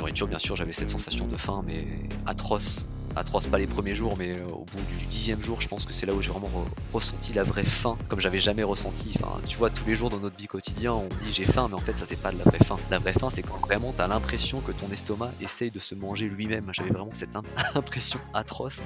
nourriture, 0.00 0.26
bien 0.26 0.38
sûr, 0.38 0.56
j'avais 0.56 0.72
cette 0.72 0.90
sensation 0.90 1.26
de 1.26 1.36
faim, 1.36 1.62
mais 1.66 1.86
atroce. 2.24 2.86
Atroce, 3.16 3.46
pas 3.48 3.58
les 3.58 3.66
premiers 3.66 3.94
jours, 3.94 4.14
mais 4.18 4.34
euh, 4.34 4.46
au 4.46 4.64
bout 4.64 4.82
du 4.98 5.04
dixième 5.06 5.42
jour, 5.42 5.60
je 5.60 5.68
pense 5.68 5.84
que 5.84 5.92
c'est 5.92 6.06
là 6.06 6.14
où 6.14 6.22
j'ai 6.22 6.30
vraiment 6.30 6.64
ressenti 6.92 7.34
la 7.34 7.42
vraie 7.42 7.64
faim, 7.64 7.98
comme 8.08 8.18
j'avais 8.18 8.38
jamais 8.38 8.62
ressenti. 8.62 9.12
Enfin, 9.16 9.42
tu 9.46 9.58
vois, 9.58 9.68
tous 9.68 9.84
les 9.86 9.96
jours 9.96 10.08
dans 10.08 10.20
notre 10.20 10.36
vie 10.38 10.46
quotidienne, 10.46 10.92
on 10.92 11.08
dit 11.20 11.32
j'ai 11.32 11.44
faim, 11.44 11.68
mais 11.68 11.74
en 11.74 11.80
fait, 11.80 11.92
ça 11.92 12.06
c'est 12.06 12.20
pas 12.20 12.32
de 12.32 12.38
la 12.38 12.44
vraie 12.44 12.64
faim. 12.64 12.76
La 12.90 12.98
vraie 12.98 13.12
faim, 13.12 13.28
c'est 13.30 13.42
quand 13.42 13.58
vraiment 13.58 13.92
t'as 13.94 14.08
l'impression 14.08 14.62
que 14.62 14.72
ton 14.72 14.90
estomac 14.90 15.32
essaye 15.42 15.70
de 15.70 15.78
se 15.78 15.94
manger 15.94 16.28
lui-même. 16.28 16.70
J'avais 16.72 16.90
vraiment 16.90 17.12
cette 17.12 17.36
impression 17.74 18.20
atroce. 18.32 18.80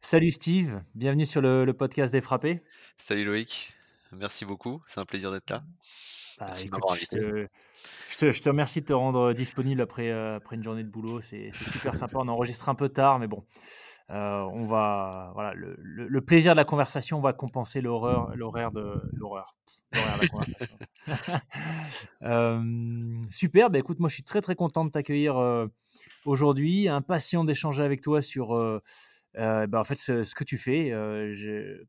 Salut 0.00 0.30
Steve, 0.30 0.80
bienvenue 0.94 1.26
sur 1.26 1.42
le, 1.42 1.64
le 1.64 1.72
podcast 1.74 2.12
des 2.12 2.20
frappés. 2.20 2.62
Salut 2.96 3.24
Loïc, 3.24 3.74
merci 4.12 4.44
beaucoup, 4.44 4.82
c'est 4.86 5.00
un 5.00 5.04
plaisir 5.04 5.32
d'être 5.32 5.50
là. 5.50 5.64
Bah, 6.38 6.54
je, 6.56 8.16
te, 8.16 8.48
remercie 8.48 8.80
de 8.80 8.86
te 8.86 8.92
rendre 8.92 9.32
disponible 9.32 9.80
après, 9.80 10.10
euh, 10.10 10.36
après 10.36 10.56
une 10.56 10.62
journée 10.62 10.82
de 10.82 10.88
boulot. 10.88 11.20
C'est 11.20 11.50
super 11.52 11.94
sympa. 11.94 12.18
On 12.18 12.28
enregistre 12.28 12.68
un 12.68 12.74
peu 12.74 12.88
tard, 12.88 13.18
mais 13.18 13.26
bon, 13.26 13.44
euh, 14.10 14.40
on 14.52 14.66
va 14.66 15.30
voilà 15.34 15.52
le, 15.54 16.20
plaisir 16.20 16.52
de 16.52 16.56
la 16.56 16.64
conversation 16.64 17.20
va 17.20 17.32
compenser 17.32 17.80
l'horreur 17.80 18.34
l'horaire 18.36 18.72
de 18.72 19.00
l'horreur 19.12 19.56
euh, 22.22 22.62
super 23.30 23.70
bah 23.70 23.78
écoute 23.78 24.00
moi 24.00 24.08
je 24.08 24.14
suis 24.14 24.22
très 24.22 24.40
très 24.40 24.54
content 24.54 24.84
de 24.84 24.90
t'accueillir 24.90 25.36
aujourd'hui 26.24 26.88
impatient 26.88 27.44
d'échanger 27.44 27.84
avec 27.84 28.00
toi 28.00 28.20
sur 28.20 28.54
bah, 29.34 29.66
en 29.72 29.84
fait 29.84 29.94
ce, 29.94 30.34
que 30.34 30.44
tu 30.44 30.58
fais 30.58 30.92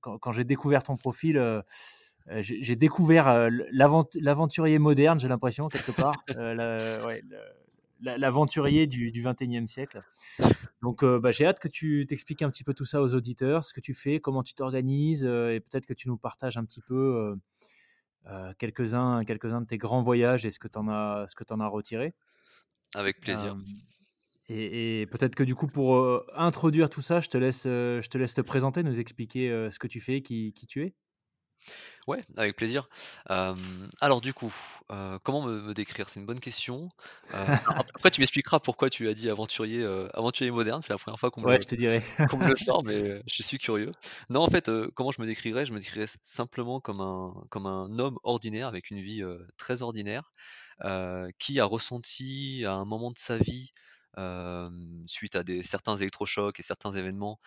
quand, 0.01 0.17
quand 0.19 0.31
j'ai 0.31 0.45
découvert 0.45 0.83
ton 0.83 0.97
profil 0.97 1.37
euh, 1.37 1.61
j'ai 2.27 2.75
découvert 2.75 3.27
euh, 3.27 3.49
l'aventurier 3.71 4.79
moderne, 4.79 5.19
j'ai 5.19 5.27
l'impression, 5.27 5.67
quelque 5.67 5.91
part. 5.91 6.23
Euh, 6.37 7.19
l'aventurier 8.01 8.85
du, 8.85 9.11
du 9.11 9.23
21e 9.23 9.65
siècle. 9.65 10.03
Donc, 10.81 11.05
bah, 11.05 11.31
j'ai 11.31 11.45
hâte 11.45 11.59
que 11.59 11.69
tu 11.69 12.05
t'expliques 12.05 12.41
un 12.41 12.49
petit 12.49 12.65
peu 12.65 12.73
tout 12.73 12.83
ça 12.83 13.01
aux 13.01 13.13
auditeurs, 13.13 13.63
ce 13.63 13.73
que 13.73 13.79
tu 13.79 13.93
fais, 13.93 14.19
comment 14.19 14.43
tu 14.43 14.53
t'organises, 14.53 15.23
et 15.23 15.61
peut-être 15.61 15.85
que 15.85 15.93
tu 15.93 16.09
nous 16.09 16.17
partages 16.17 16.57
un 16.57 16.65
petit 16.65 16.81
peu 16.81 17.33
quelques-uns 18.57 19.21
quelques 19.23 19.47
de 19.47 19.65
tes 19.65 19.77
grands 19.77 20.01
voyages 20.01 20.45
et 20.45 20.51
ce 20.51 20.59
que 20.59 20.67
tu 20.67 20.77
en, 20.77 20.89
as, 20.89 21.27
ce 21.27 21.35
que 21.35 21.45
en 21.53 21.61
as 21.61 21.67
retiré. 21.67 22.13
Avec 22.93 23.21
plaisir. 23.21 23.55
et, 24.49 25.07
peut-être 25.09 25.35
que 25.35 25.43
du 25.43 25.55
coup, 25.55 25.67
pour 25.67 26.23
introduire 26.35 26.89
tout 26.89 27.01
ça, 27.01 27.21
je 27.21 27.29
te 27.29 27.37
laisse, 27.37 27.63
je 27.63 28.09
te, 28.09 28.17
laisse 28.17 28.33
te 28.33 28.41
présenter, 28.41 28.83
nous 28.83 28.99
expliquer 28.99 29.69
ce 29.71 29.79
que 29.79 29.87
tu 29.87 30.01
fais, 30.01 30.21
qui, 30.21 30.51
qui 30.51 30.67
tu 30.67 30.83
es. 30.83 30.93
Ouais, 32.07 32.23
avec 32.37 32.55
plaisir. 32.55 32.89
alors 33.27 34.21
du 34.21 34.33
coup, 34.33 34.53
comment 35.23 35.43
me 35.45 35.73
décrire? 35.73 36.09
C'est 36.09 36.19
une 36.19 36.25
bonne 36.25 36.39
question. 36.39 36.89
après 37.95 38.11
tu 38.11 38.21
m'expliqueras 38.21 38.59
pourquoi 38.59 38.89
tu 38.89 39.07
as 39.07 39.13
dit 39.13 39.29
aventurier, 39.29 39.85
aventurier 40.13 40.51
moderne. 40.51 40.81
C'est 40.81 40.93
la 40.93 40.97
première 40.97 41.19
fois 41.19 41.31
qu'on 41.31 41.41
me 41.41 41.47
Ouais, 41.47 41.59
je 41.61 41.67
te 41.67 41.75
dirai. 41.75 42.01
qu'on 42.29 42.37
me 42.37 42.49
le 42.49 42.55
sort, 42.55 42.83
mais 42.83 43.21
je 43.27 43.43
suis 43.43 43.57
curieux. 43.57 43.91
Non, 44.29 44.41
en 44.41 44.49
fait, 44.49 44.69
comment 44.95 45.11
je 45.11 45.21
me 45.21 45.25
décrirais? 45.25 45.65
Je 45.65 45.73
me 45.73 45.79
décrirais 45.79 46.07
simplement 46.21 46.79
comme 46.79 47.01
un 47.01 47.33
comme 47.49 47.65
un 47.65 47.99
homme 47.99 48.17
ordinaire 48.23 48.67
avec 48.67 48.91
une 48.91 48.99
vie, 48.99 49.23
très 49.57 49.81
ordinaire, 49.81 50.33
qui 51.39 51.59
a 51.59 51.65
ressenti 51.65 52.63
à 52.65 52.73
un 52.73 52.85
moment 52.85 53.11
de 53.11 53.17
sa 53.17 53.37
vie, 53.37 53.71
suite 55.07 55.35
à 55.35 55.43
des 55.43 55.63
certains 55.63 55.97
électrochocs 55.97 56.59
et 56.59 56.63
certains 56.63 56.91
événements, 56.91 57.39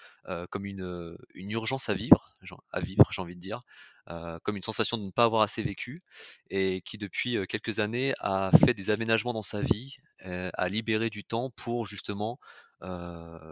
comme 0.51 0.67
une, 0.67 1.17
une 1.35 1.51
urgence 1.51 1.89
à 1.89 1.95
vivre, 1.95 2.37
à 2.73 2.81
vivre, 2.81 3.05
j'ai 3.11 3.23
envie 3.23 3.37
de 3.37 3.41
dire. 3.41 3.63
Euh, 4.09 4.39
comme 4.45 4.57
une 4.57 4.63
sensation 4.63 4.97
de 4.97 5.03
ne 5.03 5.11
pas 5.11 5.25
avoir 5.25 5.43
assez 5.43 5.63
vécu, 5.63 6.03
et 6.51 6.81
qui 6.83 6.99
depuis 6.99 7.39
quelques 7.49 7.81
années 7.81 8.15
a 8.21 8.51
fait 8.65 8.75
des 8.75 8.91
aménagements 8.91 9.33
dans 9.33 9.43
sa 9.43 9.63
vie, 9.63 9.97
a 10.21 10.69
libéré 10.69 11.11
du 11.11 11.25
temps 11.25 11.51
pour 11.51 11.87
justement 11.87 12.39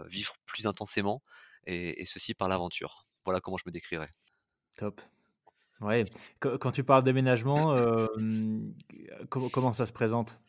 vivre 0.07 0.35
plus 0.45 0.67
intensément, 0.67 1.21
et, 1.67 2.05
ceci 2.05 2.33
par 2.33 2.47
l'aventure. 2.47 3.03
Voilà 3.25 3.41
comment 3.41 3.57
je 3.57 3.63
me 3.65 3.71
décrirais. 3.71 4.09
Top. 4.77 5.01
Ouais. 5.81 6.05
Quand 6.39 6.71
tu 6.71 6.83
parles 6.83 7.03
d'aménagement, 7.03 7.75
comment 9.29 9.73
ça 9.73 9.85
se 9.85 9.93
présente? 9.93 10.39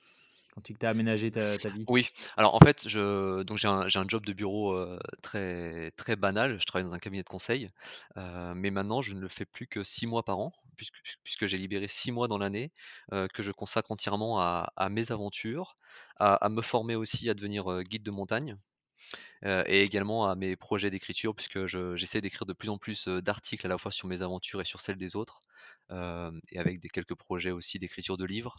Quand 0.57 0.63
tu 0.63 0.73
t'es 0.73 0.87
aménagé 0.87 1.31
ta, 1.31 1.57
vie? 1.69 1.85
Oui, 1.87 2.09
alors 2.39 2.55
en 2.55 2.61
fait, 2.61 2.89
j'ai 2.89 2.99
un, 2.99 4.09
job 4.09 4.25
de 4.25 4.33
bureau 4.33 4.75
très, 5.21 5.91
très 5.93 6.17
banal. 6.17 6.59
Je 6.59 6.65
travaille 6.65 6.89
dans 6.89 6.95
un 6.95 6.99
cabinet 6.99 7.23
de 7.23 7.29
conseil, 7.29 7.69
mais 8.17 8.71
maintenant 8.71 9.03
je 9.03 9.13
ne 9.13 9.21
le 9.21 9.29
fais 9.29 9.45
plus 9.45 9.67
que 9.67 9.85
six 9.85 10.07
mois 10.07 10.23
par 10.25 10.39
an, 10.39 10.53
puisque, 11.23 11.47
j'ai 11.47 11.59
libéré 11.59 11.89
six 11.89 12.11
mois 12.11 12.27
dans 12.27 12.39
l'année 12.39 12.73
que 13.11 13.43
je 13.43 13.53
consacre 13.53 13.93
entièrement 13.93 14.41
à, 14.41 14.89
mes 14.91 15.13
aventures, 15.13 15.77
à, 16.17 16.49
me 16.49 16.63
former 16.63 16.97
aussi 16.97 17.29
à 17.29 17.35
devenir 17.35 17.83
guide 17.83 18.03
de 18.03 18.11
montagne. 18.11 18.57
et 19.45 19.83
également 19.83 20.27
à 20.27 20.37
mes 20.37 20.57
projets 20.57 20.91
d'écriture, 20.91 21.35
puisque 21.35 21.67
j'essaie 21.67 22.23
d'écrire 22.23 22.47
de 22.47 22.55
plus 22.55 22.71
en 22.71 22.79
plus 22.79 23.09
d'articles 23.09 23.67
à 23.67 23.69
la 23.69 23.77
fois 23.77 23.93
sur 23.93 24.09
mes 24.09 24.23
aventures 24.23 24.63
et 24.63 24.65
sur 24.65 24.81
celles 24.81 24.97
des 24.97 25.17
autres, 25.17 25.43
et 25.91 26.59
avec 26.59 26.81
quelques 26.91 27.15
projets 27.15 27.51
aussi 27.51 27.79
d'écriture 27.79 28.17
de 28.17 28.25
livres. 28.25 28.57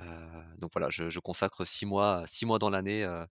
Euh, 0.00 0.42
donc 0.58 0.70
voilà, 0.72 0.88
je, 0.90 1.18
consacre 1.20 1.64
six 1.64 1.86
mois, 1.86 2.24
six 2.26 2.46
mois 2.46 2.58
dans 2.58 2.70
l'année 2.70 3.04
euh, 3.04 3.24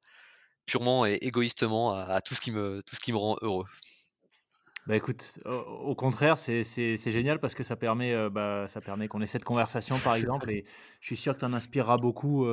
purement 0.65 1.05
et 1.05 1.17
égoïstement 1.21 1.93
à, 1.93 2.21
tout, 2.21 2.35
ce 2.35 2.41
qui 2.41 2.51
me, 2.51 2.81
tout 2.85 2.95
ce 2.95 2.99
qui 2.99 3.11
me 3.11 3.17
rend 3.17 3.37
heureux. 3.41 3.65
Bah 4.87 4.95
écoute, 4.95 5.39
au, 5.45 5.93
contraire, 5.93 6.39
c'est 6.39 6.63
génial 6.97 7.39
parce 7.39 7.53
que 7.53 7.61
ça 7.61 7.75
permet, 7.75 8.13
euh, 8.13 8.31
bah, 8.31 8.67
ça 8.67 8.81
permet 8.81 9.07
qu'on 9.07 9.21
ait 9.21 9.27
cette 9.27 9.45
conversation, 9.45 9.99
par 9.99 10.15
exemple, 10.15 10.49
et 10.49 10.65
je 11.01 11.05
suis 11.05 11.15
sûr 11.15 11.35
que 11.35 11.39
tu 11.39 11.45
en 11.45 11.53
inspireras 11.53 11.97
beaucoup. 11.97 12.47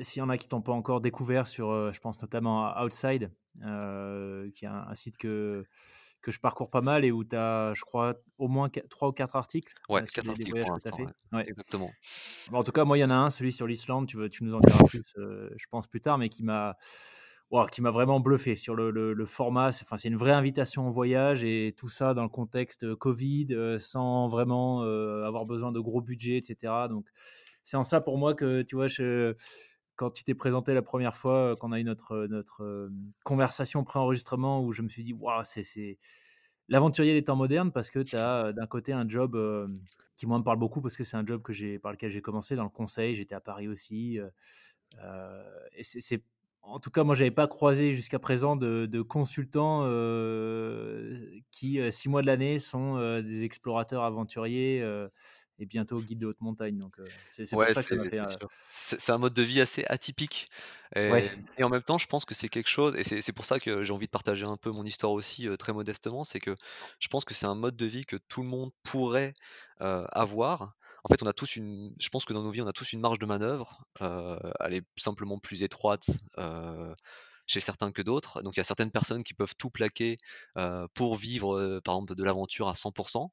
S'il 0.00 0.20
y 0.20 0.22
en 0.22 0.30
a 0.30 0.38
qui 0.38 0.48
t'ont 0.48 0.62
pas 0.62 0.72
encore 0.72 1.02
découvert 1.02 1.46
sur, 1.46 1.92
je 1.92 2.00
pense 2.00 2.20
notamment 2.22 2.66
à 2.66 2.84
Outside, 2.84 3.30
qui 3.60 4.64
est 4.64 4.68
un 4.68 4.94
site 4.94 5.18
que, 5.18 5.66
que 6.22 6.30
je 6.30 6.40
parcours 6.40 6.70
pas 6.70 6.80
mal 6.80 7.04
et 7.04 7.10
où 7.10 7.24
tu 7.24 7.36
as, 7.36 7.74
je 7.74 7.82
crois, 7.82 8.14
au 8.38 8.48
moins 8.48 8.68
3 8.68 9.08
ou 9.08 9.12
4 9.12 9.36
articles. 9.36 9.74
Ouais, 9.88 10.04
4 10.04 10.28
articles 10.30 10.64
pour 10.64 10.78
fait. 10.80 11.04
Ouais. 11.32 11.44
Exactement. 11.48 11.90
en 12.52 12.62
tout 12.62 12.72
cas, 12.72 12.84
moi, 12.84 12.96
il 12.96 13.00
y 13.00 13.04
en 13.04 13.10
a 13.10 13.14
un, 13.14 13.30
celui 13.30 13.52
sur 13.52 13.66
l'Islande, 13.66 14.06
tu, 14.06 14.16
tu 14.30 14.44
nous 14.44 14.54
en 14.54 14.60
diras 14.60 14.84
plus, 14.84 15.02
euh, 15.18 15.50
je 15.56 15.66
pense, 15.70 15.86
plus 15.86 16.00
tard, 16.00 16.18
mais 16.18 16.28
qui 16.28 16.44
m'a 16.44 16.76
qui 17.70 17.82
m'a 17.82 17.90
vraiment 17.90 18.18
bluffé 18.18 18.54
sur 18.56 18.74
le, 18.74 18.90
le, 18.90 19.24
format. 19.26 19.68
Enfin, 19.68 19.98
c'est 19.98 20.08
une 20.08 20.16
vraie 20.16 20.32
invitation 20.32 20.88
au 20.88 20.90
voyage 20.90 21.44
et 21.44 21.74
tout 21.76 21.90
ça 21.90 22.14
dans 22.14 22.22
le 22.22 22.30
contexte 22.30 22.84
euh, 22.84 22.96
Covid, 22.96 23.48
euh, 23.50 23.76
sans 23.76 24.26
vraiment 24.28 24.80
avoir 24.80 25.44
besoin 25.44 25.70
de 25.70 25.78
gros 25.78 26.00
budgets, 26.00 26.38
etc. 26.38 26.72
Donc, 26.88 27.04
c'est 27.62 27.76
en 27.76 27.84
ça 27.84 28.00
pour 28.00 28.16
moi 28.16 28.32
que, 28.32 28.62
tu 28.62 28.74
vois, 28.74 28.86
je 28.86 29.34
quand 29.96 30.10
tu 30.10 30.24
t'es 30.24 30.34
présenté 30.34 30.74
la 30.74 30.82
première 30.82 31.16
fois, 31.16 31.56
qu'on 31.56 31.72
a 31.72 31.80
eu 31.80 31.84
notre, 31.84 32.26
notre 32.28 32.90
conversation 33.24 33.84
pré-enregistrement, 33.84 34.62
où 34.64 34.72
je 34.72 34.82
me 34.82 34.88
suis 34.88 35.02
dit, 35.02 35.12
waouh, 35.12 35.42
c'est 35.44 35.98
l'aventurier 36.68 37.12
des 37.12 37.24
temps 37.24 37.36
modernes, 37.36 37.72
parce 37.72 37.90
que 37.90 37.98
tu 38.00 38.16
as 38.16 38.52
d'un 38.52 38.66
côté 38.66 38.92
un 38.92 39.08
job 39.08 39.38
qui, 40.16 40.26
moi, 40.26 40.38
me 40.38 40.44
parle 40.44 40.58
beaucoup, 40.58 40.80
parce 40.80 40.96
que 40.96 41.04
c'est 41.04 41.16
un 41.16 41.26
job 41.26 41.42
que 41.42 41.78
par 41.78 41.92
lequel 41.92 42.10
j'ai 42.10 42.22
commencé 42.22 42.54
dans 42.56 42.64
le 42.64 42.70
conseil, 42.70 43.14
j'étais 43.14 43.34
à 43.34 43.40
Paris 43.40 43.68
aussi. 43.68 44.18
en 46.62 46.78
tout 46.80 46.90
cas, 46.90 47.04
moi, 47.04 47.14
j'avais 47.14 47.30
pas 47.30 47.48
croisé 47.48 47.94
jusqu'à 47.94 48.18
présent 48.18 48.56
de, 48.56 48.86
de 48.86 49.02
consultants 49.02 49.82
qui, 51.50 51.80
six 51.92 52.08
mois 52.08 52.22
de 52.22 52.26
l'année, 52.26 52.58
sont 52.58 53.20
des 53.20 53.44
explorateurs 53.44 54.04
aventuriers 54.04 54.82
et 55.58 55.66
bientôt 55.66 56.00
guide 56.00 56.18
de 56.18 56.26
haute 56.26 56.40
montagne. 56.40 56.78
Donc, 56.78 56.96
c'est 57.30 57.48
pour 57.50 57.64
ça 57.64 57.82
que 57.82 57.88
ça 57.88 57.96
m'a 57.96 58.08
fait. 58.08 58.20
C'est 58.66 59.10
un 59.10 59.18
mode 59.18 59.34
de 59.34 59.42
vie 59.42 59.60
assez 59.60 59.84
atypique. 59.86 60.48
Et, 60.94 61.10
et, 61.58 61.64
en 61.64 61.70
même 61.70 61.82
temps, 61.82 61.98
je 61.98 62.06
pense 62.06 62.24
que 62.24 62.34
c'est 62.34 62.48
quelque 62.48 62.68
chose, 62.68 62.94
et 62.96 63.04
c'est 63.04 63.32
pour 63.32 63.44
ça 63.44 63.58
que 63.58 63.84
j'ai 63.84 63.92
envie 63.92 64.06
de 64.06 64.10
partager 64.10 64.44
un 64.44 64.56
peu 64.56 64.70
mon 64.70 64.84
histoire 64.84 65.12
aussi, 65.12 65.48
très 65.58 65.72
modestement, 65.72 66.24
c'est 66.24 66.40
que 66.40 66.54
je 66.98 67.08
pense 67.08 67.24
que 67.24 67.34
c'est 67.34 67.46
un 67.46 67.54
mode 67.54 67.76
de 67.76 67.86
vie 67.86 68.04
que 68.04 68.16
tout 68.28 68.42
le 68.42 68.48
monde 68.48 68.70
pourrait 68.82 69.34
avoir. 69.78 70.74
En 71.04 71.08
fait, 71.08 71.22
on 71.22 71.26
a 71.26 71.32
tous 71.32 71.56
une, 71.56 71.94
je 71.98 72.08
pense 72.10 72.24
que 72.24 72.32
dans 72.32 72.42
nos 72.42 72.50
vies, 72.50 72.62
on 72.62 72.66
a 72.66 72.72
tous 72.72 72.92
une 72.92 73.00
marge 73.00 73.18
de 73.18 73.26
manœuvre. 73.26 73.84
elle 74.00 74.74
est 74.74 74.86
simplement 74.96 75.38
plus 75.38 75.62
étroite 75.62 76.06
chez 77.46 77.60
certains 77.60 77.92
que 77.92 78.02
d'autres. 78.02 78.42
Donc 78.42 78.56
il 78.56 78.60
y 78.60 78.60
a 78.60 78.64
certaines 78.64 78.90
personnes 78.90 79.22
qui 79.22 79.34
peuvent 79.34 79.54
tout 79.56 79.70
plaquer 79.70 80.18
pour 80.94 81.16
vivre, 81.16 81.80
par 81.84 81.96
exemple, 81.96 82.14
de 82.14 82.24
l'aventure 82.24 82.68
à 82.68 82.74
100%. 82.74 83.30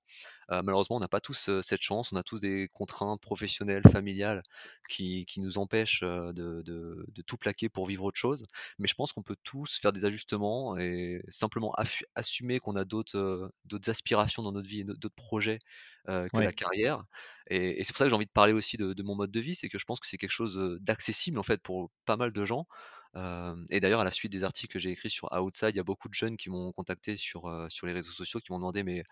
malheureusement, 0.50 0.98
on 0.98 1.00
n'a 1.00 1.08
pas 1.08 1.20
tous 1.20 1.50
cette 1.62 1.82
chance. 1.82 2.12
On 2.12 2.16
a 2.16 2.24
tous 2.24 2.40
des 2.40 2.70
contraintes 2.74 3.22
professionnelles, 3.22 3.84
familiales 3.92 4.44
qui, 4.90 5.26
nous 5.38 5.58
empêchent 5.58 6.02
de, 6.02 7.06
tout 7.26 7.38
plaquer 7.38 7.70
pour 7.70 7.86
vivre 7.86 8.04
autre 8.04 8.18
chose. 8.18 8.46
Mais 8.78 8.88
je 8.88 8.96
pense 8.96 9.14
qu'on 9.14 9.24
peut 9.24 9.38
tous 9.44 9.80
faire 9.80 9.92
des 9.92 10.06
ajustements 10.06 10.78
et 10.78 11.22
simplement 11.30 11.74
assumer 12.16 12.60
qu'on 12.60 12.76
a 12.76 12.86
d'autres 12.86 13.52
aspirations 13.88 14.44
dans 14.44 14.52
notre 14.52 14.68
vie 14.68 14.82
et 14.82 14.84
d'autres 14.84 15.16
projets 15.16 15.60
que 16.08 16.38
la 16.38 16.52
carrière. 16.52 17.04
Et, 17.50 17.84
c'est 17.84 17.94
pour 17.94 17.98
ça 17.98 18.06
que 18.06 18.10
j'ai 18.10 18.16
envie 18.16 18.26
de 18.26 18.32
parler 18.32 18.54
aussi 18.54 18.78
de, 18.78 18.94
de 18.94 19.04
mon 19.04 19.16
mode 19.16 19.32
de 19.32 19.40
vie, 19.40 19.56
c'est 19.56 19.70
que 19.70 19.80
je 19.80 19.86
pense 19.86 20.00
que 20.00 20.08
c'est 20.08 20.18
quelque 20.18 20.32
chose 20.32 20.78
d'accessible 20.82 21.40
en 21.40 21.44
fait 21.44 21.62
pour 21.62 21.90
pas 22.06 22.18
mal 22.18 22.32
de 22.32 22.46
gens. 22.46 22.68
Et 23.16 23.80
d'ailleurs 23.80 24.02
à 24.02 24.04
la 24.04 24.12
suite 24.12 24.32
des 24.32 24.44
articles 24.44 24.72
que 24.74 24.80
j'ai 24.80 24.92
écrits 24.92 25.10
sur 25.10 25.32
Outside, 25.34 25.70
il 25.72 25.78
y 25.78 25.80
a 25.80 25.84
beaucoup 25.84 26.10
de 26.10 26.14
jeunes 26.14 26.38
qui 26.38 26.50
m'ont 26.50 26.72
contacté 26.72 27.18
sur, 27.18 27.68
sur 27.70 27.88
les 27.88 27.94
réseaux 27.94 28.12
sociaux, 28.12 28.40
qui 28.40 28.52
m'ont 28.52 28.60
demandé: 28.60 28.84
«Mais, 28.84 29.04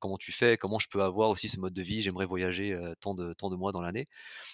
comment 0.00 0.18
tu 0.18 0.32
fais? 0.32 0.56
Comment 0.58 0.78
je 0.78 0.88
peux 0.88 1.02
avoir 1.02 1.30
aussi 1.30 1.48
ce 1.48 1.58
mode 1.60 1.74
de 1.74 1.82
vie? 1.82 2.02
J'aimerais 2.02 2.26
voyager, 2.26 2.78
tant 3.00 3.14
de 3.14 3.32
tant 3.34 3.50
de 3.50 3.56
mois 3.56 3.72
dans 3.72 3.80
l'année» 3.82 4.06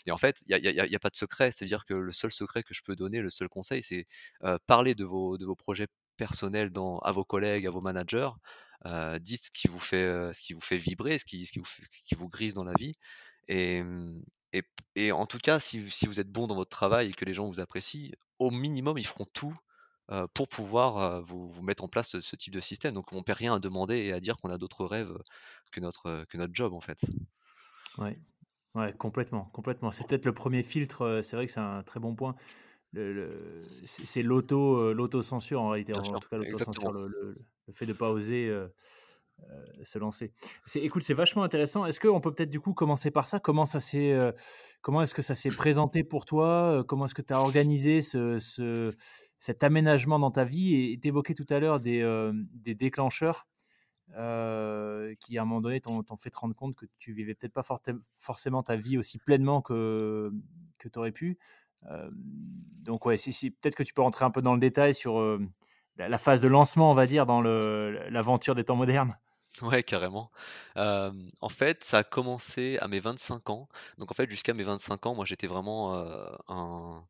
et 0.07 0.13
en 0.13 0.19
fait, 0.19 0.43
il 0.49 0.57
y 0.57 0.97
a 0.97 1.01
pas 1.01 1.11
de 1.11 1.17
secret. 1.17 1.51
C'est-à-dire 1.53 1.85
que 1.87 1.95
le 1.95 2.13
seul 2.13 2.33
secret 2.33 2.63
que 2.63 2.75
je 2.75 2.83
peux 2.83 2.97
donner, 2.97 3.21
le 3.21 3.31
seul 3.31 3.49
conseil, 3.49 3.83
c'est, 3.83 4.07
parler 4.67 4.95
de 4.95 5.05
vos 5.05 5.39
de 5.39 5.47
vos 5.47 5.57
projets 5.57 5.89
personnels 6.17 6.71
à 7.03 7.13
vos 7.13 7.25
collègues, 7.25 7.67
à 7.67 7.71
vos 7.71 7.81
managers. 7.81 8.31
Dites 9.21 9.45
ce 9.45 9.51
qui 9.51 9.69
vous 9.69 9.79
fait, 9.81 10.33
ce 10.35 10.41
qui 10.43 10.53
vous 10.55 10.61
fait 10.61 10.79
vibrer, 10.79 11.19
ce 11.19 11.25
qui 11.25 11.47
ce 11.47 11.53
qui 11.53 11.59
vous 11.61 11.67
ce 11.67 12.01
qui 12.07 12.15
vous 12.15 12.29
grise 12.29 12.55
dans 12.55 12.65
la 12.65 12.75
vie 12.79 12.95
et 13.49 13.83
mmh 13.83 14.23
et 14.97 15.13
en 15.13 15.27
tout 15.27 15.39
cas, 15.39 15.61
si 15.61 15.91
si 15.91 16.07
vous 16.07 16.21
êtes 16.21 16.31
bon 16.31 16.47
dans 16.47 16.55
votre 16.57 16.71
travail 16.71 17.11
et 17.11 17.13
que 17.13 17.25
les 17.25 17.35
gens 17.35 17.47
vous 17.47 17.61
apprécient, 17.61 18.13
au 18.39 18.51
minimum, 18.51 18.99
ils 18.99 19.07
feront 19.07 19.27
tout, 19.33 19.55
pour 20.35 20.49
pouvoir, 20.49 21.23
vous 21.23 21.51
vous 21.51 21.63
mettre 21.63 21.85
en 21.85 21.89
place 21.89 22.11
ce 22.11 22.21
ce 22.21 22.37
type 22.37 22.55
de 22.55 22.61
système. 22.61 22.95
Donc 22.95 23.13
on 23.13 23.23
perd 23.23 23.39
rien 23.39 23.55
à 23.57 23.61
demander 23.61 23.97
et 23.99 24.13
à 24.13 24.21
dire 24.21 24.37
qu'on 24.39 24.51
a 24.51 24.59
d'autres 24.59 24.85
rêves, 24.87 25.17
que 25.73 25.81
notre, 25.81 26.25
que 26.29 26.39
notre 26.39 26.55
job, 26.55 26.73
en 26.75 26.81
fait. 26.81 27.01
Ouais, 27.99 28.21
ouais, 28.75 28.95
complètement, 28.97 29.47
complètement. 29.47 29.91
C'est 29.91 30.05
peut-être 30.07 30.27
le 30.27 30.35
premier 30.35 30.63
filtre, 30.63 31.21
c'est 31.23 31.37
vrai 31.37 31.47
que 31.47 31.53
c'est 31.53 31.61
un 31.61 31.83
très 31.83 32.01
bon 32.01 32.15
point. 32.15 32.37
Le 32.93 33.13
le 33.15 33.83
c'est 33.87 34.23
l'auto, 34.23 34.93
l'autocensure 34.95 35.63
en 35.63 35.71
réalité, 35.71 35.93
Bien 35.93 36.03
en 36.15 36.19
sûr, 36.19 36.21
tout 36.21 36.29
cas 36.31 36.39
l'autocensure, 36.39 36.93
le 37.69 37.75
fait 37.75 37.87
de 37.87 37.93
pas 37.95 38.11
oser, 38.11 38.49
se 39.83 39.99
lancer. 39.99 40.33
Écoute, 40.77 41.03
c'est 41.03 41.15
vachement 41.15 41.43
intéressant. 41.43 41.87
Est-ce 41.87 42.01
qu'on 42.01 42.21
peut 42.21 42.33
peut-être 42.35 42.51
du 42.51 42.61
coup 42.61 42.75
commencer 42.75 43.11
par 43.11 43.27
ça? 43.27 43.39
Comment 43.41 43.67
ça 43.67 43.81
s'est, 43.81 44.13
heu, 44.13 44.33
comment 44.83 45.03
est-ce 45.03 45.15
que 45.15 45.23
ça 45.23 45.35
s'est 45.35 45.53
présenté 45.53 46.05
pour 46.05 46.25
toi? 46.25 46.79
Heu, 46.81 46.85
comment 46.85 47.05
est-ce 47.07 47.15
que 47.15 47.23
tu 47.23 47.33
as 47.33 47.41
organisé 47.41 48.01
ce 48.03 48.39
ce 48.39 48.93
cet 49.39 49.63
aménagement 49.65 50.19
dans 50.19 50.31
ta 50.31 50.45
vie? 50.45 50.75
Et 50.93 50.99
tu 51.01 51.09
évoquais 51.09 51.35
tout 51.35 51.47
à 51.51 51.61
l'heure 51.61 51.81
des, 51.81 52.03
des 52.55 52.75
déclencheurs, 52.75 53.47
heu, 54.17 55.15
qui 55.21 55.39
à 55.39 55.43
un 55.43 55.45
moment 55.45 55.61
donné 55.61 55.81
t'ont 55.81 56.03
t'ont 56.03 56.17
fait 56.17 56.31
te 56.31 56.39
rendre 56.39 56.55
compte 56.55 56.75
que 56.75 56.87
tu 56.99 57.13
vivais 57.13 57.35
peut-être 57.35 57.55
pas 57.55 57.65
forcément 58.17 58.63
ta 58.63 58.77
vie 58.77 58.99
aussi 58.99 59.19
pleinement 59.19 59.63
que, 59.63 60.31
que 60.79 60.89
tu 60.89 60.99
aurais 60.99 61.13
pu. 61.13 61.39
Donc 62.83 63.07
ouais, 63.07 63.17
peut-être 63.17 63.75
que 63.77 63.83
tu 63.83 63.95
peux 63.95 64.03
rentrer 64.03 64.25
un 64.25 64.31
peu 64.31 64.43
dans 64.43 64.55
le 64.55 64.61
détail 64.61 64.95
sur, 64.95 65.21
la 65.97 66.09
la 66.09 66.19
phase 66.19 66.41
de 66.41 66.49
lancement, 66.49 66.91
on 66.91 66.95
va 66.95 67.07
dire, 67.07 67.27
dans 67.27 67.41
le 67.41 68.09
l'aventure 68.11 68.55
des 68.55 68.65
temps 68.65 68.77
modernes? 68.77 69.17
Ouais, 69.63 69.83
carrément. 69.83 70.31
En 70.77 71.49
fait, 71.49 71.85
ça 71.85 71.99
a 71.99 72.05
commencé 72.05 72.79
à 72.81 72.89
mes 72.89 73.01
25 73.01 73.51
ans. 73.51 73.69
Donc 73.99 74.11
en 74.11 74.15
fait, 74.15 74.31
jusqu'à 74.31 74.55
mes 74.55 74.63
25 74.63 75.07
ans, 75.07 75.15
moi, 75.15 75.25
j'étais 75.25 75.47
vraiment, 75.47 75.95
un 76.49 77.05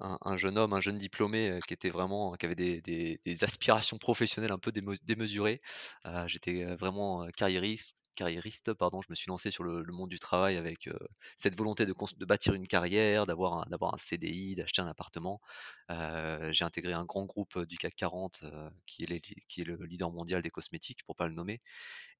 un 0.00 0.18
un 0.22 0.36
jeune 0.36 0.58
homme, 0.58 0.72
un 0.72 0.80
jeune 0.80 0.98
diplômé, 0.98 1.50
heu, 1.50 1.60
qui 1.66 1.74
était 1.74 1.90
vraiment 1.90 2.32
qui 2.34 2.46
avait 2.46 2.54
des 2.54 3.44
aspirations 3.44 3.98
professionnelles 3.98 4.52
un 4.52 4.58
peu 4.58 4.72
démesurées. 4.72 5.60
Heu, 6.06 6.26
j'étais, 6.28 6.64
heu, 6.64 6.76
vraiment, 6.76 7.26
carriériste 7.36 7.98
carriériste, 8.16 8.74
pardon. 8.74 9.00
Je 9.02 9.06
me 9.10 9.14
suis 9.14 9.28
lancé 9.30 9.50
sur 9.50 9.64
le 9.64 9.82
monde 9.92 10.10
du 10.10 10.18
travail 10.18 10.56
avec, 10.58 10.88
cette 11.36 11.56
volonté 11.56 11.86
de 11.86 11.94
bâtir 12.26 12.52
une 12.54 12.66
carrière, 12.66 13.24
d'avoir 13.26 13.64
un 13.94 13.96
CDI, 13.98 14.54
d'acheter 14.56 14.82
un 14.82 14.88
appartement. 14.88 15.40
J'ai 15.88 16.64
intégré 16.64 16.92
un 16.92 17.04
grand 17.04 17.24
groupe, 17.24 17.58
du 17.66 17.76
CAC 17.78 17.94
40, 17.96 18.42
heu, 18.42 18.70
qui 18.86 19.04
est 19.04 19.64
le 19.64 19.76
leader 19.86 20.10
mondial 20.12 20.42
des 20.42 20.50
cosmétiques, 20.50 21.02
pour 21.04 21.16
pas 21.16 21.26
le 21.28 21.34
nommer 21.34 21.60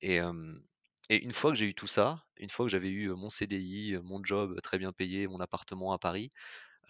et 0.02 0.20
et 1.10 1.22
une 1.24 1.32
fois 1.32 1.50
que 1.52 1.56
j'ai 1.58 1.66
eu 1.66 1.74
tout 1.74 1.88
ça, 1.88 2.24
une 2.36 2.50
fois 2.50 2.66
que 2.66 2.70
j'avais 2.70 2.90
eu, 2.90 3.10
mon 3.10 3.28
CDI, 3.30 3.96
mon 4.04 4.22
job, 4.24 4.60
très 4.62 4.78
bien 4.78 4.92
payé, 4.92 5.26
mon 5.28 5.40
appartement 5.40 5.92
à 5.92 5.98
Paris, 5.98 6.30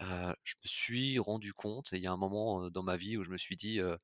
heu, 0.01 0.33
je 0.43 0.55
me 0.63 0.67
suis 0.67 1.19
rendu 1.19 1.53
compte 1.53 1.93
et 1.93 1.97
il 1.97 2.03
y 2.03 2.07
a 2.07 2.11
un 2.11 2.17
moment, 2.17 2.65
heu, 2.65 2.71
dans 2.71 2.83
ma 2.83 2.97
vie 2.97 3.17
où 3.17 3.23
je 3.23 3.29
me 3.31 3.37
suis 3.37 3.55
dit, 3.55 3.79
heu 3.79 3.97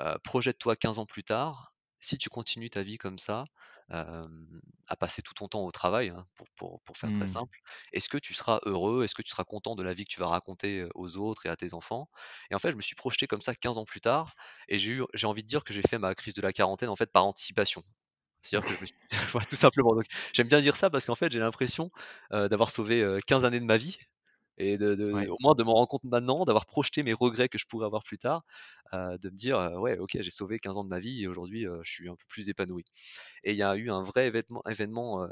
heu: 0.00 0.18
«Projette-toi 0.24 0.76
15 0.76 0.98
ans 0.98 1.06
plus 1.06 1.24
tard, 1.24 1.74
si 2.00 2.18
tu 2.18 2.28
continues 2.30 2.70
ta 2.70 2.82
vie 2.82 2.98
comme 2.98 3.18
ça, 3.18 3.44
hem, 3.90 4.60
à 4.88 4.96
passer 4.96 5.22
tout 5.22 5.34
ton 5.34 5.48
temps 5.48 5.64
au 5.66 5.70
travail», 5.72 6.10
hein, 6.10 6.26
pour 6.36 6.48
pour 6.56 6.80
pour 6.82 6.96
faire 6.98 7.12
très 7.12 7.26
Mmh. 7.26 7.28
simple, 7.28 7.58
«est-ce 7.92 8.08
que 8.08 8.18
tu 8.18 8.34
seras 8.34 8.60
heureux? 8.66 9.04
Est-ce 9.04 9.14
que 9.14 9.22
tu 9.22 9.30
seras 9.30 9.44
content 9.44 9.76
de 9.76 9.82
la 9.84 9.94
vie 9.94 10.04
que 10.04 10.12
tu 10.14 10.20
vas 10.20 10.28
raconter, 10.28 10.80
heu, 10.82 10.90
aux 10.94 11.16
autres 11.18 11.46
et 11.46 11.48
à 11.50 11.56
tes 11.56 11.74
enfants?» 11.74 12.08
et 12.50 12.54
en 12.54 12.58
fait, 12.60 12.70
je 12.72 12.76
me 12.76 12.82
suis 12.82 12.94
projeté 12.96 13.26
comme 13.26 13.42
ça 13.42 13.54
15 13.54 13.78
ans 13.78 13.84
plus 13.86 14.00
tard 14.00 14.34
et 14.68 14.78
j'ai 14.78 14.92
eu 14.94 15.04
j'ai 15.14 15.26
envie 15.26 15.42
de 15.42 15.48
dire 15.48 15.64
que 15.64 15.72
j'ai 15.74 15.82
fait 15.82 15.98
ma 15.98 16.14
crise 16.14 16.34
de 16.34 16.42
la 16.42 16.52
quarantaine, 16.52 16.88
en 16.90 16.96
fait, 16.96 17.12
par 17.12 17.26
anticipation. 17.26 17.82
C'est-à-dire 18.42 18.66
que 18.66 18.74
je 18.74 18.80
me 18.80 18.86
OK. 18.86 18.86
suis 18.86 18.96
ouais, 19.38 19.44
tout 19.48 19.56
simplement, 19.56 19.94
donc 19.94 20.06
j'aime 20.34 20.48
bien 20.48 20.60
dire 20.60 20.76
ça 20.76 20.90
parce 20.90 21.04
qu'en 21.06 21.14
fait, 21.14 21.30
j'ai 21.32 21.40
l'impression, 21.40 21.90
heu, 22.32 22.48
d'avoir 22.48 22.70
sauvé, 22.70 23.02
heu, 23.02 23.18
15 23.26 23.44
années 23.44 23.60
de 23.60 23.64
ma 23.66 23.76
vie 23.76 23.98
et 24.60 24.78
de 24.78 24.94
de 24.94 25.12
Ouais. 25.12 25.30
au 25.30 25.36
moins 25.40 25.54
de 25.54 25.62
m'en 25.64 25.74
rendre 25.74 25.88
compte 25.88 26.04
maintenant, 26.04 26.44
d'avoir 26.44 26.66
projeté 26.66 27.02
mes 27.02 27.12
regrets 27.14 27.48
que 27.48 27.58
je 27.58 27.66
pourrais 27.66 27.86
avoir 27.86 28.02
plus 28.04 28.18
tard, 28.18 28.44
heu, 28.94 29.18
de 29.18 29.30
me 29.30 29.36
dire, 29.36 29.58
heu: 29.58 29.78
«Ouais, 29.78 29.98
OK, 29.98 30.16
j'ai 30.20 30.30
sauvé 30.30 30.58
15 30.60 30.76
ans 30.78 30.84
de 30.84 30.88
ma 30.90 31.00
vie 31.00 31.22
et 31.24 31.28
aujourd'hui, 31.28 31.66
heu, 31.66 31.80
je 31.84 31.90
suis 31.90 32.08
un 32.08 32.16
peu 32.16 32.24
plus 32.28 32.48
épanoui» 32.50 32.84
et 33.44 33.52
il 33.52 33.56
y 33.56 33.62
a 33.62 33.76
eu 33.76 33.90
un 33.90 34.02
vrai 34.02 34.26
événement 34.28 34.62
événement, 34.68 35.24
heu, 35.24 35.28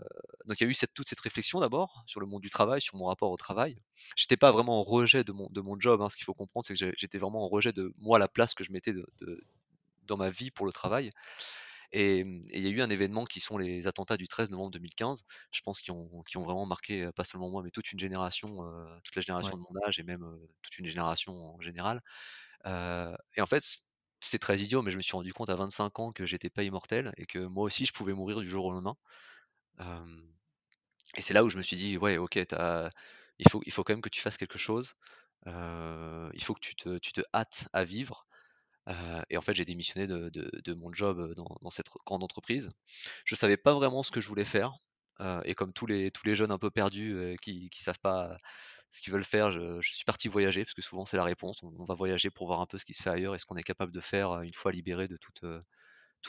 donc 0.47 0.61
il 0.61 0.65
y 0.65 0.67
a 0.67 0.71
eu 0.71 0.75
cette 0.75 0.95
toute 0.95 1.09
cette 1.09 1.21
réflexion 1.21 1.61
d'abord 1.61 2.03
sur 2.07 2.21
le 2.21 2.27
monde 2.27 2.43
du 2.43 2.51
travail, 2.51 2.81
sur 2.81 2.97
mon 2.97 3.07
rapport 3.07 3.31
au 3.31 3.37
travail. 3.37 3.79
J'étais 4.17 4.37
pas 4.37 4.53
vraiment 4.53 4.81
en 4.81 4.83
rejet 4.83 5.25
de 5.25 5.33
mon 5.33 5.49
de 5.51 5.61
mon 5.61 5.79
job, 5.79 6.03
hein. 6.03 6.09
Ce 6.09 6.17
qu'il 6.17 6.25
faut 6.25 6.35
comprendre, 6.35 6.67
c'est 6.67 6.75
que 6.75 6.93
j'étais 6.97 7.19
vraiment 7.19 7.45
en 7.45 7.49
rejet 7.49 7.73
de 7.73 7.93
moi, 7.99 8.19
la 8.19 8.29
place 8.29 8.55
que 8.55 8.65
je 8.65 8.73
mettais 8.73 8.93
de 8.93 9.07
de 9.21 9.41
dans 10.05 10.17
ma 10.17 10.31
vie 10.31 10.51
pour 10.51 10.67
le 10.67 10.73
travail 10.73 11.11
et 11.93 12.25
mmh 12.25 12.41
et 12.51 12.59
il 12.59 12.65
y 12.65 12.69
a 12.69 12.71
eu 12.71 12.83
un 12.83 12.91
événement 12.91 13.25
qui 13.25 13.41
sont 13.41 13.59
les 13.59 13.87
attentats 13.87 14.17
du 14.17 14.29
13 14.29 14.51
novembre 14.51 14.71
2015. 14.73 15.25
Je 15.53 15.61
pense 15.63 15.81
qui 15.81 15.91
ont 15.91 16.23
qui 16.29 16.37
ont 16.39 16.45
vraiment 16.45 16.67
marqué, 16.67 17.11
pas 17.17 17.25
seulement 17.25 17.51
moi, 17.51 17.63
mais 17.65 17.71
toute 17.71 17.93
une 17.93 17.99
génération, 18.01 18.59
toute 19.05 19.17
la 19.17 19.23
génération 19.23 19.47
Ouais. 19.47 19.59
de 19.59 19.63
mon 19.63 19.81
âge 19.89 19.99
et 20.01 20.03
même, 20.05 20.25
toute 20.63 20.79
une 20.79 20.87
génération 20.87 21.33
en 21.35 21.61
général. 21.61 22.01
Et 23.37 23.41
en 23.41 23.47
fait, 23.47 23.63
c'est 24.21 24.39
très 24.39 24.59
idiot, 24.61 24.83
mais 24.83 24.91
je 24.91 24.97
me 24.97 25.03
suis 25.03 25.13
rendu 25.13 25.33
compte 25.33 25.51
à 25.51 25.57
25 25.57 25.99
ans 26.01 26.13
que 26.13 26.27
j'étais 26.27 26.51
pas 26.51 26.63
immortel 26.65 27.13
et 27.17 27.27
que 27.27 27.39
moi 27.41 27.65
aussi 27.65 27.87
je 27.87 27.93
pouvais 27.93 28.15
mourir 28.15 28.41
du 28.41 28.49
jour 28.49 28.65
au 28.67 28.73
lendemain. 28.73 28.97
Et 31.17 31.21
c'est 31.23 31.35
là 31.35 31.45
où 31.45 31.51
je 31.51 31.57
me 31.59 31.63
suis 31.63 31.77
dit: 31.77 31.97
«Ouais, 31.99 32.19
OK, 32.19 32.37
as 32.53 32.91
il 33.39 33.49
faut 33.51 33.61
il 33.67 33.73
faut 33.73 33.85
quand 33.85 33.93
même 33.95 34.01
que 34.03 34.09
tu 34.09 34.21
fasses 34.21 34.37
quelque 34.39 34.59
chose. 34.59 34.95
Il 35.47 36.43
faut 36.45 36.55
que 36.55 36.61
tu 36.61 36.77
te 36.77 36.99
tu 36.99 37.13
te 37.13 37.23
hâtes 37.35 37.69
à 37.73 37.85
vivre». 37.85 38.28
Heu 38.89 38.95
et 39.31 39.37
en 39.39 39.43
fait, 39.43 39.55
j'ai 39.55 39.65
démissionné 39.65 40.07
de 40.07 40.75
mon 40.75 40.93
job, 40.93 41.35
dans 41.37 41.71
cette 41.71 41.89
grande 42.07 42.23
entreprise. 42.25 42.73
Je 43.25 43.35
savais 43.35 43.57
pas 43.57 43.75
vraiment 43.75 44.03
ce 44.03 44.11
que 44.11 44.21
je 44.21 44.29
voulais 44.29 44.45
faire, 44.45 44.73
heu 45.21 45.41
et 45.45 45.55
comme 45.55 45.73
tous 45.73 45.87
les 45.87 46.13
jeunes 46.35 46.53
un 46.53 46.59
peu 46.59 46.71
perdus, 46.71 47.37
qui 47.43 47.71
qui 47.71 47.83
savent 47.83 47.99
pas 48.01 48.39
ce 48.91 49.01
qu'ils 49.03 49.13
veulent 49.13 49.25
faire, 49.25 49.53
je 49.53 49.81
suis 49.83 50.05
parti 50.05 50.29
voyager 50.29 50.65
parce 50.65 50.75
que 50.75 50.83
souvent 50.83 51.05
c'est 51.07 51.17
la 51.19 51.25
réponse. 51.25 51.63
On 51.63 51.85
va 51.85 51.95
voyager 51.95 52.31
pour 52.31 52.47
voir 52.47 52.61
un 52.61 52.67
peu 52.67 52.79
ce 52.79 52.85
qui 52.87 52.95
se 52.95 53.03
fait 53.03 53.11
ailleurs 53.11 53.35
et 53.35 53.39
ce 53.39 53.47
qu'on 53.47 53.57
est 53.57 53.63
capable 53.63 53.93
de 53.93 54.01
faire, 54.01 54.43
une 54.43 54.55
fois 54.55 54.73
libéré 54.73 55.09
de 55.09 55.17
toutes, 55.19 55.43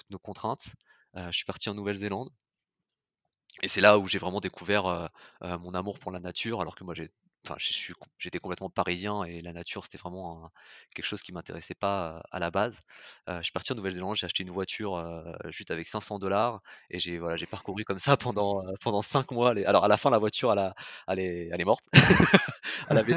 nos 0.09 0.19
contraintes. 0.19 0.75
Heu, 1.15 1.27
je 1.31 1.37
suis 1.37 1.45
parti 1.45 1.69
en 1.69 1.75
Nouvelle-Zélande 1.75 2.29
et 3.63 3.67
c'est 3.67 3.81
là 3.81 3.97
où 3.99 4.07
j'ai 4.07 4.17
vraiment 4.19 4.39
découvert, 4.41 5.09
mon 5.41 5.73
amour 5.73 5.99
pour 5.99 6.11
la 6.11 6.19
nature 6.19 6.61
alors 6.61 6.75
que 6.75 6.83
moi 6.83 6.93
j'ai 6.95 7.09
enfin 7.49 7.57
j'étais 8.19 8.39
complètement 8.39 8.69
parisien 8.69 9.23
et 9.23 9.41
la 9.41 9.53
nature 9.53 9.83
c'était 9.83 9.97
vraiment 9.97 10.45
un 10.45 10.51
quelque 10.95 11.05
chose 11.05 11.21
qui 11.21 11.31
m'intéressait 11.31 11.75
pas, 11.75 12.21
à 12.31 12.39
la 12.39 12.51
base. 12.51 12.81
Je 13.27 13.41
suis 13.43 13.51
parti 13.51 13.71
en 13.71 13.75
Nouvelle-Zélande, 13.75 14.15
j'ai 14.15 14.25
acheté 14.25 14.43
une 14.43 14.51
voiture, 14.51 14.97
juste 15.49 15.71
avec 15.71 15.87
500 15.87 16.19
et 16.89 16.99
j'ai 16.99 17.17
voilà, 17.19 17.37
j'ai 17.37 17.45
parcouru 17.47 17.83
comme 17.85 17.99
ça 17.99 18.17
pendant, 18.17 18.63
heu, 18.67 18.73
pendant 18.81 19.01
5 19.01 19.31
mois 19.31 19.53
les 19.53 19.65
alors 19.65 19.85
à 19.85 19.87
la 19.87 19.97
fin 19.97 20.09
la 20.09 20.17
voiture 20.19 20.51
elle 20.51 20.59
a 20.59 20.73
elle 21.07 21.19
est 21.19 21.49
elle 21.51 21.61
est 21.61 21.65
morte. 21.65 21.85
Elle 22.89 22.97
avait 22.97 23.15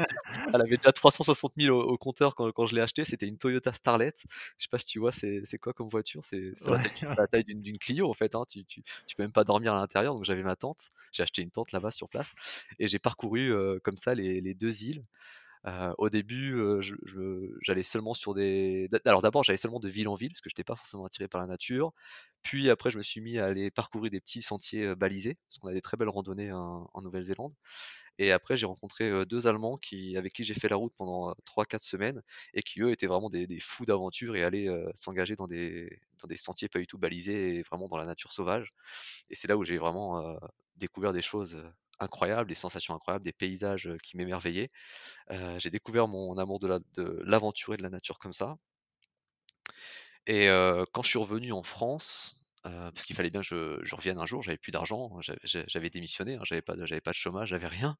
elle 0.53 0.61
avait 0.61 0.77
déjà 0.77 0.91
360 0.91 1.57
000 1.57 1.69
au 1.71 1.81
au 1.93 1.97
compteur 1.97 2.35
quand 2.35 2.51
quand 2.51 2.65
je 2.65 2.75
l'ai 2.75 2.81
achetée, 2.81 3.05
c'était 3.05 3.27
une 3.27 3.37
Toyota 3.37 3.71
Starlet. 3.73 4.13
Je 4.57 4.63
sais 4.63 4.69
pas 4.71 4.77
si 4.79 4.85
tu 4.85 4.99
vois 4.99 5.11
c'est 5.11 5.41
c'est 5.45 5.57
quoi 5.57 5.73
comme 5.73 5.87
voiture? 5.87 6.21
C'est 6.25 6.51
c'est 6.55 6.71
la 6.71 6.79
taille 6.79 6.93
d'une 6.95 7.07
ouais. 7.07 7.15
la 7.17 7.27
taille 7.27 7.43
d'une 7.43 7.61
d'une 7.61 7.77
Clio 7.77 8.09
en 8.09 8.13
fait, 8.13 8.35
hein. 8.35 8.45
Tu 8.49 8.65
tu 8.65 8.83
tu 9.05 9.15
peux 9.15 9.23
même 9.23 9.31
pas 9.31 9.43
dormir 9.43 9.73
à 9.73 9.77
l'intérieur, 9.77 10.13
donc 10.15 10.23
j'avais 10.25 10.43
ma 10.43 10.55
tente. 10.55 10.89
J'ai 11.11 11.23
acheté 11.23 11.41
une 11.41 11.51
tente 11.51 11.71
là-bas 11.71 11.91
sur 11.91 12.09
place 12.09 12.33
et 12.79 12.87
j'ai 12.87 12.99
parcouru, 12.99 13.51
comme 13.83 13.97
ça 13.97 14.15
les 14.41 14.53
2 14.53 14.83
îles. 14.85 15.05
Heu, 15.67 15.93
au 15.97 16.09
début, 16.09 16.51
je 16.81 16.95
je 17.05 17.49
j'allais 17.61 17.83
seulement 17.83 18.13
sur 18.13 18.33
des 18.33 18.89
alors 19.05 19.21
d'abord 19.21 19.43
j'allais 19.45 19.57
seulement 19.57 19.79
de 19.79 19.89
ville 19.89 20.07
en 20.09 20.15
ville 20.15 20.29
parce 20.31 20.41
que 20.41 20.49
j'étais 20.49 20.63
pas 20.65 20.75
forcément 20.75 21.05
attiré 21.05 21.27
par 21.29 21.41
la 21.41 21.47
nature. 21.47 21.93
Puis 22.43 22.69
après 22.69 22.91
je 22.91 22.97
me 22.97 23.03
suis 23.03 23.21
mis 23.21 23.39
à 23.39 23.45
aller 23.45 23.71
parcourir 23.71 24.11
des 24.11 24.19
petits 24.21 24.41
sentiers, 24.41 24.85
heu, 24.87 24.95
balisés, 24.95 25.37
parce 25.49 25.59
qu'on 25.59 25.69
a 25.69 25.73
des 25.73 25.81
très 25.81 25.97
belles 25.97 26.09
randonnées 26.09 26.51
en 26.53 26.89
Nouvelle-Zélande 27.01 27.53
et 28.19 28.31
après 28.31 28.57
j'ai 28.57 28.65
rencontré, 28.65 29.09
heu, 29.11 29.25
2 29.25 29.47
Allemands 29.47 29.77
qui 29.77 30.17
avec 30.17 30.33
qui 30.33 30.43
j'ai 30.43 30.53
fait 30.53 30.69
la 30.69 30.75
route 30.75 30.93
pendant, 30.97 31.31
heu, 31.31 31.33
3-4 31.45 31.83
semaines 31.83 32.21
et 32.53 32.61
qui 32.63 32.81
eux 32.81 32.91
étaient 32.91 33.07
vraiment 33.07 33.29
des 33.29 33.47
des 33.47 33.59
fous 33.59 33.85
d'aventure 33.85 34.35
et 34.35 34.43
allaient, 34.43 34.67
s'engager 34.95 35.35
dans 35.35 35.47
des 35.47 35.99
dans 36.21 36.27
des 36.27 36.37
sentiers 36.37 36.69
pas 36.69 36.79
du 36.79 36.87
tout 36.87 36.97
balisés 36.97 37.57
et 37.57 37.63
vraiment 37.63 37.87
dans 37.89 37.97
la 37.97 38.05
nature 38.05 38.31
sauvage 38.33 38.69
et 39.29 39.35
c'est 39.35 39.47
là 39.47 39.57
où 39.57 39.65
j'ai 39.65 39.77
vraiment, 39.77 40.37
découvert 40.77 41.13
des 41.13 41.21
choses, 41.21 41.57
incroyables, 41.99 42.49
des 42.49 42.55
sensations 42.55 42.93
incroyables, 42.95 43.23
des 43.25 43.33
paysages, 43.33 43.89
qui 44.03 44.17
m'émerveillaient. 44.17 44.69
J'ai 45.57 45.69
découvert 45.71 46.07
mon 46.07 46.37
amour 46.37 46.59
de 46.59 46.67
la 46.67 46.79
de 46.97 47.21
l'aventure 47.25 47.73
et 47.75 47.77
de 47.77 47.83
la 47.83 47.89
nature 47.91 48.19
comme 48.19 48.33
ça 48.33 48.57
et 50.27 50.47
quand 50.93 51.03
je 51.03 51.09
suis 51.09 51.19
revenu 51.19 51.51
en 51.51 51.63
France, 51.63 52.37
parce 52.63 53.03
qu'il 53.05 53.15
fallait 53.15 53.29
bien 53.29 53.41
que 53.41 53.47
je 53.47 53.79
je 53.83 53.95
revienne 53.95 54.17
un 54.17 54.25
jour, 54.25 54.41
j'avais 54.43 54.57
plus 54.57 54.71
d'argent, 54.71 55.19
j'avais 55.21 55.39
j'ai 55.43 55.65
j'avais 55.67 55.89
démissionné, 55.89 56.35
hein, 56.35 56.41
j'avais 56.45 56.61
pas 56.61 56.75
de 56.75 56.85
j'avais 56.85 57.01
pas 57.01 57.11
de 57.11 57.15
chômage, 57.15 57.49
j'avais 57.49 57.67
rien. 57.67 57.97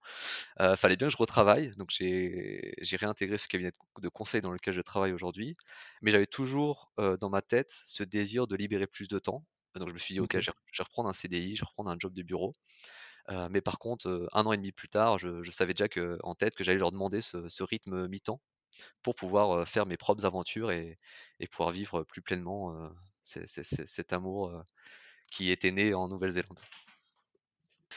Heu, 0.61 0.75
fallait 0.77 0.97
bien 0.97 1.07
que 1.07 1.13
je 1.13 1.17
retravaille, 1.17 1.71
donc 1.77 1.89
j'ai 1.91 2.73
j'ai 2.81 2.97
réintégré 2.97 3.37
ce 3.37 3.47
cabinet 3.49 3.71
de 4.01 4.09
conseil 4.09 4.41
dans 4.41 4.51
lequel 4.51 4.73
je 4.73 4.81
travaille 4.81 5.13
aujourd'hui. 5.13 5.57
Mais 6.01 6.11
j'avais 6.11 6.27
toujours, 6.27 6.93
dans 7.21 7.29
ma 7.29 7.41
tête 7.41 7.71
ce 7.71 8.03
désir 8.03 8.47
de 8.47 8.55
libérer 8.55 8.87
plus 8.87 9.07
de 9.09 9.19
temps. 9.19 9.45
Donc 9.75 9.89
je 9.89 9.93
me 9.93 9.99
suis 9.99 10.13
dit: 10.15 10.19
«OK, 10.21 10.39
je 10.39 10.51
vais 10.51 10.57
je 10.73 10.81
vais 10.81 10.85
reprendre 10.85 11.09
un 11.09 11.13
CDI, 11.13 11.55
je 11.57 11.61
vais 11.63 11.67
reprendre 11.67 11.89
un 11.91 11.97
job 11.99 12.13
de 12.13 12.23
bureau». 12.23 12.53
Heu, 13.29 13.47
mais 13.49 13.61
par 13.61 13.79
contre, 13.79 14.07
heu, 14.09 14.27
1 14.33 14.45
an 14.45 14.53
et 14.53 14.57
demi 14.57 14.71
plus 14.71 14.89
tard, 14.89 15.19
je 15.19 15.49
savais 15.51 15.73
déjà 15.73 15.87
que 15.87 16.17
en 16.23 16.35
tête 16.35 16.55
que 16.55 16.63
j'allais 16.63 16.79
leur 16.79 16.91
demander 16.91 17.21
ce 17.21 17.63
rythme 17.63 18.07
mi-temps 18.07 18.41
pour 19.03 19.15
pouvoir, 19.15 19.67
faire 19.67 19.85
mes 19.87 19.97
propres 19.97 20.25
aventures 20.25 20.71
et 20.71 20.99
pouvoir 21.51 21.71
vivre 21.71 22.03
plus 22.03 22.21
pleinement, 22.23 22.75
cet 23.23 24.13
amour, 24.13 24.63
qui 25.31 25.51
était 25.51 25.71
né 25.71 25.93
en 25.95 26.09
Nouvelle-Zélande. 26.09 26.61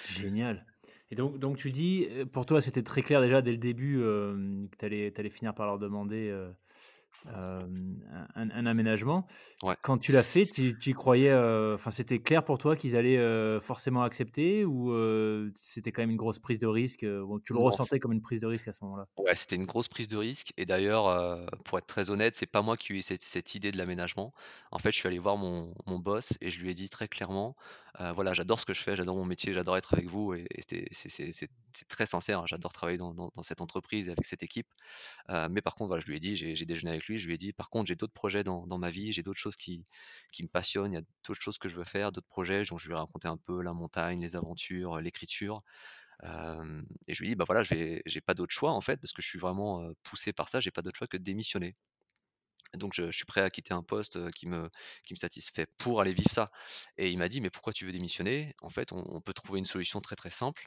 Génial 0.08 0.66
et 1.10 1.14
donc 1.14 1.38
donc 1.38 1.56
tu 1.56 1.70
dis, 1.70 2.08
pour 2.32 2.46
toi, 2.46 2.60
c'était 2.60 2.82
très 2.82 3.02
clair 3.02 3.20
déjà 3.20 3.40
dès 3.42 3.52
le 3.52 3.58
début, 3.58 3.98
que 3.98 4.76
tu 4.76 4.84
allais 5.20 5.30
finir 5.30 5.54
par 5.54 5.66
leur 5.66 5.78
demander, 5.78 6.32
un 7.28 8.66
aménagement. 8.66 9.26
Ouais. 9.62 9.76
Quand 9.82 9.98
tu 9.98 10.12
l'as 10.12 10.22
fait, 10.24 10.46
tu 10.48 10.94
croyais, 10.94 11.30
heu, 11.32 11.74
enfin, 11.74 11.90
c'était 11.92 12.20
clair 12.22 12.44
pour 12.44 12.58
toi 12.58 12.76
qu'ils 12.76 12.96
allaient, 12.96 13.18
heu, 13.18 13.60
forcément 13.60 14.02
accepter 14.02 14.64
ou, 14.64 14.90
heu, 14.92 15.52
c'était 15.56 15.92
quand 15.92 16.02
même 16.02 16.10
une 16.10 16.16
grosse 16.16 16.38
prise 16.40 16.58
de 16.58 16.66
risque, 16.68 17.06
bon, 17.06 17.38
tu 17.40 17.52
le 17.54 17.60
ressentais 17.60 18.00
comme 18.00 18.12
une 18.12 18.22
prise 18.22 18.40
de 18.40 18.46
risque 18.48 18.68
à 18.68 18.72
ce 18.72 18.84
moment-là? 18.84 19.06
Ouais, 19.18 19.34
c'était 19.34 19.56
une 19.56 19.64
grosse 19.64 19.88
prise 19.88 20.08
de 20.08 20.16
risque 20.18 20.52
et 20.58 20.66
d'ailleurs, 20.66 21.48
pour 21.64 21.78
être 21.78 21.86
très 21.86 22.10
honnête, 22.10 22.36
c'est 22.36 22.44
pas 22.46 22.60
moi 22.60 22.76
qui 22.76 22.92
ai 22.92 22.96
eu 22.96 23.02
cette 23.02 23.22
cette 23.22 23.54
idée 23.54 23.72
de 23.72 23.78
l'aménagement. 23.78 24.34
En 24.70 24.78
fait, 24.78 24.92
je 24.92 24.96
suis 24.98 25.06
allé 25.08 25.18
voir 25.18 25.38
mon 25.38 25.72
mon 25.86 25.98
boss 25.98 26.34
et 26.42 26.50
je 26.50 26.60
lui 26.60 26.70
ai 26.70 26.74
dit 26.74 26.90
très 26.90 27.08
clairement, 27.08 27.56
heu: 28.00 28.12
«Voilà, 28.14 28.34
j'adore 28.34 28.60
ce 28.60 28.66
que 28.66 28.74
je 28.74 28.80
fais, 28.82 28.96
j'adore 28.96 29.16
mon 29.16 29.24
métier, 29.24 29.52
j'adore 29.54 29.76
être 29.76 29.94
avec 29.94 30.06
vous» 30.08 30.34
et 30.34 30.46
c'est 30.92 31.86
très 31.88 32.06
sincère, 32.06 32.40
hein, 32.40 32.44
j'adore 32.46 32.72
travailler 32.72 32.98
dans 32.98 33.30
cette 33.42 33.60
entreprise 33.60 34.08
et 34.08 34.12
avec 34.12 34.24
cette 34.26 34.42
équipe. 34.42 34.68
Heu, 35.30 35.48
mais 35.50 35.62
par 35.62 35.74
contre, 35.76 35.88
voilà, 35.88 36.02
je 36.04 36.10
lui 36.10 36.16
ai 36.16 36.20
dit, 36.20 36.36
j'ai 36.36 36.66
déjeuné 36.66 36.90
avec 36.92 37.06
lui, 37.06 37.18
je 37.18 37.26
lui 37.28 37.34
ai 37.34 37.38
dit: 37.38 37.52
«Par 37.52 37.70
contre, 37.70 37.88
j'ai 37.88 37.96
d'autres 37.96 38.12
projets 38.14 38.44
dans 38.44 38.78
ma 38.78 38.90
vie, 38.90 39.12
j'ai 39.12 39.22
d'autres 39.22 39.40
choses 39.40 39.56
qui 39.56 39.84
qui 40.32 40.42
me 40.44 40.48
passionnent, 40.48 40.92
il 40.92 40.96
y 40.96 40.98
a 40.98 41.02
d'autres 41.26 41.40
choses 41.42 41.58
que 41.58 41.68
je 41.68 41.76
veux 41.76 41.84
faire, 41.84 42.12
d'autres 42.12 42.28
projets». 42.28 42.64
Donc 42.66 42.80
je 42.80 42.88
lui 42.88 42.94
ai 42.94 42.98
raconté 42.98 43.28
un 43.28 43.36
peu 43.38 43.62
la 43.62 43.72
montagne, 43.74 44.20
les 44.22 44.36
aventures, 44.36 45.00
l'écriture. 45.00 45.62
Hem 46.22 46.86
et 47.08 47.14
je 47.14 47.20
lui 47.22 47.28
ai 47.28 47.30
dit: 47.32 47.36
«Bah, 47.36 47.44
voilà, 47.46 47.64
j'ai 47.64 48.20
pas 48.26 48.34
d'autre 48.34 48.52
choix, 48.54 48.72
en 48.72 48.80
fait, 48.82 48.98
parce 49.00 49.12
que 49.12 49.22
je 49.22 49.28
suis 49.28 49.38
vraiment, 49.38 49.90
poussé 50.04 50.32
par 50.32 50.48
ça, 50.48 50.60
j'ai 50.60 50.70
pas 50.72 50.82
d'autre 50.82 50.98
choix 50.98 51.08
que 51.08 51.16
de 51.18 51.22
démissionner. 51.24 51.76
Donc 52.74 52.94
je 52.94 53.06
je 53.10 53.16
suis 53.16 53.24
prêt 53.26 53.40
à 53.42 53.50
quitter 53.50 53.74
un 53.74 53.82
poste, 53.82 54.30
qui 54.32 54.46
me 54.46 54.68
qui 55.04 55.14
me 55.14 55.18
satisfait 55.18 55.66
pour 55.78 56.00
aller 56.00 56.12
vivre 56.12 56.30
ça» 56.30 56.50
et 56.98 57.10
il 57.10 57.18
m'a 57.18 57.28
dit: 57.28 57.40
«Mais 57.40 57.50
pourquoi 57.50 57.72
tu 57.72 57.86
veux 57.86 57.92
démissionner? 57.92 58.54
En 58.62 58.70
fait, 58.70 58.92
on 58.92 59.04
on 59.08 59.20
peut 59.20 59.32
trouver 59.34 59.58
une 59.58 59.64
solution 59.66 60.00
très, 60.00 60.16
très 60.16 60.30
simple, 60.30 60.66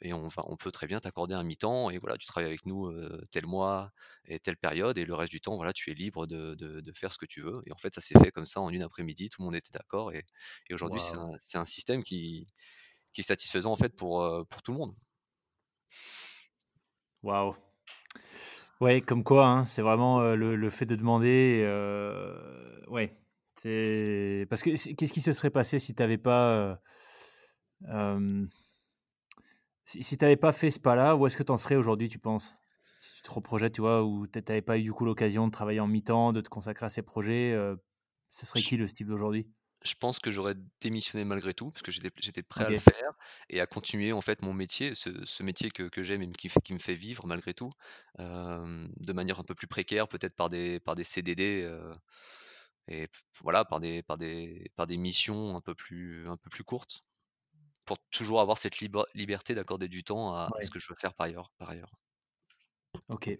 et 0.00 0.12
on 0.12 0.28
va 0.28 0.42
on 0.46 0.56
peut 0.56 0.70
très 0.72 0.86
bien 0.86 1.00
t'accorder 1.00 1.34
un 1.34 1.42
mi-temps 1.42 1.90
et 1.90 1.98
voilà, 1.98 2.16
tu 2.18 2.26
travailles 2.26 2.46
avec 2.48 2.66
nous, 2.66 2.92
tel 3.30 3.46
mois 3.46 3.90
et 4.26 4.38
telle 4.40 4.56
période 4.56 4.98
et 4.98 5.04
le 5.04 5.14
reste 5.14 5.32
du 5.32 5.40
temps, 5.40 5.56
voilà, 5.56 5.72
tu 5.72 5.90
es 5.90 5.94
libre 5.94 6.26
de 6.26 6.54
de 6.54 6.80
de 6.80 6.92
faire 6.92 7.12
ce 7.12 7.18
que 7.18 7.26
tu 7.26 7.40
veux» 7.42 7.62
et 7.66 7.72
en 7.72 7.76
fait, 7.78 7.94
ça 7.94 8.00
s'est 8.00 8.18
fait 8.22 8.30
comme 8.30 8.46
ça 8.46 8.60
en 8.60 8.70
une 8.70 8.82
après-midi, 8.82 9.28
tout 9.30 9.42
le 9.42 9.46
monde 9.46 9.56
était 9.56 9.72
d'accord 9.72 10.12
et 10.12 10.24
et 10.68 10.74
aujourd'hui, 10.74 11.00
c'est 11.00 11.16
un 11.16 11.30
c'est 11.40 11.58
un 11.58 11.66
système 11.66 12.02
qui 12.04 12.46
qui 13.12 13.22
est 13.22 13.24
satisfaisant, 13.24 13.72
en 13.72 13.76
fait, 13.76 13.96
pour, 13.96 14.22
pour 14.50 14.62
tout 14.62 14.72
le 14.72 14.78
monde. 14.78 14.94
Waouh! 17.22 17.56
Ouais, 18.80 19.00
comme 19.00 19.24
quoi, 19.24 19.46
hein, 19.46 19.64
c'est 19.64 19.80
vraiment, 19.82 20.20
heu, 20.20 20.36
le 20.36 20.54
le 20.54 20.70
fait 20.70 20.84
de 20.84 20.96
demander, 20.96 21.62
heu, 21.64 22.82
ouais, 22.88 23.16
parce 24.48 24.62
que 24.62 24.70
qu'est-ce 24.94 25.12
qui 25.12 25.20
se 25.20 25.32
serait 25.32 25.50
passé 25.50 25.78
si 25.78 25.94
tu 25.94 26.02
avais 26.02 26.18
pas, 26.18 26.54
heu, 26.72 26.76
hem, 27.88 28.48
si 29.84 30.02
si 30.02 30.18
tu 30.18 30.24
avais 30.24 30.36
pas 30.36 30.52
fait 30.52 30.70
ce 30.70 30.80
pas-là, 30.80 31.16
où 31.16 31.26
est-ce 31.26 31.36
que 31.36 31.42
tu 31.42 31.52
en 31.52 31.56
serais 31.56 31.76
aujourd'hui, 31.76 32.08
tu 32.08 32.18
penses? 32.18 32.56
Si 32.98 33.16
tu 33.16 33.22
te 33.22 33.30
reprojettes, 33.30 33.74
tu 33.74 33.80
vois, 33.82 34.02
où 34.04 34.26
tu 34.26 34.40
avais 34.48 34.62
pas 34.62 34.78
eu 34.78 34.82
du 34.82 34.92
coup 34.92 35.04
l'occasion 35.04 35.46
de 35.46 35.52
travailler 35.52 35.80
en 35.80 35.86
mi-temps, 35.86 36.32
de 36.32 36.40
te 36.40 36.48
consacrer 36.48 36.86
à 36.86 36.88
ces 36.88 37.02
projets, 37.02 37.54
ce 38.30 38.46
serait 38.46 38.62
qui 38.62 38.76
le 38.76 38.86
Steve 38.86 39.08
d'aujourd'hui? 39.08 39.48
Je 39.84 39.94
pense 39.94 40.18
que 40.18 40.30
j'aurais 40.32 40.54
démissionné 40.80 41.24
malgré 41.24 41.52
tout, 41.54 41.70
parce 41.70 41.82
que 41.82 41.92
j'étais 41.92 42.10
j'étais 42.18 42.42
prêt 42.42 42.64
à 42.64 42.70
le 42.70 42.76
OK, 42.76 42.78
faire 42.78 43.12
et 43.50 43.60
à 43.60 43.66
continuer 43.66 44.12
en 44.12 44.20
fait 44.22 44.42
mon 44.42 44.52
métier, 44.54 44.94
ce 44.94 45.24
ce 45.24 45.42
métier 45.42 45.70
que 45.70 45.84
que 45.84 46.02
j'aime 46.02 46.22
et 46.22 46.30
qui 46.32 46.72
me 46.72 46.78
fait 46.78 46.94
vivre 46.94 47.26
malgré 47.26 47.52
tout, 47.54 47.70
hem, 48.18 48.90
de 48.96 49.12
manière 49.12 49.38
un 49.38 49.44
peu 49.44 49.54
plus 49.54 49.66
précaire, 49.68 50.08
peut-être 50.08 50.34
par 50.34 50.48
des 50.48 50.80
par 50.80 50.94
des 50.96 51.04
CDD, 51.04 51.62
heu 51.64 51.90
et 52.88 53.08
p 53.08 53.18
voilà, 53.42 53.64
par 53.64 53.80
des 53.80 54.02
par 54.02 54.18
des 54.18 54.70
par 54.76 54.86
des 54.86 54.96
missions 54.98 55.56
un 55.56 55.60
peu 55.60 55.74
plus 55.74 56.28
un 56.28 56.36
peu 56.38 56.50
plus 56.50 56.64
courtes, 56.64 57.02
pour 57.86 57.98
toujours 58.10 58.40
avoir 58.42 58.58
cette 58.58 58.78
liberté 59.14 59.54
d'accorder 59.56 59.88
du 59.88 60.04
temps 60.04 60.34
à 60.34 60.52
à 60.56 60.62
ce 60.62 60.70
ouais, 60.70 60.72
que 60.72 60.78
je 60.80 60.88
veux 60.90 60.96
faire 61.00 61.14
par 61.14 61.26
ailleurs 61.28 61.52
par 61.58 61.70
ailleurs. 61.70 61.92
OK. 63.08 63.38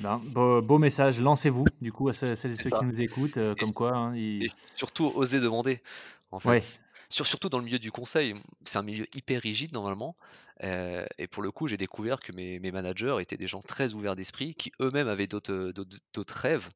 Ben, 0.00 0.18
beau 0.18 0.60
beau 0.62 0.78
message, 0.78 1.20
lancez-vous, 1.20 1.72
du 1.80 1.92
coup, 1.92 2.08
à 2.08 2.12
ceux 2.12 2.34
celles 2.34 2.52
et 2.52 2.56
ceux 2.56 2.70
qui 2.70 2.84
nous 2.84 3.00
écoutent, 3.00 3.38
et 3.38 3.54
comme 3.56 3.72
quoi, 3.72 3.94
hein, 3.96 4.14
Et 4.40 4.48
surtout 4.74 5.06
oser 5.14 5.40
demander, 5.40 5.82
en 6.30 6.40
ouais, 6.44 6.60
fait. 6.60 6.82
Sur 7.08 7.26
surtout 7.26 7.48
dans 7.48 7.58
le 7.58 7.64
milieu 7.64 7.78
du 7.78 7.92
conseil, 7.92 8.34
c'est 8.64 8.78
un 8.78 8.82
milieu 8.82 9.06
hyper 9.14 9.40
rigide 9.42 9.72
normalement, 9.72 10.16
heu 10.64 11.06
et 11.18 11.28
pour 11.28 11.42
le 11.42 11.50
coup, 11.52 11.68
j'ai 11.68 11.76
découvert 11.76 12.20
que 12.20 12.32
mes 12.32 12.58
mes 12.60 12.72
managers 12.72 13.16
étaient 13.20 13.36
des 13.36 13.46
gens 13.46 13.62
très 13.62 13.94
ouverts 13.94 14.16
d'esprit, 14.16 14.54
qui 14.54 14.72
eux-mêmes 14.80 15.08
avaient 15.08 15.26
d'autres, 15.28 15.72
d'autres 16.14 16.34
rêves, 16.36 16.70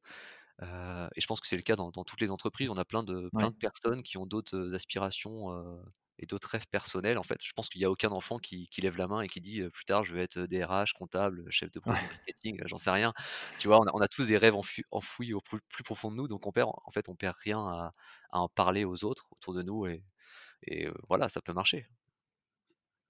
et 0.61 1.21
je 1.21 1.27
pense 1.27 1.41
que 1.41 1.47
c'est 1.47 1.57
le 1.57 1.63
cas 1.63 1.75
dans 1.75 1.91
dans 1.91 2.03
toutes 2.05 2.21
les 2.21 2.31
entreprises. 2.31 2.69
On 2.69 2.77
a 2.77 2.85
plein 2.85 3.03
de 3.03 3.31
plein 3.37 3.49
ouais, 3.49 3.51
de 3.51 3.55
personnes 3.57 4.03
qui 4.03 4.17
ont 4.17 4.25
d'autres, 4.27 4.75
aspirations, 4.75 5.49
et 6.21 6.25
d'autres 6.27 6.49
rêves 6.49 6.67
personnels, 6.71 7.17
en 7.17 7.23
fait. 7.23 7.39
Je 7.43 7.51
pense 7.53 7.69
qu'il 7.69 7.81
y 7.81 7.85
a 7.85 7.91
aucun 7.91 8.09
enfant 8.11 8.37
qui 8.39 8.67
qui 8.69 8.81
lève 8.81 8.97
la 8.97 9.07
main 9.07 9.21
et 9.21 9.27
qui 9.27 9.41
dit, 9.41 9.61
«Plus 9.73 9.85
tard, 9.85 10.03
je 10.03 10.13
veux 10.13 10.21
être, 10.21 10.39
DRH, 10.47 10.93
comptable, 10.93 11.45
chef 11.51 11.71
de 11.71 11.79
projet 11.79 12.05
marketing», 12.09 12.61
j'en 12.67 12.77
sais 12.77 12.91
rien. 12.91 13.13
Tu 13.57 13.67
vois? 13.67 13.79
On 13.79 13.83
a 13.87 13.91
on 13.93 14.01
a 14.01 14.07
tous 14.07 14.27
des 14.27 14.37
rêves 14.37 14.55
enfouis 14.91 15.33
au 15.33 15.41
plus 15.41 15.59
plus 15.69 15.83
profond 15.83 16.11
de 16.11 16.15
nous, 16.17 16.27
donc 16.27 16.45
on 16.47 16.51
perd 16.51 16.69
en 16.85 16.91
fait, 16.91 17.09
on 17.09 17.15
perd 17.15 17.35
rien 17.43 17.59
à 17.59 17.93
à 18.31 18.39
en 18.41 18.49
parler 18.49 18.85
aux 18.85 19.03
autres 19.05 19.27
autour 19.31 19.53
de 19.53 19.63
nous 19.63 19.85
et 19.87 20.03
et 20.63 20.89
voilà, 21.09 21.29
ça 21.29 21.41
peut 21.41 21.53
marcher. 21.53 21.87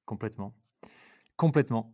complètement, 0.05 0.55
complètement. 1.37 1.93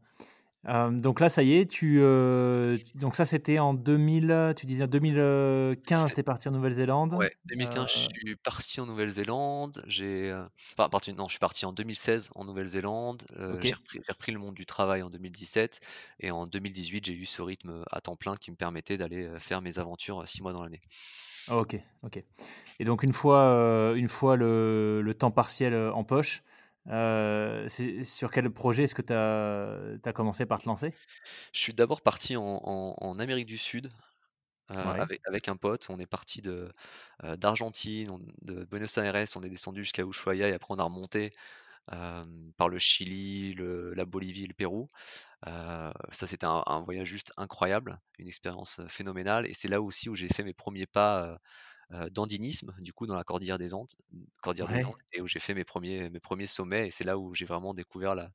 Hem, 0.67 0.99
donc 1.01 1.19
là, 1.21 1.29
ça 1.29 1.43
y 1.43 1.53
est, 1.53 1.67
tu, 1.71 1.99
tu 1.99 2.97
donc 2.97 3.15
ça, 3.15 3.25
c'était 3.25 3.59
en 3.59 3.73
2000, 3.73 4.31
heu, 4.31 4.53
tu 4.55 4.65
disais 4.65 4.83
en 4.83 4.87
2015, 4.87 6.13
tu 6.13 6.19
es 6.19 6.23
parti 6.23 6.47
en 6.49 6.51
Nouvelle-Zélande? 6.51 7.13
Ouais, 7.19 7.31
Heu, 7.49 7.49
2015, 7.49 7.87
je 7.89 7.97
suis 7.97 8.35
parti 8.35 8.79
en 8.81 8.85
Nouvelle-Zélande. 8.85 9.81
J'ai, 9.87 10.29
heu, 10.31 10.47
enfin 10.77 10.89
parti 10.89 11.13
non, 11.13 11.25
je 11.27 11.31
suis 11.33 11.39
parti 11.39 11.65
en 11.65 11.71
2016 11.73 12.29
en 12.35 12.43
Nouvelle-Zélande. 12.45 13.23
J'ai 13.61 14.01
repris 14.09 14.31
le 14.31 14.39
monde 14.39 14.55
du 14.55 14.65
travail 14.65 15.01
en 15.01 15.09
2017 15.09 15.79
et 16.19 16.31
en 16.31 16.45
2018, 16.47 17.05
j'ai 17.05 17.13
eu 17.13 17.25
ce 17.25 17.41
rythme, 17.41 17.83
à 17.91 18.01
temps 18.01 18.17
plein 18.17 18.35
qui 18.35 18.51
me 18.51 18.55
permettait 18.57 18.97
d'aller, 18.97 19.39
faire 19.39 19.61
mes 19.61 19.79
aventures, 19.79 20.27
6 20.27 20.41
mois 20.41 20.53
dans 20.53 20.63
l'année. 20.63 20.81
OK, 21.47 21.81
OK 22.03 22.23
et 22.79 22.85
donc 22.85 23.03
une 23.03 23.13
fois, 23.13 23.93
une 23.95 24.07
fois 24.09 24.37
le 24.37 25.01
le 25.03 25.13
temps 25.13 25.31
partiel, 25.31 25.75
en 25.75 26.03
poche, 26.05 26.43
c'est 27.69 28.03
sur 28.03 28.31
quel 28.31 28.49
projet 28.51 28.83
est-ce 28.83 28.95
que 28.95 29.01
tu 29.01 29.13
as 29.13 30.13
commencé 30.13 30.45
par 30.45 30.59
te 30.61 30.67
lancer? 30.67 30.97
Je 31.53 31.59
suis 31.59 31.73
d'abord 31.73 32.01
parti 32.01 32.35
en 32.37 32.43
en 32.63 32.95
en 32.99 33.19
Amérique 33.19 33.45
du 33.47 33.57
Sud, 33.57 33.89
Ouais, 34.83 35.07
avec 35.09 35.21
avec 35.27 35.49
un 35.49 35.57
pote. 35.57 35.87
On 35.89 35.99
est 35.99 36.07
parti 36.07 36.41
heu, 37.25 37.37
d'Argentine, 37.37 38.09
de 38.43 38.65
Buenos 38.65 38.97
Aires, 38.99 39.15
on 39.37 39.43
est 39.43 39.49
descendu 39.49 39.83
jusqu'à 39.83 40.03
Ushuaia 40.05 40.49
et 40.49 40.53
après 40.53 40.73
on 40.75 40.79
a 40.79 40.83
remonté, 40.83 41.33
par 42.57 42.69
le 42.69 42.79
Chili, 42.79 43.53
le 43.53 43.93
la 43.93 44.05
Bolivie 44.05 44.43
et 44.45 44.47
le 44.47 44.53
Pérou. 44.53 44.89
Ça, 45.45 46.27
c'était 46.27 46.45
un 46.47 46.63
un 46.67 46.81
voyage 46.83 47.07
juste 47.07 47.33
incroyable, 47.37 47.99
une 48.19 48.27
expérience, 48.27 48.81
phénoménale 48.89 49.47
et 49.47 49.53
c'est 49.53 49.67
là 49.69 49.81
aussi 49.81 50.09
où 50.09 50.15
j'ai 50.15 50.27
fait 50.29 50.43
mes 50.43 50.53
premiers 50.53 50.87
pas, 50.87 51.39
d'andinisme, 52.11 52.75
du 52.79 52.93
coup, 52.93 53.07
dans 53.07 53.15
la 53.15 53.23
cordillère 53.23 53.57
des 53.57 53.73
Andes 53.73 53.91
cordillère 54.41 54.67
des 54.67 54.85
Andes 54.85 54.95
et 55.13 55.21
où 55.21 55.27
j'ai 55.27 55.39
fait 55.39 55.53
mes 55.53 55.63
premiers 55.63 56.09
mes 56.09 56.19
premiers 56.19 56.47
sommets 56.47 56.87
et 56.87 56.91
c'est 56.91 57.03
là 57.05 57.17
où 57.17 57.33
j'ai 57.33 57.45
vraiment 57.45 57.73
découvert 57.73 58.15
la 58.15 58.29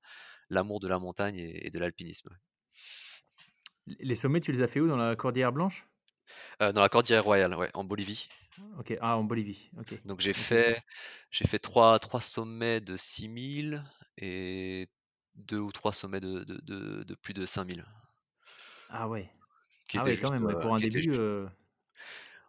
l'amour 0.50 0.80
de 0.80 0.88
la 0.88 0.98
montagne 0.98 1.36
et 1.36 1.66
et 1.66 1.70
de 1.70 1.78
l'alpinisme. 1.78 2.30
les 3.86 4.14
sommets, 4.14 4.40
tu 4.40 4.52
les 4.52 4.62
as 4.62 4.68
fait 4.68 4.80
où? 4.80 4.88
Dans 4.88 4.96
la 4.96 5.16
Cordillère 5.16 5.52
Blanche? 5.52 5.86
Dans 6.60 6.80
la 6.80 6.88
cordillère 6.88 7.24
royale, 7.24 7.54
ouais, 7.56 7.70
en 7.74 7.84
Bolivie. 7.84 8.28
OK, 8.78 8.96
ah, 9.00 9.16
en 9.16 9.24
Bolivie, 9.24 9.70
OK, 9.78 9.94
Donc 10.04 10.20
j'ai 10.20 10.32
fait 10.32 10.82
j'ai 11.30 11.46
fait 11.46 11.58
trois 11.58 11.98
trois 11.98 12.20
sommets 12.20 12.80
de 12.80 12.96
6000 12.96 13.82
et 14.18 14.88
2 15.36 15.58
ou 15.58 15.72
3 15.72 15.92
sommets 15.92 16.20
de 16.20 16.44
de 16.44 16.60
de 16.62 17.02
de 17.02 17.14
plus 17.14 17.34
de 17.34 17.46
5000 17.46 17.84
Ah 18.90 19.08
ouais, 19.08 19.30
qui 19.88 19.98
ah 19.98 20.04
ouais, 20.04 20.16
quand 20.16 20.30
même, 20.30 20.44
ouais, 20.44 20.58
pour 20.60 20.74
un 20.74 20.78
début, 20.78 21.02
juste 21.02 21.20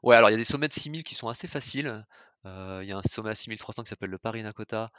Ouais, 0.03 0.15
alors 0.17 0.29
il 0.29 0.33
y 0.33 0.35
a 0.35 0.37
des 0.37 0.43
sommets 0.43 0.67
de 0.67 0.73
6000 0.73 1.03
qui 1.03 1.15
sont 1.15 1.29
assez 1.29 1.47
faciles. 1.47 2.05
Il 2.45 2.83
y 2.85 2.91
a 2.91 2.97
un 2.97 3.01
sommet 3.09 3.29
à 3.29 3.35
6300 3.35 3.83
qui 3.83 3.89
s'appelle 3.89 4.09
le 4.09 4.17
Parinacota, 4.17 4.89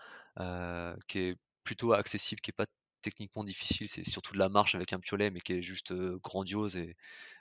heu, 0.40 0.96
qui 1.08 1.18
est 1.18 1.37
plutôt 1.62 1.92
accessible, 1.92 2.40
qui 2.40 2.50
est 2.50 2.54
pas 2.56 2.64
techniquement 3.02 3.44
difficile. 3.44 3.87
C'est 3.88 4.02
surtout 4.08 4.32
de 4.32 4.38
la 4.38 4.49
marche 4.49 4.75
avec 4.75 4.94
un 4.94 4.99
piolet, 5.00 5.30
mais 5.30 5.40
qui 5.40 5.52
est 5.52 5.62
juste, 5.62 5.92
grandiose 6.23 6.76
et 6.76 6.96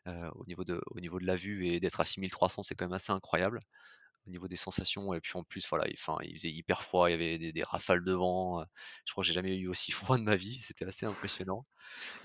au 0.08 0.46
niveau 0.48 0.64
de 0.66 0.82
au 0.92 1.00
niveau 1.02 1.20
de 1.20 1.26
la 1.26 1.36
vue 1.36 1.68
et 1.68 1.80
d'être 1.80 2.00
à 2.02 2.06
6300, 2.06 2.64
c'est 2.64 2.76
quand 2.76 2.86
même 2.86 2.94
assez 2.94 3.12
incroyable. 3.14 3.60
Au 4.28 4.30
niveau 4.30 4.48
des 4.48 4.56
sensations 4.56 5.14
et 5.14 5.22
puis 5.22 5.34
en 5.36 5.44
plus, 5.44 5.68
voilà, 5.70 5.86
il 5.88 5.96
il 6.24 6.34
faisait 6.38 6.50
hyper 6.52 6.82
froid, 6.84 7.10
il 7.10 7.14
y 7.14 7.16
avait 7.16 7.52
des 7.52 7.64
rafales 7.64 8.04
de 8.04 8.14
vent, 8.14 8.64
je 9.06 9.12
crois 9.12 9.24
que 9.24 9.28
j'ai 9.28 9.34
jamais 9.34 9.56
eu 9.58 9.68
aussi 9.68 9.92
froid 10.16 10.18
de 10.18 10.24
ma 10.24 10.36
vie, 10.36 10.60
c'était 10.62 10.86
assez 10.86 11.06
impressionnant 11.06 11.66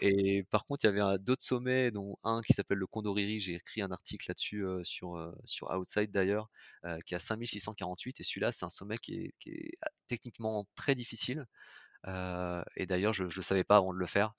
et 0.00 0.44
par 0.50 0.66
contre, 0.66 0.84
il 0.84 0.88
y 0.96 1.00
avait 1.00 1.18
d'autres 1.18 1.44
sommets 1.44 1.90
dont 1.90 2.16
un 2.24 2.40
qui 2.42 2.52
s'appelle 2.54 2.78
le 2.78 2.86
Condoriri, 2.86 3.40
j'ai 3.40 3.54
écrit 3.54 3.82
un 3.82 3.90
article 3.90 4.26
là-dessus, 4.30 4.64
sur, 4.84 5.32
sur 5.44 5.70
Outside 5.70 6.10
d'ailleurs, 6.10 6.48
qui 7.06 7.14
est 7.14 7.16
à 7.16 7.20
5648 7.20 8.20
et 8.20 8.24
celui-là, 8.24 8.52
c'est 8.52 8.64
un 8.64 8.70
sommet 8.70 8.98
qui 8.98 9.14
est 9.14 9.34
qui 9.38 9.50
est 9.50 9.72
techniquement 10.06 10.66
très 10.74 10.94
difficile, 10.94 11.46
et 12.06 12.86
d'ailleurs 12.86 13.12
je 13.12 13.24
le 13.24 13.42
savais 13.42 13.64
pas 13.64 13.76
avant 13.76 13.92
de 13.92 13.98
le 13.98 14.06
faire. 14.06 14.34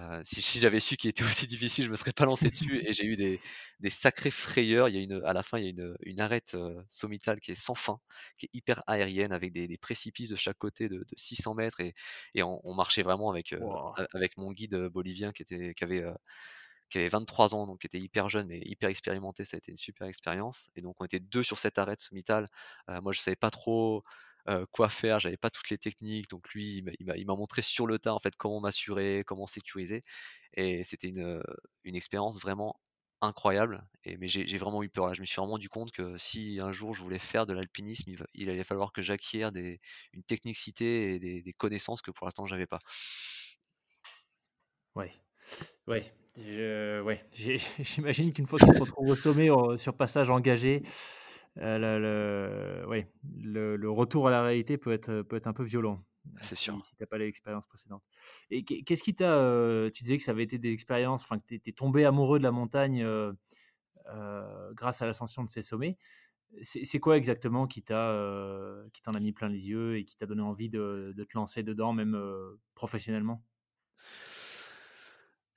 Heu, 0.00 0.20
si 0.24 0.40
si 0.42 0.58
j'avais 0.60 0.80
su 0.80 0.96
qu'il 0.96 1.10
était 1.10 1.24
aussi 1.44 1.46
difficile, 1.46 1.84
je 1.84 1.90
me 1.90 1.96
serais 1.96 2.12
pas 2.12 2.24
lancé 2.24 2.50
dessus 2.50 2.80
et 2.86 2.92
j'ai 2.92 3.04
eu 3.04 3.16
des 3.16 3.40
des 3.80 3.90
sacrées 3.90 4.30
frayeurs. 4.30 4.88
Il 4.88 4.94
y 4.96 4.98
a 4.98 5.02
une 5.02 5.22
à 5.24 5.32
la 5.34 5.42
fin, 5.42 5.58
il 5.58 5.64
y 5.64 5.66
a 5.68 5.70
une, 5.70 5.96
une 6.02 6.20
arête, 6.20 6.54
heu, 6.54 6.76
sommitale 6.88 7.40
qui 7.40 7.52
est 7.52 7.54
sans 7.54 7.74
fin, 7.74 8.00
qui 8.38 8.46
est 8.46 8.50
hyper 8.54 8.82
aérienne 8.86 9.32
avec 9.32 9.52
des 9.52 9.68
des 9.68 9.78
précipices 9.78 10.30
de 10.30 10.36
chaque 10.36 10.58
côté 10.58 10.88
de 10.88 10.98
de 10.98 11.14
600 11.16 11.54
m 11.54 11.70
et 11.80 11.94
et 12.34 12.42
on 12.42 12.60
on 12.64 12.74
marchait 12.74 13.02
vraiment 13.02 13.30
avec, 13.30 13.52
a 13.52 14.06
avec 14.14 14.36
mon 14.38 14.52
guide, 14.52 14.74
heu, 14.74 14.88
bolivien 14.88 15.32
qui 15.32 15.42
était 15.42 15.74
qui 15.74 15.84
avait, 15.84 16.04
qui 16.88 16.98
avait 16.98 17.08
23 17.08 17.54
ans, 17.54 17.66
donc 17.66 17.80
qui 17.80 17.86
était 17.86 18.00
hyper 18.00 18.28
jeune, 18.28 18.48
mais 18.48 18.60
hyper 18.64 18.88
expérimenté. 18.90 19.44
Ça 19.44 19.56
a 19.56 19.58
été 19.58 19.70
une 19.70 19.76
super 19.76 20.06
expérience 20.08 20.70
et 20.74 20.82
donc 20.82 20.96
on 21.00 21.04
était 21.04 21.20
2 21.20 21.42
sur 21.42 21.58
cette 21.58 21.78
arête 21.78 22.00
sommitale. 22.00 22.46
Moi, 22.88 23.12
je 23.12 23.20
savais 23.20 23.36
pas 23.36 23.50
trop, 23.50 24.02
quoi 24.72 24.88
faire, 24.88 25.20
j'avais 25.20 25.36
pas 25.36 25.50
toutes 25.50 25.70
les 25.70 25.78
techniques, 25.78 26.28
donc 26.30 26.50
lui, 26.50 26.84
il 26.98 27.26
m'a 27.26 27.34
montré 27.36 27.62
sur 27.62 27.86
le 27.86 27.98
tas, 27.98 28.14
en 28.14 28.18
fait, 28.18 28.34
comment 28.36 28.60
m'assurer, 28.60 29.22
comment 29.26 29.46
sécuriser 29.46 30.04
et 30.54 30.82
c'était 30.84 31.08
une, 31.08 31.42
expérience 31.84 32.40
vraiment 32.40 32.80
incroyable 33.20 33.86
mais 34.18 34.28
j'ai 34.28 34.58
vraiment 34.58 34.82
eu 34.82 34.88
peur, 34.88 35.06
là. 35.06 35.14
Je 35.14 35.20
me 35.20 35.26
suis 35.26 35.36
vraiment 35.36 35.52
rendu 35.52 35.68
compte 35.68 35.92
que 35.92 36.16
si 36.16 36.58
un 36.60 36.72
jour 36.72 36.94
je 36.94 37.02
voulais 37.02 37.18
faire 37.18 37.46
de 37.46 37.52
l'alpinisme, 37.52 38.12
il 38.34 38.48
allait 38.48 38.64
falloir 38.64 38.92
que 38.92 39.02
j'acquière 39.02 39.50
une 39.54 40.22
technicité 40.24 41.14
et 41.14 41.42
des 41.42 41.52
connaissances 41.52 42.02
que 42.02 42.10
pour 42.10 42.26
l'instant 42.26 42.46
j'avais 42.46 42.66
pas. 42.66 42.78
Ouais, 44.96 45.12
ouais, 45.86 46.12
j'imagine 47.80 48.32
qu'une 48.32 48.46
fois 48.46 48.58
qu'il 48.58 48.72
se 48.72 48.78
retrouve 48.78 49.08
au 49.08 49.14
sommet, 49.14 49.48
sur 49.76 49.94
passage 49.94 50.30
engagé, 50.30 50.82
le 51.56 51.98
le 52.80 52.86
ouais, 52.88 53.12
le 53.24 53.76
le 53.76 53.90
retour 53.90 54.28
à 54.28 54.30
la 54.30 54.42
réalité 54.42 54.78
peut 54.78 54.92
être, 54.92 55.22
peut 55.22 55.36
être 55.36 55.46
un 55.48 55.52
peu 55.52 55.64
violent, 55.64 56.04
heu, 56.36 56.38
C'est 56.40 56.56
si 56.56 56.56
sûr. 56.56 56.80
si 56.82 56.94
tu 56.96 57.02
as 57.02 57.06
pas 57.06 57.18
l'expérience 57.18 57.66
précédente 57.66 58.04
et 58.50 58.64
qu'est 58.64 58.82
qu'est-ce 58.82 59.02
qui 59.02 59.14
t'a, 59.14 59.36
heu, 59.42 59.90
tu 59.92 60.02
disais 60.04 60.16
que 60.18 60.22
ça 60.24 60.30
avait 60.32 60.44
été 60.44 60.58
des 60.58 60.72
expériences, 60.72 61.24
enfin 61.24 61.38
que 61.38 61.46
tu 61.46 61.54
étais 61.54 61.72
tombé 61.72 62.04
amoureux 62.04 62.38
de 62.38 62.44
la 62.44 62.52
montagne, 62.52 63.04
grâce 64.74 65.02
à 65.02 65.06
l'ascension 65.06 65.44
de 65.44 65.50
ces 65.50 65.62
sommets. 65.62 65.96
C'est 66.62 67.00
quoi 67.00 67.16
exactement 67.18 67.66
qui 67.66 67.82
t'a, 67.82 68.14
qui 68.92 69.02
t'en 69.02 69.12
a 69.12 69.20
mis 69.20 69.32
plein 69.32 69.48
les 69.48 69.68
yeux 69.70 69.98
et 69.98 70.04
qui 70.04 70.16
t'a 70.16 70.26
donné 70.26 70.42
envie 70.42 70.70
de 70.70 71.12
de 71.16 71.24
te 71.24 71.36
lancer 71.38 71.62
dedans 71.64 71.92
même, 71.92 72.18
professionnellement? 72.74 73.44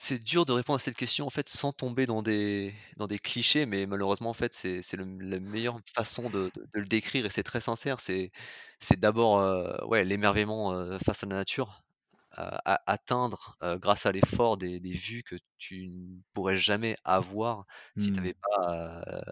C'est 0.06 0.20
dur 0.22 0.46
de 0.46 0.52
répondre 0.52 0.76
à 0.76 0.80
cette 0.80 0.98
question, 0.98 1.26
en 1.26 1.30
fait, 1.30 1.48
sans 1.48 1.72
tomber 1.72 2.06
dans 2.06 2.22
des 2.22 2.74
dans 2.98 3.08
des 3.08 3.20
clichés, 3.20 3.66
mais 3.66 3.86
malheureusement, 3.86 4.32
en 4.32 4.34
fait, 4.34 4.54
c'est 4.54 4.82
c'est 4.82 4.98
le 4.98 5.06
la 5.22 5.40
meilleure 5.40 5.80
façon 5.96 6.30
de 6.30 6.52
de 6.54 6.62
de 6.74 6.80
le 6.80 6.86
décrire 6.86 7.26
et 7.26 7.30
c'est 7.30 7.44
très 7.44 7.62
sincère. 7.62 8.02
C'est 8.02 8.32
c'est 8.80 9.00
d'abord, 9.00 9.40
heu, 9.40 9.78
ouais, 9.88 10.04
l'émerveillement, 10.04 10.74
heu, 10.74 10.98
face 11.06 11.24
à 11.24 11.28
la 11.28 11.36
nature, 11.38 11.84
à 12.32 12.74
à 12.74 12.92
atteindre, 12.92 13.56
heu, 13.64 13.78
grâce 13.78 14.06
à 14.06 14.12
l'effort 14.12 14.58
des 14.58 14.80
des 14.82 14.94
vues 14.94 15.24
que 15.24 15.36
tu 15.58 15.88
ne 15.90 16.20
pourrais 16.34 16.58
jamais 16.58 16.98
avoir 17.06 17.66
si 17.98 18.12
tu 18.12 18.20
avais 18.22 18.34
Mmh. 18.34 18.44
pas, 18.58 19.24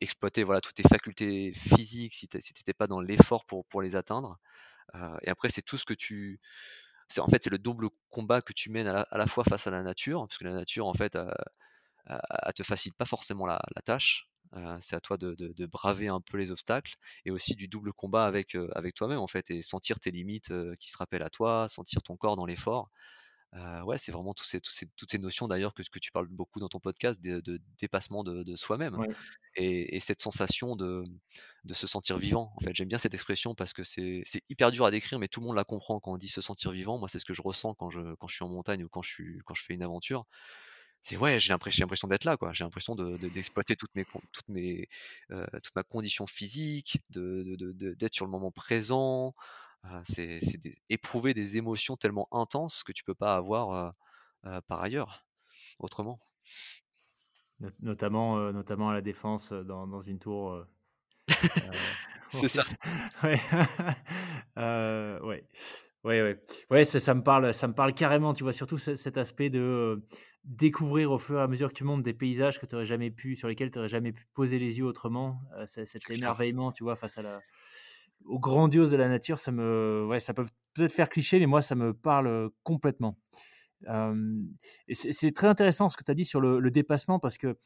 exploité, 0.00 0.44
voilà, 0.44 0.60
toutes 0.60 0.74
tes 0.76 0.84
facultés 0.88 1.52
physiques, 1.54 2.14
si 2.14 2.28
tu 2.28 2.40
si 2.40 2.52
tu 2.54 2.60
étais 2.62 2.74
pas 2.74 2.86
dans 2.88 3.00
l'effort 3.00 3.46
pour 3.46 3.66
pour 3.66 3.82
les 3.82 3.96
atteindre, 3.96 4.38
et 5.22 5.28
après 5.30 5.50
c'est 5.50 5.62
tout 5.62 5.78
ce 5.78 5.84
que 5.84 5.94
tu 5.94 6.40
c'est 7.12 7.20
en 7.20 7.28
fait, 7.28 7.42
c'est 7.44 7.50
le 7.50 7.58
double 7.58 7.88
combat 8.10 8.42
que 8.42 8.52
tu 8.54 8.70
mènes 8.70 8.88
à 8.88 9.06
la 9.18 9.26
fois 9.26 9.44
face 9.44 9.66
à 9.66 9.70
la 9.70 9.82
nature, 9.82 10.26
parce 10.28 10.38
que 10.38 10.44
la 10.44 10.52
nature, 10.54 10.86
en 10.86 10.94
fait, 10.94 11.16
elle 12.08 12.54
te 12.54 12.62
facilite 12.64 12.96
pas 12.96 13.06
forcément 13.06 13.46
la 13.46 13.60
tâche. 13.84 14.28
Heu, 14.56 14.78
c'est 14.80 14.96
à 14.96 15.00
toi 15.00 15.16
de 15.18 15.66
braver 15.66 16.08
un 16.08 16.20
peu 16.20 16.38
les 16.38 16.50
obstacles 16.52 16.94
et 17.24 17.30
aussi 17.30 17.54
du 17.56 17.68
double 17.68 17.92
combat 17.94 18.26
avec, 18.26 18.56
avec 18.74 18.94
toi-même, 18.94 19.18
en 19.20 19.26
fait 19.28 19.50
et 19.50 19.62
sentir 19.62 20.00
tes 20.00 20.10
limites, 20.10 20.52
qui 20.80 20.90
se 20.90 20.98
rappellent 20.98 21.22
à 21.22 21.30
toi, 21.30 21.68
sentir 21.68 22.02
ton 22.02 22.16
corps 22.16 22.36
dans 22.36 22.46
l'effort. 22.46 22.90
Heu, 23.54 23.82
ouais, 23.84 23.98
c'est 23.98 24.12
vraiment 24.12 24.34
tous 24.34 24.44
ces 24.44 24.60
tous 24.60 24.70
ces 24.72 24.86
toutes 24.96 25.10
ces 25.10 25.18
notions 25.18 25.48
d'ailleurs 25.48 25.74
que 25.74 25.82
que 25.82 25.98
tu 25.98 26.10
parles 26.12 26.28
beaucoup 26.28 26.60
dans 26.60 26.68
ton 26.68 26.80
podcast 26.80 27.20
de 27.22 27.40
de 27.40 27.60
dépassement 27.80 28.24
de 28.24 28.42
de 28.44 28.56
soi-même 28.56 28.96
Ouais. 28.96 29.16
et 29.56 29.96
et 29.96 30.00
cette 30.00 30.22
sensation 30.22 30.76
de 30.76 31.04
de 31.64 31.74
se 31.74 31.86
sentir 31.86 32.18
vivant. 32.18 32.52
En 32.56 32.60
fait, 32.60 32.74
j'aime 32.74 32.88
bien 32.88 32.98
cette 32.98 33.14
expression 33.14 33.54
parce 33.54 33.72
que 33.74 33.84
c'est 33.84 34.22
hyper 34.50 34.70
dur 34.72 34.84
à 34.86 34.90
décrire, 34.92 35.18
mais 35.18 35.28
tout 35.28 35.40
le 35.40 35.46
monde 35.46 35.56
la 35.56 35.64
comprend 35.64 36.00
quand 36.00 36.12
on 36.12 36.18
dit 36.18 36.28
se 36.28 36.40
sentir 36.42 36.72
vivant. 36.72 36.98
Moi, 36.98 37.08
c'est 37.08 37.18
ce 37.20 37.24
que 37.26 37.34
je 37.34 37.42
ressens 37.42 37.74
quand 37.74 37.90
je 37.90 38.14
quand 38.16 38.28
je 38.28 38.36
suis 38.36 38.44
en 38.44 38.48
montagne 38.50 38.84
ou 38.84 38.88
quand 38.88 39.02
je 39.02 39.10
suis 39.10 39.38
quand 39.46 39.54
je 39.54 39.64
fais 39.64 39.74
une 39.74 39.82
aventure. 39.82 40.24
C'est 41.02 41.16
ouais, 41.16 41.40
j'ai 41.40 41.52
l'impression 41.52 42.08
d'être 42.08 42.24
là, 42.24 42.36
quoi. 42.36 42.52
J'ai 42.52 42.64
l'impression 42.64 42.94
de 42.94 43.16
de 43.18 43.28
d'exploiter 43.28 43.76
toutes 43.76 43.94
mes 43.96 44.06
toutes 44.32 44.48
mes, 44.48 44.86
heu, 45.32 45.46
toute 45.62 45.74
ma 45.76 45.82
condition 45.84 46.26
physique, 46.28 46.98
d'être 47.10 48.14
sur 48.14 48.24
le 48.24 48.30
moment 48.30 48.50
présent. 48.52 49.34
Heu, 49.84 50.02
c'est 50.04 50.40
c'est 50.40 50.58
des 50.58 50.74
éprouver 50.88 51.34
des 51.34 51.56
émotions 51.56 51.96
tellement 51.96 52.28
intenses 52.32 52.82
que 52.84 52.92
tu 52.92 53.04
peux 53.04 53.14
pas 53.14 53.36
avoir, 53.36 53.72
heu, 54.46 54.50
heu, 54.50 54.60
par 54.68 54.80
ailleurs, 54.82 55.26
autrement. 55.80 56.18
Not 57.60 57.74
notamment, 57.80 58.38
heu, 58.38 58.52
notamment 58.52 58.90
à 58.90 58.94
la 58.94 59.00
Défense, 59.02 59.52
dans 59.52 59.86
dans 59.86 60.00
une 60.00 60.18
tour, 60.18 60.66
C'est 62.30 62.48
ça. 62.48 62.64
ouais, 63.24 63.38
ouais. 65.22 65.48
Ouais, 66.04 66.22
ouais. 66.22 66.40
Ouais, 66.70 66.84
ça 66.84 67.00
ça 67.00 67.14
me 67.14 67.22
parle 67.22 67.54
ça 67.54 67.68
me 67.68 67.74
parle 67.74 67.94
carrément, 67.94 68.34
tu 68.34 68.42
vois? 68.44 68.52
Surtout 68.52 68.78
ce 68.78 68.94
cet 68.96 69.18
aspect 69.18 69.50
de, 69.50 70.02
découvrir 70.44 71.12
au 71.12 71.18
fur 71.18 71.38
et 71.38 71.42
à 71.42 71.48
mesure 71.48 71.68
que 71.68 71.74
tu 71.74 71.84
montes 71.84 72.02
des 72.02 72.14
paysages 72.14 72.60
que 72.60 72.66
tu 72.66 72.84
jamais 72.86 73.10
pu 73.12 73.36
sur 73.36 73.48
lesquels 73.48 73.70
tu 73.70 73.78
aurais 73.78 73.88
jamais 73.88 74.12
pu 74.12 74.26
poser 74.34 74.58
les 74.58 74.78
yeux 74.78 74.86
autrement. 74.86 75.40
C'est 75.66 75.86
cet 75.86 76.10
clair. 76.10 76.10
émerveillement, 76.10 76.72
tu 76.72 76.84
vois? 76.84 76.96
Face 76.96 77.18
à 77.18 77.22
la 77.22 77.44
au 78.26 78.38
grandiose 78.38 78.90
de 78.90 78.96
la 78.96 79.08
nature, 79.08 79.38
ça 79.38 79.52
me 79.52 80.06
ouais, 80.08 80.20
ça 80.20 80.34
peut 80.34 80.44
peut-être 80.74 80.92
faire 80.92 81.08
cliché, 81.08 81.38
mais 81.38 81.46
moi, 81.46 81.62
ça 81.62 81.74
me 81.74 81.92
parle, 81.92 82.50
complètement. 82.62 83.16
C'est 84.88 85.34
très 85.34 85.48
intéressant 85.48 85.88
ce 85.88 85.96
que 85.96 86.04
tu 86.04 86.10
as 86.10 86.14
dit 86.14 86.24
sur 86.24 86.40
le 86.40 86.70
dépassement 86.70 87.18
parce 87.18 87.38
que, 87.38 87.56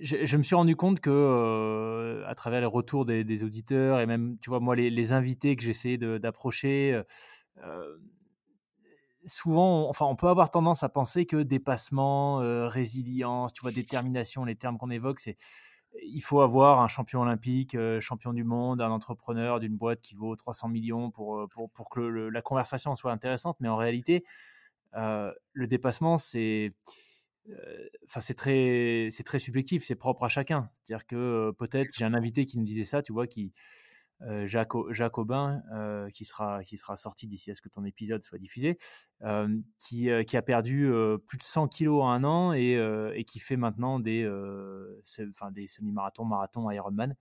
je 0.00 0.36
me 0.36 0.42
suis 0.42 0.54
rendu 0.54 0.76
compte 0.76 1.00
que, 1.00 2.22
à 2.26 2.34
travers 2.34 2.60
les 2.60 2.66
retours 2.66 3.04
des 3.04 3.44
auditeurs 3.44 4.00
et 4.00 4.06
même, 4.06 4.38
tu 4.40 4.50
vois, 4.50 4.60
moi, 4.60 4.76
les 4.76 5.12
invités 5.12 5.56
que 5.56 5.62
j'essayais 5.62 5.98
d'approcher, 5.98 7.02
souvent, 9.26 9.86
on 9.86 9.88
enfin, 9.88 10.06
on 10.06 10.16
peut 10.16 10.28
avoir 10.28 10.50
tendance 10.50 10.82
à 10.82 10.88
penser 10.88 11.26
que 11.26 11.36
dépassement, 11.36 12.38
résilience, 12.68 13.52
tu 13.52 13.62
vois, 13.62 13.72
détermination, 13.72 14.44
les 14.44 14.56
termes 14.56 14.78
qu'on 14.78 14.90
évoque, 14.90 15.20
c'est 15.20 15.36
il 16.02 16.20
faut 16.20 16.40
avoir 16.40 16.80
un 16.80 16.88
champion 16.88 17.22
olympique, 17.22 17.74
heu, 17.74 18.00
champion 18.00 18.32
du 18.32 18.44
monde, 18.44 18.80
un 18.80 18.90
entrepreneur 18.90 19.60
d'une 19.60 19.76
boîte 19.76 20.00
qui 20.00 20.14
vaut 20.14 20.36
300 20.36 20.68
millions 20.68 21.10
pour, 21.10 21.38
heu, 21.40 21.48
pour 21.48 21.70
pour 21.70 21.90
que 21.90 22.00
la 22.00 22.42
conversation 22.42 22.94
soit 22.94 23.12
intéressante. 23.12 23.56
Mais 23.60 23.68
en 23.68 23.76
réalité, 23.76 24.24
heu, 24.96 25.32
le 25.54 25.66
dépassement, 25.68 26.16
c'est, 26.18 26.74
c'est 28.20 28.34
très 28.34 29.08
c'est 29.10 29.22
très 29.24 29.38
subjectif, 29.38 29.84
c'est 29.84 29.94
propre 29.94 30.24
à 30.24 30.28
chacun. 30.28 30.68
C'est-à-dire 30.72 31.06
que, 31.06 31.16
heu, 31.50 31.52
peut-être 31.58 31.94
j'ai 31.96 32.04
un 32.04 32.14
invité 32.14 32.44
qui 32.44 32.58
me 32.60 32.64
disait 32.64 32.84
ça, 32.84 33.02
tu 33.02 33.12
vois, 33.12 33.26
qui, 33.26 33.52
Au 34.28 34.92
Jacques 34.92 35.18
Aubin, 35.18 35.62
heu, 35.74 36.08
qui 36.12 36.24
sera 36.24 36.62
qui 36.62 36.76
sera 36.76 36.96
sorti 36.96 37.26
d'ici 37.26 37.50
à 37.50 37.54
ce 37.54 37.60
que 37.60 37.68
ton 37.68 37.84
épisode 37.84 38.22
soit 38.22 38.38
diffusé, 38.38 38.78
hem, 39.20 39.62
qui, 39.78 40.08
qui 40.26 40.36
a 40.36 40.42
perdu, 40.42 40.90
plus 41.26 41.38
de 41.38 41.42
100 41.42 41.68
kilogrammes 41.68 42.24
en 42.24 42.28
1 42.28 42.50
an 42.50 42.52
et 42.52 43.24
qui 43.26 43.40
fait 43.40 43.56
maintenant 43.56 43.98
des, 44.00 44.22
des 45.52 45.66
semi-marathons, 45.66 46.24
marathons, 46.24 46.70
Ironman 46.70 47.16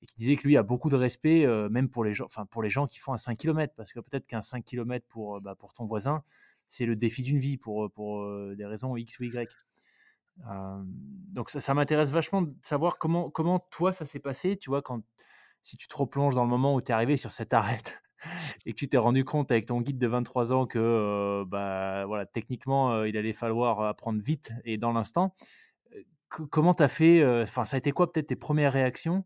et 0.00 0.06
qui 0.06 0.14
disait 0.16 0.36
que 0.36 0.46
lui 0.46 0.56
a 0.56 0.62
beaucoup 0.62 0.90
de 0.90 0.96
respect, 0.96 1.46
même 1.70 1.88
pour 1.88 2.04
les 2.04 2.14
gens 2.14 2.28
pour 2.50 2.62
les 2.62 2.70
gens 2.70 2.86
qui 2.86 2.98
font 2.98 3.12
un 3.12 3.18
5 3.18 3.36
kilomètres 3.36 3.74
parce 3.76 3.92
que 3.92 4.00
peut-être 4.00 4.26
qu'un 4.26 4.40
5 4.40 4.64
kilomètres 4.64 5.06
pour, 5.08 5.40
bah, 5.40 5.54
pour 5.54 5.72
ton 5.72 5.86
voisin, 5.86 6.22
c'est 6.68 6.86
le 6.86 6.96
défi 6.96 7.22
d'une 7.22 7.38
vie 7.38 7.56
pour, 7.56 7.90
pour, 7.90 8.24
des 8.54 8.64
raisons 8.64 8.96
X 8.96 9.18
ou 9.18 9.24
Y. 9.24 9.56
Donc 11.32 11.50
ça 11.50 11.60
ça 11.60 11.74
m'intéresse 11.74 12.10
vachement 12.10 12.42
de 12.42 12.54
savoir 12.62 12.98
comment 12.98 13.28
comment 13.30 13.58
toi 13.58 13.92
ça 13.92 14.04
s'est 14.04 14.20
passé, 14.20 14.56
tu 14.56 14.70
vois? 14.70 14.82
Quand 14.82 15.02
si 15.68 15.76
tu 15.76 15.88
te 15.88 15.96
replonges 15.96 16.34
dans 16.34 16.44
le 16.44 16.50
moment 16.50 16.74
où 16.74 16.80
tu 16.82 16.92
es 16.92 16.94
arrivé 16.94 17.16
sur 17.16 17.30
cette 17.30 17.52
arête 17.54 18.02
et 18.66 18.72
que 18.72 18.78
tu 18.78 18.88
t'es 18.88 18.98
rendu 18.98 19.24
compte 19.24 19.52
avec 19.52 19.66
ton 19.66 19.80
guide 19.80 19.98
de 19.98 20.06
23 20.08 20.52
ans 20.52 20.66
que, 20.66 21.44
bah, 21.48 22.06
voilà, 22.06 22.26
techniquement, 22.26 23.04
il 23.04 23.16
allait 23.16 23.32
falloir 23.32 23.82
apprendre 23.82 24.20
vite 24.22 24.52
et 24.64 24.78
dans 24.78 24.92
l'instant. 24.92 25.34
Comment 26.28 26.74
tu 26.74 26.82
as 26.82 26.88
fait, 26.88 27.24
enfin, 27.42 27.64
ça 27.64 27.76
a 27.76 27.78
été 27.78 27.90
quoi 27.92 28.12
peut-être 28.12 28.26
tes 28.28 28.36
premières 28.36 28.72
réactions, 28.74 29.24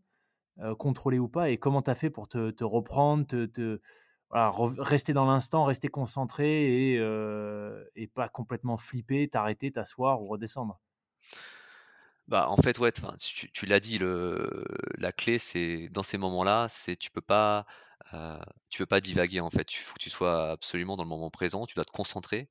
contrôlées 0.79 1.19
ou 1.19 1.29
pas 1.29 1.49
et 1.51 1.57
comment 1.57 1.81
tu 1.83 1.91
as 1.91 1.95
fait 1.95 2.09
pour 2.11 2.27
te 2.29 2.51
te 2.51 2.63
reprendre, 2.65 3.27
te 3.27 3.45
te 3.47 3.81
voilà, 4.29 4.51
rester 4.79 5.13
dans 5.13 5.25
l'instant, 5.25 5.63
rester 5.65 5.89
concentré 5.89 6.93
et 6.93 7.01
et 7.95 8.07
pas 8.07 8.29
complètement 8.29 8.77
flipper, 8.77 9.29
t'arrêter, 9.29 9.71
t'asseoir 9.71 10.21
ou 10.23 10.27
redescendre? 10.27 10.81
Bah, 12.27 12.47
en 12.49 12.55
fait, 12.57 12.79
ouais, 12.79 12.91
enfin, 12.97 13.15
tu 13.19 13.51
tu 13.51 13.65
l'as 13.65 13.79
dit, 13.81 13.97
le 13.97 14.63
la 14.97 15.11
clé, 15.11 15.37
c'est 15.39 15.89
dans 15.89 16.03
ces 16.03 16.17
moments-là, 16.17 16.67
c'est 16.69 16.95
tu 16.95 17.11
peux 17.11 17.21
pas, 17.21 17.65
heu, 18.13 18.37
tu 18.69 18.77
peux 18.79 18.85
pas 18.85 19.01
divaguer, 19.01 19.41
en 19.41 19.49
fait. 19.49 19.73
Il 19.73 19.77
faut 19.77 19.93
que 19.95 19.99
tu 19.99 20.09
sois 20.09 20.51
absolument 20.51 20.95
dans 20.95 21.03
le 21.03 21.09
moment 21.09 21.29
présent, 21.29 21.65
tu 21.65 21.75
dois 21.75 21.83
te 21.85 21.91
concentrer, 21.91 22.49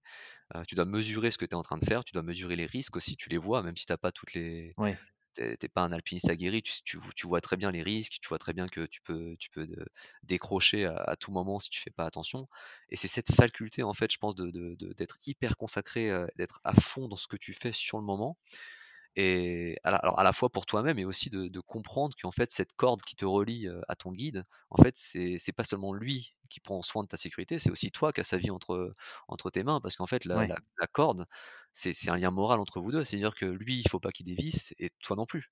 heu, 0.57 0.63
tu 0.69 0.75
dois 0.75 0.87
mesurer 0.87 1.31
ce 1.31 1.39
que 1.39 1.47
tu 1.47 1.53
es 1.53 1.57
en 1.57 1.63
train 1.63 1.79
de 1.79 1.87
faire, 1.87 2.05
tu 2.05 2.13
dois 2.15 2.23
mesurer 2.25 2.57
les 2.57 2.67
risques 2.67 2.97
aussi, 2.97 3.17
tu 3.17 3.31
les 3.31 3.39
vois, 3.39 3.63
même 3.63 3.77
si 3.77 3.87
tu 3.87 3.93
as 3.95 3.99
pas 3.99 4.13
toutes 4.13 4.35
les 4.35 4.77
Ouais, 4.77 4.99
tu 5.37 5.43
es 5.45 5.69
pas 5.71 5.83
un 5.83 5.93
alpiniste 5.93 6.31
aguerri, 6.31 6.63
tu 6.63 6.73
tu 6.85 6.99
tu 7.17 7.27
vois 7.29 7.41
très 7.43 7.57
bien 7.59 7.71
les 7.73 7.83
risques, 7.85 8.19
tu 8.23 8.29
vois 8.29 8.39
très 8.39 8.55
bien 8.55 8.69
que 8.69 8.87
tu 8.87 9.03
peux 9.03 9.37
tu 9.39 9.51
peux 9.51 9.67
de 9.69 9.87
décrocher 10.25 10.87
à 10.87 10.97
à 10.97 11.17
tout 11.17 11.33
moment 11.33 11.59
si 11.61 11.71
tu 11.71 11.81
fais 11.83 11.91
pas 11.93 12.07
attention 12.07 12.49
et 12.91 12.97
c'est 12.97 13.09
cette 13.09 13.33
faculté, 13.35 13.83
en 13.85 13.95
fait, 13.95 14.13
je 14.13 14.19
pense 14.19 14.35
de 14.37 14.51
de 14.51 14.75
de 14.77 14.93
d'être 14.95 15.19
hyper 15.27 15.57
consacré, 15.59 16.11
d'être 16.37 16.61
à 16.65 16.75
fond 16.75 17.09
dans 17.09 17.17
ce 17.17 17.29
que 17.29 17.37
tu 17.39 17.55
fais 17.55 17.73
sur 17.73 17.99
le 17.99 18.05
moment 18.05 18.39
et 19.17 19.77
à 19.85 19.91
la 19.91 19.97
alors 19.99 20.19
à 20.19 20.23
la 20.25 20.33
fois 20.33 20.51
pour 20.51 20.67
toi-même 20.67 20.99
et 20.99 21.05
aussi 21.05 21.31
de 21.31 21.49
de 21.49 21.61
comprendre 21.61 22.17
qu'en 22.21 22.31
fait 22.33 22.51
cette 22.51 22.73
corde 22.75 23.03
qui 23.03 23.17
te 23.17 23.25
relie, 23.25 23.69
à 23.89 23.97
ton 23.97 24.13
guide, 24.13 24.45
en 24.71 24.83
fait 24.83 24.95
c'est 24.97 25.39
c'est 25.39 25.53
pas 25.53 25.65
seulement 25.65 25.93
lui 25.93 26.35
qui 26.51 26.61
prend 26.61 26.83
soin 26.83 27.03
de 27.03 27.09
ta 27.09 27.17
sécurité, 27.17 27.59
c'est 27.59 27.71
aussi 27.71 27.91
toi 27.91 28.13
qui 28.13 28.21
as 28.21 28.25
sa 28.25 28.39
vie 28.39 28.51
entre, 28.51 28.95
entre 29.29 29.51
tes 29.51 29.63
mains 29.65 29.81
parce 29.81 29.97
qu'en 29.97 30.07
fait 30.07 30.25
la 30.25 30.45
ouais. 30.45 30.49
la 30.49 30.57
la 30.81 30.87
corde, 30.87 31.27
c'est 31.73 31.93
c'est 31.95 32.11
un 32.11 32.17
lien 32.17 32.31
moral 32.31 32.61
entre 32.61 32.81
vous 32.81 32.93
2. 32.93 33.05
C'est-à-dire 33.05 33.35
que 33.35 33.47
lui, 33.47 33.81
il 33.81 33.89
faut 33.89 34.01
pas 34.01 34.11
qu'il 34.13 34.27
dévisse 34.27 34.75
et 34.79 34.91
toi 35.01 35.17
non 35.17 35.27
plus, 35.27 35.51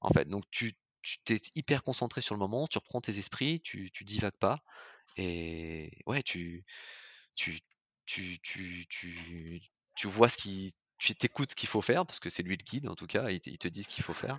en 0.00 0.10
fait. 0.10 0.26
Donc 0.28 0.44
tu 0.50 0.74
tu 1.02 1.18
tu 1.24 1.38
hyper 1.54 1.82
concentré 1.84 2.20
sur 2.20 2.34
le 2.34 2.38
moment, 2.40 2.66
tu 2.66 2.78
reprends 2.78 3.00
tes 3.00 3.18
esprits, 3.18 3.60
tu 3.60 3.90
tu 3.92 4.04
divagues 4.04 4.38
pas 4.38 4.60
et 5.16 5.92
ouais, 6.06 6.22
tu 6.22 6.64
tu 7.36 7.60
tu 8.06 8.40
tu 8.42 8.86
tu 8.88 9.60
tu 9.96 10.08
vois 10.08 10.28
ce 10.28 10.38
qui 10.38 10.74
tu 10.98 11.14
t'écoutes 11.14 11.50
ce 11.52 11.56
qu'il 11.56 11.68
faut 11.68 11.82
faire 11.82 12.06
parce 12.06 12.20
que 12.20 12.30
c'est 12.30 12.42
lui 12.42 12.56
le 12.56 12.64
guide 12.64 12.88
en 12.88 12.94
tout 12.94 13.06
cas, 13.06 13.30
il 13.30 13.40
te 13.40 13.50
il 13.50 13.58
te 13.58 13.68
dit 13.68 13.82
ce 13.84 13.88
qu'il 13.88 14.04
faut 14.04 14.14
faire 14.14 14.38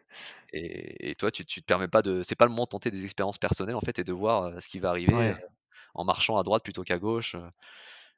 et 0.54 1.12
et 1.12 1.16
toi 1.16 1.32
tu 1.32 1.46
tu 1.46 1.62
te 1.62 1.66
permets 1.68 1.88
pas 1.90 2.02
de 2.04 2.24
c'est 2.24 2.36
pas 2.36 2.46
le 2.46 2.52
moment 2.52 2.64
de 2.66 2.70
tenter 2.70 2.92
des 2.92 3.04
expériences 3.06 3.38
personnelles 3.40 3.76
en 3.76 3.82
fait 3.82 4.00
et 4.00 4.04
de 4.06 4.14
voir, 4.14 4.62
ce 4.62 4.68
qui 4.70 4.80
va 4.80 4.90
arriver, 4.92 5.34
Ouais. 5.34 5.48
en 5.96 6.06
marchant 6.06 6.38
à 6.38 6.44
droite 6.44 6.64
plutôt 6.64 6.84
qu'à 6.84 7.00
gauche, 7.00 7.36
heu. 7.36 7.50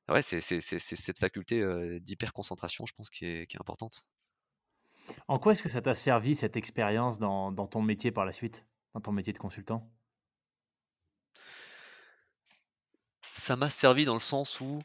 Ouais, 0.09 0.21
c'est 0.23 0.41
c'est 0.41 0.61
c'est 0.61 0.79
c'est 0.79 0.95
cette 0.97 1.19
faculté, 1.19 1.63
d'hyper 2.01 2.33
concentration 2.33 2.85
je 2.87 2.93
pense 2.93 3.09
qui 3.11 3.25
est 3.25 3.47
qui 3.47 3.57
est 3.57 3.61
importante. 3.61 4.03
En 5.29 5.39
quoi 5.39 5.53
est-ce 5.53 5.63
que 5.63 5.69
ça 5.69 5.81
t'a 5.81 5.93
servi 5.93 6.35
cette 6.35 6.57
expérience 6.57 7.19
dans 7.19 7.51
dans 7.53 7.67
ton 7.67 7.81
métier 7.81 8.11
par 8.11 8.25
la 8.25 8.33
suite? 8.33 8.65
Dans 8.93 8.99
ton 9.01 9.11
métier 9.13 9.31
de 9.31 9.37
consultant? 9.39 9.89
Ça 13.33 13.55
m'a 13.55 13.69
servi 13.71 14.05
dans 14.05 14.13
le 14.13 14.19
sens 14.19 14.59
où, 14.61 14.81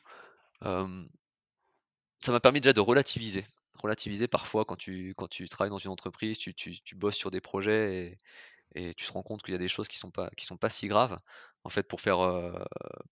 Ça 2.24 2.32
m'a 2.32 2.40
permis 2.40 2.60
déjà 2.60 2.72
de 2.72 2.80
relativiser. 2.80 3.44
Relativiser 3.82 4.28
parfois 4.28 4.64
quand 4.64 4.76
tu 4.76 5.14
quand 5.16 5.28
tu 5.28 5.48
travailles 5.48 5.70
dans 5.70 5.78
une 5.78 5.90
entreprise, 5.90 6.38
tu 6.38 6.54
tu 6.54 6.80
tu 6.82 6.94
bosses 6.94 7.16
sur 7.16 7.30
des 7.30 7.40
projets 7.40 8.06
et 8.06 8.18
et 8.90 8.94
tu 8.94 9.06
te 9.06 9.12
rends 9.12 9.22
compte 9.24 9.42
qu'il 9.42 9.52
y 9.52 9.56
a 9.56 9.58
des 9.58 9.68
choses 9.68 9.88
qui 9.88 9.98
sont 9.98 10.12
pas 10.12 10.30
sont 10.38 10.58
pas 10.58 10.70
si 10.70 10.88
graves. 10.88 11.18
En 11.64 11.70
fait, 11.70 11.88
pour 11.88 12.00
faire, 12.00 12.22
heu, 12.24 12.54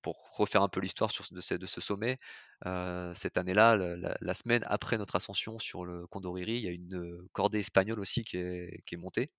pour 0.03 0.37
refaire 0.39 0.63
un 0.63 0.69
peu 0.69 0.81
l'histoire 0.81 1.11
sur 1.11 1.25
de 1.33 1.41
ce 1.43 1.55
de 1.55 1.67
ce 1.67 1.81
sommet, 1.83 2.19
heu, 2.67 3.13
cette 3.17 3.39
année-là, 3.39 3.77
la 4.23 4.35
semaine 4.35 4.65
après 4.69 4.99
notre 4.99 5.17
ascension 5.17 5.59
sur 5.59 5.85
le 5.87 6.07
Condoriri, 6.09 6.55
il 6.59 6.65
y 6.65 6.69
a 6.69 6.73
une, 6.73 6.95
heu, 6.97 7.29
cordée 7.33 7.61
espagnole 7.61 8.01
aussi 8.01 8.25
qui 8.25 8.39
est 8.39 8.83
qui 8.87 8.95
est 8.97 8.99
montée 8.99 9.33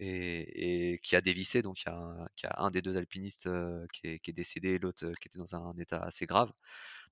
et 0.00 0.92
et 0.94 0.98
qui 1.00 1.16
a 1.16 1.20
dévissé. 1.20 1.62
Donc 1.62 1.82
il 1.82 1.88
y 1.88 1.92
a 1.92 1.96
un 1.96 2.26
y 2.44 2.46
a 2.46 2.54
un 2.62 2.70
des 2.70 2.82
2 2.82 2.96
alpinistes, 2.96 3.48
qui 3.92 4.08
est 4.08 4.18
qui 4.20 4.30
est 4.30 4.34
décédé 4.34 4.78
l'autre, 4.78 5.06
qui 5.20 5.28
était 5.28 5.38
dans 5.38 5.54
un 5.56 5.74
état 5.78 5.98
assez 6.00 6.26
grave. 6.26 6.52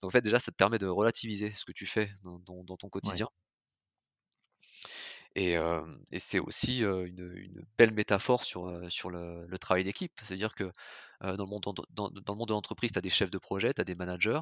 Donc 0.02 0.10
en 0.10 0.12
fait, 0.12 0.22
déjà, 0.22 0.40
ça 0.40 0.50
te 0.52 0.56
permet 0.56 0.78
de 0.78 0.86
relativiser 0.88 1.52
ce 1.52 1.64
que 1.64 1.72
tu 1.72 1.86
fais 1.86 2.10
dans 2.24 2.38
dans 2.40 2.64
dans 2.64 2.76
ton 2.76 2.88
Ouais. 3.02 3.18
quotidien 3.18 3.28
et 5.34 6.18
c'est 6.18 6.38
aussi, 6.38 6.80
une, 6.82 7.32
une 7.36 7.64
belle 7.78 7.92
métaphore 7.92 8.44
sur, 8.44 8.90
sur 8.90 9.10
le 9.10 9.46
le 9.46 9.58
travail 9.58 9.84
d'équipe. 9.84 10.12
C'est-à-dire 10.22 10.54
que, 10.54 10.70
dans 11.20 11.36
le 11.36 11.44
monde 11.46 11.62
dans 11.90 12.10
dans 12.10 12.32
le 12.34 12.38
monde 12.38 12.48
de 12.48 12.54
l'entreprise, 12.54 12.92
tu 12.92 12.98
as 12.98 13.02
des 13.02 13.10
chefs 13.10 13.30
de 13.30 13.38
projet, 13.38 13.72
tu 13.74 13.80
as 13.80 13.84
des 13.84 13.94
managers, 13.94 14.40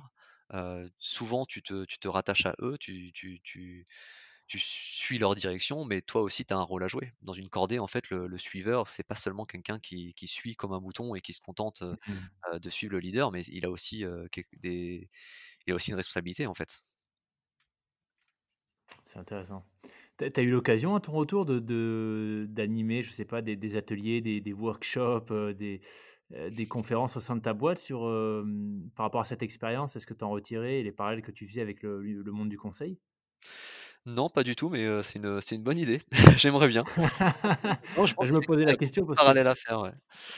souvent 0.99 1.47
tu 1.47 1.63
te 1.63 1.85
tu 1.85 1.99
te 1.99 2.09
rattaches 2.09 2.47
à 2.47 2.55
eux, 2.61 2.77
tu 2.79 3.13
tu 3.13 3.41
tu 3.43 3.87
tu 4.49 4.59
suis 4.59 5.19
leur 5.19 5.35
direction, 5.37 5.85
mais 5.85 6.03
toi 6.03 6.23
aussi 6.23 6.45
tu 6.45 6.53
as 6.55 6.59
un 6.59 6.63
rôle 6.63 6.83
à 6.85 6.89
jouer. 6.89 7.13
Dans 7.23 7.33
une 7.35 7.49
cordée, 7.51 7.79
en 7.79 7.87
fait, 7.89 8.11
le 8.11 8.27
le 8.29 8.39
suiveur, 8.39 8.89
c'est 8.89 9.05
pas 9.07 9.15
seulement 9.17 9.47
quelqu'un 9.47 9.79
qui 9.81 10.15
qui 10.15 10.27
suit 10.29 10.57
comme 10.57 10.73
un 10.73 10.81
mouton 10.81 11.15
et 11.15 11.21
qui 11.21 11.33
se 11.35 11.41
contente, 11.41 11.83
Mmh 12.07 12.31
de 12.61 12.71
suivre 12.71 12.93
le 12.95 13.01
leader, 13.01 13.31
mais 13.33 13.43
il 13.45 13.65
a 13.67 13.71
aussi, 13.71 14.05
des 14.55 15.11
il 15.67 15.73
a 15.73 15.77
aussi 15.77 15.91
une 15.91 15.97
responsabilité, 15.97 16.47
en 16.47 16.55
fait. 16.55 16.81
C'est 19.05 19.19
intéressant. 19.19 19.65
Tu 20.19 20.25
as 20.37 20.43
eu 20.43 20.51
l'occasion 20.51 20.95
à 20.95 21.01
ton 21.01 21.13
retour 21.13 21.47
de 21.47 21.59
de 21.59 22.47
d'animer, 22.49 23.03
je 23.03 23.11
sais 23.11 23.25
pas, 23.25 23.43
des 23.43 23.77
ateliers, 23.77 24.21
des 24.21 24.53
workshops, 24.53 25.31
heu, 25.33 25.55
des, 25.55 25.81
heu, 26.35 26.51
des 26.51 26.69
conférences 26.69 27.17
au 27.17 27.21
sein 27.21 27.37
de 27.37 27.43
ta 27.43 27.55
boîte 27.55 27.79
sur, 27.79 28.03
hem, 28.09 28.91
par 28.97 29.07
rapport 29.07 29.21
à 29.23 29.25
cette 29.25 29.43
expérience? 29.43 29.97
Est-ce 29.97 30.07
que 30.07 30.15
tu 30.15 30.25
en 30.25 30.31
retirais 30.31 30.83
les 30.83 30.93
parallèles 30.93 31.23
que 31.23 31.33
tu 31.33 31.47
faisais 31.47 31.63
avec 31.63 31.83
le 31.83 32.01
le 32.03 32.33
monde 32.33 32.49
du 32.51 32.59
conseil? 32.59 33.01
Non, 34.07 34.31
pas 34.31 34.43
du 34.43 34.57
tout, 34.57 34.71
mais 34.71 35.03
c'est 35.03 35.19
une, 35.19 35.41
c'est 35.41 35.57
une 35.57 35.63
bonne 35.63 35.77
idée. 35.79 36.01
J'aimerais 36.37 36.69
bien. 36.69 36.85
Non, 37.97 38.07
je 38.07 38.15
pense 38.15 38.29
Je 38.29 38.33
me 38.33 38.41
posais 38.41 38.65
la 38.65 38.75
question 38.75 39.03
de 39.03 39.07
parce 39.07 39.19
que 39.21 39.25
parallèles 39.25 39.47
à 39.47 39.55
faire, 39.55 39.81
ouais. 39.83 39.93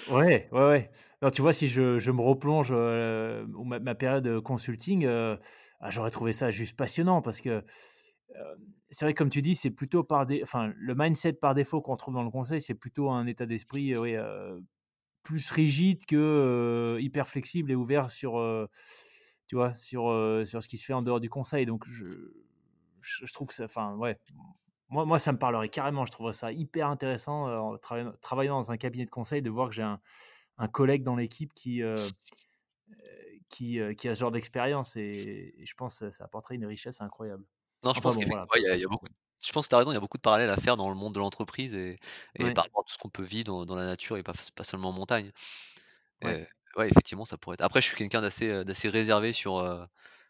ouais, 0.07 0.48
ouais, 0.53 0.68
ouais. 0.68 0.90
Non, 1.22 1.31
tu 1.31 1.42
vois, 1.42 1.53
si 1.53 1.68
je 1.68 1.98
je 1.98 2.11
me 2.11 2.20
replonge, 2.20 2.72
ou 2.72 3.64
ma 3.64 3.79
ma 3.79 3.94
période, 3.94 4.27
heu, 4.27 4.40
consulting, 4.40 5.07
ah, 5.07 5.90
j'aurais 5.90 6.11
trouvé 6.11 6.33
ça 6.33 6.51
juste 6.51 6.77
passionnant 6.77 7.22
parce 7.22 7.40
que, 7.40 7.64
c'est 8.90 9.05
vrai, 9.05 9.14
comme 9.14 9.31
tu 9.31 9.42
dis, 9.42 9.55
c'est 9.55 9.70
plutôt 9.70 10.05
par 10.05 10.27
dé 10.27 10.40
enfin, 10.42 10.72
le 10.77 10.94
mindset 10.96 11.35
par 11.35 11.55
défaut 11.55 11.81
qu'on 11.83 11.96
trouve 11.96 12.14
dans 12.14 12.25
le 12.25 12.31
conseil, 12.31 12.61
c'est 12.61 12.75
plutôt 12.75 13.11
un 13.11 13.27
état 13.27 13.46
d'esprit, 13.46 13.96
oui, 13.96 14.16
plus 15.22 15.51
rigide 15.51 16.05
que, 16.07 16.98
hyper 17.01 17.29
flexible 17.29 17.70
et 17.70 17.75
ouvert 17.77 18.11
sur, 18.11 18.33
tu 19.48 19.57
vois, 19.57 19.75
sur, 19.75 20.11
sur 20.44 20.62
ce 20.62 20.68
qui 20.68 20.79
se 20.79 20.85
fait 20.87 20.92
en 20.94 21.03
dehors 21.03 21.20
du 21.20 21.31
conseil. 21.31 21.66
Donc 21.66 21.85
je 21.88 22.05
je 23.02 23.26
je 23.26 23.32
trouve 23.32 23.48
que 23.48 23.54
ça 23.54 23.64
enfin, 23.64 23.94
ouais, 23.96 24.18
moi 24.90 25.04
moi, 25.06 25.18
ça 25.18 25.32
me 25.32 25.38
parlerait 25.38 25.68
carrément. 25.70 26.04
Je 26.06 26.12
trouverais 26.12 26.32
ça 26.34 26.52
hyper 26.52 26.88
intéressant, 26.88 27.46
en 27.48 27.78
travaillant 27.78 28.12
travaillant 28.22 28.56
dans 28.58 28.72
un 28.72 28.76
cabinet 28.78 29.04
de 29.06 29.10
conseil, 29.10 29.42
de 29.42 29.50
voir 29.50 29.68
que 29.70 29.74
j'ai 29.76 29.82
un 29.84 30.00
un 30.58 30.68
collègue 30.68 31.02
dans 31.04 31.16
l'équipe 31.16 31.54
qui, 31.54 31.82
heu 31.82 32.12
qui, 33.48 33.78
heu, 33.78 33.92
qui 33.94 34.08
a 34.08 34.14
ce 34.14 34.20
genre 34.20 34.30
d'expérience 34.30 34.96
et 34.96 35.54
et 35.58 35.66
je 35.66 35.74
pense 35.74 36.00
que 36.00 36.10
ça 36.10 36.24
apporterait 36.24 36.54
une 36.56 36.66
richesse 36.66 37.00
incroyable. 37.00 37.44
Non, 37.84 37.94
je 37.94 38.00
Enfin 38.00 38.00
pense 38.00 38.16
bon, 38.16 38.24
voilà, 38.24 38.46
y 38.56 38.66
a 38.66 38.76
y 38.76 38.84
a 38.84 38.88
beaucoup 38.88 39.06
je 39.44 39.50
pense 39.50 39.64
que 39.66 39.70
tu 39.70 39.74
as 39.74 39.78
raison, 39.78 39.90
il 39.90 39.94
y 39.94 39.96
a 39.96 40.00
beaucoup 40.00 40.18
de 40.18 40.22
parallèles 40.22 40.50
à 40.50 40.56
faire 40.56 40.76
dans 40.76 40.88
le 40.88 40.94
monde 40.94 41.14
de 41.14 41.18
l'entreprise 41.18 41.74
et 41.74 41.96
et 42.36 42.50
Ouais, 42.50 42.52
par 42.52 42.64
rapport 42.64 42.82
à 42.82 42.84
tout 42.86 42.92
ce 42.94 42.98
qu'on 42.98 43.10
peut 43.10 43.24
vivre 43.24 43.44
dans 43.46 43.64
dans 43.66 43.74
la 43.74 43.86
nature 43.86 44.16
et 44.16 44.22
pas 44.22 44.32
pas 44.54 44.62
seulement 44.64 44.90
en 44.90 44.92
montagne. 44.92 45.32
ouais, 46.76 46.88
effectivement, 46.88 47.24
ça 47.24 47.36
pourrait 47.38 47.54
être 47.54 47.60
après, 47.62 47.80
je 47.82 47.86
suis 47.88 47.96
quelqu'un 47.96 48.20
d'assez, 48.22 48.88
réservé 48.88 49.32
sur, 49.32 49.88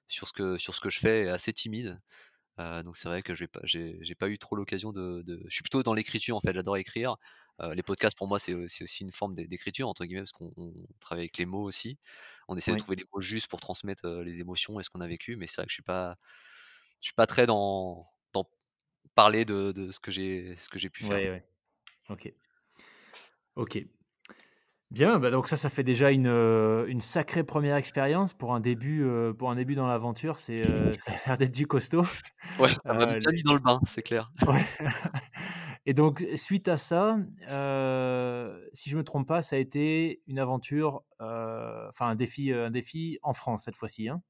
sur 0.08 0.26
ce 0.28 0.32
que 0.32 0.58
sur 0.58 0.74
ce 0.74 0.80
que 0.80 0.90
je 0.90 0.98
fais 0.98 1.24
et 1.24 1.28
assez 1.28 1.52
timide. 1.52 2.00
Heu, 2.58 2.82
donc 2.82 2.96
c'est 2.96 3.08
vrai 3.08 3.22
que 3.22 3.34
j'ai 3.34 3.48
pas 3.48 3.60
j'ai 3.64 4.14
pas 4.14 4.28
eu 4.28 4.38
trop 4.38 4.56
l'occasion 4.56 4.92
de 4.92 5.22
de 5.22 5.42
je 5.46 5.54
suis 5.54 5.62
plutôt 5.62 5.82
dans 5.82 5.94
l'écriture, 5.94 6.36
en 6.36 6.40
fait, 6.40 6.52
j'adore 6.54 6.76
écrire. 6.76 7.16
Heu, 7.62 7.72
les 7.74 7.82
podcasts 7.82 8.16
pour 8.16 8.28
moi, 8.28 8.38
c'est, 8.38 8.54
c'est 8.68 8.84
aussi 8.84 9.02
une 9.04 9.10
forme 9.12 9.34
d'é 9.34 9.46
«d'écriture» 9.46 9.88
entre 9.88 10.04
guillemets 10.04 10.22
parce 10.22 10.32
qu'on 10.32 10.52
on 10.56 10.72
travaille 11.00 11.22
avec 11.24 11.38
les 11.38 11.46
mots 11.46 11.62
aussi. 11.64 11.98
On 12.48 12.56
essaie 12.56 12.72
de 12.72 12.76
trouver 12.76 12.96
les 12.96 13.04
mots 13.12 13.20
justes 13.20 13.48
pour 13.48 13.60
transmettre, 13.60 14.06
les 14.08 14.40
émotions 14.40 14.80
et 14.80 14.82
ce 14.84 14.90
qu'on 14.90 15.00
a 15.02 15.06
vécu, 15.08 15.36
mais 15.36 15.46
c'est 15.46 15.56
vrai 15.56 15.66
que 15.66 15.70
je 15.70 15.74
suis 15.76 15.82
pas 15.82 16.16
je 17.00 17.06
suis 17.08 17.14
pas 17.14 17.26
très 17.26 17.46
dans 17.46 18.08
dans 18.32 18.48
parler 19.16 19.44
de 19.46 19.72
de 19.72 19.92
ce 19.92 20.00
que 20.00 20.10
j'ai 20.12 20.56
ce 20.56 20.68
que 20.70 20.78
j'ai 20.78 20.90
pu 20.90 21.04
faire. 21.04 21.20
ouais, 21.20 21.30
ouais. 21.30 21.46
OK, 22.10 22.34
OK. 23.54 23.86
Bien, 24.92 25.18
bah, 25.18 25.30
donc 25.30 25.48
ça, 25.48 25.56
ça 25.56 25.70
fait 25.70 25.84
déjà 25.84 26.10
une, 26.10 26.26
heu, 26.26 26.84
une 26.86 27.00
sacrée 27.00 27.44
première 27.44 27.76
expérience 27.76 28.34
pour 28.34 28.54
un 28.54 28.60
début, 28.60 29.02
heu, 29.04 29.32
pour 29.32 29.50
un 29.50 29.56
début 29.56 29.74
dans 29.74 29.86
l'aventure. 29.86 30.38
C'est, 30.38 30.60
heu, 30.62 30.96
ça 30.98 31.12
a 31.12 31.28
l'air 31.28 31.36
d'être 31.38 31.54
du 31.54 31.66
costaud. 31.66 32.04
Ouais, 32.58 32.68
ça 32.86 32.94
m'a 32.94 33.06
bien 33.06 33.32
mis 33.32 33.42
dans 33.42 33.54
le 33.54 33.60
bain, 33.60 33.80
c'est 33.86 34.02
clair. 34.02 34.30
ouais 34.46 34.64
et 35.86 35.94
donc 35.94 36.24
suite 36.36 36.68
à 36.68 36.76
ça, 36.76 37.18
si 38.72 38.90
je 38.90 38.96
me 38.96 39.04
trompe 39.04 39.28
pas, 39.28 39.42
ça 39.42 39.56
a 39.56 39.58
été 39.58 40.22
une 40.26 40.38
aventure, 40.38 41.04
enfin 41.20 42.08
un 42.08 42.14
défi, 42.14 42.52
un 42.52 42.70
défi 42.70 43.18
en 43.22 43.32
France 43.34 43.64
cette 43.64 43.76
fois-ci, 43.76 44.08
hein? 44.08 44.22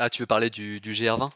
Ah, 0.00 0.08
tu 0.10 0.22
veux 0.22 0.26
parler 0.26 0.48
du 0.50 0.80
du 0.80 0.94
GR20? 0.94 1.30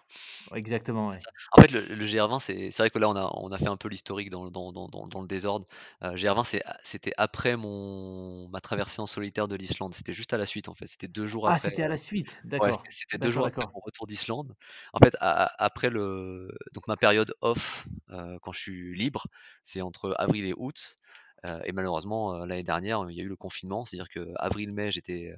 Exactement, 0.54 1.08
ouais. 1.08 1.26
En 1.52 1.58
fait, 1.58 1.70
le 1.70 1.80
le 1.94 2.04
GR20, 2.04 2.40
c'est 2.40 2.70
vrai 2.78 2.90
que 2.90 2.98
là, 2.98 3.08
on 3.08 3.16
a 3.16 3.30
on 3.34 3.52
a 3.52 3.58
fait 3.58 3.68
un 3.68 3.76
peu 3.76 3.88
l'historique 3.88 4.30
dans 4.30 4.50
dans 4.50 4.72
dans 4.72 4.88
dans 4.88 5.20
le 5.20 5.26
désordre. 5.26 5.66
Heu, 6.02 6.16
GR20, 6.16 6.44
c'est 6.44 6.64
a 6.64 6.76
c'était 6.84 7.12
après 7.16 7.56
mon 7.56 8.48
ma 8.48 8.60
traversée 8.60 9.00
en 9.00 9.06
solitaire 9.06 9.48
de 9.48 9.56
l'Islande. 9.56 9.94
C'était 9.94 10.12
juste 10.14 10.32
à 10.32 10.38
la 10.38 10.46
suite, 10.46 10.68
en 10.68 10.74
fait. 10.74 10.86
C'était 10.86 11.08
2 11.08 11.26
jours 11.26 11.46
Ah, 11.46 11.56
après, 11.56 11.58
c'était 11.58 11.82
à 11.82 11.88
la 11.88 11.96
suite? 11.96 12.42
D'accord. 12.44 12.86
c'était 12.86 12.90
c'était 12.90 13.18
2 13.18 13.30
D'accord, 13.30 13.32
jours 13.32 13.46
après 13.46 13.66
mon 13.74 13.80
retour 13.80 14.06
d'Islande. 14.06 14.54
En 14.94 14.98
fait, 15.00 15.16
après 15.20 15.90
le 15.90 16.48
donc 16.74 16.88
ma 16.88 16.96
période 16.96 17.34
off, 17.42 17.86
heu, 18.10 18.38
quand 18.42 18.52
je 18.52 18.60
suis 18.60 18.94
libre, 18.96 19.26
c'est 19.62 19.82
entre 19.82 20.14
avril 20.18 20.46
et 20.46 20.54
août, 20.56 20.96
heu 21.46 21.60
et 21.64 21.72
malheureusement, 21.72 22.34
heu, 22.42 22.46
l'année 22.46 22.62
dernière, 22.64 23.04
il 23.10 23.16
y 23.16 23.20
a 23.20 23.24
eu 23.24 23.28
le 23.28 23.36
confinement. 23.36 23.84
C'est-à-dire 23.84 24.08
qu'avril-mai, 24.10 24.90
j'étais, 24.92 25.34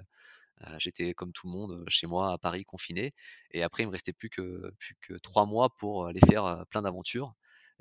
J'étais 0.78 1.14
comme 1.14 1.32
tout 1.32 1.46
le 1.46 1.52
monde, 1.52 1.84
chez 1.88 2.06
moi 2.06 2.32
à 2.32 2.38
Paris 2.38 2.64
confiné 2.64 3.12
et 3.52 3.62
après 3.62 3.82
il 3.84 3.86
me 3.86 3.92
restait 3.92 4.12
plus 4.12 4.30
que 4.30 4.70
plus 4.78 4.94
que 5.02 5.14
3 5.14 5.46
mois 5.46 5.70
pour 5.78 6.06
aller 6.06 6.20
faire, 6.28 6.64
plein 6.70 6.82
d'aventures 6.82 7.34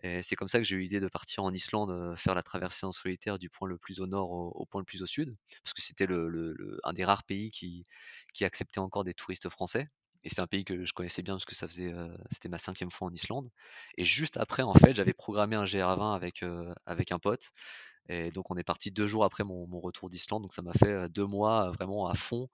et 0.04 0.22
c'est 0.24 0.36
comme 0.36 0.50
ça 0.50 0.58
que 0.60 0.66
j'ai 0.66 0.76
eu 0.76 0.80
l'idée 0.80 1.00
de 1.00 1.08
partir 1.08 1.44
en 1.44 1.54
Islande, 1.54 2.16
faire 2.18 2.36
la 2.36 2.44
traversée 2.44 2.86
en 2.86 2.92
solitaire 2.92 3.40
du 3.40 3.50
point 3.50 3.68
le 3.68 3.78
plus 3.78 4.02
au 4.02 4.08
nord 4.08 4.30
au 4.32 4.66
point 4.66 4.82
le 4.82 4.86
plus 4.86 5.02
au 5.02 5.06
sud. 5.06 5.30
Parce 5.64 5.74
que 5.74 5.82
c'était 5.82 6.06
le 6.06 6.28
le 6.30 6.80
un 6.84 6.94
des 6.94 7.06
rares 7.06 7.24
pays 7.24 7.50
qui 7.52 7.86
qui 8.34 8.44
acceptait 8.46 8.80
encore 8.80 9.04
des 9.06 9.14
touristes 9.14 9.50
français 9.50 9.88
et 10.24 10.30
c'est 10.30 10.42
un 10.42 10.48
pays 10.48 10.66
que 10.66 10.86
je 10.86 10.94
connaissais 10.94 11.22
bien 11.22 11.36
parce 11.36 11.46
que 11.46 11.56
ça 11.56 11.68
faisait, 11.68 11.94
c'était 12.32 12.50
ma 12.50 12.58
5e 12.58 12.92
fois 12.92 13.08
en 13.08 13.12
Islande 13.14 13.50
et 13.98 14.06
juste 14.06 14.38
après, 14.38 14.64
en 14.64 14.74
fait, 14.74 14.96
j'avais 14.96 15.14
programmé 15.14 15.56
un 15.56 15.66
GR20 15.66 16.16
avec, 16.16 16.44
avec 16.86 17.12
un 17.12 17.20
pote 17.20 17.52
et 18.10 18.32
donc 18.32 18.52
on 18.52 18.58
est 18.58 18.64
parti 18.64 18.92
2 18.92 19.08
jours 19.08 19.26
après 19.26 19.44
mon 19.44 19.68
mon 19.68 19.80
retour 19.82 20.10
d'Islande, 20.10 20.44
donc 20.44 20.54
ça 20.54 20.62
m'a 20.64 20.74
fait, 20.74 20.92
heu, 20.94 21.10
2 21.10 21.26
mois, 21.26 21.72
vraiment 21.72 22.08
à 22.08 22.16
fond, 22.16 22.50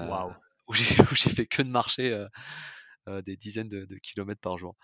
Waouh! 0.00 0.44
où 0.68 0.74
j'ai 0.74 0.84
fait 1.30 1.46
que 1.46 1.62
de 1.62 1.70
marcher, 1.70 2.26
des 3.08 3.36
dizaines 3.36 3.68
de 3.68 3.84
de 3.86 3.96
kilomètres 3.96 4.40
par 4.42 4.58
jour. 4.58 4.76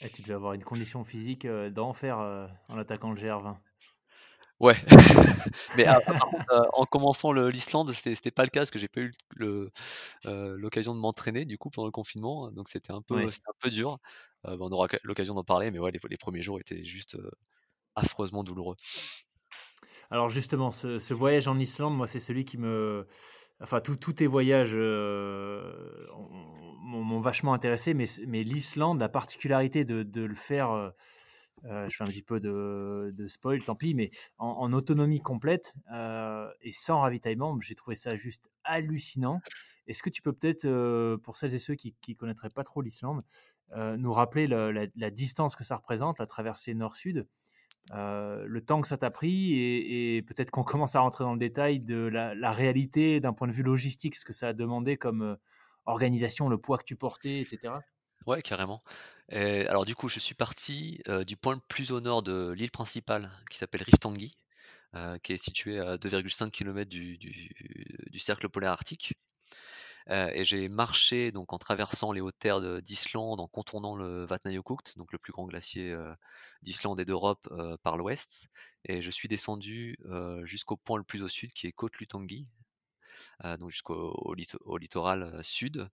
Et 0.00 0.10
tu 0.10 0.22
devais 0.22 0.34
avoir 0.34 0.52
une 0.52 0.64
condition 0.64 1.04
physique, 1.04 1.46
d'enfer, 1.46 2.18
en 2.68 2.78
attaquant 2.78 3.10
le 3.10 3.16
GR20. 3.16 3.60
Ouais, 4.60 4.76
mais 5.74 5.84
ah 5.86 6.00
par 6.18 6.28
contre, 6.30 6.70
en 6.72 6.86
commençant 6.86 7.32
l'Islande, 7.32 7.92
c'était 7.92 8.30
pas 8.30 8.44
le 8.44 8.48
cas 8.48 8.60
parce 8.60 8.70
que 8.70 8.78
j'ai 8.78 8.88
pas 8.88 9.02
eu 9.02 9.12
l'occasion 10.24 10.94
de 10.94 11.00
m'entraîner 11.00 11.44
du 11.44 11.58
coup 11.58 11.70
pendant 11.70 11.86
le 11.86 11.92
confinement, 11.92 12.50
donc 12.52 12.68
c'était 12.68 12.92
un 12.92 13.02
peu 13.02 13.30
Oui. 13.30 13.30
c'était 13.30 13.48
un 13.48 13.56
peu 13.60 13.70
dur. 13.70 13.98
Bah, 14.44 14.56
on 14.60 14.70
aura 14.72 14.88
l'occasion 15.04 15.34
d'en 15.34 15.44
parler, 15.44 15.70
mais 15.70 15.78
ouais, 15.78 15.90
les 15.92 16.00
les 16.08 16.16
1ers 16.16 16.42
jours 16.42 16.58
étaient 16.60 16.84
juste, 16.84 17.16
affreusement 17.96 18.44
douloureux. 18.44 18.76
Alors 20.10 20.28
justement, 20.28 20.70
ce 20.70 21.14
voyage 21.14 21.48
en 21.48 21.58
Islande, 21.58 21.96
moi, 21.96 22.06
c'est 22.06 22.18
celui 22.18 22.44
qui 22.44 22.58
me 22.58 23.06
enfin 23.60 23.80
tous 23.80 23.96
tes 24.12 24.26
voyages, 24.26 24.74
ont 24.76 26.28
m'ont 27.02 27.20
vachement 27.20 27.52
intéressé, 27.54 27.94
mais 27.94 28.06
mais 28.26 28.42
l'Islande, 28.44 29.00
la 29.00 29.08
particularité 29.08 29.84
de 29.84 30.20
le 30.22 30.34
faire, 30.34 30.72
heu 30.72 30.92
heu, 31.66 31.88
je 31.88 31.96
fais 31.96 32.04
un 32.04 32.08
petit 32.08 32.22
peu 32.22 32.40
de 32.40 33.26
spoil, 33.28 33.62
tant 33.64 33.76
pis, 33.76 33.94
mais 33.94 34.10
en 34.38 34.72
autonomie 34.72 35.20
complète, 35.20 35.74
et 36.62 36.72
sans 36.72 37.00
ravitaillement, 37.00 37.58
j'ai 37.60 37.74
trouvé 37.74 37.96
ça 37.96 38.16
juste 38.16 38.50
hallucinant. 38.64 39.42
Est-ce 39.88 40.02
que 40.02 40.10
tu 40.10 40.22
peux 40.22 40.32
peut-être, 40.32 40.66
pour 41.22 41.36
celles 41.36 41.54
et 41.54 41.58
ceux 41.58 41.74
qui 41.76 41.94
qui 42.00 42.14
connaîtraient 42.16 42.50
pas 42.50 42.64
trop 42.64 42.82
l'Islande, 42.82 43.22
nous 43.76 44.12
rappeler 44.12 44.46
le 44.48 44.70
la 44.72 44.86
la 44.96 45.10
distance 45.10 45.56
que 45.56 45.64
ça 45.64 45.76
représente, 45.76 46.18
la 46.20 46.26
traversée 46.26 46.74
nord-sud? 46.74 47.26
Heu, 47.94 48.46
le 48.46 48.60
temps 48.62 48.80
que 48.80 48.88
ça 48.88 48.96
t'a 48.98 49.10
pris 49.10 49.54
et 49.58 50.22
peut-être 50.22 50.50
qu'on 50.50 50.64
commence 50.64 50.96
à 50.96 51.00
rentrer 51.00 51.24
dans 51.24 51.32
le 51.34 51.38
détail 51.38 51.80
de 51.80 51.96
la 52.34 52.52
réalité 52.52 53.20
d'un 53.20 53.32
point 53.32 53.48
de 53.48 53.52
vue 53.52 53.62
logistique, 53.62 54.14
ce 54.16 54.24
que 54.24 54.32
ça 54.32 54.48
a 54.48 54.52
demandé 54.52 54.96
comme, 54.96 55.22
heu, 55.22 55.36
organisation, 55.86 56.48
le 56.48 56.58
poids 56.58 56.78
que 56.78 56.84
tu 56.84 56.96
portais 56.96 57.40
et 57.42 57.46
cetera? 57.46 57.84
Ouais, 58.26 58.42
carrément 58.42 58.82
et 59.30 59.66
alors 59.68 59.84
du 59.84 59.94
coup, 59.94 60.08
je 60.08 60.18
suis 60.20 60.34
parti, 60.34 61.00
heu, 61.08 61.24
du 61.24 61.36
point 61.36 61.54
le 61.54 61.60
plus 61.68 61.90
au 61.92 62.00
nord 62.00 62.22
de 62.22 62.50
l'île 62.56 62.70
principale 62.70 63.30
qui 63.50 63.58
s'appelle 63.58 63.82
Riftangi, 63.82 64.36
qui 65.22 65.32
est 65.32 65.38
située 65.42 65.78
à 65.80 65.98
2,5 65.98 66.50
kilomètres 66.52 66.90
du 66.90 67.18
du 67.18 67.50
du 68.10 68.18
cercle 68.18 68.48
polaire 68.48 68.72
arctique, 68.72 69.14
et 70.08 70.44
j'ai 70.44 70.68
marché 70.68 71.32
donc 71.32 71.52
en 71.52 71.58
traversant 71.58 72.12
les 72.12 72.20
hautes 72.20 72.38
terres 72.38 72.60
de 72.60 72.80
d'Islande, 72.80 73.40
en 73.40 73.48
contournant 73.48 73.96
le 73.96 74.24
Vatnajökull, 74.24 74.78
donc 74.96 75.12
le 75.12 75.18
plus 75.18 75.32
grand 75.32 75.46
glacier, 75.46 75.94
d'Islande 76.62 77.00
et 77.00 77.04
d'Europe, 77.04 77.48
heu, 77.50 77.76
par 77.82 77.96
l'ouest 77.96 78.48
et 78.84 79.02
je 79.02 79.10
suis 79.10 79.28
descendu, 79.28 79.96
jusqu'au 80.44 80.76
point 80.76 80.98
le 80.98 81.04
plus 81.04 81.22
au 81.22 81.28
sud 81.28 81.52
qui 81.52 81.66
est 81.66 81.72
Kotluttangi, 81.72 82.46
heu, 83.44 83.56
donc 83.58 83.70
jusqu'au 83.70 83.94
au 84.16 84.34
litto 84.34 84.58
au 84.64 84.78
littoral, 84.78 85.40
sud, 85.44 85.88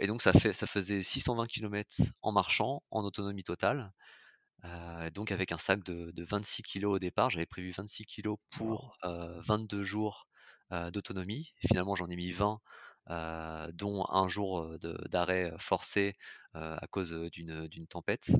et 0.00 0.06
donc 0.08 0.22
ça 0.22 0.32
fait 0.32 0.52
ça 0.54 0.66
faisait 0.68 1.02
620 1.02 1.46
kilomètres 1.48 1.96
en 2.22 2.32
marchant, 2.32 2.82
en 2.90 3.04
autonomie 3.04 3.44
totale, 3.44 3.92
donc 5.14 5.32
avec 5.32 5.52
un 5.52 5.58
sac 5.58 5.84
de 5.84 6.10
de 6.12 6.24
26 6.24 6.62
kilogrammes 6.62 6.96
au 6.96 6.98
départ. 6.98 7.30
J'avais 7.30 7.46
prévu 7.46 7.70
26 7.72 8.06
kilogrammes 8.06 8.38
Waouh! 8.58 8.80
pour, 8.80 8.96
heu, 9.04 9.40
22 9.40 9.82
jours, 9.84 10.28
d'autonomie. 10.92 11.52
Finalement, 11.68 11.94
j'en 11.96 12.08
ai 12.10 12.16
mis 12.16 12.30
20, 12.32 12.60
heu, 13.10 13.72
dont 13.74 14.04
1 14.10 14.28
jour, 14.28 14.78
de 14.80 14.94
d'arrêt 15.10 15.52
forcé, 15.58 16.14
heu, 16.56 16.60
à 16.60 16.86
cause, 16.90 17.12
d'une 17.32 17.86
tempête, 17.88 18.30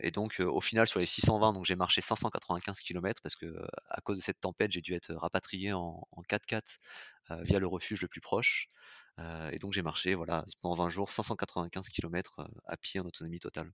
et 0.00 0.10
donc 0.12 0.40
au 0.40 0.60
final, 0.62 0.86
sur 0.88 1.00
les 1.00 1.06
620, 1.06 1.52
donc 1.54 1.64
j'ai 1.66 1.76
marché 1.76 2.00
595 2.02 2.80
kilomètres 2.80 3.22
parce 3.22 3.36
que, 3.36 3.46
à 3.90 4.00
cause 4.02 4.18
de 4.18 4.22
cette 4.22 4.40
tempête, 4.40 4.72
j'ai 4.72 4.82
dû 4.82 4.94
être 4.94 5.14
rapatrié 5.14 5.72
en 5.74 6.02
en 6.12 6.22
4x4, 6.22 6.78
heu, 7.32 7.42
via 7.44 7.58
le 7.60 7.66
refuge 7.68 8.02
le 8.02 8.08
plus 8.08 8.20
proche, 8.22 8.68
et 9.52 9.58
donc 9.60 9.72
j'ai 9.74 9.82
marché, 9.82 10.14
voilà, 10.16 10.44
pendant 10.62 10.76
20 10.76 10.90
jours, 10.90 11.12
595 11.12 11.88
kilomètres, 11.90 12.40
heu, 12.40 12.46
à 12.66 12.76
pied 12.78 13.00
en 13.00 13.04
autonomie 13.06 13.40
totale. 13.40 13.72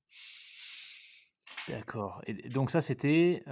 D'accord 1.66 2.22
et 2.26 2.48
donc 2.48 2.70
ça, 2.70 2.80
c'était, 2.80 3.42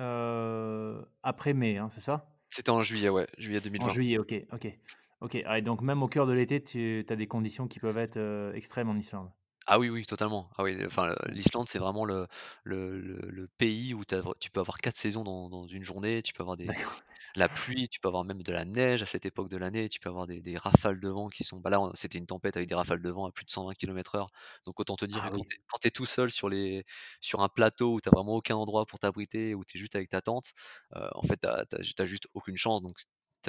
après 1.22 1.52
mai, 1.54 1.76
hein, 1.78 1.88
c'est 1.90 2.00
ça? 2.00 2.36
C'était 2.50 2.70
en 2.70 2.82
juillet, 2.82 3.08
ouais, 3.08 3.26
juillet 3.38 3.60
En 3.78 3.88
2020. 3.88 3.96
juillet, 3.96 4.18
OK, 4.18 4.34
OK. 4.52 4.66
OK, 5.20 5.36
ah 5.46 5.58
et 5.58 5.62
donc 5.62 5.80
même 5.82 6.02
au 6.02 6.08
cœur 6.08 6.26
de 6.26 6.32
l'été, 6.32 6.62
tu 6.62 7.04
as 7.08 7.16
des 7.16 7.26
conditions 7.26 7.68
qui 7.68 7.80
peuvent 7.80 7.98
être, 7.98 8.16
heu, 8.18 8.52
extrêmes 8.54 8.88
en 8.90 8.96
Islande? 8.96 9.30
Ah 9.68 9.80
oui, 9.80 9.88
oui, 9.88 10.06
totalement. 10.06 10.48
Ah 10.56 10.62
oui, 10.62 10.76
enfin, 10.86 11.16
l'Islande, 11.28 11.68
c'est 11.68 11.80
vraiment 11.80 12.04
le 12.04 12.28
le 12.62 13.00
le 13.00 13.16
le 13.28 13.48
pays 13.58 13.94
où 13.94 14.04
tu 14.04 14.50
peux 14.52 14.60
avoir 14.60 14.78
4 14.78 14.96
saisons 14.96 15.24
dans 15.24 15.48
dans 15.48 15.66
une 15.66 15.82
journée. 15.82 16.22
Tu 16.22 16.32
peux 16.32 16.42
avoir 16.44 16.56
des 16.56 16.76
la 17.34 17.48
pluie, 17.48 17.88
tu 17.88 17.98
peux 18.00 18.08
avoir 18.08 18.24
même 18.24 18.42
de 18.44 18.52
la 18.52 18.64
neige 18.64 19.02
à 19.02 19.06
cette 19.06 19.26
époque 19.26 19.48
de 19.50 19.56
l'année, 19.56 19.88
tu 19.88 19.98
peux 20.00 20.08
avoir 20.08 20.26
des 20.28 20.40
des 20.40 20.56
rafales 20.56 21.00
de 21.00 21.08
vent 21.08 21.28
qui 21.28 21.44
sont 21.44 21.58
bah, 21.60 21.70
là, 21.70 21.80
on 21.80 21.92
c'était 21.94 22.18
une 22.18 22.26
tempête 22.26 22.56
avec 22.56 22.68
des 22.68 22.76
rafales 22.76 23.02
de 23.02 23.10
vent 23.10 23.26
à 23.26 23.32
plus 23.32 23.44
de 23.44 23.50
120 23.50 23.74
kilomètres/heure. 23.74 24.28
Donc 24.66 24.78
autant 24.80 24.96
te 24.96 25.04
dire 25.04 25.22
que 25.24 25.28
Ah 25.28 25.32
quand 25.32 25.42
oui. 25.42 25.46
tu 25.48 25.56
es 25.56 25.58
quand 25.68 25.78
tu 25.80 25.88
es 25.88 25.90
tout 25.90 26.06
seul 26.06 26.30
sur 26.30 26.48
les 26.48 26.84
sur 27.20 27.40
un 27.40 27.48
plateau 27.48 27.94
où 27.94 28.00
tu 28.00 28.08
as 28.08 28.12
vraiment 28.12 28.34
aucun 28.36 28.56
endroit 28.56 28.86
pour 28.86 29.00
t'abriter, 29.00 29.54
où 29.56 29.64
tu 29.64 29.78
es 29.78 29.80
juste 29.80 29.96
avec 29.96 30.10
ta 30.10 30.20
tente, 30.22 30.52
heu, 30.94 31.08
en 31.14 31.22
fait, 31.22 31.38
tu 31.40 31.48
as 31.48 31.66
tu 31.66 31.76
as 31.76 31.82
ju 31.82 31.92
tu 31.94 32.02
as 32.02 32.06
juste 32.06 32.28
aucune 32.34 32.56
chance 32.56 32.82
donc 32.82 32.98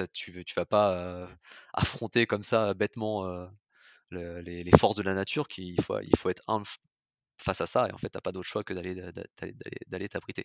tu 0.06 0.44
tu 0.44 0.54
vas 0.54 0.66
pas, 0.66 1.28
affronter 1.74 2.26
comme 2.26 2.42
ça 2.42 2.74
bêtement, 2.74 3.24
le 4.10 4.40
les 4.42 4.64
les 4.64 4.78
forces 4.78 4.96
de 4.96 5.02
la 5.02 5.14
nature 5.14 5.48
qui 5.48 5.74
il 5.74 5.82
faut 5.82 6.00
il 6.00 6.16
faut 6.16 6.30
être 6.30 6.42
humble 6.48 6.66
face 7.42 7.60
à 7.62 7.66
ça 7.68 7.88
et 7.88 7.92
en 7.94 7.98
fait, 7.98 8.10
tu 8.10 8.18
as 8.18 8.22
pas 8.22 8.32
d'autre 8.32 8.48
choix 8.48 8.64
que 8.64 8.74
d'aller 8.74 8.94
d'a 8.96 9.12
d'a 9.12 9.24
d'aller 9.42 9.54
d'aller 9.88 10.08
t'abriter, 10.10 10.44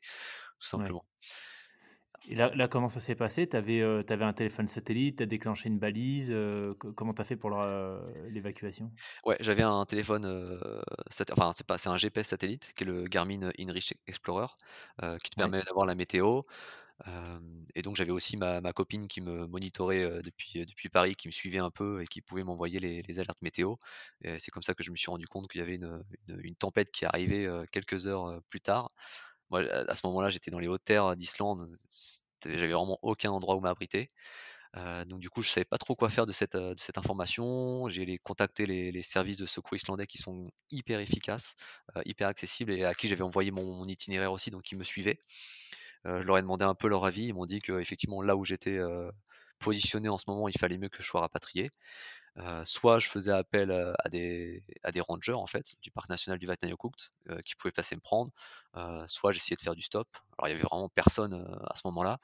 tout 0.60 0.68
Ouais. 0.74 0.94
simplement. 0.94 1.06
Et 2.26 2.36
là 2.36 2.54
là, 2.56 2.68
comment 2.68 2.88
ça 2.90 3.00
s'est 3.00 3.16
passé? 3.16 3.48
Tu 3.50 3.58
avais, 3.58 3.82
un 3.82 4.34
téléphone 4.34 4.68
satellite? 4.68 5.18
Tu 5.18 5.24
as 5.24 5.26
déclenché 5.26 5.68
une 5.70 5.80
balise? 5.80 6.34
Comment 6.96 7.14
tu 7.14 7.22
as 7.22 7.26
fait 7.26 7.36
pour 7.38 7.52
l'évacuation? 8.30 8.94
Ouais, 9.26 9.38
j'avais 9.40 9.64
un 9.64 9.86
téléphone, 9.86 10.26
enfin, 11.32 11.52
c'est 11.78 11.88
un 11.90 11.98
GPS 11.98 12.28
satellite 12.28 12.74
qui 12.76 12.84
est 12.84 12.88
le 12.88 13.04
Garmin 13.06 13.52
inReach 13.58 13.94
Explorer, 14.08 14.48
qui 15.24 15.30
te 15.30 15.36
Ouais. 15.38 15.54
permet 15.54 15.62
d'avoir 15.62 15.86
la 15.86 15.96
météo, 15.96 16.42
et 17.76 17.82
donc 17.82 17.96
j'avais 17.96 18.12
aussi 18.12 18.38
ma 18.38 18.74
copine 18.74 19.08
qui 19.08 19.22
me 19.22 19.48
monitorait, 19.48 20.22
depuis 20.24 20.90
Paris, 20.90 21.16
qui 21.16 21.28
me 21.28 21.32
suivait 21.32 21.60
un 21.60 21.72
peu 21.72 22.02
et 22.02 22.06
qui 22.06 22.22
pouvait 22.22 22.44
m'envoyer 22.44 22.80
les 22.80 23.20
alertes 23.20 23.42
météo 23.42 23.76
c'est 24.24 24.52
comme 24.52 24.64
ça 24.64 24.74
que 24.74 24.84
je 24.84 24.92
me 24.92 24.96
suis 24.96 25.10
rendu 25.10 25.28
compte 25.28 25.50
qu'il 25.50 25.60
y 25.60 25.62
avait 25.62 25.76
une, 25.76 26.56
tempête 26.56 26.92
qui 26.92 27.06
arrivait, 27.06 27.48
quelques 27.72 28.08
heures, 28.08 28.30
heu, 28.30 28.42
plus 28.50 28.62
tard. 28.62 28.92
Moi, 29.50 29.62
à 29.62 29.96
ce 29.96 30.02
moment-là, 30.08 30.30
j'étais 30.30 30.52
dans 30.52 30.60
les 30.60 30.68
hautes 30.68 30.84
terres 30.84 31.16
d'Islande, 31.16 31.70
j'avais 32.46 32.74
vraiment 32.74 33.00
aucun 33.02 33.32
endroit 33.32 33.56
où 33.56 33.60
m'abriter, 33.60 34.10
donc 34.76 35.20
du 35.20 35.30
coup, 35.30 35.42
je 35.42 35.50
savais 35.50 35.66
pas 35.66 35.78
trop 35.78 35.96
quoi 35.96 36.10
faire 36.10 36.26
de 36.26 36.32
cette, 36.32 36.56
information. 36.98 37.88
J'ai 37.90 38.18
contacté 38.20 38.66
les 38.66 39.02
services 39.02 39.38
de 39.38 39.46
secours 39.46 39.76
islandais 39.76 40.08
qui 40.08 40.18
sont 40.18 40.52
hyper 40.72 41.00
efficaces, 41.00 41.56
hyper 42.06 42.28
accessibles 42.28 42.74
et 42.74 42.86
à 42.86 42.94
qui 42.94 43.08
j'avais 43.08 43.24
envoyé 43.24 43.52
mon 43.52 43.74
mon 43.74 43.88
itinéraire 43.88 44.32
aussi, 44.32 44.52
donc 44.52 44.72
ils 44.72 44.78
me 44.78 44.84
suivaient. 44.84 45.20
Heu, 46.06 46.22
je 46.22 46.28
leur 46.28 46.38
ai 46.38 46.42
demandé 46.42 46.66
un 46.66 46.76
peu 46.76 46.88
leur 46.88 47.06
avis, 47.06 47.26
ils 47.28 47.34
m'ont 47.34 47.46
dit 47.46 47.60
qu'effectivement 47.62 48.22
là 48.22 48.36
où 48.36 48.46
j'étais, 48.46 48.78
heu, 48.78 49.12
positionné 49.60 50.10
en 50.10 50.18
ce 50.18 50.26
moment, 50.28 50.48
il 50.50 50.58
fallait 50.60 50.78
mieux 50.78 50.90
que 50.90 51.02
je 51.04 51.08
sois 51.08 51.22
rapatrié. 51.22 51.72
Heu, 52.38 52.64
soit 52.66 53.00
je 53.00 53.10
faisais 53.10 53.32
appel, 53.32 53.72
à 53.72 54.10
des 54.10 54.64
rangers 55.02 55.34
en 55.34 55.48
fait, 55.48 55.76
du 55.82 55.92
parc 55.92 56.10
national 56.10 56.40
du 56.40 56.48
Vatnajökull, 56.48 56.92
qui 57.46 57.56
pouvaient 57.56 57.72
passer 57.74 57.96
me 57.96 58.02
prendre, 58.02 58.32
soit 59.08 59.32
j'essayais 59.34 59.58
de 59.58 59.62
faire 59.62 59.76
du 59.76 59.82
stop. 59.84 60.08
Alors 60.38 60.50
il 60.50 60.52
y 60.52 60.56
avait 60.56 60.64
vraiment 60.64 60.90
personne, 60.90 61.34
à 61.70 61.76
ce 61.76 61.82
moment-là. 61.86 62.20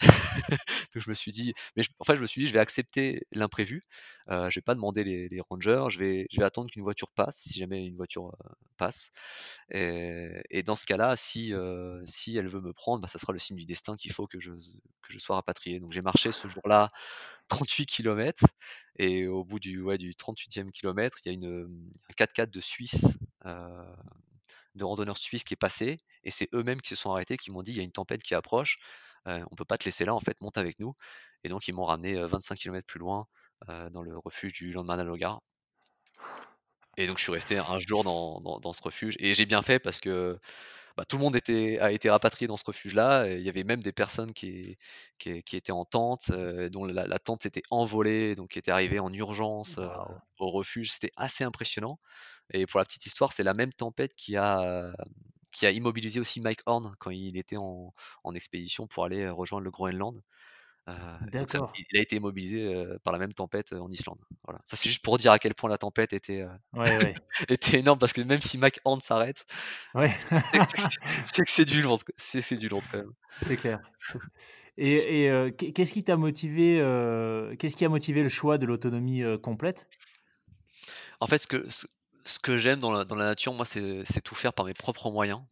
Donc 0.94 1.02
je 1.02 1.10
me 1.10 1.14
suis 1.14 1.32
dit 1.32 1.54
mais 1.76 1.82
j 1.82 1.88
en 1.98 2.04
fait, 2.04 2.16
je 2.16 2.20
me 2.22 2.26
suis 2.26 2.42
dit: 2.42 2.48
«Je 2.48 2.52
vais 2.52 2.58
accepter 2.60 3.22
l'imprévu, 3.32 3.82
heu, 4.30 4.48
je 4.50 4.54
vais 4.56 4.62
pas 4.62 4.74
demander 4.74 5.04
les 5.04 5.40
rangers, 5.50 5.86
je 5.90 5.98
vais 5.98 6.26
je 6.30 6.38
vais 6.40 6.44
attendre 6.46 6.70
qu'une 6.70 6.82
voiture 6.82 7.10
passe, 7.12 7.38
si 7.48 7.58
jamais 7.58 7.86
une 7.86 7.96
voiture, 7.96 8.26
heu, 8.28 8.50
passe. 8.76 9.10
Et 10.50 10.62
dans 10.62 10.76
ce 10.76 10.86
cas-là, 10.86 11.16
si, 11.16 11.52
heu, 11.52 12.02
si 12.06 12.36
elle 12.36 12.48
veut 12.48 12.60
me 12.60 12.72
prendre, 12.72 13.02
bah, 13.02 13.08
ça 13.08 13.18
sera 13.18 13.32
le 13.32 13.38
signe 13.38 13.56
du 13.56 13.66
destin 13.66 13.96
qu'il 13.96 14.12
faut 14.12 14.26
que 14.26 14.40
je 14.40 14.52
que 14.52 15.12
je 15.12 15.18
sois 15.18 15.36
rapatrié». 15.36 15.80
Donc 15.80 15.92
j'ai 15.92 16.02
marché 16.02 16.32
ce 16.32 16.48
jour-là 16.48 16.90
38 17.48 17.86
kilomètres 17.86 18.44
et 18.98 19.26
au 19.26 19.44
bout 19.44 19.58
du 19.60 19.80
ouais, 19.82 19.98
du 19.98 20.14
38e 20.16 20.72
kilomètre, 20.72 21.18
il 21.24 21.28
y 21.28 21.30
a 21.30 21.34
une, 21.34 21.46
un 22.10 22.14
4x4 22.16 22.50
de 22.52 22.60
Suisse, 22.60 23.06
heu, 23.46 23.52
de 24.74 24.84
randonneurs 24.84 25.18
suisses 25.18 25.44
qui 25.44 25.54
est 25.54 25.56
passé. 25.56 25.98
Et 26.24 26.30
c'est 26.30 26.48
eux-mêmes 26.54 26.80
qui 26.80 26.90
se 26.90 26.96
sont 26.96 27.10
arrêtés, 27.12 27.36
qui 27.36 27.50
m'ont 27.50 27.62
dit: 27.62 27.72
«Il 27.72 27.76
y 27.78 27.80
a 27.80 27.84
une 27.84 27.92
tempête 27.92 28.22
qui 28.22 28.34
approche, 28.34 28.78
heu, 29.28 29.40
on 29.50 29.56
peut 29.56 29.64
pas 29.64 29.78
te 29.78 29.84
laisser 29.84 30.04
là 30.04 30.14
en 30.14 30.20
fait, 30.20 30.40
monte 30.42 30.58
avec 30.58 30.78
nous» 30.80 30.94
et 31.44 31.48
donc 31.50 31.68
ils 31.68 31.72
m'ont 31.74 31.84
ramené, 31.84 32.16
heu, 32.16 32.26
25 32.26 32.56
kilomètres 32.58 32.86
plus 32.86 33.00
loin, 33.00 33.26
dans 33.92 34.02
le 34.02 34.16
refuge 34.18 34.52
du 34.54 34.72
Landmannalaugar. 34.72 35.40
Et 36.96 37.06
donc 37.06 37.18
je 37.18 37.22
suis 37.22 37.32
resté 37.32 37.58
1 37.58 37.78
jour 37.78 38.02
dans 38.04 38.40
dans 38.40 38.58
dans 38.60 38.72
ce 38.72 38.82
refuge. 38.82 39.14
Et 39.20 39.34
j'ai 39.34 39.46
bien 39.46 39.62
fait 39.62 39.78
parce 39.78 40.00
que, 40.00 40.38
bah, 40.96 41.04
tout 41.06 41.16
le 41.18 41.22
monde 41.24 41.36
était 41.36 41.78
a 41.80 41.92
été 41.92 42.10
rapatrié 42.10 42.48
dans 42.48 42.56
ce 42.58 42.64
refuge-là. 42.66 43.26
Il 43.28 43.42
y 43.42 43.48
avait 43.50 43.64
même 43.64 43.82
des 43.82 43.92
personnes 43.92 44.32
qui 44.32 44.78
qui 45.18 45.42
qui 45.44 45.56
étaient 45.56 45.72
en 45.72 45.84
tente, 45.84 46.32
dont 46.32 46.84
la 46.86 47.06
la 47.06 47.18
tente 47.20 47.42
s'était 47.42 47.62
envolée, 47.70 48.34
donc 48.36 48.50
qui 48.50 48.58
étaient 48.60 48.70
arrivées 48.72 49.00
en 49.00 49.12
urgence, 49.12 49.78
au 50.38 50.48
refuge. 50.50 50.92
C'était 50.92 51.12
assez 51.16 51.44
impressionnant. 51.44 52.00
Et 52.52 52.66
pour 52.66 52.80
la 52.80 52.86
petite 52.86 53.06
histoire, 53.06 53.32
c'est 53.34 53.44
la 53.44 53.54
même 53.54 53.72
tempête 53.74 54.14
qui 54.16 54.36
a, 54.36 54.94
qui 55.52 55.66
a 55.66 55.70
immobilisé 55.70 56.20
aussi 56.20 56.40
Mike 56.40 56.60
Horn 56.66 56.94
quand 56.98 57.10
il 57.10 57.36
était 57.38 57.56
en 57.58 57.92
en 58.24 58.34
expédition 58.34 58.86
pour 58.86 59.04
aller, 59.04 59.22
heu, 59.24 59.32
rejoindre 59.32 59.64
le 59.64 59.70
Groenland. 59.70 60.22
Donc 61.38 61.50
ça 61.50 61.60
D'accord. 61.60 61.84
il 61.92 61.98
a 61.98 62.02
été 62.02 62.16
immobilisé, 62.16 62.64
heu, 62.74 62.98
par 63.04 63.12
la 63.12 63.18
même 63.18 63.32
tempête, 63.34 63.72
en 63.72 63.88
Islande. 63.90 64.20
Voilà. 64.44 64.60
Ça, 64.64 64.76
c'est 64.76 64.88
juste 64.88 65.02
pour 65.04 65.18
dire 65.18 65.32
à 65.32 65.38
quel 65.38 65.54
point 65.54 65.70
la 65.70 65.78
tempête 65.78 66.12
était, 66.12 66.42
heu, 66.42 66.50
Ouais, 66.72 66.98
ouais. 66.98 67.22
était 67.48 67.78
énorme 67.80 67.98
parce 67.98 68.12
que 68.12 68.22
même 68.22 68.40
si 68.40 68.58
Mike 68.58 68.80
Horn 68.84 69.00
s'arrête, 69.00 69.44
Ouais. 69.94 70.10
c'est 71.26 71.42
que 71.44 71.50
c'est 71.50 71.64
du 71.66 71.82
lourd, 71.82 72.02
c'est 72.16 72.56
du 72.56 72.68
lourd 72.68 72.86
quand 72.88 72.98
même. 72.98 73.12
C'est 73.40 73.56
clair. 73.56 73.80
Et 74.78 75.52
qu'est-ce 75.74 75.92
qui 75.92 76.04
t'a 76.04 76.16
motivé, 76.16 76.76
qu'est-ce 77.58 77.76
qui 77.76 77.84
a 77.84 77.88
motivé 77.88 78.22
le 78.22 78.28
choix 78.28 78.58
de 78.58 78.66
l'autonomie, 78.66 79.22
complète? 79.42 79.88
En 81.20 81.26
fait, 81.26 81.38
ce 81.38 81.46
que 81.46 81.68
ce 81.70 81.86
ce 82.28 82.38
que 82.38 82.56
j'aime 82.56 82.80
dans 82.80 82.92
la 82.92 83.04
dans 83.04 83.16
la 83.16 83.26
nature, 83.26 83.52
moi, 83.54 83.64
c'est 83.66 84.04
tout 84.24 84.34
faire 84.34 84.52
par 84.52 84.66
mes 84.66 84.74
propres 84.74 85.10
moyens. 85.10 85.42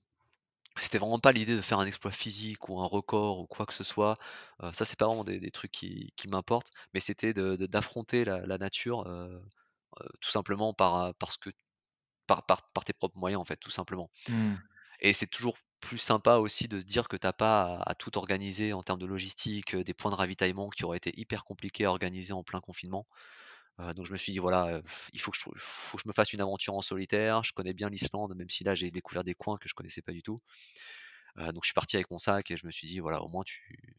C'était 0.80 0.98
vraiment 0.98 1.20
pas 1.20 1.32
l'idée 1.32 1.56
de 1.56 1.62
faire 1.62 1.80
un 1.80 1.86
exploit 1.86 2.12
physique 2.12 2.68
ou 2.68 2.80
un 2.80 2.86
record 2.86 3.40
ou 3.40 3.46
quoi 3.46 3.66
que 3.66 3.74
ce 3.74 3.84
soit, 3.84 4.18
heu, 4.62 4.72
ça, 4.74 4.84
c'est 4.86 4.98
pas 4.98 5.06
vraiment 5.06 5.24
des 5.24 5.40
des 5.40 5.50
trucs 5.52 5.72
qui 5.72 6.12
qui 6.16 6.28
m'importent, 6.28 6.70
mais 6.94 7.00
c'était 7.00 7.34
d'affronter 7.34 8.24
la 8.26 8.46
la 8.46 8.58
nature, 8.58 9.08
heu 9.08 9.42
heu, 10.02 10.08
tout 10.20 10.30
simplement 10.30 10.74
par, 10.74 11.08
heu, 11.10 11.14
parce 11.20 11.38
que 11.38 11.50
par 12.28 12.46
par 12.46 12.72
par 12.72 12.84
tes 12.86 12.94
propres 12.94 13.18
moyens, 13.18 13.40
en 13.42 13.46
fait, 13.46 13.56
tout 13.58 13.70
simplement. 13.72 14.10
Mmh. 14.28 14.56
Et 15.00 15.12
c'est 15.12 15.26
toujours 15.28 15.58
plus 15.80 15.98
sympa 15.98 16.36
aussi 16.38 16.68
de 16.68 16.80
se 16.80 16.84
dire 16.86 17.08
que 17.08 17.16
tu 17.16 17.26
as 17.26 17.32
pas 17.32 17.76
à 17.78 17.90
à 17.90 17.94
tout 17.94 18.18
organiser 18.18 18.72
en 18.72 18.82
termes 18.82 19.00
de 19.00 19.06
logistique, 19.06 19.76
des 19.76 19.94
points 19.94 20.10
de 20.10 20.16
ravitaillement 20.16 20.68
qui 20.70 20.84
auraient 20.84 20.96
été 20.98 21.12
hyper 21.20 21.44
compliqués 21.44 21.84
à 21.86 21.90
organiser 21.90 22.32
en 22.32 22.42
plein 22.44 22.60
confinement. 22.60 23.06
Heu, 23.78 23.92
donc 23.94 24.06
je 24.06 24.12
me 24.12 24.16
suis 24.16 24.32
dit: 24.32 24.38
«Voilà, 24.38 24.78
heu, 24.78 24.82
il 25.12 25.20
faut 25.20 25.30
que 25.30 25.36
je 25.36 25.42
trou 25.42 25.52
faut 25.56 25.96
que 25.98 26.02
je 26.04 26.08
me 26.08 26.12
fasse 26.14 26.32
une 26.32 26.40
aventure 26.40 26.74
en 26.74 26.80
solitaire». 26.80 27.42
Je 27.44 27.52
connais 27.52 27.74
bien 27.74 27.88
l'Islande, 27.90 28.34
même 28.34 28.48
si 28.48 28.64
là, 28.64 28.74
j'ai 28.74 28.90
découvert 28.90 29.24
des 29.24 29.34
coins 29.34 29.58
que 29.58 29.68
je 29.68 29.74
connaissais 29.74 30.02
pas 30.02 30.12
du 30.12 30.22
tout. 30.22 30.40
Heu, 31.38 31.52
donc 31.52 31.64
je 31.64 31.68
suis 31.68 31.74
parti 31.74 31.96
avec 31.96 32.10
mon 32.10 32.18
sac 32.18 32.50
et 32.50 32.56
je 32.58 32.66
me 32.66 32.72
suis 32.72 32.88
dit: 32.88 33.00
«Voilà, 33.00 33.22
au 33.22 33.28
moins 33.28 33.44
tu 33.44 33.96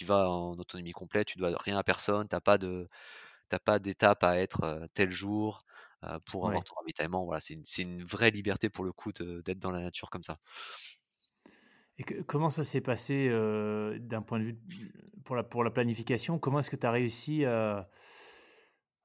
y 0.00 0.04
vas 0.04 0.30
en 0.30 0.58
autonomie 0.58 0.92
complète, 0.92 1.28
tu 1.28 1.38
dois 1.38 1.52
rien 1.58 1.78
à 1.78 1.84
personne, 1.84 2.28
tu 2.28 2.36
as 2.36 2.40
pas 2.42 2.58
de 2.58 2.88
tu 3.50 3.56
as 3.56 3.60
pas 3.60 3.78
d'étape 3.80 4.24
à 4.24 4.38
être, 4.38 4.88
tel 4.94 5.10
jour, 5.10 5.64
pour 6.26 6.46
avoir 6.48 6.62
Ouais. 6.62 6.66
ton 6.66 6.74
ravitaillement». 6.76 7.24
Voilà, 7.26 7.40
c'est 7.40 7.54
une 7.54 7.64
une 7.78 8.04
vraie 8.04 8.30
liberté 8.32 8.70
pour 8.70 8.84
le 8.86 8.92
coup 8.92 9.12
d'être 9.12 9.58
dans 9.60 9.72
la 9.72 9.82
nature 9.82 10.10
comme 10.10 10.22
ça. 10.24 10.38
Et 11.98 12.04
que 12.04 12.22
comment 12.22 12.50
ça 12.50 12.62
s'est 12.64 12.80
passé, 12.80 13.28
d'un 14.00 14.22
point 14.22 14.38
de 14.38 14.44
vue 14.44 14.58
pour 15.24 15.34
la 15.36 15.42
pour 15.42 15.64
la 15.64 15.70
planification? 15.70 16.38
Comment 16.38 16.60
est-ce 16.60 16.70
que 16.70 16.76
tu 16.76 16.86
as 16.86 16.92
réussi 16.92 17.44
à 17.44 17.88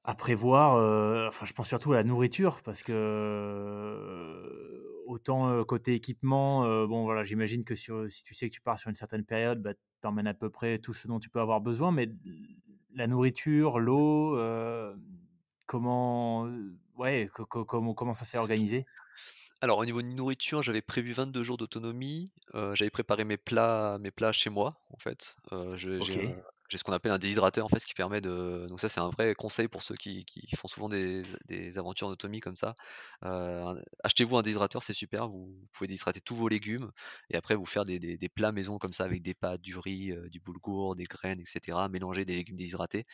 à 0.04 0.14
prévoir, 0.14 0.76
heu, 0.78 1.26
enfin, 1.28 1.46
je 1.46 1.52
pense 1.54 1.68
surtout 1.68 1.92
à 1.92 1.96
la 1.96 2.04
nourriture 2.04 2.60
parce 2.62 2.82
que, 2.82 2.92
heu, 2.92 5.02
autant, 5.06 5.50
heu, 5.50 5.64
côté 5.64 5.94
équipement, 5.94 6.62
bon, 6.86 7.04
voilà, 7.04 7.22
j'imagine 7.24 7.64
que 7.64 7.74
sur 7.74 8.10
si 8.10 8.22
tu 8.24 8.34
sais 8.34 8.48
que 8.48 8.54
tu 8.54 8.60
pars 8.60 8.78
sur 8.78 8.88
une 8.90 8.94
certaine 8.96 9.24
période, 9.24 9.62
bah, 9.62 9.72
tu 9.74 10.08
emmènes 10.08 10.26
à 10.26 10.34
peu 10.34 10.50
près 10.50 10.78
tout 10.78 10.92
ce 10.94 11.08
dont 11.08 11.20
tu 11.20 11.30
peux 11.30 11.40
avoir 11.40 11.60
besoin, 11.60 11.90
mais 11.92 12.08
la 12.94 13.06
nourriture, 13.06 13.78
l'eau, 13.78 14.36
comment, 15.66 16.48
ouais, 16.96 17.28
co 17.32 17.46
co 17.46 17.64
comment 17.64 17.94
comment 17.94 18.14
ça 18.14 18.24
s'est 18.24 18.38
organisé? 18.38 18.88
Alors 19.60 19.78
au 19.78 19.84
niveau 19.84 20.02
de 20.02 20.06
nourriture, 20.08 20.62
j'avais 20.62 20.82
prévu 20.82 21.12
22 21.12 21.42
jours 21.42 21.56
d'autonomie, 21.56 22.32
j'avais 22.72 22.90
préparé 22.90 23.24
mes 23.24 23.36
plats 23.36 23.98
mes 24.00 24.10
plats 24.10 24.32
chez 24.32 24.50
moi, 24.50 24.84
en 24.90 24.98
fait. 24.98 25.36
J'ai. 25.98 26.44
J'ai 26.70 26.78
ce 26.78 26.84
qu'on 26.84 26.92
appelle 26.92 27.12
un 27.12 27.18
déshydrateur, 27.18 27.66
en 27.66 27.68
fait, 27.68 27.78
ce 27.78 27.86
qui 27.86 27.94
permet 27.94 28.20
de 28.20 28.66
donc 28.68 28.80
ça, 28.80 28.88
c'est 28.88 29.00
un 29.00 29.10
vrai 29.10 29.34
conseil 29.34 29.68
pour 29.68 29.82
ceux 29.82 29.94
qui 29.96 30.24
qui 30.24 30.56
font 30.56 30.68
souvent 30.68 30.88
des 30.88 31.22
des 31.46 31.78
aventures 31.78 32.08
en 32.08 32.10
autonomie 32.10 32.40
comme 32.40 32.56
ça. 32.56 32.74
Achetez-vous 34.02 34.36
un 34.36 34.42
déshydrateur, 34.42 34.82
c'est 34.82 34.94
super, 34.94 35.28
vous 35.28 35.54
pouvez 35.72 35.88
déshydrater 35.88 36.20
tous 36.20 36.34
vos 36.36 36.48
légumes 36.48 36.90
et 37.30 37.36
après 37.36 37.54
vous 37.54 37.66
faire 37.66 37.84
des 37.84 37.98
des 38.16 38.28
plats 38.28 38.52
maison 38.52 38.78
comme 38.78 38.92
ça 38.92 39.04
avec 39.04 39.22
des 39.22 39.34
pâtes, 39.34 39.60
du 39.60 39.76
riz, 39.78 40.12
du 40.30 40.40
boulgour, 40.40 40.94
des 40.96 41.04
graines 41.04 41.40
et 41.40 41.44
cetera. 41.46 41.88
Mélanger 41.88 42.24
des 42.24 42.34
légumes 42.34 42.56
déshydratés, 42.56 43.06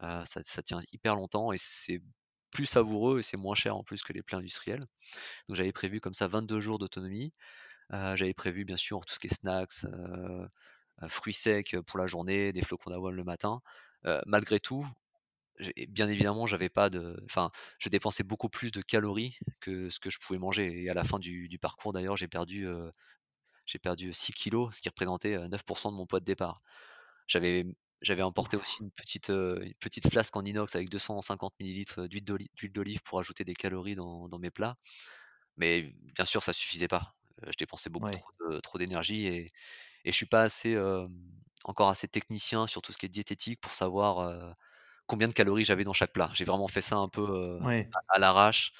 ça 0.00 0.24
ça 0.26 0.62
tient 0.62 0.80
hyper 0.92 1.16
longtemps 1.16 1.52
et 1.52 1.58
c'est 1.58 2.00
plus 2.50 2.66
savoureux 2.66 3.20
et 3.20 3.22
c'est 3.22 3.36
moins 3.36 3.54
cher 3.54 3.76
en 3.76 3.84
plus 3.84 4.02
que 4.02 4.12
les 4.12 4.22
plats 4.22 4.38
industriels. 4.38 4.86
Donc 5.48 5.56
j'avais 5.56 5.72
prévu 5.72 6.00
comme 6.00 6.14
ça 6.14 6.28
22 6.28 6.60
jours 6.60 6.78
d'autonomie. 6.78 7.32
J'avais 7.90 8.34
prévu 8.34 8.64
bien 8.64 8.76
sûr 8.76 9.00
tout 9.06 9.14
ce 9.14 9.20
qui 9.20 9.28
est 9.28 9.34
snacks, 9.34 9.84
fruits 11.08 11.34
secs, 11.34 11.76
pour 11.86 11.98
la 11.98 12.06
journée, 12.06 12.52
des 12.52 12.62
flocons 12.62 12.90
d'avoine 12.90 13.14
le 13.14 13.24
matin. 13.24 13.60
Malgré 14.26 14.60
tout, 14.60 14.86
bien 15.88 16.08
évidemment, 16.08 16.46
j'avais 16.46 16.70
pas 16.70 16.90
de 16.90 17.20
enfin, 17.26 17.50
je 17.78 17.88
dépensais 17.90 18.24
beaucoup 18.24 18.48
plus 18.48 18.72
de 18.72 18.82
calories 18.82 19.38
que 19.60 19.90
ce 19.90 20.00
que 20.00 20.10
je 20.10 20.18
pouvais 20.18 20.38
manger 20.38 20.82
et 20.84 20.90
à 20.90 20.94
la 20.94 21.04
fin 21.04 21.18
du 21.18 21.48
du 21.48 21.58
parcours 21.58 21.92
d'ailleurs, 21.92 22.16
j'ai 22.16 22.28
perdu, 22.28 22.66
j'ai 23.66 23.78
perdu 23.78 24.12
6 24.12 24.32
kilogrammes, 24.32 24.72
ce 24.72 24.80
qui 24.82 24.88
représentait, 24.88 25.34
heu, 25.36 25.48
9 25.48 25.64
de 25.66 25.90
mon 25.96 26.06
poids 26.06 26.20
de 26.20 26.24
départ. 26.24 26.60
J'avais 27.28 27.66
j'avais 28.02 28.22
emporté 28.22 28.56
aussi 28.56 28.82
une 28.82 28.92
petite, 28.92 29.30
une 29.30 29.74
petite 29.80 30.08
flasque 30.10 30.36
en 30.36 30.44
inox 30.44 30.74
avec 30.76 30.90
250 30.90 31.54
millilitres 31.60 32.08
d'huile 32.08 32.24
d'oli 32.24 32.50
d'huile 32.56 32.72
d'olive 32.72 33.02
pour 33.04 33.20
ajouter 33.20 33.44
des 33.44 33.54
calories 33.54 33.96
dans 33.96 34.28
dans 34.28 34.38
mes 34.38 34.50
plats. 34.52 34.76
Mais 35.56 35.94
bien 36.16 36.24
sûr, 36.26 36.42
ça 36.42 36.52
suffisait 36.54 36.88
pas. 36.88 37.14
Je 37.46 37.56
dépensais 37.58 37.90
beaucoup 37.90 38.10
Ouais. 38.10 38.12
trop 38.12 38.30
de 38.50 38.60
trop 38.60 38.78
d'énergie 38.78 39.26
et 39.26 39.50
et 40.04 40.12
je 40.12 40.16
suis 40.16 40.26
pas 40.26 40.42
assez, 40.42 40.72
hem, 40.72 41.10
encore 41.64 41.88
assez 41.90 42.08
technicien 42.08 42.66
sur 42.66 42.82
tout 42.82 42.92
ce 42.92 42.98
qui 42.98 43.06
est 43.06 43.08
diététique 43.10 43.60
pour 43.60 43.72
savoir, 43.74 44.20
heu, 44.28 44.52
combien 45.06 45.28
de 45.28 45.34
calories 45.34 45.64
j'avais 45.64 45.84
dans 45.84 45.92
chaque 45.94 46.12
plat. 46.14 46.30
J'ai 46.34 46.44
vraiment 46.46 46.68
fait 46.68 46.82
ça 46.82 46.96
un 46.98 47.08
peu, 47.10 47.60
Ouais. 47.60 47.94
à 47.94 48.16
à 48.16 48.20
l'arrache, 48.20 48.72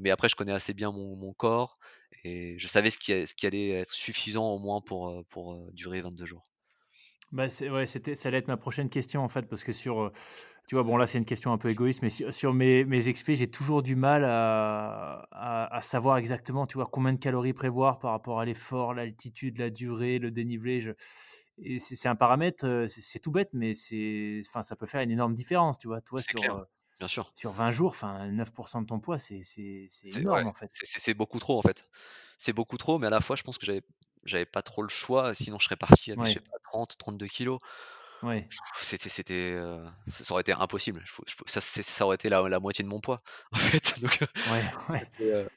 mais 0.00 0.10
après 0.10 0.28
je 0.30 0.36
connais 0.36 0.52
assez 0.52 0.74
bien 0.74 0.92
mon 0.92 1.16
mon 1.16 1.34
corps 1.34 1.78
et 2.24 2.58
je 2.58 2.68
savais 2.68 2.90
ce 2.90 2.98
qui 2.98 3.26
ce 3.28 3.34
qui 3.36 3.46
allait 3.48 3.70
être 3.70 3.90
suffisant 3.92 4.50
au 4.50 4.58
moins 4.60 4.80
pour, 4.82 5.24
pour, 5.30 5.72
durer 5.72 6.02
22 6.02 6.26
jours. 6.26 6.49
Bah, 7.32 7.48
c'est 7.48 7.70
ouais, 7.70 7.86
c'était 7.86 8.16
ça 8.16 8.28
allait 8.28 8.38
être 8.38 8.48
ma 8.48 8.56
prochaine 8.56 8.88
question, 8.90 9.22
en 9.22 9.28
fait, 9.28 9.42
parce 9.48 9.62
que 9.62 9.70
sur, 9.70 10.00
heu, 10.02 10.12
tu 10.68 10.74
vois, 10.76 10.84
bon, 10.84 10.96
là, 10.96 11.06
c'est 11.06 11.18
une 11.18 11.24
question 11.24 11.52
un 11.52 11.58
peu 11.58 11.70
égoïste, 11.70 12.02
mais 12.02 12.08
sur 12.08 12.32
sur 12.32 12.54
mes 12.54 12.84
mes 12.84 13.08
j'ai 13.36 13.50
toujours 13.50 13.82
du 13.84 13.96
mal 13.96 14.24
à 14.24 15.26
à 15.32 15.76
à 15.76 15.80
savoir 15.82 16.18
exactement, 16.18 16.66
tu 16.66 16.74
vois, 16.78 16.86
combien 16.90 17.12
de 17.12 17.18
calories 17.20 17.52
prévoir 17.52 17.98
par 18.00 18.12
rapport 18.12 18.40
à 18.40 18.44
l'effort, 18.46 18.94
l'altitude, 18.94 19.58
la 19.58 19.70
durée, 19.70 20.18
le 20.18 20.30
dénivelé, 20.32 20.80
je 20.80 20.92
et 21.58 21.78
c'est 21.80 22.08
un 22.08 22.16
paramètre, 22.16 22.66
heu, 22.66 22.86
c'est 22.88 23.20
tout 23.20 23.30
bête, 23.32 23.50
mais 23.54 23.74
c'est 23.74 24.40
enfin, 24.48 24.62
ça 24.62 24.76
peut 24.76 24.86
faire 24.86 25.02
une 25.02 25.10
énorme 25.12 25.34
différence, 25.34 25.78
tu 25.78 25.88
vois? 25.88 26.00
Toi, 26.02 26.22
sur, 26.22 26.40
clair, 26.40 26.54
heu, 26.54 26.66
bien 26.98 27.08
sûr. 27.08 27.34
sur 27.34 27.52
20 27.52 27.70
jours, 27.72 27.90
enfin, 27.90 28.28
9% 28.32 28.82
de 28.82 28.86
ton 28.88 29.00
poids, 29.00 29.18
c'est 29.18 29.42
ouais, 30.16 30.22
énorme, 30.22 30.46
en 30.48 30.54
fait. 30.54 30.72
c'est 30.98 31.14
beaucoup 31.14 31.38
trop, 31.38 31.58
en 31.58 31.62
fait. 31.62 31.88
C'est 32.38 32.52
beaucoup 32.52 32.78
trop, 32.78 32.98
mais 32.98 33.06
à 33.08 33.10
la 33.10 33.20
fois, 33.20 33.36
je 33.36 33.42
pense 33.42 33.58
que 33.58 33.66
j'avais 33.66 33.82
j'avais 34.24 34.46
pas 34.46 34.62
trop 34.62 34.82
le 34.82 34.88
choix, 34.88 35.34
sinon 35.34 35.58
je 35.58 35.64
serais 35.66 35.76
parti 35.76 36.10
avec, 36.12 36.24
je 36.26 36.32
sais 36.32 36.40
Ouais, 36.40 36.42
pas, 36.42 36.56
30-32 36.64 37.26
kilogrammes. 37.28 37.60
ouais, 38.22 38.50
C'était 38.80 39.08
c'était, 39.10 39.54
heu, 39.58 39.84
ça 40.08 40.32
aurait 40.32 40.40
été 40.42 40.52
impossible. 40.52 41.02
Je 41.06 41.12
je 41.26 41.36
ça 41.46 41.60
ça 41.60 42.04
aurait 42.06 42.16
été 42.16 42.28
la 42.28 42.48
la 42.48 42.58
moitié 42.60 42.82
de 42.84 42.88
mon 42.88 43.00
poids, 43.00 43.18
en 43.52 43.58
fait, 43.58 44.00
donc 44.00 44.20
heu, 44.22 44.26
ouais, 44.44 44.64
ouais. 44.90 45.04
c'était, 45.12 45.32
heu 45.32 45.48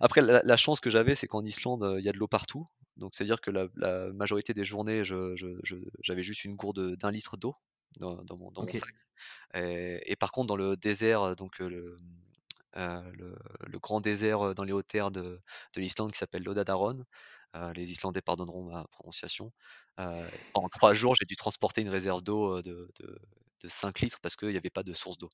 après 0.00 0.20
la 0.22 0.42
la 0.44 0.56
chance 0.56 0.80
que 0.80 0.90
j'avais, 0.90 1.14
c'est 1.16 1.26
qu'en 1.28 1.44
Islande, 1.44 1.96
il 1.98 2.04
y 2.04 2.08
a 2.08 2.12
de 2.12 2.18
l'eau 2.18 2.28
partout, 2.28 2.66
donc 2.96 3.14
c'est 3.14 3.24
à 3.24 3.26
dire 3.26 3.40
que 3.40 3.50
la 3.50 3.68
la 3.76 4.12
majorité 4.12 4.54
des 4.54 4.64
journées, 4.64 5.04
j'avais 6.02 6.22
juste 6.22 6.44
une 6.44 6.56
gourde, 6.56 6.96
d'un 6.96 7.10
litre 7.10 7.36
d'eau 7.36 7.56
dans 7.98 8.22
dans 8.24 8.36
mon 8.36 8.50
dans 8.52 8.64
mon 8.64 8.72
OK, 8.72 8.74
sac 8.74 8.94
et 9.54 10.00
et 10.12 10.16
par 10.16 10.32
contre 10.32 10.48
dans 10.48 10.56
le 10.56 10.76
désert, 10.76 11.36
donc 11.36 11.58
le, 11.60 11.96
le 12.74 13.36
le 13.66 13.78
grand 13.78 14.00
désert, 14.00 14.54
dans 14.54 14.64
les 14.64 14.72
hautes 14.72 14.86
terres 14.88 15.10
de 15.10 15.40
de 15.74 15.80
l'Islande 15.80 16.12
qui 16.12 16.18
s'appelle 16.18 16.42
l'Audadaron, 16.44 17.04
heu, 17.56 17.72
les 17.74 17.90
Islandais 17.92 18.22
pardonneront 18.22 18.64
ma 18.64 18.84
prononciation, 18.92 19.52
heu, 20.00 20.28
en 20.54 20.68
3 20.68 20.94
jours, 20.94 21.14
j'ai 21.20 21.26
dû 21.26 21.36
transporter 21.36 21.82
une 21.82 21.90
réserve 21.90 22.22
d'eau, 22.22 22.62
de 22.62 22.90
de 23.00 23.18
de 23.62 23.68
5 23.68 24.00
litres 24.00 24.18
parce 24.22 24.36
qu'il 24.36 24.50
y 24.52 24.56
avait 24.58 24.70
pas 24.70 24.82
de 24.84 24.92
source 24.94 25.18
d'eau. 25.18 25.28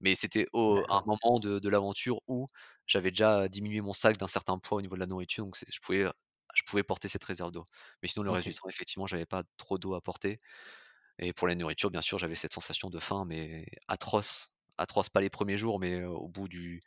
Mais 0.00 0.14
c'était 0.16 0.46
au 0.54 0.84
à 0.90 0.98
un 0.98 1.02
moment 1.06 1.40
de 1.40 1.58
de 1.60 1.68
l'aventure 1.70 2.20
où 2.28 2.46
j'avais 2.86 3.10
déjà 3.10 3.48
diminué 3.48 3.80
mon 3.82 3.92
sac 3.94 4.18
d'un 4.18 4.28
certain 4.28 4.58
poids 4.58 4.78
au 4.78 4.82
niveau 4.82 4.96
de 4.96 5.00
la 5.00 5.06
nourriture, 5.06 5.44
donc 5.44 5.56
je 5.58 5.80
pouvais, 5.82 6.06
je 6.54 6.62
pouvais 6.66 6.82
porter 6.84 7.08
cette 7.08 7.24
réserve 7.24 7.52
d'eau. 7.52 7.64
Mais 8.02 8.08
sinon 8.08 8.24
le 8.24 8.30
reste 8.32 8.48
du 8.48 8.54
temps, 8.54 8.68
effectivement, 8.70 9.06
j'avais 9.08 9.26
pas 9.26 9.44
trop 9.58 9.78
d'eau 9.78 9.94
à 9.94 10.00
porter 10.02 10.38
et 11.20 11.32
pour 11.34 11.48
la 11.48 11.54
nourriture, 11.56 11.90
bien 11.92 12.02
sûr, 12.02 12.18
j'avais 12.18 12.34
cette 12.36 12.54
sensation 12.54 12.90
de 12.90 12.98
faim, 13.00 13.24
mais 13.26 13.66
atroce, 13.88 14.50
atroce, 14.78 15.08
pas 15.10 15.20
les 15.22 15.30
premiers 15.30 15.58
jours, 15.58 15.80
mais, 15.80 16.04
au 16.04 16.28
bout 16.28 16.48
du 16.48 16.80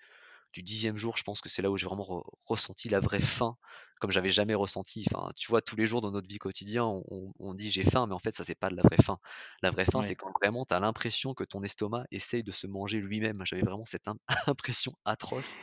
du 0.54 0.64
10e 0.64 0.98
jour, 0.98 1.18
je 1.18 1.24
pense 1.24 1.42
que 1.42 1.50
c'est 1.50 1.62
là 1.62 1.72
où 1.72 1.78
j'ai 1.78 1.86
vraiment 1.86 2.24
ressenti 2.46 2.90
la 2.90 3.00
vraie 3.00 3.22
faim, 3.22 3.58
comme 4.00 4.12
j'avais 4.12 4.30
jamais 4.30 4.54
ressenti. 4.54 5.06
Enfin, 5.12 5.32
tu 5.36 5.48
vois, 5.48 5.62
tous 5.62 5.76
les 5.76 5.88
jours 5.88 6.02
dans 6.02 6.12
notre 6.12 6.28
vie 6.28 6.40
quotidienne, 6.40 6.84
on, 6.84 7.34
on 7.40 7.54
dit 7.54 7.72
j'ai 7.72 7.84
faim, 7.84 8.08
mais 8.08 8.14
en 8.14 8.20
fait, 8.20 8.34
ça, 8.34 8.44
c'est 8.44 8.56
pas 8.56 8.70
de 8.70 8.76
la 8.76 8.84
vraie 8.84 9.02
faim. 9.02 9.20
La 9.62 9.72
vraie 9.72 9.86
faim, 9.86 10.02
c'est 10.02 10.16
quand 10.16 10.32
vraiment 10.42 10.66
tu 10.66 10.74
as 10.74 10.80
l'impression 10.80 11.34
que 11.34 11.44
ton 11.44 11.64
estomac 11.64 12.06
essaye 12.12 12.44
de 12.44 12.52
se 12.52 12.68
manger 12.68 13.00
lui-même. 13.00 13.44
J'avais 13.46 13.62
vraiment 13.62 13.86
cette 13.86 14.08
impression 14.48 14.94
atroce. 15.06 15.56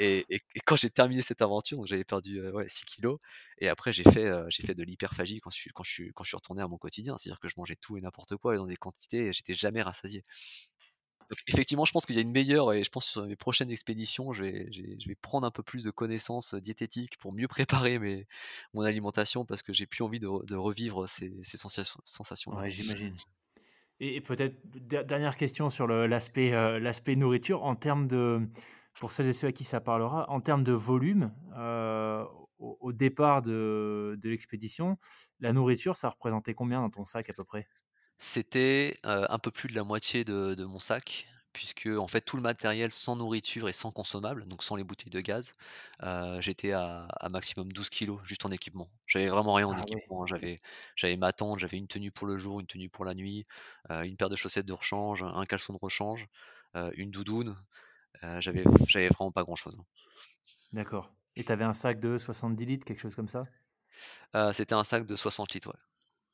Et, 0.00 0.26
quand 0.64 0.76
j'ai 0.76 0.90
terminé 0.90 1.22
cette 1.22 1.42
aventure, 1.42 1.84
j'avais 1.86 2.04
perdu 2.04 2.40
6 2.66 2.84
kilos, 2.84 3.18
et 3.58 3.68
après 3.68 3.92
j'ai 3.92 4.04
fait, 4.04 4.30
j'ai 4.48 4.62
fait 4.62 4.74
de 4.74 4.84
l'hyperphagie 4.84 5.40
quand 5.40 5.50
je, 5.50 5.56
suis, 5.56 5.70
quand, 5.74 5.82
je 5.82 5.90
suis, 5.90 6.12
quand 6.14 6.24
je 6.24 6.28
suis 6.28 6.36
retourné 6.36 6.62
à 6.62 6.68
mon 6.68 6.78
quotidien, 6.78 7.16
c'est-à-dire 7.18 7.40
que 7.40 7.48
je 7.48 7.54
mangeais 7.56 7.76
tout 7.80 7.96
et 7.96 8.00
n'importe 8.00 8.36
quoi 8.36 8.54
et 8.54 8.58
dans 8.58 8.66
des 8.66 8.76
quantités, 8.76 9.26
et 9.26 9.32
j'étais 9.32 9.54
jamais 9.54 9.82
rassasié. 9.82 10.22
Effectivement, 11.46 11.84
je 11.84 11.92
pense 11.92 12.06
qu'il 12.06 12.16
y 12.16 12.18
a 12.18 12.22
une 12.22 12.32
meilleure, 12.32 12.72
et 12.72 12.82
je 12.82 12.90
pense 12.90 13.06
sur 13.06 13.26
mes 13.26 13.36
prochaines 13.36 13.70
expéditions, 13.70 14.32
je 14.32 14.44
vais, 14.44 15.14
prendre 15.20 15.46
un 15.46 15.50
peu 15.50 15.62
plus 15.62 15.84
de 15.84 15.90
connaissances 15.90 16.54
diététiques 16.54 17.18
pour 17.18 17.32
mieux 17.32 17.48
préparer 17.48 18.26
mon 18.74 18.82
alimentation 18.82 19.44
parce 19.44 19.62
que 19.62 19.72
j'ai 19.72 19.86
plus 19.86 20.02
envie 20.02 20.20
de, 20.20 20.56
revivre 20.56 21.08
ces, 21.08 21.34
ces 21.42 21.58
sensations-là. 21.58 22.62
Ouais, 22.62 22.70
j'imagine. 22.70 23.14
Et, 24.00 24.20
peut-être 24.20 24.56
dernière 24.64 25.36
question 25.36 25.70
sur 25.70 25.86
l'aspect 25.88 26.50
l'aspect 26.78 27.16
nourriture 27.16 27.64
en 27.64 27.74
termes 27.74 28.06
de 28.06 28.48
pour 28.98 29.10
celles 29.10 29.28
et 29.28 29.32
ceux 29.32 29.48
à 29.48 29.52
qui 29.52 29.64
ça 29.64 29.80
parlera, 29.80 30.28
en 30.28 30.40
termes 30.40 30.64
de 30.64 30.72
volume, 30.72 31.32
euh, 31.56 32.24
au, 32.58 32.92
départ 32.92 33.42
de, 33.42 34.18
l'expédition, 34.24 34.98
la 35.40 35.52
nourriture, 35.52 35.96
ça 35.96 36.08
représentait 36.08 36.54
combien 36.54 36.80
dans 36.80 36.90
ton 36.90 37.04
sac 37.04 37.30
à 37.30 37.32
peu 37.32 37.44
près? 37.44 37.68
C'était 38.18 38.98
un 39.04 39.38
peu 39.38 39.50
plus 39.50 39.68
de 39.68 39.74
la 39.74 39.84
moitié 39.84 40.24
de, 40.24 40.64
mon 40.64 40.80
sac, 40.80 41.26
puisque 41.52 41.86
en 41.86 42.08
fait 42.08 42.20
tout 42.20 42.36
le 42.36 42.42
matériel 42.42 42.90
sans 42.90 43.14
nourriture 43.16 43.68
et 43.68 43.72
sans 43.72 43.92
consommable, 43.92 44.46
donc 44.46 44.62
sans 44.64 44.74
les 44.74 44.82
bouteilles 44.82 45.10
de 45.10 45.20
gaz, 45.20 45.54
j'étais 46.40 46.72
à, 46.72 47.06
maximum 47.30 47.72
12 47.72 47.88
kilos 47.90 48.18
juste 48.24 48.44
en 48.44 48.50
équipement. 48.50 48.90
J'avais 49.06 49.28
vraiment 49.28 49.54
rien 49.54 49.68
en 49.68 49.76
ah 49.76 49.82
équipement. 49.86 50.26
J'avais, 50.26 50.58
j'avais 50.96 51.16
ma 51.16 51.32
tente, 51.32 51.60
j'avais 51.60 51.76
une 51.76 51.86
tenue 51.86 52.10
pour 52.10 52.26
le 52.26 52.38
jour, 52.38 52.58
une 52.58 52.66
tenue 52.66 52.88
pour 52.88 53.04
la 53.04 53.14
nuit, 53.14 53.46
une 53.88 54.16
paire 54.16 54.28
de 54.28 54.36
chaussettes 54.36 54.66
de 54.66 54.72
rechange, 54.72 55.22
un 55.22 55.46
caleçon 55.46 55.72
de 55.72 55.78
rechange, 55.80 56.26
une 56.74 57.12
doudoune, 57.12 57.56
j'avais, 58.40 58.64
j'avais 58.88 59.08
vraiment 59.08 59.30
pas 59.30 59.44
grand 59.44 59.56
chose. 59.56 59.76
Hein. 59.78 59.84
D'accord. 60.72 61.12
Et 61.36 61.44
tu 61.44 61.52
avais 61.52 61.64
un 61.64 61.72
sac 61.72 62.00
de 62.00 62.18
70 62.18 62.64
litres, 62.64 62.84
quelque 62.84 63.00
chose 63.00 63.14
comme 63.14 63.28
ça? 63.28 63.44
C'était 64.52 64.74
un 64.74 64.82
sac 64.82 65.06
de 65.06 65.14
60 65.14 65.54
litres, 65.54 65.68
ouais. 65.68 65.80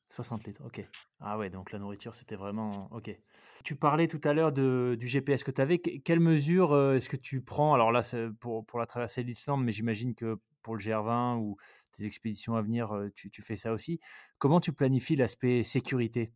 60 0.09 0.45
litres, 0.45 0.61
ok. 0.63 0.87
Ah 1.19 1.37
ouais, 1.37 1.49
donc 1.49 1.71
la 1.71 1.79
nourriture, 1.79 2.13
c'était 2.15 2.35
vraiment... 2.35 2.87
Ok. 2.91 3.15
Tu 3.63 3.75
parlais 3.75 4.07
tout 4.07 4.21
à 4.23 4.33
l'heure 4.33 4.51
du 4.51 5.07
GPS 5.07 5.43
que 5.43 5.51
tu 5.51 5.61
avais. 5.61 5.79
Quelles 5.79 6.19
mesures 6.19 6.93
est-ce 6.93 7.09
que 7.09 7.17
tu 7.17 7.41
prends? 7.41 7.73
Alors 7.73 7.91
là, 7.91 8.01
pour, 8.39 8.65
pour 8.65 8.79
la 8.79 8.85
traversée 8.85 9.23
de 9.23 9.27
l'Islande, 9.27 9.63
mais 9.63 9.71
j'imagine 9.71 10.13
que 10.13 10.37
pour 10.61 10.75
le 10.75 10.81
GR20 10.81 11.37
ou 11.37 11.57
tes 11.91 12.05
expéditions 12.05 12.55
à 12.55 12.61
venir, 12.61 12.91
tu, 13.15 13.29
tu 13.29 13.41
fais 13.41 13.55
ça 13.55 13.73
aussi. 13.73 13.99
Comment 14.37 14.59
tu 14.59 14.73
planifies 14.73 15.15
l'aspect 15.15 15.63
sécurité 15.63 16.33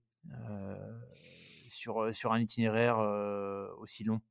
sur, 1.68 2.14
sur 2.14 2.34
un 2.34 2.40
itinéraire 2.40 2.98
aussi 3.78 4.04
long? 4.04 4.22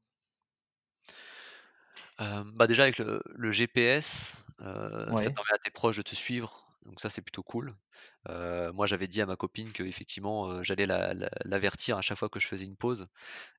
Bah, 2.18 2.66
déjà 2.66 2.82
avec 2.82 2.98
le 2.98 3.52
GPS, 3.52 4.44
ça 4.58 5.30
permet 5.30 5.52
à 5.52 5.58
tes 5.58 5.70
proches 5.70 5.98
de 5.98 6.02
te 6.02 6.16
suivre, 6.16 6.67
donc 6.88 7.00
ça 7.00 7.10
c'est 7.10 7.22
plutôt 7.22 7.42
cool. 7.42 7.76
moi 8.74 8.86
j'avais 8.86 9.08
dit 9.08 9.20
à 9.20 9.26
ma 9.26 9.36
copine 9.36 9.72
qu'effectivement, 9.72 10.62
j'allais 10.62 10.86
l'avertir 11.44 11.98
à 11.98 12.02
chaque 12.02 12.18
fois 12.18 12.28
que 12.28 12.40
je 12.40 12.46
faisais 12.46 12.64
une 12.64 12.76
pause 12.76 13.06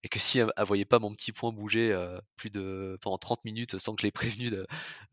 et 0.03 0.09
que 0.09 0.19
si 0.19 0.39
elle 0.39 0.51
voyait 0.65 0.85
pas 0.85 0.99
mon 0.99 1.13
petit 1.13 1.31
point 1.31 1.51
bouger, 1.51 1.95
plus 2.35 2.49
de 2.49 2.97
pendant 3.01 3.17
30 3.17 3.45
minutes 3.45 3.77
sans 3.77 3.95
que 3.95 4.01
je 4.01 4.07
l'ai 4.07 4.11
prévenu 4.39 4.51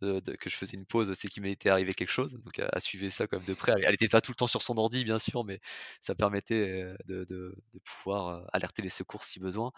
que 0.01 0.51
je 0.51 0.57
faisais 0.57 0.77
une 0.77 0.87
pause, 0.87 1.13
c'est 1.15 1.29
qu'il 1.29 1.43
m'était 1.43 1.69
arrivé 1.69 1.95
quelque 1.95 2.11
chose. 2.11 2.35
Donc 2.35 2.59
elle 2.59 2.81
suivait 2.81 3.11
ça 3.11 3.27
comme 3.27 3.45
de 3.45 3.55
près. 3.55 3.75
Elle 3.85 3.95
était 3.95 4.09
pas 4.09 4.21
tout 4.21 4.33
le 4.33 4.37
temps 4.37 4.47
sur 4.47 4.63
son 4.63 4.77
ordi 4.79 5.05
bien 5.05 5.19
sûr, 5.19 5.45
mais 5.45 5.61
ça 6.01 6.15
permettait, 6.15 6.95
de 7.07 7.55
pouvoir, 7.85 8.47
alerter 8.53 8.83
les 8.83 8.89
secours 8.89 9.25
si 9.25 9.41
besoin. 9.41 9.73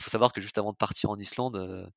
Il 0.00 0.04
Faut 0.04 0.10
savoir 0.10 0.32
que 0.32 0.40
juste 0.40 0.58
avant 0.58 0.72
de 0.72 0.76
partir 0.76 1.10
en 1.10 1.18
Islande, 1.18 1.90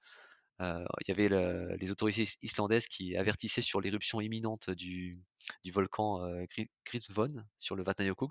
il 0.59 1.07
y 1.07 1.11
avait 1.11 1.29
les 1.77 1.91
autorités 1.91 2.27
islandaises 2.41 2.87
qui 2.87 3.15
avertissaient 3.15 3.61
sur 3.61 3.81
l'éruption 3.81 4.21
imminente 4.21 4.69
du, 4.71 5.15
volcan 5.71 6.23
euh, 6.23 6.45
sur 7.57 7.75
le 7.75 7.83
Vatnajökull. 7.83 8.29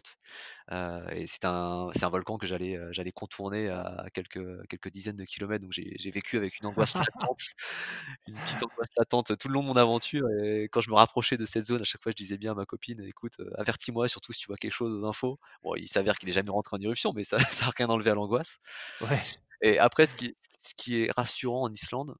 et 0.70 1.26
c'est 1.26 1.44
un, 1.44 1.90
un 2.00 2.08
volcan 2.08 2.38
que 2.38 2.46
j'allais, 2.46 2.78
j'allais 2.90 3.12
contourner 3.12 3.68
à 3.68 4.06
quelques, 4.12 4.66
quelques 4.68 4.90
dizaines 4.90 5.16
de 5.16 5.24
kilomètres. 5.24 5.62
Donc 5.62 5.72
j'ai, 5.72 6.10
vécu 6.10 6.36
avec 6.36 6.58
une 6.58 6.66
angoisse 6.66 6.94
latente, 6.94 7.40
une 8.28 8.34
petite 8.34 8.62
angoisse 8.62 8.88
latente 8.96 9.38
tout 9.38 9.48
le 9.48 9.54
long 9.54 9.62
de 9.62 9.68
mon 9.68 9.76
aventure. 9.76 10.26
Et 10.42 10.64
quand 10.64 10.80
je 10.80 10.90
me 10.90 10.96
rapprochais 10.96 11.36
de 11.36 11.44
cette 11.44 11.66
zone, 11.66 11.82
à 11.82 11.84
chaque 11.84 12.02
fois, 12.02 12.12
je 12.12 12.16
disais 12.16 12.38
bien 12.38 12.52
à 12.52 12.54
ma 12.54 12.64
copine 12.64 13.00
écoute, 13.02 13.34
avertis-moi, 13.56 14.08
surtout 14.08 14.32
si 14.32 14.40
tu 14.40 14.46
vois 14.46 14.56
quelque 14.56 14.72
chose 14.72 15.02
aux 15.02 15.06
infos. 15.06 15.38
Bon, 15.62 15.74
il 15.76 15.88
s'avère 15.88 16.16
qu'il 16.16 16.28
n'est 16.28 16.34
jamais 16.34 16.50
rentré 16.50 16.76
en 16.76 16.80
éruption, 16.80 17.12
mais 17.14 17.24
ça 17.24 17.38
n'a 17.60 17.70
rien 17.76 17.88
enlevé 17.88 18.10
à 18.10 18.14
l'angoisse. 18.14 18.58
Ouais. 19.02 19.20
Et 19.62 19.78
après, 19.78 20.06
ce 20.06 20.14
qui, 20.14 20.34
ce 20.58 20.74
qui 20.76 21.02
est 21.02 21.10
rassurant 21.12 21.62
en 21.62 21.72
Islande, 21.72 22.14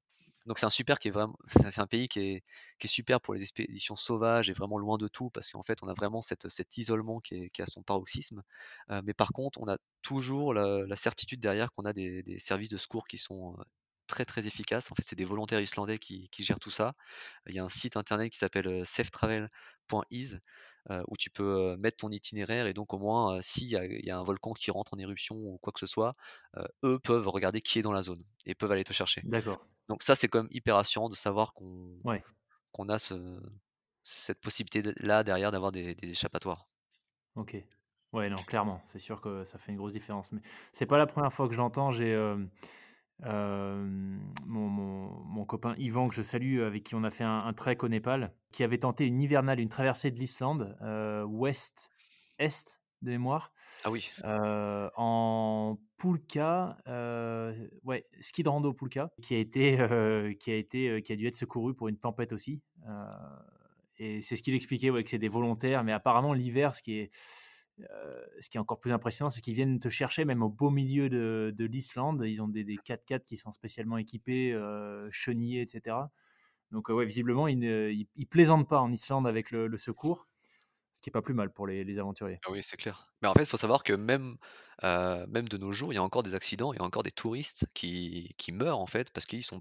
donc 0.47 0.59
c'est 0.59 0.67
un 0.67 0.71
super 0.71 0.99
qui 0.99 1.09
est 1.09 1.11
vraiment, 1.11 1.37
c'est 1.49 1.81
un 1.81 1.87
pays 1.87 2.09
qui 2.09 2.21
est, 2.21 2.45
qui 2.79 2.87
est, 2.87 2.91
super 2.91 3.21
pour 3.21 3.35
les 3.35 3.43
expéditions 3.43 3.97
sauvages 3.97 4.49
et 4.49 4.53
vraiment 4.53 4.79
loin 4.79 4.97
de 4.97 5.09
tout 5.09 5.31
parce 5.31 5.51
qu'en 5.51 5.63
fait 5.63 5.79
on 5.83 5.89
a 5.89 5.95
vraiment 5.95 6.23
cette, 6.23 6.49
cet 6.49 6.79
isolement 6.79 7.21
qui 7.21 7.35
est, 7.35 7.71
son 7.71 7.83
paroxysme. 7.83 8.43
mais 9.05 9.15
par 9.15 9.33
contre 9.33 9.61
on 9.61 9.69
a 9.69 9.79
toujours 10.03 10.55
la, 10.55 10.97
certitude 10.97 11.41
derrière 11.41 11.73
qu'on 11.73 11.85
a 11.85 11.93
des, 11.93 12.39
services 12.39 12.69
de 12.69 12.77
secours 12.77 13.07
qui 13.09 13.19
sont 13.19 13.57
très 14.07 14.25
très 14.25 14.47
efficaces. 14.47 14.91
En 14.93 14.95
fait 14.95 15.05
c'est 15.05 15.17
des 15.17 15.25
volontaires 15.25 15.61
islandais 15.61 15.99
qui, 15.99 16.29
qui, 16.31 16.45
gèrent 16.45 16.61
tout 16.61 16.71
ça. 16.71 16.95
Il 17.49 17.55
y 17.55 17.59
a 17.59 17.65
un 17.65 17.69
site 17.69 17.97
internet 17.97 18.31
qui 18.33 18.39
s'appelle 18.39 18.87
safetravel.is 18.87 20.37
où 21.09 21.17
tu 21.17 21.31
peux 21.31 21.77
mettre 21.79 21.99
ton 21.99 22.11
itinéraire 22.11 22.67
et 22.67 22.73
donc 22.73 22.95
au 22.95 22.99
moins 22.99 23.41
s'il 23.43 23.69
y, 23.69 24.11
a 24.11 24.19
un 24.19 24.23
volcan 24.23 24.53
qui 24.53 24.71
rentre 24.71 24.95
en 24.95 24.99
éruption 24.99 25.37
ou 25.37 25.59
quoi 25.61 25.73
que 25.73 25.81
ce 25.81 25.87
soit, 25.87 26.15
eux 26.85 26.99
peuvent 26.99 27.29
regarder 27.29 27.61
qui 27.61 27.79
est 27.79 27.83
dans 27.83 27.93
la 27.93 28.03
zone 28.03 28.23
et 28.45 28.55
peuvent 28.55 28.71
aller 28.71 28.85
te 28.85 28.93
chercher. 28.93 29.23
D'accord. 29.25 29.59
Donc 29.89 30.03
ça 30.03 30.15
c'est 30.15 30.29
quand 30.29 30.43
même 30.43 30.53
hyper 30.53 30.77
rassurant 30.77 31.09
de 31.09 31.17
savoir 31.17 31.55
qu'on 31.55 31.99
qu'on 32.73 32.89
a 32.89 32.99
ce, 32.99 33.41
cette 34.05 34.41
possibilité-là 34.41 35.25
derrière 35.25 35.51
d'avoir 35.51 35.73
des, 35.73 35.95
des, 35.95 36.11
échappatoires. 36.11 36.69
Ok. 37.35 37.57
Ouais, 38.13 38.31
non, 38.31 38.37
clairement, 38.37 38.81
c'est 38.85 38.99
sûr 38.99 39.21
que 39.21 39.45
ça 39.45 39.59
fait 39.59 39.73
une 39.73 39.79
grosse 39.79 39.93
différence. 39.93 40.33
Mais 40.33 40.41
c'est 40.73 40.87
pas 40.87 40.97
la 40.97 41.07
première 41.07 41.33
fois 41.33 41.49
que 41.49 41.55
je 41.55 41.59
l'entends. 41.59 41.91
J'ai 41.91 42.15
mon, 43.25 44.69
mon, 44.69 45.45
copain 45.45 45.75
Yvan, 45.79 46.09
que 46.09 46.15
je 46.15 46.23
salue, 46.23 46.61
avec 46.61 46.85
qui 46.85 46.95
on 46.95 47.05
a 47.05 47.11
fait 47.11 47.25
un, 47.25 47.53
trek 47.53 47.79
au 47.83 47.89
Népal, 47.89 48.33
qui 48.53 48.65
avait 48.65 48.79
tenté 48.79 49.07
une 49.07 49.21
hivernale, 49.21 49.61
une 49.61 49.69
traversée 49.69 50.11
de 50.11 50.19
l'Islande, 50.19 50.77
euh, 50.83 51.25
ouest-est 51.25 52.81
de 53.03 53.11
mémoire. 53.11 53.53
Ah 53.85 53.91
oui. 53.91 54.11
Euh, 54.25 54.91
en 54.97 55.79
Pulka, 55.99 56.77
euh, 56.89 57.69
ouais, 57.85 58.07
ski 58.21 58.43
de 58.43 58.49
rando 58.49 58.73
Pulka, 58.73 59.11
qui 59.23 59.35
a 59.35 59.39
été, 59.39 59.77
qui 60.41 60.51
a 60.51 60.57
été, 60.57 61.03
qui 61.03 61.13
a 61.13 61.17
dû 61.17 61.27
être 61.27 61.37
secouru 61.37 61.75
pour 61.75 61.89
une 61.89 61.99
tempête 61.99 62.33
aussi. 62.33 62.63
et 63.99 64.21
c'est 64.23 64.37
ce 64.37 64.43
qu'il 64.43 64.55
expliquait, 64.55 64.91
ouais, 64.91 65.05
que 65.05 65.11
c'est 65.11 65.19
des 65.19 65.29
volontaires, 65.29 65.85
mais 65.85 65.93
apparemment 65.93 66.33
l'hiver, 66.33 66.75
ce 66.75 66.83
qui 66.83 66.99
est 66.99 67.11
ce 68.41 68.49
qui 68.49 68.57
est 68.57 68.61
encore 68.61 68.81
plus 68.81 68.93
impressionnant, 68.93 69.31
c'est 69.31 69.41
qu'ils 69.41 69.55
viennent 69.55 69.79
te 69.79 69.89
chercher 69.89 70.25
même 70.25 70.43
au 70.43 70.49
beau 70.49 70.71
milieu 70.71 71.09
de, 71.09 71.65
l'Islande. 71.65 72.23
Ils 72.25 72.43
ont 72.43 72.49
des, 72.49 72.65
4x4 72.65 73.25
qui 73.25 73.37
sont 73.37 73.51
spécialement 73.51 73.99
équipés, 73.99 74.53
euh, 74.53 75.09
chenillés, 75.11 75.63
etc. 75.63 75.97
Donc, 76.73 76.89
ouais, 76.89 77.05
visiblement, 77.05 77.49
ils 77.49 77.59
ne 77.59 78.25
plaisantent 78.25 78.69
pas 78.69 78.81
en 78.81 78.91
Islande 78.91 79.27
avec 79.27 79.51
le, 79.51 79.77
secours, 79.77 80.27
ce 80.93 81.01
qui 81.01 81.11
est 81.11 81.13
pas 81.13 81.23
plus 81.23 81.35
mal 81.35 81.53
pour 81.53 81.67
les, 81.67 81.99
aventuriers. 81.99 82.41
Ah 82.47 82.51
oui, 82.51 82.63
c'est 82.63 82.77
clair. 82.77 83.13
Mais 83.23 83.29
en 83.29 83.35
fait, 83.35 83.43
il 83.43 83.49
faut 83.49 83.57
savoir 83.57 83.85
que 83.85 83.93
même, 83.93 84.37
de 84.83 85.57
nos 85.57 85.73
jours, 85.73 85.93
il 85.93 85.97
y 85.97 85.99
a 85.99 86.03
encore 86.03 86.23
des 86.23 86.35
accidents, 86.35 86.73
il 86.73 86.79
y 86.79 86.83
a 86.83 86.85
encore 86.85 87.03
des 87.03 87.13
touristes 87.13 87.67
qui, 87.75 88.35
qui 88.39 88.53
meurent 88.53 88.81
en 88.81 88.87
fait 88.87 89.11
parce 89.11 89.27
qu'ils 89.27 89.41
ne 89.41 89.45
sont, 89.45 89.61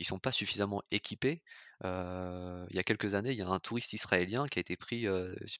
sont 0.00 0.18
pas 0.18 0.32
suffisamment 0.32 0.82
équipés 0.90 1.42
il 1.84 2.76
y 2.76 2.78
a 2.78 2.82
quelques 2.82 3.14
années, 3.14 3.30
il 3.30 3.38
y 3.38 3.42
a 3.42 3.48
un 3.48 3.60
touriste 3.60 3.92
israélien 3.92 4.46
qui 4.46 4.58
a 4.58 4.60
été 4.60 4.76
pris 4.76 5.06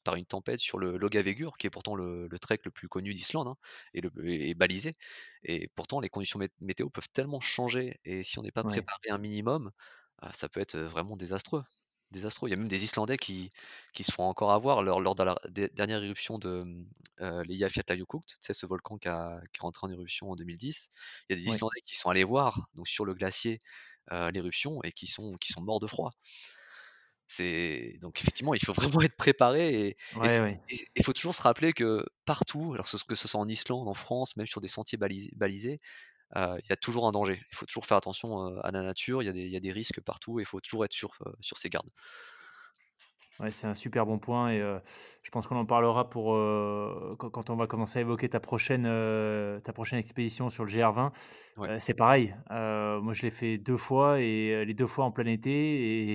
par 0.04 0.16
une 0.16 0.26
tempête 0.26 0.60
sur 0.60 0.78
le 0.78 0.96
Logavegur, 0.96 1.56
qui 1.58 1.66
est 1.66 1.70
pourtant 1.70 1.94
le, 1.94 2.28
trek 2.40 2.60
le 2.64 2.70
plus 2.70 2.88
connu 2.88 3.14
d'Islande, 3.14 3.48
hein, 3.48 3.56
et, 3.94 4.00
le, 4.00 4.54
balisé. 4.54 4.94
Et 5.44 5.68
pourtant, 5.74 6.00
les 6.00 6.08
conditions 6.08 6.40
météo 6.60 6.88
peuvent 6.90 7.08
tellement 7.12 7.40
changer, 7.40 8.00
et 8.04 8.24
si 8.24 8.38
on 8.38 8.42
n'est 8.42 8.50
pas 8.50 8.64
préparé 8.64 9.10
un 9.10 9.18
minimum, 9.18 9.70
ah, 10.20 10.32
ça 10.34 10.48
peut 10.48 10.60
être 10.60 10.78
vraiment 10.78 11.16
désastreux. 11.16 11.62
Désastreux. 12.10 12.48
Il 12.48 12.52
y 12.52 12.54
a 12.54 12.56
même 12.56 12.68
des 12.68 12.84
Islandais 12.84 13.18
qui, 13.18 13.50
qui 13.92 14.02
se 14.02 14.10
font 14.12 14.24
encore 14.24 14.50
avoir 14.52 14.82
lors, 14.82 15.00
lors 15.00 15.14
de 15.14 15.22
la 15.22 15.36
dernière 15.74 16.02
éruption 16.02 16.38
de 16.38 16.64
euh, 17.20 17.44
l'Eyjafjallajökull, 17.44 18.22
c'est 18.40 18.54
ce 18.54 18.64
volcan 18.64 18.96
qui, 18.96 19.08
a, 19.08 19.40
qui 19.52 19.58
est 19.58 19.60
rentré 19.60 19.86
en 19.86 19.90
éruption 19.90 20.30
en 20.30 20.36
2010. 20.36 20.88
Il 21.28 21.36
y 21.36 21.38
a 21.38 21.42
des 21.42 21.48
Islandais 21.48 21.80
qui 21.84 21.96
sont 21.96 22.08
allés 22.08 22.24
voir 22.24 22.68
donc 22.74 22.88
sur 22.88 23.04
le 23.04 23.14
glacier 23.14 23.60
l'éruption 24.32 24.80
et 24.84 24.92
qui 24.92 25.06
sont, 25.06 25.34
qui 25.40 25.52
sont 25.52 25.62
morts 25.62 25.80
de 25.80 25.86
froid. 25.86 26.10
C'est 27.26 27.98
donc 28.00 28.20
effectivement, 28.20 28.54
il 28.54 28.60
faut 28.64 28.72
vraiment 29.00 29.02
être 29.02 29.16
préparé 29.16 29.88
et 29.88 29.96
il 30.96 31.04
faut 31.04 31.12
toujours 31.12 31.34
se 31.34 31.42
rappeler 31.42 31.72
que 31.72 32.04
partout, 32.24 32.72
alors 32.74 32.86
que 32.90 33.14
ce 33.14 33.28
soit 33.28 33.40
en 33.40 33.48
Islande, 33.48 33.88
en 33.88 33.94
France, 33.94 34.36
même 34.36 34.46
sur 34.46 34.60
des 34.60 34.68
sentiers 34.68 34.98
balisés, 34.98 35.80
il 36.36 36.62
y 36.70 36.72
a 36.72 36.76
toujours 36.76 37.06
un 37.08 37.12
danger. 37.12 37.42
Il 37.52 37.56
faut 37.56 37.66
toujours 37.66 37.86
faire 37.86 37.98
attention, 37.98 38.58
à 38.60 38.70
la 38.72 38.82
nature, 38.82 39.22
il 39.22 39.26
y 39.26 39.28
a 39.30 39.32
des 39.32 39.42
il 39.42 39.52
y 39.52 39.56
a 39.56 39.60
des 39.60 39.72
risques 39.72 40.00
partout 40.02 40.40
et 40.40 40.42
il 40.42 40.46
faut 40.46 40.60
toujours 40.60 40.84
être 40.84 40.92
sur, 40.92 41.18
sur 41.40 41.58
ses 41.58 41.70
gardes. 41.70 41.90
Ouais, 43.40 43.52
c'est 43.52 43.68
un 43.68 43.74
super 43.74 44.04
bon 44.04 44.18
point 44.18 44.50
et 44.50 44.58
heu, 44.60 44.80
je 45.22 45.30
pense 45.30 45.46
qu'on 45.46 45.54
en 45.56 45.64
parlera 45.64 46.10
pour, 46.10 46.34
heu, 46.34 47.14
quand 47.20 47.30
quand 47.30 47.50
on 47.50 47.56
va 47.56 47.68
commencer 47.68 48.00
à 48.00 48.02
évoquer 48.02 48.28
ta 48.28 48.40
prochaine, 48.40 48.84
heu, 48.84 49.60
ta 49.62 49.72
prochaine 49.72 50.00
expédition 50.00 50.48
sur 50.48 50.64
le 50.64 50.68
GR20. 50.70 51.12
Ouais. 51.56 51.68
Heu, 51.68 51.78
c'est 51.78 51.94
pareil, 51.94 52.34
moi 52.50 53.12
je 53.12 53.22
l'ai 53.22 53.30
fait 53.30 53.56
2 53.58 53.76
fois 53.76 54.20
et 54.20 54.64
les 54.64 54.74
2 54.74 54.88
fois 54.88 55.04
en 55.04 55.12
plein 55.12 55.26
été 55.26 55.50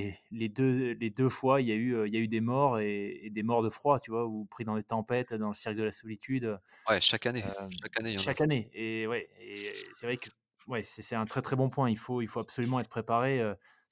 et 0.08 0.16
les 0.32 0.50
2 0.50 0.94
les 1.00 1.12
2 1.12 1.30
fois 1.30 1.62
il 1.62 1.68
y 1.70 1.72
a 1.72 1.76
eu, 1.76 2.06
il 2.08 2.14
y 2.14 2.18
a 2.18 2.20
eu 2.20 2.28
des 2.28 2.42
morts 2.42 2.80
et 2.80 3.20
et 3.26 3.30
des 3.30 3.44
morts 3.44 3.64
de 3.64 3.70
froid, 3.70 4.00
tu 4.02 4.12
vois? 4.12 4.26
Ou 4.28 4.44
pris 4.46 4.66
dans 4.66 4.76
des 4.76 4.84
tempêtes, 4.84 5.34
dans 5.34 5.48
le 5.50 5.54
cercle 5.54 5.80
de 5.80 5.84
la 5.86 5.92
solitude, 5.94 6.58
Ouais, 6.90 7.00
chaque 7.02 7.26
année, 7.26 7.46
chaque 7.82 7.98
année, 8.00 8.12
il 8.12 8.16
y 8.16 8.20
en 8.20 8.28
a. 8.28 8.34
chaque 8.34 8.42
année 8.42 8.70
et 8.74 9.08
ouais 9.08 9.30
et 9.40 9.90
c'est 9.94 10.06
vrai 10.06 10.18
que 10.18 10.30
ouais, 10.68 10.84
c'est 10.84 11.16
un 11.16 11.26
très, 11.28 11.42
très 11.42 11.56
bon 11.56 11.70
point. 11.70 11.90
Il 11.90 11.98
faut 11.98 12.22
il 12.22 12.28
faut 12.28 12.40
absolument 12.40 12.80
être 12.80 12.90
préparé, 12.90 13.42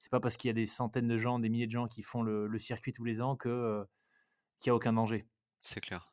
c'est 0.02 0.10
pas 0.10 0.18
parce 0.18 0.36
qu'il 0.36 0.48
y 0.48 0.50
a 0.50 0.52
des 0.52 0.66
centaines 0.66 1.06
de 1.06 1.16
gens, 1.16 1.38
des 1.38 1.48
milliers 1.48 1.68
de 1.68 1.70
gens 1.70 1.86
qui 1.86 2.02
font 2.02 2.24
le, 2.24 2.48
le 2.48 2.58
circuit 2.58 2.90
tous 2.90 3.04
les 3.04 3.20
ans 3.20 3.36
que 3.36 3.48
euh, 3.48 3.84
qu'il 4.58 4.68
n'y 4.68 4.72
a 4.72 4.74
aucun 4.74 4.92
danger. 4.92 5.28
C'est 5.60 5.80
clair. 5.80 6.10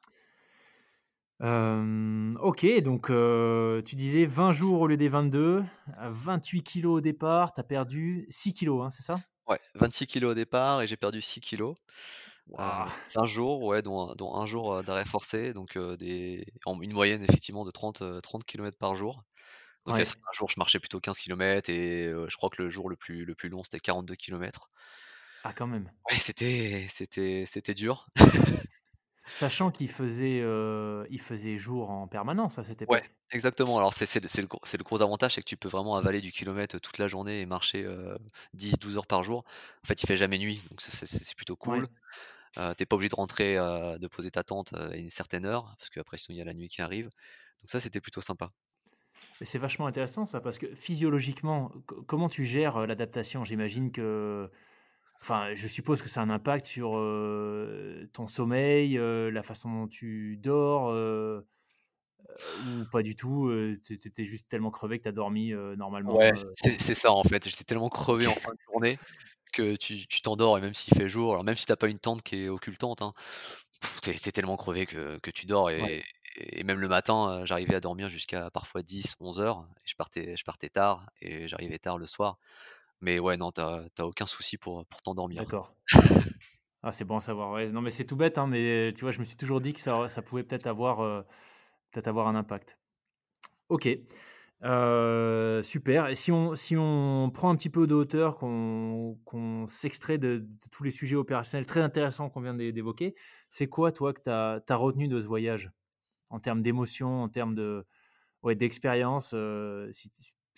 Euh, 1.42 2.36
ok, 2.36 2.68
donc 2.84 3.10
euh, 3.10 3.82
tu 3.82 3.96
disais 3.96 4.28
20 4.28 4.52
jours 4.52 4.82
au 4.82 4.86
lieu 4.88 4.96
des 4.96 5.10
22, 5.10 5.64
28 6.02 6.62
kilos 6.62 6.98
au 7.00 7.02
départ, 7.02 7.52
tu 7.52 7.62
as 7.62 7.64
perdu 7.64 8.28
6 8.30 8.54
kilos, 8.54 8.86
hein, 8.86 8.92
c'est 8.92 9.02
ça? 9.02 9.20
Ouais, 9.48 9.60
26 9.74 10.06
kilos 10.06 10.34
au 10.34 10.36
départ 10.36 10.84
et 10.84 10.88
j'ai 10.88 10.98
perdu 10.98 11.20
6 11.24 11.42
kilos. 11.42 11.76
wow. 12.50 12.86
15 13.10 13.26
jours, 13.26 13.64
ouais, 13.64 13.82
dont, 13.82 14.14
dont 14.14 14.36
un 14.36 14.46
jour 14.46 14.84
d'arrêt 14.84 15.06
forcé, 15.06 15.52
donc 15.52 15.80
des, 15.98 16.46
en, 16.68 16.80
une 16.80 16.94
moyenne 16.94 17.24
effectivement 17.24 17.66
de 17.66 17.72
30, 17.72 18.22
30 18.22 18.44
km 18.44 18.78
par 18.78 18.96
jour. 18.96 19.24
Donc 19.90 19.98
ouais. 19.98 20.04
un 20.08 20.32
jour, 20.34 20.50
je 20.50 20.56
marchais 20.58 20.80
plutôt 20.80 21.00
15 21.00 21.18
km 21.18 21.70
et 21.70 22.14
je 22.28 22.36
crois 22.38 22.50
que 22.50 22.62
le 22.62 22.70
jour 22.70 22.90
le 22.90 22.96
plus, 22.96 23.26
le 23.26 23.36
plus 23.36 23.50
long, 23.50 23.64
c'était 23.64 23.80
42 23.80 24.16
km. 24.16 24.70
Ah, 25.44 25.54
quand 25.54 25.68
même. 25.68 25.92
Ouais, 26.10 26.18
c'était, 26.20 26.86
c'était, 26.90 27.46
c'était 27.46 27.74
dur. 27.74 28.08
Sachant 29.32 29.72
qu'il 29.72 29.90
faisait, 29.90 30.40
il 31.10 31.22
faisait 31.22 31.58
jour 31.58 31.90
en 31.90 32.08
permanence 32.08 32.60
à 32.60 32.64
cette 32.64 32.82
ouais, 32.88 33.02
époque. 33.02 33.12
exactement. 33.32 33.78
Alors, 33.78 33.94
c'est, 33.94 34.06
c'est, 34.06 34.26
c'est, 34.28 34.42
le, 34.42 34.48
c'est 34.64 34.78
le 34.78 34.84
gros 34.84 35.02
avantage, 35.02 35.36
c'est 35.36 35.42
que 35.42 35.48
tu 35.48 35.58
peux 35.58 35.68
vraiment 35.70 35.96
avaler 35.96 36.22
du 36.22 36.32
kilomètre 36.32 36.80
toute 36.80 36.98
la 36.98 37.08
journée 37.08 37.42
et 37.42 37.46
marcher 37.46 37.86
10-12 38.54 38.98
heures 38.98 39.08
par 39.08 39.24
jour. 39.24 39.44
En 39.84 39.88
fait, 39.88 40.02
il 40.02 40.08
fait 40.08 40.18
jamais 40.18 40.38
nuit, 40.40 40.62
donc 40.70 40.82
c'est, 40.82 41.06
c'est 41.06 41.36
plutôt 41.36 41.56
cool. 41.56 41.88
Euh, 42.58 42.74
T'es 42.74 42.86
pas 42.86 42.96
obligé 42.96 43.10
de 43.10 43.16
rentrer, 43.16 43.56
de 43.56 44.08
poser 44.08 44.32
ta 44.32 44.44
tente 44.44 44.74
à 44.74 44.96
une 44.96 45.10
certaine 45.10 45.46
heure, 45.46 45.76
parce 45.78 45.90
qu'après, 45.90 46.18
sinon, 46.18 46.36
il 46.36 46.40
y 46.40 46.42
a 46.42 46.46
la 46.46 46.54
nuit 46.54 46.68
qui 46.68 46.82
arrive. 46.82 47.06
Donc 47.06 47.70
ça, 47.70 47.80
c'était 47.80 48.02
plutôt 48.02 48.22
sympa. 48.22 48.50
C'est 49.42 49.58
vachement 49.58 49.88
intéressant 49.88 50.26
ça, 50.26 50.42
parce 50.42 50.58
que 50.58 50.74
physiologiquement, 50.76 51.72
comment 52.08 52.28
tu 52.28 52.44
gères 52.44 52.86
l'adaptation? 52.86 53.44
J'imagine 53.44 53.92
que. 53.92 54.50
Enfin, 55.22 55.54
je 55.54 55.68
suppose 55.68 56.02
que 56.02 56.08
ça 56.08 56.22
a 56.22 56.24
un 56.24 56.30
impact 56.30 56.66
sur 56.66 56.98
euh, 56.98 58.10
ton 58.14 58.26
sommeil, 58.26 58.98
euh, 58.98 59.30
la 59.32 59.42
façon 59.42 59.70
dont 59.70 59.88
tu 59.88 60.38
dors, 60.38 60.90
euh, 60.90 61.46
ou 62.66 62.86
pas 62.92 63.02
du 63.02 63.16
tout. 63.16 63.52
tu 63.86 63.94
étais 63.94 64.24
juste 64.24 64.48
tellement 64.50 64.72
crevé 64.72 64.98
que 64.98 65.04
tu 65.04 65.10
as 65.10 65.14
dormi 65.14 65.54
normalement. 65.78 66.16
Ouais, 66.16 66.32
c'est 66.56 66.94
ça 66.94 67.12
en 67.12 67.24
fait. 67.24 67.48
J'étais 67.50 67.66
tellement 67.66 67.90
crevé 67.90 68.28
en 68.28 68.36
fin 68.36 68.52
de 68.52 68.60
journée 68.72 69.00
que 69.52 69.76
tu 69.76 70.22
t'endors 70.22 70.58
et 70.58 70.62
même 70.62 70.74
s'il 70.74 70.96
fait 70.96 71.10
jour, 71.10 71.32
alors 71.32 71.44
même 71.44 71.56
si 71.56 71.66
t'as 71.66 71.76
pas 71.76 71.88
une 71.88 72.00
tente 72.00 72.22
qui 72.22 72.44
est 72.44 72.50
occultante, 72.50 73.02
hein, 73.02 73.14
tu 74.04 74.12
es, 74.12 74.32
tellement 74.32 74.58
crevé 74.58 74.86
que, 74.86 75.18
que 75.20 75.32
tu 75.32 75.46
dors 75.48 75.70
et, 75.70 75.82
Ouais. 75.82 76.04
Et 76.40 76.64
même 76.64 76.80
le 76.80 76.88
matin, 76.88 77.42
j'arrivais 77.46 77.76
à 77.76 77.80
dormir 77.80 78.10
jusqu'à 78.10 78.50
parfois 78.52 78.82
10, 78.82 79.16
11 79.20 79.40
heures. 79.40 79.68
Et 79.84 79.88
je 79.88 79.96
partais, 79.96 80.36
je 80.36 80.44
partais 80.44 80.70
tard 80.70 81.10
et 81.22 81.48
j'arrivais 81.48 81.80
tard 81.80 81.98
le 81.98 82.06
soir. 82.06 82.38
Mais 83.02 83.20
ouais, 83.20 83.38
non, 83.38 83.52
t'as 83.52 83.86
aucun 84.00 84.26
souci 84.26 84.58
pour, 84.58 84.86
pour 84.86 85.02
t'endormir. 85.02 85.42
D'accord. 85.44 85.74
ah, 86.84 86.92
c'est 86.92 87.06
bon 87.06 87.18
à 87.18 87.22
savoir. 87.22 87.60
Non, 87.72 87.82
mais 87.82 87.90
c'est 87.90 88.06
tout 88.06 88.16
bête, 88.16 88.38
hein, 88.38 88.48
mais 88.48 88.94
tu 88.94 89.02
vois, 89.02 89.12
je 89.12 89.20
me 89.20 89.24
suis 89.24 89.38
toujours 89.38 89.62
dit 89.62 89.74
que 89.74 89.80
ça, 89.80 90.10
ça 90.10 90.22
pouvait 90.22 90.44
peut-être 90.44 90.68
avoir, 90.68 91.26
peut-être 91.92 92.08
avoir 92.08 92.28
un 92.28 92.36
impact. 92.36 92.78
Ok. 93.70 93.88
Euh, 94.64 95.62
super. 95.62 96.08
Et 96.08 96.16
si 96.16 96.32
on, 96.32 96.54
si 96.56 96.76
on 96.78 97.32
prend 97.34 97.50
un 97.50 97.56
petit 97.56 97.70
peu 97.70 97.88
de 97.88 97.96
hauteur, 97.96 98.38
qu'on 98.38 99.66
s'extrait 99.68 100.18
de, 100.18 100.40
de, 100.40 100.70
tous 100.72 100.84
les 100.84 100.92
sujets 100.92 101.16
opérationnels 101.16 101.66
très 101.66 101.82
intéressants 101.82 102.30
qu'on 102.30 102.42
vient 102.42 102.54
d'évoquer, 102.54 103.16
c'est 103.50 103.68
quoi, 103.68 103.92
toi, 103.92 104.14
que 104.14 104.22
tu 104.22 104.30
as, 104.30 104.62
as, 104.68 104.76
retenu 104.76 105.08
de 105.08 105.20
ce 105.22 105.28
voyage? 105.28 105.72
En 106.30 106.40
termes 106.40 106.62
d'émotion, 106.62 107.24
en 107.24 107.30
termes 107.30 107.56
de, 107.56 107.86
ouais, 108.44 108.56
d'expérience 108.56 109.32
euh, 109.34 109.90
si, 109.92 110.12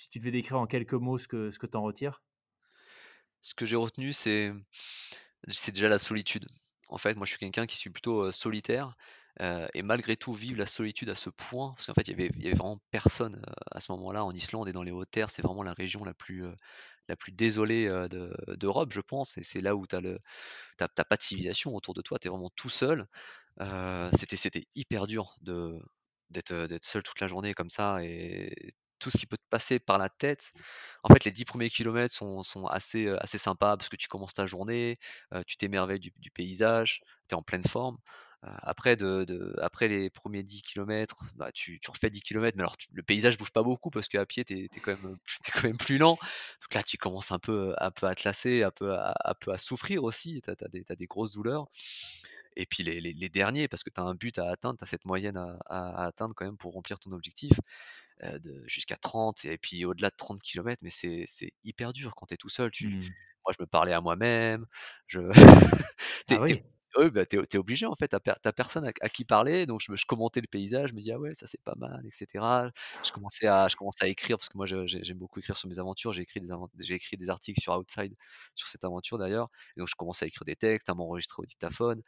tu 0.10 0.20
devais 0.20 0.32
décrire 0.32 0.60
en 0.60 0.68
quelques 0.68 0.94
mots 0.94 1.18
ce 1.18 1.28
que, 1.28 1.50
ce 1.50 1.60
que 1.60 1.68
tu 1.68 1.78
en 1.78 1.84
retires? 1.84 2.24
Ce 3.42 3.54
que 3.54 3.66
j'ai 3.66 3.76
retenu, 3.76 4.14
c'est 4.14 4.52
déjà 5.68 5.90
la 5.90 6.00
solitude. 6.00 6.48
En 6.88 6.98
fait, 6.98 7.16
moi, 7.16 7.26
je 7.26 7.32
suis 7.32 7.40
quelqu'un 7.40 7.66
qui 7.66 7.78
suis 7.78 7.90
plutôt 7.90 8.26
euh, 8.26 8.32
solitaire. 8.32 8.96
Et 9.40 9.82
malgré 9.82 10.16
tout, 10.18 10.34
vivre 10.34 10.60
la 10.60 10.66
solitude 10.66 11.10
à 11.10 11.16
ce 11.16 11.30
point, 11.30 11.72
parce 11.74 11.86
qu'en 11.88 11.94
fait, 11.94 12.08
il 12.08 12.12
y 12.12 12.14
avait, 12.14 12.30
y 12.38 12.48
avait 12.48 12.56
vraiment 12.56 12.80
personne 12.92 13.42
à 13.72 13.80
ce 13.80 13.92
moment-là 13.94 14.24
en 14.26 14.32
Islande 14.34 14.68
et 14.70 14.74
dans 14.74 14.84
les 14.84 14.92
hautes 14.92 15.10
terres. 15.12 15.30
C'est 15.32 15.42
vraiment 15.42 15.64
la 15.64 15.74
région 15.74 16.04
la 16.04 16.14
plus, 16.14 16.44
la 17.10 17.16
plus 17.16 17.32
désolée 17.32 17.88
de- 18.10 18.36
d'Europe, 18.56 18.92
je 18.94 19.02
pense. 19.02 19.38
Et 19.38 19.44
c'est 19.44 19.62
là 19.62 19.76
où 19.76 19.88
tu 19.88 19.96
n'as 19.98 20.88
pas 21.06 21.18
de 21.18 21.22
civilisation 21.22 21.76
autour 21.76 21.94
de 21.94 22.02
toi. 22.02 22.20
Tu 22.20 22.28
es 22.28 22.32
vraiment 22.32 22.52
tout 22.56 22.70
seul. 22.70 23.08
C'était, 24.14 24.64
hyper 24.76 25.08
dur 25.08 25.36
d'être, 26.32 26.54
seul 26.84 27.04
toute 27.04 27.20
la 27.20 27.28
journée 27.28 27.54
comme 27.54 27.70
ça. 27.70 28.04
Et 28.04 28.74
tout 29.00 29.10
ce 29.10 29.18
qui 29.18 29.26
peut 29.26 29.38
te 29.38 29.50
passer 29.50 29.80
par 29.80 29.98
la 29.98 30.10
tête. 30.10 30.52
En 31.04 31.14
fait, 31.14 31.26
les 31.26 31.32
10 31.32 31.46
premiers 31.46 31.70
kilomètres 31.72 32.14
sont, 32.14 32.44
sont 32.44 32.68
assez, 32.68 33.08
assez 33.20 33.40
sympas 33.40 33.76
parce 33.78 33.90
que 33.90 33.96
tu 33.96 34.08
commences 34.08 34.34
ta 34.34 34.46
journée, 34.48 35.00
tu 35.48 35.58
t'émerveilles 35.58 36.00
du, 36.00 36.12
du 36.18 36.32
paysage, 36.32 37.02
tu 37.28 37.36
es 37.36 37.38
en 37.38 37.42
pleine 37.44 37.64
forme. 37.64 37.98
Euh, 38.44 38.50
après, 38.64 38.96
de, 38.96 39.24
de- 39.24 39.56
après 39.62 39.88
les 39.88 40.10
premiers 40.10 40.42
10 40.42 40.64
kilomètres, 40.64 41.24
bah, 41.36 41.52
tu, 41.52 41.80
tu 41.80 41.92
refais 41.92 42.10
10 42.10 42.22
kilomètres, 42.22 42.58
mais 42.58 42.64
alors 42.64 42.76
tu- 42.76 42.88
le 42.92 43.04
paysage 43.04 43.38
bouge 43.38 43.52
pas 43.52 43.62
beaucoup 43.62 43.92
parce 43.92 44.08
qu'à 44.08 44.26
pied, 44.26 44.44
tu 44.44 44.66
es, 44.66 44.68
quand 44.82 44.98
même, 45.00 45.18
t'es 45.44 45.52
quand 45.52 45.64
même 45.64 45.78
plus 45.78 46.00
lent. 46.00 46.18
Donc 46.62 46.74
là, 46.74 46.82
tu 46.82 46.98
commences 46.98 47.32
un 47.32 47.38
peu, 47.40 47.76
un 47.78 47.92
peu 47.92 48.08
à 48.08 48.16
te 48.16 48.28
lasser, 48.28 48.64
un 48.64 48.72
peu 48.72 48.94
à, 48.96 49.14
un 49.26 49.34
peu 49.36 49.52
à 49.52 49.60
souffrir 49.60 50.04
aussi, 50.04 50.42
tu 50.44 50.50
as, 50.50 50.68
des, 50.70 50.84
t'as 50.84 50.96
des 50.96 51.06
grosses 51.06 51.34
douleurs. 51.34 51.68
Et 52.56 52.66
puis 52.66 52.84
les, 52.84 53.00
les- 53.00 53.14
les 53.14 53.30
derniers, 53.30 53.68
parce 53.68 53.84
que 53.84 53.90
tu 53.90 54.02
as 54.02 54.04
un 54.04 54.16
but 54.16 54.38
à 54.40 54.50
atteindre, 54.50 54.78
tu 54.78 54.84
as 54.84 54.88
cette 54.88 55.06
moyenne 55.06 55.38
à, 55.38 55.58
à- 55.68 56.04
à 56.04 56.06
atteindre 56.08 56.34
quand 56.36 56.46
même 56.46 56.58
pour 56.58 56.74
remplir 56.74 57.00
ton 57.00 57.12
objectif, 57.12 57.54
euh, 58.24 58.40
jusqu'à 58.68 58.98
30, 58.98 59.46
et 59.46 59.58
puis 59.58 59.86
au-delà 59.86 60.10
de 60.10 60.16
30 60.16 60.42
kilomètres, 60.42 60.84
mais 60.84 60.90
c'est 60.90 61.26
hyper 61.64 61.94
dur 61.94 62.14
quand 62.16 62.26
tu 62.28 62.34
es 62.34 62.38
tout 62.38 62.50
seul. 62.50 62.72
Tu, 62.72 62.88
Mmh. 62.88 63.00
moi, 63.46 63.54
je 63.58 63.62
me 63.62 63.68
parlais 63.68 63.94
à 63.94 64.02
moi-même. 64.02 64.66
Je... 65.08 65.20
Ah 66.30 66.40
oui. 66.42 66.62
Oui, 66.98 67.10
bah, 67.12 67.26
t'es, 67.26 67.42
t'es 67.46 67.58
obligé 67.58 67.86
en 67.86 67.96
fait, 67.96 68.10
t'as, 68.10 68.20
per- 68.20 68.34
t'as 68.42 68.52
personne 68.52 68.86
à, 68.86 69.10
qui 69.10 69.24
parler, 69.26 69.66
donc 69.66 69.82
je, 69.86 69.92
me, 69.92 69.98
je 69.98 70.06
commentais 70.06 70.42
le 70.42 70.48
paysage, 70.48 70.90
je 70.90 70.94
me 70.96 71.00
dis 71.02 71.12
ah 71.12 71.20
ouais 71.20 71.34
ça 71.34 71.48
c'est 71.48 71.62
pas 71.64 71.76
mal, 71.78 72.02
etc. 72.06 72.70
Je 73.04 73.12
commençais 73.12 73.48
à, 73.48 73.68
je 73.70 73.76
commençais 73.78 74.04
à 74.06 74.08
écrire 74.10 74.38
parce 74.38 74.50
que 74.50 74.58
moi 74.58 74.66
j'aime 74.68 75.18
beaucoup 75.18 75.40
écrire 75.40 75.58
sur 75.58 75.70
mes 75.70 75.80
aventures, 75.80 76.12
j'ai 76.14 76.22
écrit 76.24 76.42
des, 76.42 76.50
écrit 76.94 77.18
des 77.18 77.30
articles 77.30 77.62
sur 77.62 77.78
Outside 77.78 78.16
sur 78.56 78.68
cette 78.68 78.84
aventure 78.84 79.18
d'ailleurs, 79.18 79.50
donc 79.78 79.88
je 79.88 79.96
commençais 79.96 80.26
à 80.26 80.28
écrire 80.28 80.44
des 80.46 80.56
textes, 80.56 80.90
à 80.90 80.94
m'enregistrer 80.96 81.42
au 81.42 81.46
dictaphone, 81.46 82.02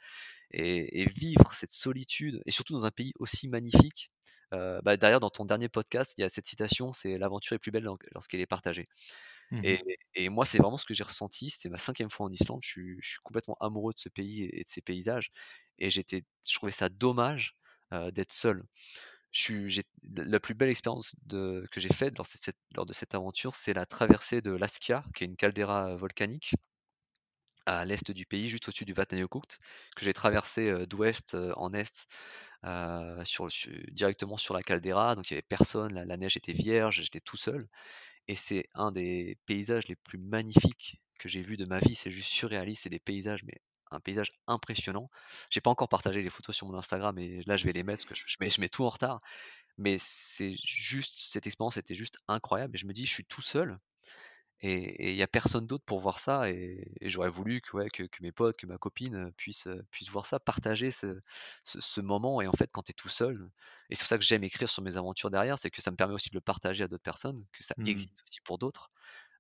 et, 0.52 1.02
et 1.04 1.08
vivre 1.10 1.54
cette 1.54 1.72
solitude, 1.72 2.42
et 2.46 2.52
surtout 2.52 2.74
dans 2.74 2.86
un 2.86 2.92
pays 2.92 3.14
aussi 3.20 3.48
magnifique. 3.50 4.12
Euh, 4.54 4.82
bah, 4.84 4.98
d'ailleurs, 4.98 5.20
dans 5.20 5.30
ton 5.32 5.46
dernier 5.46 5.70
podcast, 5.70 6.14
il 6.18 6.22
y 6.22 6.24
a 6.26 6.30
cette 6.30 6.48
citation, 6.48 6.94
c'est 6.94 7.18
l'aventure 7.18 7.56
est 7.56 7.60
plus 7.60 7.72
belle 7.72 7.88
lorsqu'elle 8.14 8.42
est 8.42 8.48
partagée. 8.48 8.86
Mmh 9.54 9.62
Et, 10.16 10.30
moi, 10.30 10.46
c'est 10.46 10.58
vraiment 10.58 10.78
ce 10.78 10.86
que 10.86 10.94
j'ai 10.94 11.04
ressenti. 11.04 11.50
C'était 11.50 11.70
ma 11.70 11.78
cinquième 11.78 12.10
fois 12.10 12.26
en 12.26 12.32
Islande. 12.32 12.62
Je 12.64 12.70
suis, 12.70 13.18
complètement 13.24 13.56
amoureux 13.60 13.94
de 13.94 14.00
ce 14.00 14.10
pays 14.10 14.44
et 14.52 14.64
de 14.64 14.68
ses 14.70 14.82
paysages. 14.82 15.32
Et 15.78 15.90
j'étais, 15.90 16.24
je 16.48 16.56
trouvais 16.56 16.72
ça 16.72 16.90
dommage 16.90 17.56
d'être 18.12 18.32
seul. 18.32 18.64
Je 19.32 19.68
j'ai, 19.68 19.84
la 20.16 20.40
plus 20.40 20.56
belle 20.56 20.70
expérience 20.70 21.16
que 21.30 21.80
j'ai 21.80 21.94
faite 21.94 22.18
lors, 22.18 22.28
lors 22.76 22.86
de 22.86 22.94
cette 22.94 23.16
aventure, 23.16 23.56
c'est 23.56 23.74
la 23.74 23.86
traversée 23.86 24.42
de 24.42 24.52
l'Askia, 24.52 25.04
qui 25.16 25.24
est 25.24 25.28
une 25.28 25.36
caldeira 25.36 25.96
volcanique 25.96 26.54
à 27.66 27.86
l'est 27.86 28.12
du 28.12 28.26
pays, 28.26 28.50
juste 28.50 28.68
au-dessus 28.68 28.86
du 28.86 28.94
Vatnajökull, 28.94 29.42
que 29.96 30.04
j'ai 30.04 30.14
traversé 30.14 30.70
euh, 30.70 30.86
d'ouest 30.86 31.38
en 31.56 31.74
est 31.74 32.08
directement 33.92 34.38
sur 34.38 34.54
la 34.54 34.62
caldeira. 34.62 35.16
Donc 35.16 35.30
il 35.30 35.34
n'y 35.34 35.38
avait 35.38 35.48
personne, 35.48 35.94
la 35.94 36.18
neige 36.18 36.38
était 36.38 36.54
vierge, 36.54 37.02
j'étais 37.02 37.20
tout 37.20 37.38
seul. 37.38 37.68
Et 38.28 38.36
c'est 38.36 38.68
un 38.74 38.92
des 38.92 39.38
paysages 39.46 39.88
les 39.88 39.96
plus 39.96 40.18
magnifiques 40.18 41.00
que 41.20 41.30
j'ai 41.30 41.42
vu 41.42 41.58
de 41.58 41.66
ma 41.66 41.80
vie. 41.80 41.96
C'est 41.96 42.12
juste 42.12 42.30
surréaliste. 42.30 42.84
C'est 42.84 42.90
des 42.90 43.00
paysages, 43.00 43.44
mais 43.44 43.62
un 43.92 44.00
paysage 44.00 44.34
impressionnant. 44.48 45.10
J'ai 45.50 45.62
pas 45.62 45.70
encore 45.70 45.90
partagé 45.90 46.22
les 46.22 46.30
photos 46.30 46.56
sur 46.56 46.68
mon 46.68 46.78
Instagram 46.78 47.18
et 47.20 47.44
là 47.46 47.58
je 47.58 47.66
vais 47.66 47.74
les 47.74 47.84
mettre 47.84 48.08
parce 48.08 48.22
que 48.22 48.30
je, 48.30 48.38
mets, 48.40 48.50
je 48.50 48.60
mets 48.62 48.70
tout 48.70 48.84
en 48.84 48.90
retard. 48.90 49.22
Mais 49.78 49.98
c'est 50.00 50.56
juste, 50.64 51.16
cette 51.20 51.48
expérience 51.48 51.78
était 51.78 51.96
juste 51.96 52.20
incroyable. 52.28 52.76
Et 52.76 52.80
je 52.80 52.86
me 52.86 52.94
dis, 52.94 53.06
je 53.06 53.12
suis 53.14 53.26
tout 53.26 53.42
seul 53.42 53.80
et 54.64 55.12
il 55.12 55.18
y 55.18 55.24
a 55.24 55.28
personne 55.28 55.68
d'autre 55.68 55.84
pour 55.86 56.00
voir 56.00 56.20
ça 56.20 56.50
et 56.52 56.92
et 57.02 57.10
j'aurais 57.10 57.30
voulu 57.30 57.62
que, 57.62 57.76
ouais, 57.78 57.90
que 57.90 58.04
que 58.04 58.24
mes 58.24 58.32
potes, 58.32 58.58
que 58.58 58.66
ma 58.68 58.78
copine, 58.78 59.32
puissent, 59.38 59.68
heu, 59.68 59.84
puissent 59.92 60.10
voir 60.10 60.26
ça, 60.26 60.40
partager 60.40 60.92
ce 60.92 61.20
ce 61.64 61.82
ce 61.82 62.02
moment 62.02 62.42
et 62.42 62.48
en 62.48 62.54
fait, 62.54 62.72
quand 62.72 62.84
tu 62.84 62.92
es 62.92 62.94
tout 62.94 63.10
seul 63.10 63.50
et 63.90 63.96
c'est 63.96 64.04
pour 64.04 64.10
ça 64.10 64.18
que 64.18 64.24
j'aime 64.24 64.44
écrire 64.44 64.70
sur 64.70 64.84
mes 64.84 64.98
aventures 64.98 65.32
derrière, 65.32 65.60
c'est 65.60 65.70
que 65.72 65.82
ça 65.82 65.92
me 65.92 65.98
permet 65.98 66.14
aussi 66.16 66.30
de 66.30 66.36
le 66.36 66.42
partager 66.42 66.84
à 66.84 66.88
d'autres 66.88 67.04
personnes, 67.04 67.46
que 67.52 67.64
ça 67.64 67.76
Mmh. 67.78 67.84
existe 67.86 68.22
aussi 68.28 68.40
pour 68.42 68.58
d'autres. 68.58 68.92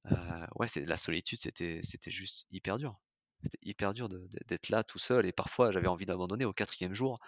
Heu, 0.07 0.11
ouais, 0.57 0.67
c'est 0.69 0.85
la 0.85 0.97
solitude, 0.97 1.39
c'était 1.41 1.81
c'était 1.83 2.11
juste 2.11 2.45
hyper 2.51 2.77
dur. 2.79 3.01
C'était 3.43 3.59
hyper 3.63 3.93
dur 3.93 4.09
de 4.09 4.27
d'être 4.47 4.69
là 4.69 4.83
tout 4.83 4.99
seul 4.99 5.25
et 5.27 5.33
parfois 5.33 5.71
j'avais 5.73 5.87
envie 5.87 6.05
d'abandonner 6.07 6.45
au 6.45 6.53
quatrième 6.53 6.93
jour, 6.93 7.19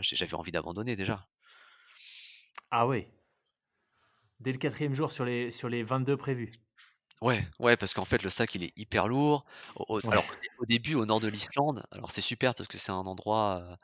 j'avais 0.00 0.34
envie 0.34 0.52
d'abandonner 0.52 0.96
déjà. 0.96 1.28
Ah 2.70 2.86
ouais! 2.86 3.08
Dès 4.40 4.52
le 4.52 4.58
quatrième 4.58 4.92
jour 4.92 5.10
sur 5.10 5.24
les 5.24 5.50
sur 5.50 5.70
les 5.70 5.82
22 5.82 6.18
prévus? 6.18 6.52
Ouais, 7.22 7.46
ouais, 7.60 7.76
parce 7.76 7.94
qu'en 7.94 8.04
fait, 8.04 8.22
le 8.24 8.30
sac, 8.30 8.52
il 8.56 8.64
est 8.64 8.76
hyper 8.76 9.06
lourd. 9.06 9.44
Au 9.76 9.84
au 9.98 10.00
Ouais. 10.04 10.10
alors 10.10 10.24
au 10.28 10.34
dé 10.42 10.48
au 10.58 10.66
début, 10.66 10.94
au 10.96 11.06
nord 11.06 11.20
de 11.20 11.28
l'Islande, 11.28 11.84
alors 11.92 12.10
c'est 12.10 12.20
super 12.20 12.52
parce 12.56 12.68
que 12.68 12.78
c'est 12.78 12.90
un 12.90 12.96
endroit, 13.06 13.60
heu, 13.72 13.76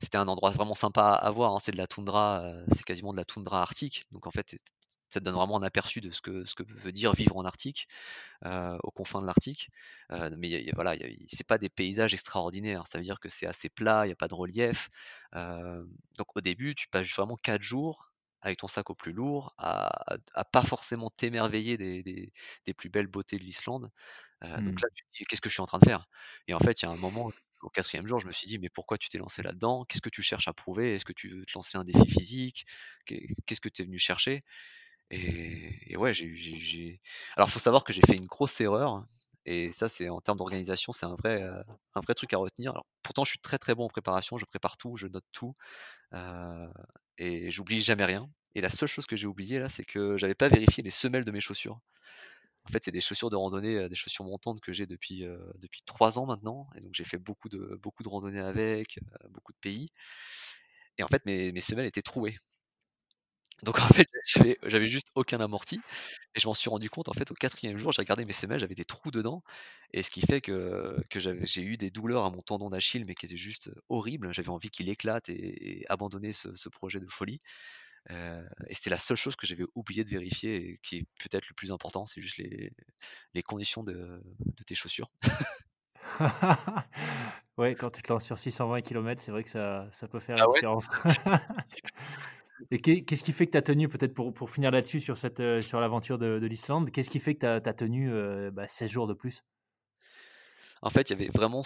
c'était 0.00 0.16
un 0.18 0.28
endroit 0.28 0.50
vraiment 0.50 0.74
sympa 0.76 1.08
à 1.14 1.30
voir, 1.30 1.54
hein. 1.54 1.58
C'est 1.60 1.72
de 1.72 1.76
la 1.76 1.88
toundra, 1.88 2.44
heu, 2.44 2.64
c'est 2.72 2.84
quasiment 2.84 3.10
de 3.12 3.16
la 3.16 3.24
toundra 3.24 3.62
arctique, 3.62 4.04
donc 4.12 4.28
en 4.28 4.30
fait, 4.30 4.54
ça 5.10 5.18
te 5.20 5.24
donne 5.24 5.34
vraiment 5.34 5.56
un 5.58 5.64
aperçu 5.64 6.00
de 6.00 6.10
ce 6.12 6.20
que 6.20 6.44
ce 6.44 6.54
que 6.54 6.62
veut 6.68 6.92
dire 6.92 7.14
vivre 7.14 7.36
en 7.36 7.44
Arctique, 7.44 7.88
heu, 8.46 8.78
aux 8.84 8.90
confins 8.92 9.22
de 9.22 9.26
l'Arctique, 9.26 9.70
heu, 10.12 10.30
mais 10.38 10.48
y 10.50 10.56
a 10.56 10.60
il 10.60 10.66
y 10.66 10.70
a 10.70 10.74
voilà, 10.76 10.96
il 10.96 11.02
y 11.02 11.24
a 11.24 11.26
c'est 11.28 11.46
pas 11.46 11.58
des 11.58 11.70
paysages 11.70 12.14
extraordinaires. 12.14 12.86
Ça 12.88 12.98
veut 12.98 13.04
dire 13.04 13.20
que 13.20 13.28
c'est 13.30 13.46
assez 13.46 13.70
plat, 13.70 14.06
il 14.06 14.10
y 14.10 14.12
a 14.12 14.16
pas 14.16 14.28
de 14.28 14.34
relief, 14.34 14.90
donc 15.34 16.36
au 16.36 16.40
début, 16.40 16.74
tu 16.74 16.88
passes 16.88 17.08
vraiment 17.14 17.36
4 17.36 17.62
jours 17.62 18.13
avec 18.44 18.58
ton 18.60 18.68
sac 18.68 18.90
au 18.90 18.94
plus 18.96 19.12
lourd 19.12 19.54
à 19.58 20.14
à 20.14 20.18
à 20.34 20.44
pas 20.44 20.64
forcément 20.64 21.10
t'émerveiller 21.10 21.76
des 21.78 22.02
des 22.04 22.32
des 22.66 22.74
plus 22.74 22.90
belles 22.90 23.08
beautés 23.08 23.38
de 23.38 23.44
l'Islande, 23.44 23.90
heu, 24.44 24.62
donc 24.62 24.74
Mmh. 24.74 24.82
là, 24.82 24.88
tu 24.94 25.04
te 25.04 25.10
dis: 25.18 25.24
«Qu'est-ce 25.26 25.40
que 25.40 25.48
je 25.50 25.54
suis 25.54 25.62
en 25.62 25.66
train 25.66 25.78
de 25.78 25.84
faire?» 25.86 26.06
et 26.48 26.54
en 26.54 26.58
fait, 26.60 26.82
il 26.82 26.86
y 26.86 26.88
a 26.88 26.92
un 26.92 26.96
moment, 26.98 27.30
au 27.62 27.70
quatrième 27.70 28.06
jour, 28.06 28.20
je 28.20 28.26
me 28.28 28.32
suis 28.32 28.46
dit: 28.48 28.58
«Mais 28.58 28.68
pourquoi 28.70 28.98
tu 28.98 29.08
t'es 29.08 29.18
lancé 29.18 29.42
là-dedans? 29.42 29.84
Qu'est-ce 29.86 30.02
que 30.02 30.10
tu 30.10 30.22
cherches 30.22 30.48
à 30.48 30.52
prouver? 30.54 30.94
Est-ce 30.94 31.04
que 31.06 31.12
tu 31.14 31.28
veux 31.30 31.44
te 31.46 31.52
lancer 31.56 31.78
un 31.78 31.84
défi 31.84 32.08
physique? 32.10 32.66
Qu'est 33.06 33.26
qu'est-ce 33.46 33.60
que 33.62 33.68
tu 33.70 33.82
es 33.82 33.84
venu 33.86 33.98
chercher?» 33.98 34.44
et 35.10 35.92
et 35.92 35.96
ouais, 35.96 36.14
j'ai 36.14 37.00
alors 37.36 37.50
faut 37.50 37.58
savoir 37.58 37.84
que 37.84 37.92
j'ai 37.92 38.02
fait 38.02 38.16
une 38.16 38.26
grosse 38.26 38.60
erreur 38.60 39.06
et 39.46 39.72
ça, 39.72 39.90
c'est 39.90 40.08
en 40.08 40.20
termes 40.22 40.38
d'organisation, 40.38 40.92
c'est 40.92 41.04
un 41.06 41.16
vrai, 41.16 41.42
heu, 41.42 41.62
un 41.94 42.00
vrai 42.00 42.14
truc 42.14 42.32
à 42.32 42.38
retenir. 42.38 42.70
Alors 42.72 42.86
pourtant, 43.02 43.24
je 43.24 43.30
suis 43.30 43.38
très, 43.40 43.58
très 43.58 43.74
bon 43.74 43.84
en 43.84 43.88
préparation, 43.88 44.38
je 44.38 44.46
prépare 44.46 44.78
tout, 44.78 44.96
je 44.96 45.06
note 45.06 45.24
tout, 45.32 45.52
heu 46.14 46.68
et 47.24 47.50
j'oublie 47.50 47.80
jamais 47.82 48.04
rien 48.04 48.28
et 48.56 48.60
la 48.60 48.70
seule 48.70 48.88
chose 48.88 49.06
que 49.06 49.16
j'ai 49.16 49.26
oublié 49.26 49.58
là, 49.58 49.68
c'est 49.68 49.84
que 49.84 50.16
j'avais 50.16 50.34
pas 50.36 50.48
vérifié 50.48 50.82
les 50.84 50.90
semelles 50.90 51.24
de 51.24 51.32
mes 51.32 51.40
chaussures. 51.40 51.80
En 52.66 52.70
fait, 52.72 52.84
c'est 52.84 52.92
des 52.92 53.00
chaussures 53.02 53.30
de 53.30 53.36
randonnée, 53.36 53.88
des 53.88 53.94
chaussures 53.96 54.24
montantes 54.24 54.60
que 54.60 54.72
j'ai 54.72 54.86
depuis, 54.86 55.24
heu, 55.24 55.40
depuis 55.56 55.82
3 55.86 56.18
ans 56.18 56.26
maintenant 56.26 56.68
et 56.76 56.80
donc 56.80 56.94
j'ai 56.94 57.04
fait 57.04 57.18
beaucoup 57.18 57.48
de 57.50 58.08
randonnées 58.08 58.40
avec, 58.40 58.98
beaucoup 59.30 59.52
de 59.52 59.58
pays 59.60 59.88
et 60.98 61.02
en 61.02 61.08
fait, 61.08 61.24
mes 61.26 61.60
semelles 61.60 61.86
étaient 61.86 62.02
trouées. 62.02 62.36
Donc 63.62 63.78
en 63.80 63.86
fait, 63.88 64.08
j'avais 64.26 64.58
j'avais 64.64 64.86
juste 64.88 65.08
aucun 65.14 65.38
amorti 65.38 65.84
et 66.34 66.40
je 66.40 66.46
m'en 66.48 66.54
suis 66.54 66.68
rendu 66.70 66.90
compte 66.90 67.08
en 67.08 67.12
fait 67.12 67.30
au 67.30 67.34
quatrième 67.34 67.78
jour, 67.78 67.92
j'ai 67.92 68.02
regardé 68.02 68.24
mes 68.24 68.32
semelles, 68.32 68.60
j'avais 68.60 68.74
des 68.74 68.84
trous 68.84 69.10
dedans 69.10 69.42
et 69.92 70.02
ce 70.02 70.10
qui 70.10 70.20
fait 70.22 70.40
que 70.40 70.98
que 71.08 71.20
j'avais 71.20 71.46
j'ai 71.46 71.62
eu 71.62 71.76
des 71.76 71.90
douleurs 71.90 72.24
à 72.24 72.30
mon 72.30 72.42
tendon 72.42 72.68
d'Achille, 72.70 73.04
mais 73.06 73.14
qui 73.14 73.26
étaient 73.26 73.36
juste, 73.36 73.70
horribles. 73.88 74.32
J'avais 74.34 74.48
envie 74.50 74.70
qu'il 74.70 74.88
éclate 74.88 75.28
et 75.28 75.80
et 75.80 75.84
abandonner 75.88 76.32
ce 76.32 76.54
ce 76.54 76.68
projet 76.68 77.00
de 77.00 77.06
folie, 77.08 77.38
et 78.68 78.74
c'était 78.74 78.90
la 78.90 78.98
seule 78.98 79.16
chose 79.16 79.36
que 79.36 79.46
j'avais 79.46 79.64
oublié 79.74 80.04
de 80.04 80.10
vérifier 80.10 80.56
et 80.56 80.78
qui 80.82 80.98
est 80.98 81.04
peut-être 81.18 81.48
le 81.48 81.54
plus 81.54 81.72
important, 81.72 82.06
c'est 82.06 82.20
juste 82.20 82.38
les 82.38 82.72
les 83.34 83.42
conditions 83.42 83.84
de 83.84 84.22
de 84.40 84.62
tes 84.66 84.74
chaussures. 84.74 85.10
Ouais, 87.56 87.76
quand 87.76 87.90
tu 87.90 88.02
te 88.02 88.12
lances 88.12 88.24
sur 88.24 88.38
620 88.38 88.80
kilomètres, 88.82 89.22
c'est 89.22 89.30
vrai 89.30 89.44
que 89.44 89.50
ça 89.50 89.88
ça 89.92 90.08
peut 90.08 90.18
faire 90.20 90.38
la 90.38 90.46
Ah 90.46 90.48
ouais? 90.48 90.60
différence. 90.60 90.88
Et 92.70 92.80
qu'est 92.80 93.04
qu'est-ce 93.04 93.24
qui 93.24 93.32
fait 93.32 93.46
que 93.46 93.52
tu 93.52 93.58
as 93.58 93.62
tenu 93.62 93.88
peut-être 93.88 94.14
pour 94.14 94.32
pour 94.32 94.50
finir 94.50 94.70
là-dessus 94.70 95.00
sur 95.00 95.16
cette, 95.16 95.40
heu, 95.40 95.62
sur 95.62 95.80
l'aventure 95.80 96.18
de 96.18 96.38
de 96.38 96.46
l'Islande, 96.46 96.90
qu'est-ce 96.90 97.10
qui 97.10 97.18
fait 97.20 97.34
que 97.34 97.58
tu 97.58 97.68
as 97.68 97.74
tenu, 97.74 98.10
heu, 98.10 98.50
bah, 98.52 98.68
16 98.68 98.90
jours 98.90 99.06
de 99.06 99.14
plus? 99.14 99.42
En 100.82 100.90
fait, 100.90 101.08
il 101.10 101.12
y 101.12 101.16
avait 101.22 101.30
vraiment 101.32 101.62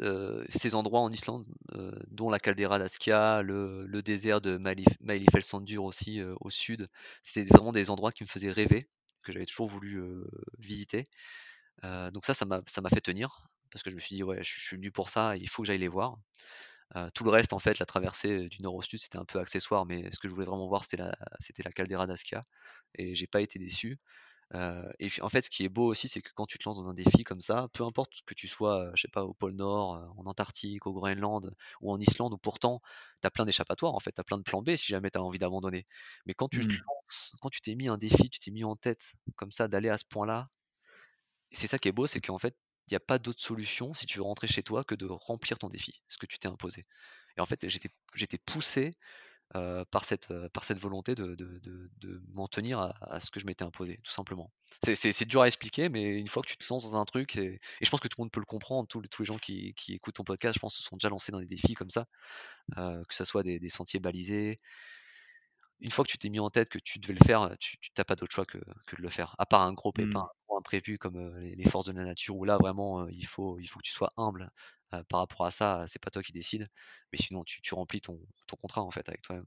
heu, 0.00 0.46
ces 0.50 0.74
endroits 0.74 1.00
en 1.00 1.10
Islande, 1.10 1.46
heu, 1.74 1.92
dont 2.08 2.30
la 2.30 2.38
caldeira 2.38 2.78
d'Askja, 2.78 3.42
le 3.42 4.00
désert 4.02 4.40
de 4.40 4.56
Malif 4.56 4.88
Mælifellssandur 5.00 5.84
aussi, 5.84 6.20
au 6.40 6.50
sud. 6.50 6.88
C'était 7.22 7.44
vraiment 7.48 7.72
des 7.72 7.90
endroits 7.90 8.12
qui 8.12 8.22
me 8.24 8.28
faisaient 8.28 8.52
rêver, 8.52 8.88
que 9.22 9.32
j'avais 9.32 9.46
toujours 9.46 9.66
voulu, 9.68 10.02
visiter. 10.58 11.06
Donc 11.84 12.24
ça, 12.24 12.34
ça 12.34 12.46
m'a 12.46 12.62
fait 12.90 13.00
tenir 13.02 13.46
parce 13.72 13.82
que 13.84 13.90
je 13.90 13.96
me 13.96 14.00
suis 14.00 14.16
dit: 14.16 14.22
«Ouais, 14.24 14.42
je 14.44 14.60
suis 14.60 14.76
venu 14.76 14.92
pour 14.92 15.10
ça, 15.10 15.36
il 15.36 15.48
faut 15.48 15.62
que 15.62 15.68
j'aille 15.68 15.78
les 15.78 15.88
voir». 15.88 16.16
Tout 17.14 17.24
le 17.24 17.30
reste, 17.30 17.52
en 17.52 17.58
fait, 17.60 17.78
la 17.78 17.86
traversée, 17.86 18.48
du 18.48 18.62
nord 18.62 18.74
au 18.74 18.82
sud, 18.82 18.98
c'était 19.00 19.18
un 19.18 19.24
peu 19.24 19.38
accessoire, 19.38 19.86
mais 19.86 20.10
ce 20.10 20.18
que 20.18 20.28
je 20.28 20.32
voulais 20.34 20.46
vraiment 20.46 20.68
voir, 20.68 20.84
c'était 20.84 20.96
la 20.98 21.16
c'était 21.40 21.62
la 21.62 21.70
caldeira 21.72 22.06
d'Askja 22.06 22.42
et 22.94 23.14
j'ai 23.14 23.26
pas 23.28 23.40
été 23.42 23.58
déçu. 23.60 23.98
Et 24.98 25.08
puis, 25.08 25.22
en 25.22 25.28
fait, 25.28 25.42
ce 25.42 25.50
qui 25.50 25.64
est 25.64 25.68
beau 25.68 25.86
aussi, 25.86 26.08
c'est 26.08 26.20
que 26.22 26.30
quand 26.34 26.46
tu 26.46 26.58
te 26.58 26.68
lances 26.68 26.78
dans 26.82 26.88
un 26.88 26.94
défi 26.94 27.24
comme 27.24 27.40
ça, 27.40 27.68
peu 27.72 27.84
importe 27.84 28.12
que 28.26 28.34
tu 28.34 28.48
sois, 28.48 28.90
je 28.94 29.02
sais 29.02 29.08
pas, 29.08 29.24
au 29.24 29.34
pôle 29.34 29.52
Nord, 29.52 30.12
en 30.16 30.26
Antarctique, 30.26 30.86
au 30.86 30.92
Groenland 30.92 31.52
ou 31.80 31.92
en 31.92 32.00
Islande 32.00 32.34
où 32.34 32.38
pourtant 32.38 32.80
tu 33.22 33.26
as 33.26 33.30
plein 33.30 33.44
d'échappatoires, 33.44 33.94
en 33.94 34.00
fait, 34.00 34.12
tu 34.12 34.20
as 34.20 34.24
plein 34.24 34.38
de 34.38 34.42
plans 34.42 34.62
B 34.62 34.76
si 34.76 34.86
jamais 34.88 35.10
tu 35.10 35.18
as 35.18 35.22
envie 35.22 35.38
d'abandonner. 35.38 35.84
Mais 36.26 36.34
quand 36.34 36.48
tu 36.48 36.66
te 36.66 36.74
Mmh. 36.74 36.84
lances, 36.86 37.32
quand 37.40 37.50
tu 37.50 37.60
t'es 37.60 37.74
mis 37.76 37.88
un 37.88 37.98
défi, 37.98 38.28
tu 38.30 38.38
t'es 38.40 38.50
mis 38.50 38.64
en 38.64 38.76
tête 38.76 39.14
comme 39.36 39.52
ça 39.52 39.68
d'aller 39.68 39.88
à 39.90 39.98
ce 39.98 40.04
point-là 40.08 40.48
c'est 41.52 41.66
ça 41.66 41.78
qui 41.78 41.88
est 41.88 41.92
beau, 41.92 42.06
c'est 42.06 42.20
qu'en 42.20 42.38
fait, 42.38 42.56
il 42.90 42.94
y 42.94 42.96
a 42.96 43.00
pas 43.00 43.18
d'autre 43.18 43.40
solution 43.40 43.94
si 43.94 44.06
tu 44.06 44.18
veux 44.18 44.24
rentrer 44.24 44.46
chez 44.46 44.62
toi 44.62 44.84
que 44.84 44.94
de 44.94 45.06
remplir 45.06 45.58
ton 45.58 45.68
défi, 45.68 46.02
ce 46.08 46.18
que 46.18 46.26
tu 46.26 46.38
t'es 46.38 46.48
imposé 46.48 46.82
et 47.36 47.40
en 47.40 47.46
fait, 47.46 47.66
j'étais 47.68 48.38
poussé, 48.38 48.92
par 49.52 50.04
cette, 50.04 50.30
volonté 50.78 51.14
de 51.14 52.22
m'en 52.32 52.46
tenir 52.46 52.80
à 53.00 53.20
ce 53.20 53.30
que 53.30 53.40
je 53.40 53.46
m'étais 53.46 53.64
imposé, 53.64 53.98
tout 54.02 54.12
simplement. 54.12 54.50
C'est 54.82 55.24
dur 55.24 55.42
à 55.42 55.46
expliquer, 55.46 55.88
mais 55.88 56.18
une 56.18 56.28
fois 56.28 56.42
que 56.42 56.48
tu 56.48 56.56
te 56.56 56.64
lances 56.70 56.90
dans 56.90 56.96
un 56.96 57.04
truc 57.04 57.36
et 57.36 57.58
je 57.80 57.90
pense 57.90 58.00
que 58.00 58.08
tout 58.08 58.16
le 58.18 58.24
monde 58.24 58.32
peut 58.32 58.40
le 58.40 58.46
comprendre, 58.46 58.88
tous 58.88 59.00
les 59.20 59.26
gens 59.26 59.38
qui 59.38 59.74
écoutent 59.88 60.14
ton 60.14 60.24
podcast, 60.24 60.54
je 60.54 60.60
pense, 60.60 60.74
se 60.74 60.82
sont 60.82 60.96
déjà 60.96 61.08
lancés 61.08 61.32
dans 61.32 61.40
des 61.40 61.46
défis 61.46 61.74
comme 61.74 61.90
ça, 61.90 62.06
que 62.76 63.14
ça 63.14 63.24
soit 63.24 63.42
des 63.42 63.68
sentiers 63.68 64.00
balisés. 64.00 64.56
Une 65.82 65.90
fois 65.90 66.04
que 66.04 66.10
tu 66.10 66.18
t'es 66.18 66.28
mis 66.28 66.40
en 66.40 66.50
tête 66.50 66.68
que 66.68 66.78
tu 66.78 66.98
devais 66.98 67.14
le 67.14 67.24
faire, 67.24 67.56
tu 67.58 67.78
tu 67.78 67.90
pas 68.04 68.14
d'autre 68.14 68.34
choix 68.34 68.44
que 68.44 68.58
de 68.58 69.02
le 69.02 69.08
faire. 69.08 69.34
À 69.38 69.46
part 69.46 69.62
un 69.62 69.72
gros 69.72 69.92
pépin, 69.92 70.28
Mmh. 70.60 70.60
un 70.60 70.60
gros 70.60 70.60
imprévu 70.60 70.98
comme, 70.98 71.38
les 71.38 71.68
forces 71.68 71.86
de 71.86 71.92
la 71.92 72.04
nature 72.04 72.36
où 72.36 72.44
là 72.44 72.58
vraiment, 72.58 73.08
il 73.08 73.26
faut 73.26 73.58
il 73.58 73.66
faut 73.66 73.78
que 73.78 73.84
tu 73.84 73.92
sois 73.92 74.12
humble, 74.16 74.50
par 75.08 75.20
rapport 75.20 75.46
à 75.46 75.50
ça, 75.50 75.84
c'est 75.86 76.02
pas 76.02 76.10
toi 76.10 76.22
qui 76.22 76.32
décides, 76.32 76.68
mais 77.12 77.18
sinon 77.18 77.44
tu 77.44 77.74
remplis 77.74 78.00
ton 78.00 78.18
contrat, 78.60 78.82
en 78.82 78.90
fait, 78.90 79.08
avec 79.08 79.22
toi-même. 79.22 79.46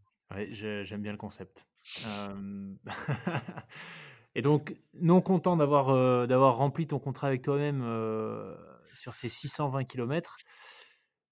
J'aime 0.51 1.01
bien 1.01 1.11
le 1.11 1.17
concept. 1.17 1.65
Et 4.35 4.41
donc, 4.41 4.75
non 4.93 5.21
content 5.21 5.57
d'avoir, 5.57 6.27
d'avoir 6.27 6.57
rempli 6.57 6.87
ton 6.87 6.99
contrat 6.99 7.27
avec 7.27 7.43
toi-même, 7.43 7.83
sur 8.93 9.13
ces 9.13 9.29
620 9.29 9.83
kilomètres, 9.83 10.37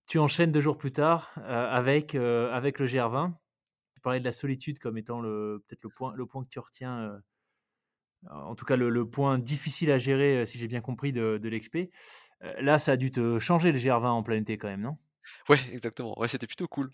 tu 0.07 0.19
enchaînes 0.19 0.51
2 0.51 0.61
jours 0.61 0.77
plus 0.77 0.91
tard, 0.91 1.31
avec, 1.45 2.15
avec 2.15 2.79
le 2.79 2.85
GR20. 2.85 3.33
Tu 3.95 4.01
parlais 4.01 4.19
de 4.19 4.25
la 4.25 4.31
solitude 4.31 4.79
comme 4.79 4.97
étant 4.97 5.21
peut-être 5.21 5.83
le 5.83 5.89
point 5.89 6.13
le 6.15 6.25
point 6.25 6.43
que 6.43 6.49
tu 6.49 6.59
retiens, 6.59 7.21
en 8.29 8.55
tout 8.55 8.65
cas 8.65 8.75
le 8.75 9.09
point 9.09 9.39
difficile 9.39 9.91
à 9.91 9.97
gérer, 9.97 10.41
heu, 10.41 10.45
si 10.45 10.57
j'ai 10.57 10.67
bien 10.67 10.81
compris 10.81 11.11
de 11.11 11.37
de 11.41 11.49
l'expé. 11.49 11.91
Heu, 12.43 12.53
là, 12.61 12.79
ça 12.79 12.93
a 12.93 12.97
dû 12.97 13.11
te 13.11 13.39
changer 13.39 13.71
le 13.73 13.79
GR20 13.79 14.11
en 14.11 14.23
plein 14.23 14.37
été 14.37 14.57
quand 14.57 14.69
même, 14.69 14.81
non? 14.81 14.97
Ouais, 15.49 15.59
exactement. 15.71 16.15
C'était 16.27 16.47
plutôt 16.47 16.67
cool. 16.67 16.91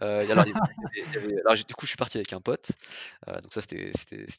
Et 0.00 0.30
alors 0.30 0.44
du 0.44 1.74
coup, 1.74 1.84
je 1.86 1.88
suis 1.88 1.96
parti 1.96 2.18
avec 2.18 2.32
un 2.32 2.40
pote, 2.40 2.70
donc 3.26 3.52
ça 3.52 3.60
c'était 3.62 3.92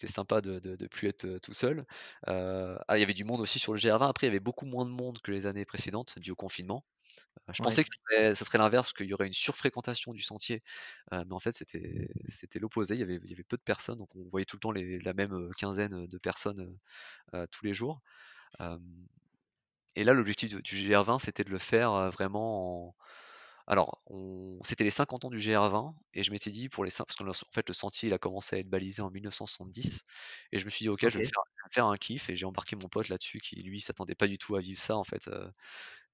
sympa 0.07 0.41
de 0.41 0.59
de 0.59 0.75
de 0.75 0.87
plus 0.87 1.07
être, 1.09 1.39
tout 1.39 1.53
seul. 1.53 1.85
Ah, 2.27 2.97
il 2.97 2.99
y 2.99 3.03
avait 3.03 3.13
du 3.13 3.23
monde 3.25 3.41
aussi 3.41 3.59
sur 3.59 3.73
le 3.73 3.79
GR20. 3.79 4.09
Après, 4.09 4.27
il 4.27 4.29
y 4.29 4.31
avait 4.31 4.39
beaucoup 4.39 4.65
moins 4.65 4.85
de 4.85 4.91
monde 4.91 5.19
que 5.21 5.31
les 5.31 5.45
années 5.47 5.65
précédentes, 5.65 6.19
dû 6.19 6.31
au 6.31 6.35
confinement. 6.35 6.85
Heu, 7.47 7.53
je 7.53 7.59
Ouais. 7.59 7.79
pensais 7.79 7.83
que 7.83 7.89
ça 8.35 8.45
serait 8.45 8.57
l'inverse, 8.57 8.93
qu'il 8.93 9.07
y 9.07 9.13
aurait 9.13 9.27
une 9.27 9.33
surfréquentation 9.33 10.13
du 10.13 10.21
sentier, 10.21 10.61
heu, 11.13 11.23
mais 11.25 11.33
en 11.33 11.39
fait, 11.39 11.55
c'était 11.55 12.59
l'opposé. 12.59 12.95
Il 12.95 12.99
y 12.99 13.03
avait 13.03 13.19
il 13.23 13.29
y 13.29 13.33
avait 13.33 13.43
peu 13.43 13.57
de 13.57 13.61
personnes, 13.63 13.97
donc 13.99 14.15
on 14.15 14.27
voyait 14.29 14.45
tout 14.45 14.55
le 14.57 14.59
temps 14.61 14.71
les 14.71 14.99
la 14.99 15.13
même, 15.13 15.49
quinzaine, 15.57 16.07
de 16.07 16.17
personnes, 16.17 16.77
heu, 17.35 17.47
tous 17.51 17.65
les 17.65 17.73
jours. 17.73 18.01
Et 19.95 20.03
là, 20.03 20.13
l'objectif 20.13 20.49
du 20.49 20.61
du 20.61 20.87
GR20, 20.89 21.19
c'était 21.19 21.43
de 21.43 21.49
le 21.51 21.59
faire, 21.59 22.11
vraiment 22.11 22.89
en 22.89 22.95
alors 23.67 24.01
on 24.07 24.59
c'était 24.63 24.83
les 24.85 24.91
50 24.91 25.25
ans 25.25 25.29
du 25.31 25.37
GR20 25.39 25.95
et 26.13 26.23
je 26.23 26.31
m'étais 26.31 26.51
dit 26.51 26.69
pour 26.69 26.83
les 26.85 26.89
cin 26.91 27.03
parce 27.05 27.17
que 27.17 27.23
le 27.23 27.31
en 27.31 27.33
fait, 27.53 27.67
le 27.69 27.73
sentier, 27.73 28.09
il 28.09 28.13
a 28.13 28.17
commencé 28.19 28.55
à 28.57 28.59
être 28.59 28.69
balisé 28.69 29.01
en 29.03 29.11
1970 29.11 30.03
et 30.51 30.59
je 30.59 30.65
me 30.65 30.69
suis 30.71 30.83
dit: 30.85 30.89
«OK, 30.89 31.01
je 31.03 31.07
vais 31.07 31.19
le 31.19 31.23
Faire 31.71 31.85
un 31.85 31.97
kiff 31.97 32.29
et 32.29 32.35
j'ai 32.35 32.45
embarqué 32.47 32.75
mon 32.75 32.89
pote 32.89 33.09
là-dessus 33.09 33.39
qui 33.39 33.61
lui 33.61 33.79
s'attendait 33.79 34.15
pas 34.15 34.27
du 34.27 34.39
tout 34.39 34.55
à 34.55 34.59
vivre 34.59 34.79
ça 34.79 34.97
en 34.97 35.03
fait, 35.03 35.29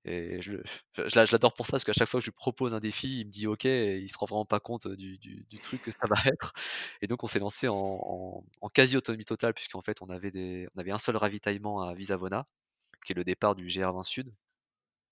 et 0.05 0.41
je 0.41 0.53
je 0.97 1.15
l'a 1.15 1.25
je 1.25 1.31
l'adore 1.33 1.53
pour 1.53 1.65
ça 1.65 1.73
parce 1.73 1.83
qu'à 1.85 1.93
chaque 1.93 2.09
fois 2.09 2.19
que 2.19 2.25
je 2.25 2.29
lui 2.31 2.35
propose 2.35 2.73
un 2.73 2.79
défi, 2.81 3.19
il 3.21 3.25
me 3.27 3.31
dit: 3.31 3.47
«OK» 3.47 3.65
et 3.65 3.97
il 3.99 4.09
se 4.09 4.17
rend 4.17 4.25
vraiment 4.27 4.45
pas 4.45 4.59
compte, 4.59 4.87
du 4.87 5.17
du 5.19 5.59
truc 5.61 5.81
que 5.81 5.91
ça 5.91 6.07
va 6.09 6.15
être 6.33 6.53
et 7.01 7.07
donc 7.07 7.23
on 7.23 7.27
s'est 7.27 7.39
lancé 7.39 7.67
en 7.69 8.43
quasi 8.73 8.97
autonomie 8.97 9.25
totale 9.25 9.53
puisqu'en 9.53 9.81
fait 9.81 10.01
on 10.01 10.09
avait 10.09 10.31
des 10.31 10.67
on 10.75 10.79
avait 10.79 10.91
un 10.91 10.97
seul 10.99 11.17
ravitaillement 11.17 11.81
à 11.81 11.93
Visavona, 11.93 12.47
qui 13.05 13.13
est 13.13 13.15
le 13.17 13.23
départ 13.25 13.55
du 13.55 13.67
GR20 13.69 14.03
Sud. 14.03 14.33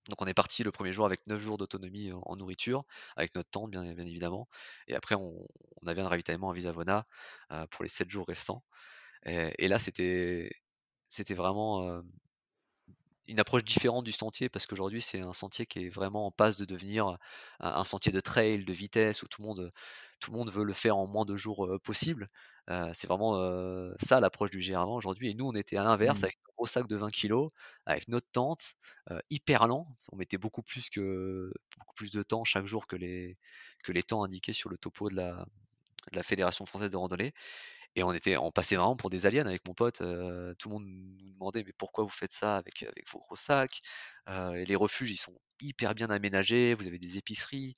Donc 0.10 0.22
on 0.22 0.28
est 0.28 0.34
parti 0.36 0.64
le 0.64 0.72
premier 0.72 0.94
jour 0.94 1.06
avec 1.06 1.28
9 1.28 1.40
jours 1.42 1.58
d'autonomie 1.58 2.12
en 2.14 2.36
nourriture, 2.38 2.86
avec 3.18 3.36
notre 3.36 3.50
tente 3.52 3.72
bien 3.72 3.84
bien 3.96 4.06
évidemment 4.08 4.50
et 4.88 4.96
après 4.96 5.16
on 5.16 5.46
avait 5.88 6.02
un 6.02 6.10
ravitaillement 6.10 6.52
à 6.52 6.54
Visavona, 6.56 7.08
pour 7.72 7.84
les 7.84 7.90
7 7.90 8.10
jours 8.10 8.28
restants 8.28 8.64
et 9.26 9.54
et 9.66 9.68
là 9.68 9.80
c'était 9.80 10.52
c'était 11.10 11.34
vraiment, 11.36 12.02
une 13.28 13.40
approche 13.40 13.64
différente 13.64 14.04
du 14.04 14.12
sentier 14.12 14.50
parce 14.50 14.66
qu'aujourd'hui 14.68 15.02
c'est 15.02 15.22
un 15.22 15.34
sentier 15.34 15.66
qui 15.66 15.86
est 15.86 15.90
vraiment 15.90 16.28
en 16.28 16.32
passe 16.32 16.58
de 16.58 16.66
devenir, 16.66 17.08
un 17.08 17.18
un 17.60 17.84
sentier 17.86 18.12
de 18.12 18.20
trail, 18.20 18.66
de 18.66 18.74
vitesse 18.74 19.24
où 19.24 19.28
tout 19.28 19.42
le 19.42 19.48
monde, 19.48 19.72
tout 20.20 20.32
le 20.32 20.38
monde 20.38 20.52
veut 20.52 20.64
le 20.66 20.74
faire 20.74 20.98
en 20.98 21.08
moins 21.08 21.26
de 21.26 21.38
jours, 21.38 21.70
possible. 21.84 22.30
C'est 22.68 23.08
vraiment, 23.08 23.34
ça 24.00 24.20
l'approche 24.20 24.50
du 24.50 24.60
GR20 24.60 24.96
aujourd'hui 24.96 25.30
et 25.30 25.34
nous 25.36 25.48
on 25.48 25.54
était 25.54 25.78
à 25.78 25.84
l'inverse 25.84 26.22
Mmh. 26.22 26.26
avec 26.26 26.38
nos 26.48 26.54
gros 26.58 26.66
sacs 26.66 26.88
de 26.88 26.96
20 26.96 27.12
kilogrammes, 27.12 27.52
avec 27.86 28.08
notre 28.10 28.28
tente, 28.32 28.76
hyper 29.30 29.68
lent. 29.68 29.88
On 30.12 30.18
mettait 30.18 30.38
beaucoup 30.38 30.64
plus 30.64 30.90
que 30.90 31.52
beaucoup 31.78 31.96
plus 31.96 32.12
de 32.12 32.24
temps 32.24 32.44
chaque 32.44 32.66
jour 32.66 32.88
que 32.88 32.96
les 32.96 33.38
que 33.84 33.92
les 33.92 34.04
temps 34.04 34.24
indiqués 34.24 34.54
sur 34.54 34.70
le 34.70 34.78
topo 34.78 35.10
de 35.10 35.16
la 35.16 35.46
de 36.12 36.18
la 36.18 36.24
Fédération 36.24 36.66
française 36.66 36.90
de 36.90 36.98
randonnée 36.98 37.34
et 37.96 38.04
on 38.04 38.14
était 38.14 38.38
on 38.38 38.52
passait 38.52 38.76
vraiment 38.76 38.96
pour 38.96 39.10
des 39.10 39.26
aliens 39.26 39.46
avec 39.46 39.68
mon 39.68 39.74
pote, 39.74 39.98
tout 40.00 40.70
le 40.70 40.74
monde 40.74 40.86
nous 40.86 41.32
demandait: 41.34 41.64
«Mais 41.66 41.74
pourquoi 41.78 42.04
vous 42.04 42.10
faites 42.10 42.32
ça 42.34 42.58
avec, 42.58 42.86
vos 43.12 43.20
gros 43.20 43.36
sacs? 43.36 43.82
Et 44.30 44.66
les 44.66 44.76
refuges, 44.76 45.12
ils 45.12 45.18
sont 45.18 45.38
hyper 45.62 45.96
bien 45.96 46.10
aménagés, 46.10 46.74
vous 46.76 46.88
avez 46.88 47.00
des 47.00 47.18
épiceries 47.18 47.76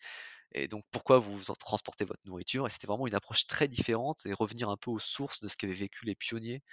et 0.53 0.67
donc 0.69 0.83
pourquoi 0.91 1.19
vous 1.19 1.51
en 1.51 1.55
transportez 1.55 2.05
votre 2.05 2.21
nourriture?» 2.25 2.67
et 2.67 2.71
c'était 2.71 2.87
vraiment 2.87 3.07
une 3.07 3.15
approche 3.15 3.47
très 3.47 3.67
différente 3.69 4.25
et 4.27 4.33
revenir 4.33 4.69
un 4.69 4.77
peu 4.77 4.91
aux 4.91 4.99
sources 4.99 5.41
de 5.41 5.47
ce 5.49 5.57
qu'avaient 5.57 5.73
vécu 5.73 6.05
les 6.05 6.15
pionniers, 6.15 6.63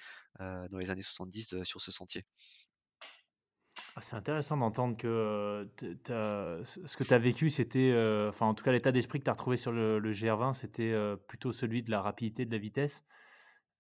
dans 0.41 0.79
les 0.79 0.91
années 0.91 1.03
70, 1.03 1.53
heu, 1.55 1.65
sur 1.65 1.81
ce 1.83 1.93
sentier. 1.93 2.25
Ah, 3.95 4.01
c'est 4.01 4.17
intéressant 4.17 4.57
d'entendre 4.57 4.97
que, 4.97 5.69
ce 5.79 6.97
que 6.97 7.05
tu 7.05 7.13
as 7.15 7.19
vécu, 7.19 7.51
c'était, 7.51 7.93
enfin, 8.29 8.47
en 8.47 8.55
tout 8.55 8.65
cas, 8.65 8.73
l'état 8.73 8.91
d'esprit 8.91 9.19
que 9.19 9.25
tu 9.25 9.29
as 9.31 9.35
retrouvé 9.35 9.59
sur 9.59 9.71
le 9.71 9.99
le 9.99 10.13
GR20, 10.13 10.55
c'était, 10.55 10.95
plutôt 11.29 11.53
celui 11.53 11.83
de 11.83 11.91
la 11.91 12.01
rapidité, 12.01 12.47
de 12.47 12.53
la 12.53 12.59
vitesse. 12.59 13.05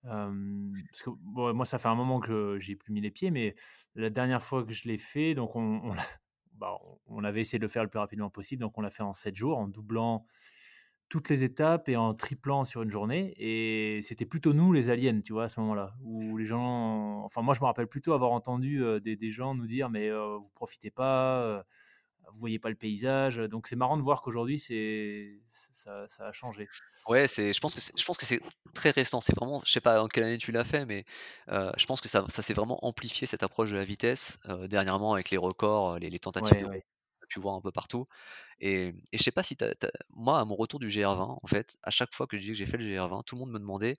Parce 0.02 1.02
que 1.02 1.10
moi, 1.22 1.64
ça 1.64 1.78
fait 1.78 1.88
un 1.88 1.94
moment 1.94 2.20
que 2.20 2.58
j'y 2.58 2.72
ai 2.72 2.76
plus 2.76 2.92
mis 2.92 3.00
les 3.00 3.10
pieds, 3.10 3.30
mais 3.30 3.54
la 3.94 4.10
dernière 4.10 4.42
fois 4.42 4.64
que 4.64 4.72
je 4.72 4.88
l'ai 4.88 4.98
fait, 4.98 5.34
donc 5.34 5.54
on 5.56 5.92
bah, 6.54 6.78
avait 7.24 7.40
essayé 7.40 7.58
de 7.58 7.64
le 7.64 7.68
faire 7.68 7.82
le 7.84 7.88
plus 7.90 7.98
rapidement 7.98 8.30
possible, 8.30 8.60
donc 8.62 8.76
on 8.78 8.80
l'a 8.82 8.90
fait 8.90 9.02
en 9.02 9.12
7 9.12 9.36
jours, 9.36 9.58
en 9.58 9.68
doublant 9.68 10.26
toutes 11.08 11.28
les 11.28 11.44
étapes 11.44 11.88
et 11.90 11.96
en 11.96 12.14
triplant 12.14 12.64
sur 12.64 12.82
une 12.82 12.90
journée 12.90 13.34
et 13.36 14.00
c'était 14.02 14.24
plutôt 14.26 14.54
nous 14.54 14.72
les 14.72 14.88
aliens, 14.90 15.20
tu 15.20 15.34
vois, 15.34 15.44
à 15.44 15.48
ce 15.48 15.60
moment-là, 15.60 15.94
où 16.02 16.38
les 16.38 16.46
gens 16.46 17.22
enfin 17.24 17.42
moi 17.42 17.54
je 17.54 17.60
me 17.60 17.66
rappelle 17.66 17.86
plutôt 17.88 18.14
avoir 18.14 18.32
entendu, 18.32 18.82
des 19.02 19.30
gens 19.30 19.54
nous 19.54 19.66
dire: 19.66 19.90
«Mais, 19.90 20.08
heu, 20.08 20.36
vous 20.40 20.48
profitez 20.54 20.90
pas, 20.90 21.64
vous 22.32 22.40
voyez 22.40 22.58
pas 22.58 22.70
le 22.70 22.76
paysage», 22.76 23.36
donc 23.38 23.66
c'est 23.66 23.76
marrant 23.76 23.96
de 23.96 24.02
voir 24.02 24.22
qu'aujourd'hui 24.22 24.58
c'est 24.58 25.40
ça 25.48 26.06
ça 26.08 26.28
a 26.28 26.32
changé. 26.32 26.70
Ouais, 27.08 27.26
c'est 27.26 27.52
je 27.52 27.58
pense 27.60 27.74
que 27.74 27.80
je 27.80 28.04
pense 28.04 28.16
que 28.16 28.24
c'est 28.26 28.40
très 28.74 28.90
récent. 28.90 29.20
C'est 29.20 29.34
vraiment 29.34 29.60
je 29.66 29.72
sais 29.72 29.80
pas 29.80 30.00
en 30.02 30.06
quelle 30.06 30.22
année 30.24 30.38
tu 30.38 30.52
l'as 30.52 30.62
fait, 30.62 30.86
mais 30.86 31.04
je 31.48 31.86
pense 31.86 32.00
que 32.00 32.08
ça 32.08 32.24
ça 32.28 32.42
s'est 32.42 32.54
vraiment 32.54 32.84
amplifié 32.86 33.26
cette 33.26 33.42
approche 33.42 33.70
de 33.72 33.76
la 33.76 33.84
vitesse, 33.84 34.38
dernièrement 34.68 35.12
avec 35.12 35.30
les 35.30 35.36
records, 35.36 35.98
les 35.98 36.10
les 36.10 36.18
tentatives 36.20 36.58
de 36.58 36.62
Ouais, 36.62 36.66
records 36.66 36.70
ouais. 36.70 36.82
qu'on 37.18 37.24
a 37.24 37.26
pu 37.28 37.40
voir 37.40 37.54
un 37.56 37.60
peu 37.60 37.72
partout 37.72 38.06
et 38.60 38.88
et 39.12 39.18
je 39.18 39.22
sais 39.24 39.32
pas 39.32 39.44
si 39.44 39.56
tu 39.56 39.64
as 39.64 39.74
moi, 40.10 40.40
à 40.40 40.44
mon 40.44 40.56
retour 40.56 40.80
du 40.80 40.90
GR20, 40.90 41.38
en 41.42 41.48
fait, 41.48 41.76
à 41.84 41.90
chaque 41.92 42.14
fois 42.14 42.26
que 42.28 42.36
je 42.36 42.42
dis 42.42 42.48
que 42.50 42.54
j'ai 42.56 42.66
fait 42.66 42.78
le 42.78 42.84
GR20, 42.86 43.22
tout 43.24 43.36
le 43.36 43.40
monde 43.42 43.52
me 43.52 43.60
demandait, 43.60 43.96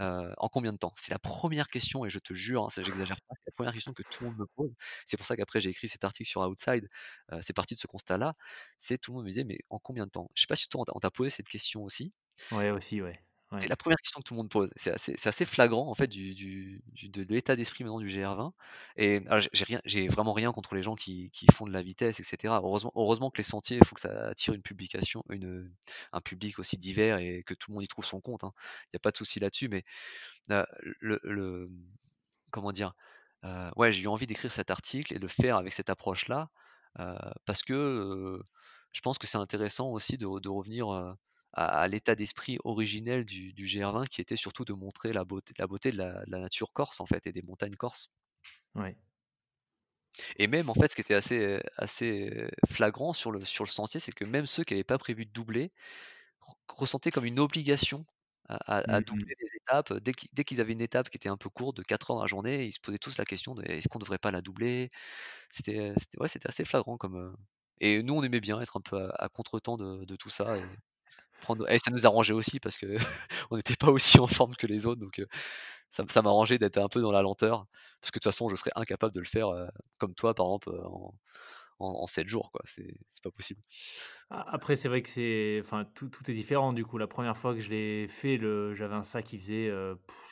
heu: 0.00 0.32
«En 0.38 0.48
combien 0.48 0.72
de 0.72 0.78
temps?» 0.78 0.92
c'est 0.96 1.12
la 1.12 1.18
première 1.18 1.68
question 1.68 2.04
et 2.04 2.10
je 2.10 2.18
te 2.18 2.34
jure, 2.34 2.64
hein, 2.66 2.68
ça 2.70 2.82
j'exagère 2.82 3.18
pas, 3.28 3.34
c'est 3.38 3.48
la 3.50 3.52
première 3.52 3.72
question 3.72 3.92
que 3.94 4.02
tout 4.08 4.24
le 4.24 4.30
monde 4.30 4.38
me 4.38 4.46
pose. 4.56 4.72
C'est 5.06 5.16
pour 5.16 5.26
ça 5.26 5.36
qu'après 5.36 5.60
j'ai 5.60 5.70
écrit 5.70 5.88
cet 5.88 6.04
article 6.04 6.28
sur 6.28 6.42
Outside, 6.42 6.88
heu, 7.32 7.40
c'est 7.42 7.54
parti 7.54 7.74
de 7.74 7.80
ce 7.80 7.86
constat-là, 7.86 8.34
c'est 8.78 8.98
tout 8.98 9.12
le 9.12 9.16
monde 9.16 9.24
me 9.26 9.30
disait: 9.30 9.44
«Mais 9.44 9.58
en 9.70 9.78
combien 9.78 10.06
de 10.06 10.10
temps?» 10.10 10.30
je 10.34 10.42
sais 10.42 10.46
pas 10.48 10.56
si 10.56 10.68
toi 10.68 10.84
on 10.94 10.98
t'a 11.00 11.10
posé 11.10 11.30
cette 11.30 11.48
question 11.48 11.82
aussi? 11.84 12.12
Ouais, 12.50 12.70
aussi, 12.70 13.00
ouais. 13.02 13.25
C'est 13.58 13.68
la 13.70 13.76
première 13.76 13.96
question 13.98 14.20
que 14.20 14.24
tout 14.28 14.34
le 14.34 14.38
monde 14.38 14.50
pose. 14.50 14.68
C'est 14.76 15.26
assez 15.26 15.44
flagrant 15.46 15.88
en 15.88 15.94
fait 15.94 16.08
du 16.08 16.34
du 16.34 16.82
du 16.92 17.08
de 17.08 17.24
de 17.24 17.34
l'état 17.34 17.56
d'esprit 17.56 17.84
maintenant 17.84 18.00
du 18.00 18.06
GR20 18.08 18.52
et 18.96 19.22
j'ai 19.54 20.08
vraiment 20.08 20.34
rien 20.34 20.52
contre 20.52 20.74
les 20.74 20.82
gens 20.82 20.94
qui 20.94 21.30
qui 21.30 21.48
font 21.48 21.66
de 21.66 21.72
la 21.72 21.80
vitesse 21.80 22.20
et 22.20 22.22
cetera. 22.22 22.58
Heureusement 22.62 22.92
heureusement 22.96 23.30
que 23.30 23.38
les 23.38 23.42
sentiers, 23.44 23.78
il 23.78 23.82
faut 23.82 23.94
que 23.94 24.02
ça 24.02 24.28
attire 24.28 24.52
une 24.52 24.60
publication 24.62 25.22
une, 25.30 25.74
un 26.12 26.20
public 26.20 26.58
aussi 26.58 26.76
divers 26.76 27.16
et 27.18 27.44
que 27.44 27.54
tout 27.54 27.70
le 27.70 27.74
monde 27.76 27.84
y 27.84 27.88
trouve 27.88 28.04
son 28.04 28.20
compte, 28.20 28.44
hein. 28.44 28.52
Il 28.92 28.96
y 28.96 28.96
a 28.96 29.00
pas 29.00 29.10
de 29.10 29.16
souci 29.16 29.40
là-dessus, 29.40 29.68
mais 29.70 29.82
heu, 30.50 30.66
le 31.00 31.20
le 31.24 31.70
comment 32.50 32.72
dire? 32.72 32.94
Heu, 33.44 33.70
ouais, 33.76 33.92
j'ai 33.92 34.02
eu 34.04 34.08
envie 34.08 34.26
d'écrire 34.26 34.52
cet 34.52 34.70
article 34.70 35.14
et 35.14 35.18
de 35.18 35.22
le 35.22 35.28
faire 35.28 35.56
avec 35.56 35.72
cette 35.72 35.90
approche-là, 35.90 36.50
heu, 37.00 37.16
parce 37.46 37.62
que, 37.62 38.40
je 38.92 39.00
pense 39.02 39.18
que 39.18 39.26
c'est 39.26 39.38
intéressant 39.38 39.90
aussi 39.90 40.18
de 40.18 40.26
de 40.40 40.48
revenir, 40.48 40.88
à 41.56 41.66
à 41.82 41.88
l'état 41.88 42.14
d'esprit 42.16 42.58
originel 42.64 43.24
du 43.26 43.52
du 43.54 43.66
GR20 43.66 44.06
qui 44.06 44.20
était 44.22 44.36
surtout 44.36 44.64
de 44.66 44.74
montrer 44.74 45.12
la 45.14 45.24
beauté 45.26 45.54
la 45.58 45.66
beauté 45.68 45.92
de 45.92 45.98
la 45.98 46.24
de 46.26 46.32
la 46.32 46.40
nature 46.40 46.72
corse, 46.74 47.00
en 47.00 47.06
fait 47.06 47.26
et 47.28 47.32
des 47.32 47.42
montagnes 47.42 47.76
corses 47.76 48.08
Ouais. 48.74 48.96
et 50.36 50.46
même, 50.46 50.70
en 50.70 50.74
fait, 50.74 50.88
ce 50.88 50.94
qui 50.94 51.00
était 51.02 51.14
assez, 51.14 51.60
assez, 51.76 52.48
flagrant 52.68 53.12
sur 53.12 53.30
le 53.32 53.44
sur 53.44 53.64
le 53.64 53.70
sentier, 53.70 54.00
c'est 54.00 54.12
que 54.12 54.24
même 54.24 54.46
ceux 54.46 54.64
qui 54.64 54.74
avaient 54.74 54.84
pas 54.84 54.98
prévu 54.98 55.26
de 55.26 55.30
doubler, 55.32 55.72
re 56.40 56.54
ressentaient 56.68 57.10
comme 57.12 57.26
une 57.26 57.40
obligation 57.40 58.06
à 58.48 58.56
à 58.78 58.96
à 58.98 59.00
Mmh 59.00 59.04
mh. 59.10 59.26
doubler 59.26 59.34
les 59.40 59.48
étapes. 59.56 59.94
Dès 59.94 60.12
qu'ils 60.14 60.30
dès 60.34 60.44
qu'ils 60.44 60.60
avaient 60.62 60.72
une 60.74 60.82
étape 60.82 61.10
qui 61.10 61.18
était 61.18 61.28
un 61.30 61.36
peu 61.38 61.50
courte 61.50 61.76
de 61.78 61.82
4 61.84 62.10
heures 62.12 62.20
la 62.20 62.26
journée, 62.28 62.66
ils 62.66 62.72
se 62.74 62.80
posaient 62.80 62.98
tous 62.98 63.18
la 63.18 63.24
question 63.26 63.54
de: 63.56 63.64
«Est-ce 63.64 63.88
qu'on 63.88 64.00
devrait 64.00 64.18
pas 64.18 64.32
la 64.32 64.42
doubler?» 64.42 64.90
C'était, 65.52 65.94
ouais, 66.20 66.28
c'était 66.28 66.48
assez 66.48 66.64
flagrant 66.66 66.98
comme, 66.98 67.16
heu 67.18 67.34
et 67.80 68.02
nous, 68.04 68.14
on 68.14 68.22
aimait 68.24 68.40
bien 68.40 68.60
être 68.62 68.76
un 68.78 68.82
peu 68.82 68.96
à 68.98 69.10
à 69.26 69.28
contretemps 69.30 69.76
de 69.78 70.04
de 70.06 70.16
tout 70.16 70.30
ça 70.30 70.58
et 70.60 70.78
prendre 71.40 71.68
et 71.70 71.78
ça 71.78 71.90
nous 71.90 72.06
arrangeait 72.06 72.32
aussi 72.34 72.60
parce 72.60 72.78
que 72.78 72.96
on 73.50 73.56
n'était 73.56 73.76
pas 73.76 73.90
aussi 73.90 74.18
en 74.20 74.26
forme 74.26 74.56
que 74.56 74.66
les 74.66 74.86
autres 74.86 75.00
donc 75.00 75.22
ça 75.90 76.04
ça 76.08 76.22
m'arrangeait 76.22 76.58
d'être 76.58 76.78
un 76.78 76.88
peu 76.88 77.00
dans 77.00 77.12
la 77.12 77.22
lenteur 77.22 77.66
parce 78.00 78.10
que 78.12 78.18
de 78.18 78.22
toute 78.22 78.24
façon, 78.24 78.48
je 78.48 78.56
serais 78.56 78.72
incapable 78.76 79.14
de 79.14 79.20
le 79.20 79.26
faire, 79.26 79.48
comme 79.98 80.14
toi, 80.14 80.34
par 80.34 80.46
exemple, 80.46 80.70
en 80.86 81.14
en 81.80 81.88
en 82.02 82.06
7 82.06 82.28
jours, 82.28 82.50
quoi. 82.52 82.62
C'est 82.64 82.96
c'est 83.08 83.22
pas 83.22 83.30
possible. 83.30 83.60
Après, 84.30 84.74
c'est 84.76 84.88
vrai 84.88 85.02
que 85.02 85.08
c'est 85.08 85.60
enfin, 85.62 85.84
tout 85.94 86.08
tout 86.08 86.28
est 86.30 86.34
différent, 86.34 86.72
du 86.72 86.84
coup. 86.84 86.98
La 86.98 87.06
première 87.06 87.36
fois 87.36 87.54
que 87.54 87.60
je 87.60 87.70
l'ai 87.70 88.08
fait, 88.08 88.36
le 88.36 88.74
j'avais 88.74 88.94
un 88.94 89.04
sac 89.04 89.24
qui 89.24 89.38
faisait, 89.38 89.70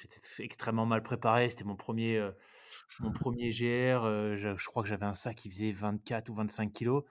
j'étais 0.02 0.42
extrêmement 0.44 0.86
mal 0.86 1.02
préparé. 1.02 1.48
C'était 1.48 1.64
mon 1.64 1.76
1er, 1.76 2.16
heu, 2.18 2.34
mon 2.98 3.12
1er 3.12 3.50
GR, 3.50 4.04
je 4.36 4.56
je 4.56 4.66
crois 4.66 4.82
que 4.82 4.88
j'avais 4.88 5.06
un 5.06 5.14
sac 5.14 5.36
qui 5.36 5.50
faisait 5.50 5.72
24 5.72 6.28
ou 6.30 6.34
25 6.34 6.72
kilogrammes. 6.72 7.08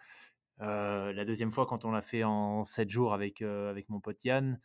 Heu, 0.62 1.12
la 1.14 1.26
2e 1.26 1.52
fois, 1.52 1.66
quand 1.66 1.86
on 1.86 1.92
l'a 1.92 2.02
fait 2.02 2.24
en 2.24 2.64
7 2.64 2.90
jours 2.90 3.14
avec, 3.14 3.42
heu, 3.42 3.68
avec 3.70 3.90
mon 3.90 4.00
pote 4.00 4.24
Yann, 4.24 4.60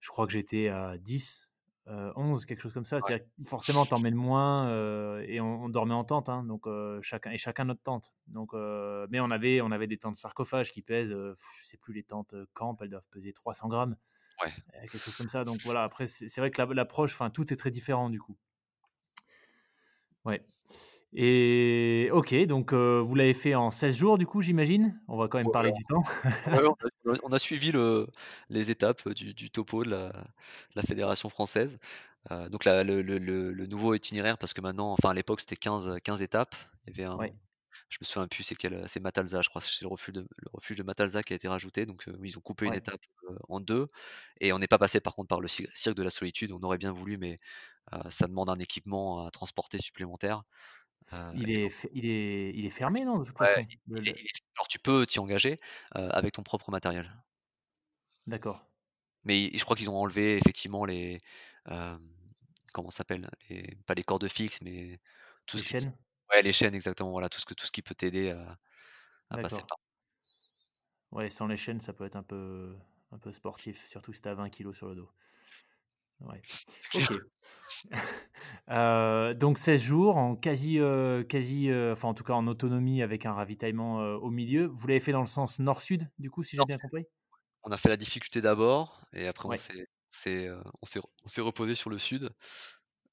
je 0.00 0.10
crois 0.10 0.26
que 0.26 0.32
j'étais 0.32 0.68
à 0.68 0.98
10, 0.98 1.50
heu, 1.88 2.12
11, 2.16 2.46
quelque 2.46 2.60
chose 2.62 2.72
comme 2.74 2.84
ça. 2.86 3.00
Ouais. 3.04 3.12
C'est-à-dire 3.12 3.26
que 3.26 3.44
forcément, 3.48 3.86
tu 3.86 3.94
emmènes 3.96 4.14
moins, 4.16 4.70
et 5.22 5.40
on 5.40 5.64
on 5.64 5.68
dormait 5.70 5.94
en 5.94 6.04
tente, 6.04 6.28
hein, 6.30 6.44
donc 6.44 6.66
chacun 7.02 7.32
et 7.32 7.38
chacun 7.38 7.64
notre 7.66 7.82
tente. 7.82 8.14
Donc 8.28 8.52
mais 8.54 9.20
on 9.20 9.30
avait 9.30 9.60
on 9.62 9.72
avait 9.72 9.88
des 9.88 9.98
tentes 9.98 10.16
sarcophages 10.18 10.72
qui 10.72 10.82
pèsent, 10.82 11.12
je 11.12 11.34
sais 11.66 11.78
plus 11.78 11.94
les 11.94 12.04
tentes, 12.04 12.34
Camp, 12.54 12.76
elles 12.82 12.90
doivent 12.90 13.08
peser 13.10 13.32
300 13.34 13.68
grammes, 13.68 13.96
Ouais. 14.42 14.56
quelque 14.90 14.98
chose 15.04 15.16
comme 15.16 15.28
ça. 15.30 15.44
Donc 15.46 15.62
voilà, 15.64 15.84
après, 15.84 16.06
c'est 16.08 16.38
vrai 16.38 16.50
que 16.52 16.60
l'ap 16.62 16.72
l'approche, 16.72 17.14
enfin, 17.14 17.30
tout 17.30 17.52
est 17.52 17.56
très 17.56 17.70
différent, 17.72 18.10
du 18.10 18.20
coup. 18.20 18.38
Ouais 20.24 20.44
et 21.16 22.10
OK, 22.12 22.34
donc 22.46 22.72
heu, 22.74 23.00
vous 23.00 23.14
l'avez 23.14 23.34
fait 23.34 23.54
en 23.54 23.70
16 23.70 23.96
jours, 23.96 24.18
du 24.18 24.26
coup, 24.26 24.42
j'imagine? 24.42 25.00
On 25.08 25.16
va 25.16 25.28
quand 25.28 25.38
même 25.38 25.50
Ouais, 25.50 25.52
parler 25.52 25.72
du 25.72 25.84
temps. 25.84 26.02
ouais, 26.54 26.62
on 26.66 26.72
a 27.14 27.18
on 27.24 27.32
a 27.32 27.38
suivi 27.38 27.72
le 27.72 28.08
les 28.50 28.70
étapes 28.70 29.08
du 29.10 29.34
du 29.34 29.50
topo 29.50 29.84
de 29.84 29.90
la 29.90 30.12
la 30.76 30.82
fédération 30.82 31.28
française. 31.30 31.78
Heu, 32.32 32.48
donc 32.50 32.64
la 32.66 32.84
le 32.84 33.02
le 33.02 33.18
le 33.18 33.52
le 33.52 33.66
nouveau 33.66 33.94
itinéraire 33.94 34.38
parce 34.38 34.54
que 34.54 34.60
maintenant 34.62 34.92
enfin, 34.92 35.10
à 35.10 35.14
l'époque, 35.14 35.40
c'était 35.40 35.56
15, 35.56 35.88
heu, 35.88 35.98
15 36.00 36.22
étapes. 36.22 36.56
Il 36.86 36.96
y 36.98 37.02
avait 37.02 37.10
un 37.12 37.30
je 37.90 37.98
me 38.02 38.06
souviens 38.06 38.28
plus 38.28 38.42
c'est 38.44 38.56
quel, 38.56 38.88
c'est 38.88 39.00
Matalza, 39.00 39.42
je 39.42 39.48
crois. 39.50 39.62
C'est 39.62 39.82
le 39.82 39.88
refuge 39.88 40.14
de 40.14 40.22
le 40.22 40.48
refuge 40.54 40.76
de 40.78 40.82
Matalza 40.84 41.22
qui 41.24 41.32
a 41.34 41.36
été 41.36 41.48
rajouté 41.48 41.86
donc 41.86 42.06
ils 42.24 42.38
ont 42.38 42.42
coupé 42.42 42.66
une 42.68 42.74
étape, 42.74 43.00
en 43.48 43.60
2 43.60 43.88
et 44.40 44.52
on 44.54 44.58
n'est 44.60 44.68
pas 44.68 44.78
passé 44.78 45.00
par 45.00 45.14
contre 45.16 45.28
par 45.28 45.40
le 45.42 45.48
cir 45.48 45.68
cirque 45.74 45.96
de 45.96 46.02
la 46.04 46.10
solitude. 46.10 46.52
On 46.52 46.62
aurait 46.62 46.78
bien 46.78 46.92
voulu 46.92 47.18
mais 47.18 47.40
ça 48.10 48.26
demande 48.28 48.50
un 48.50 48.58
équipement 48.58 49.26
à 49.26 49.30
transporter 49.30 49.78
supplémentaire, 49.78 50.42
heu 51.12 51.32
Il 51.32 51.50
est 51.50 51.62
donc 51.62 51.72
il 51.92 52.06
est 52.06 52.50
il 52.54 52.64
est 52.66 52.70
fermé, 52.70 53.04
non, 53.04 53.18
de 53.18 53.24
toute 53.24 53.38
Ouais, 53.40 53.56
façon? 53.56 53.66
Il 53.68 53.78
il 54.04 54.08
est 54.10 54.30
alors 54.56 54.68
tu 54.68 54.78
peux 54.78 55.06
t'y 55.06 55.18
engager, 55.20 55.58
avec 55.92 56.32
ton 56.34 56.42
propre 56.42 56.70
matériel. 56.70 57.12
D'accord. 58.28 58.60
Mais 59.24 59.50
je 59.56 59.64
crois 59.64 59.76
qu'ils 59.76 59.90
ont 59.90 59.96
enlevé 59.98 60.36
effectivement 60.36 60.84
les, 60.84 61.20
comment 62.72 62.90
ça 62.90 62.98
s'appelle? 62.98 63.28
Pas 63.86 63.94
les 63.94 64.02
cordes 64.04 64.28
fixes, 64.28 64.60
mais 64.62 65.00
tout 65.46 65.58
Les 65.58 65.62
ce 65.62 65.64
qui 65.64 65.74
chaînes? 65.74 65.98
ouais, 66.32 66.42
les 66.42 66.52
chaînes 66.52 66.74
exactement, 66.74 67.10
voilà, 67.10 67.28
tout 67.28 67.40
ce 67.40 67.46
que 67.46 67.54
tout 67.54 67.66
ce 67.66 67.72
qui 67.72 67.82
peut 67.82 67.94
t'aider 67.94 68.30
à 68.30 68.58
à 69.30 69.38
passer 69.38 69.62
par 69.68 69.78
Ouais, 71.10 71.30
sans 71.30 71.46
les 71.48 71.56
chaînes, 71.56 71.80
ça 71.80 71.92
peut 71.92 72.04
être 72.04 72.14
un 72.16 72.22
peu 72.22 72.76
un 73.12 73.18
peu 73.18 73.32
sportif, 73.32 73.84
surtout 73.84 74.12
si 74.12 74.22
tu 74.22 74.28
as 74.28 74.34
20 74.34 74.50
kilogrammes 74.50 74.74
sur 74.74 74.88
le 74.88 74.94
dos. 74.96 75.10
Ouais. 76.20 76.44
Heu, 78.68 79.34
donc 79.34 79.58
16 79.58 79.82
jours 79.82 80.16
en 80.16 80.36
quasi, 80.36 80.78
heu, 80.78 81.24
quasi, 81.28 81.70
enfin 81.92 82.08
en 82.08 82.14
tout 82.14 82.24
cas 82.24 82.34
en 82.34 82.46
autonomie 82.46 83.02
avec 83.02 83.26
un 83.26 83.32
ravitaillement, 83.34 83.98
au 84.16 84.30
milieu. 84.30 84.66
Vous 84.66 84.86
l'avez 84.88 85.00
fait 85.00 85.12
dans 85.12 85.20
le 85.20 85.26
sens 85.26 85.58
nord-sud, 85.58 86.10
du 86.18 86.30
coup, 86.30 86.42
si 86.42 86.56
j'ai 86.56 86.64
bien 86.66 86.78
compris? 86.78 87.06
On 87.64 87.70
a 87.72 87.76
fait 87.76 87.88
la 87.88 87.96
difficulté 87.96 88.40
d'abord 88.40 89.02
et 89.12 89.26
après 89.26 89.48
on 89.48 89.50
Ouais. 89.50 89.60
on 90.82 90.86
s'est 90.86 91.00
on 91.24 91.28
s'est 91.28 91.40
reposé 91.40 91.74
sur 91.74 91.90
le 91.90 91.98
sud. 91.98 92.30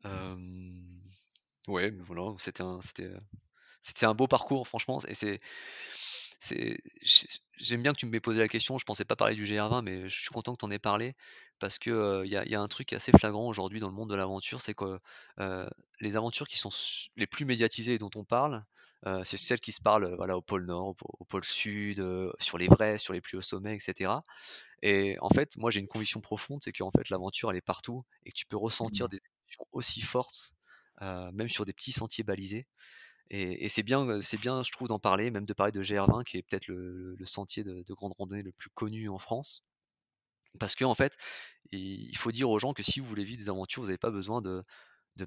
Hem, 0.06 1.02
ouais, 1.68 1.92
mais 1.92 2.04
voilà, 2.04 2.34
c'était 2.40 2.64
un 2.64 2.82
c'était 2.82 4.06
un 4.06 4.14
beau 4.16 4.28
parcours 4.28 4.68
franchement 4.68 5.00
et 5.08 5.14
c'est 5.16 5.40
c'est 6.44 6.78
j'aime 7.58 7.84
bien 7.84 7.94
que 7.94 8.00
tu 8.00 8.06
m'aies 8.08 8.20
posé 8.22 8.40
la 8.40 8.48
question, 8.50 8.78
je 8.78 8.86
pensais 8.86 9.06
pas 9.06 9.16
parler 9.16 9.36
du 9.36 9.46
GR20 9.46 9.82
mais 9.84 10.10
je 10.10 10.20
suis 10.22 10.30
content 10.30 10.54
que 10.54 10.60
tu 10.60 10.66
en 10.66 10.72
aies 10.72 10.80
parlé 10.80 11.16
parce 11.60 11.80
que, 11.80 12.24
il 12.26 12.32
y 12.32 12.38
a 12.38 12.46
il 12.46 12.52
y 12.52 12.56
a 12.56 12.62
un 12.62 12.68
truc 12.68 12.94
assez 12.94 13.12
flagrant 13.14 13.48
aujourd'hui 13.48 13.80
dans 13.80 13.88
le 13.90 13.94
monde 13.96 14.10
de 14.10 14.16
l'aventure, 14.16 14.62
c'est 14.62 14.74
que, 14.76 15.00
les 16.02 16.16
aventures 16.18 16.48
qui 16.48 16.58
sont 16.60 16.70
s 16.70 17.08
les 17.16 17.28
plus 17.28 17.46
médiatisées 17.46 17.94
et 17.96 17.98
dont 18.00 18.10
on 18.16 18.26
parle, 18.26 18.64
c'est 19.26 19.38
celles 19.38 19.60
qui 19.62 19.72
se 19.74 19.82
parlent, 19.82 20.16
voilà, 20.18 20.38
au 20.38 20.42
pôle 20.42 20.66
Nord, 20.66 20.96
au 21.02 21.26
pôle 21.26 21.44
Sud, 21.46 22.00
heu, 22.00 22.32
sur 22.40 22.58
l'Everest, 22.58 23.04
sur 23.04 23.14
les 23.14 23.22
plus 23.22 23.38
hauts 23.38 23.42
sommets 23.42 23.76
et 23.76 23.80
cetera 23.80 24.24
et 24.84 25.18
en 25.22 25.30
fait, 25.30 25.58
moi 25.58 25.72
j'ai 25.72 25.80
une 25.82 25.88
conviction 25.88 26.22
profonde, 26.22 26.62
c'est 26.64 26.72
qu'en 26.74 26.92
fait 26.92 27.10
l'aventure 27.10 27.52
elle 27.52 27.58
est 27.58 27.62
partout 27.62 28.02
et 28.26 28.32
que 28.32 28.36
tu 28.38 28.46
peux 28.48 28.58
ressentir 28.58 29.08
Mmh. 29.08 29.10
des 29.10 29.18
émotions 29.20 29.66
aussi 29.74 30.02
fortes, 30.02 30.54
même 31.02 31.50
sur 31.50 31.66
des 31.66 31.74
petits 31.74 31.92
sentiers 31.94 32.24
balisés 32.26 32.68
et 33.30 33.70
c'est 33.70 33.84
bien, 33.84 34.22
c'est 34.22 34.40
bien 34.40 34.64
je 34.64 34.72
trouve 34.72 34.88
d'en 34.88 35.00
parler, 35.00 35.32
même 35.32 35.46
de 35.46 35.54
parler 35.54 35.72
de 35.72 35.82
GR20 35.82 36.24
qui 36.24 36.38
est 36.38 36.44
peut-être 36.44 36.68
le 36.68 37.18
sentier 37.26 37.64
de 37.64 37.84
de 37.88 37.94
grande 37.94 38.14
randonnée 38.18 38.44
le 38.44 38.52
plus 38.52 38.70
connu 38.72 39.10
en 39.10 39.18
France. 39.18 39.64
Parce 40.60 40.76
qu'en 40.76 40.94
fait, 40.96 41.18
il 41.72 42.16
faut 42.18 42.32
dire 42.32 42.50
aux 42.50 42.60
gens 42.60 42.74
que 42.74 42.84
si 42.84 43.00
vous 43.00 43.08
voulez 43.08 43.24
vivre 43.26 43.40
des 43.40 43.50
aventures, 43.50 43.82
vous 43.84 43.90
avez 43.90 43.98
pas 43.98 44.12
besoin 44.12 44.42
de 44.42 44.64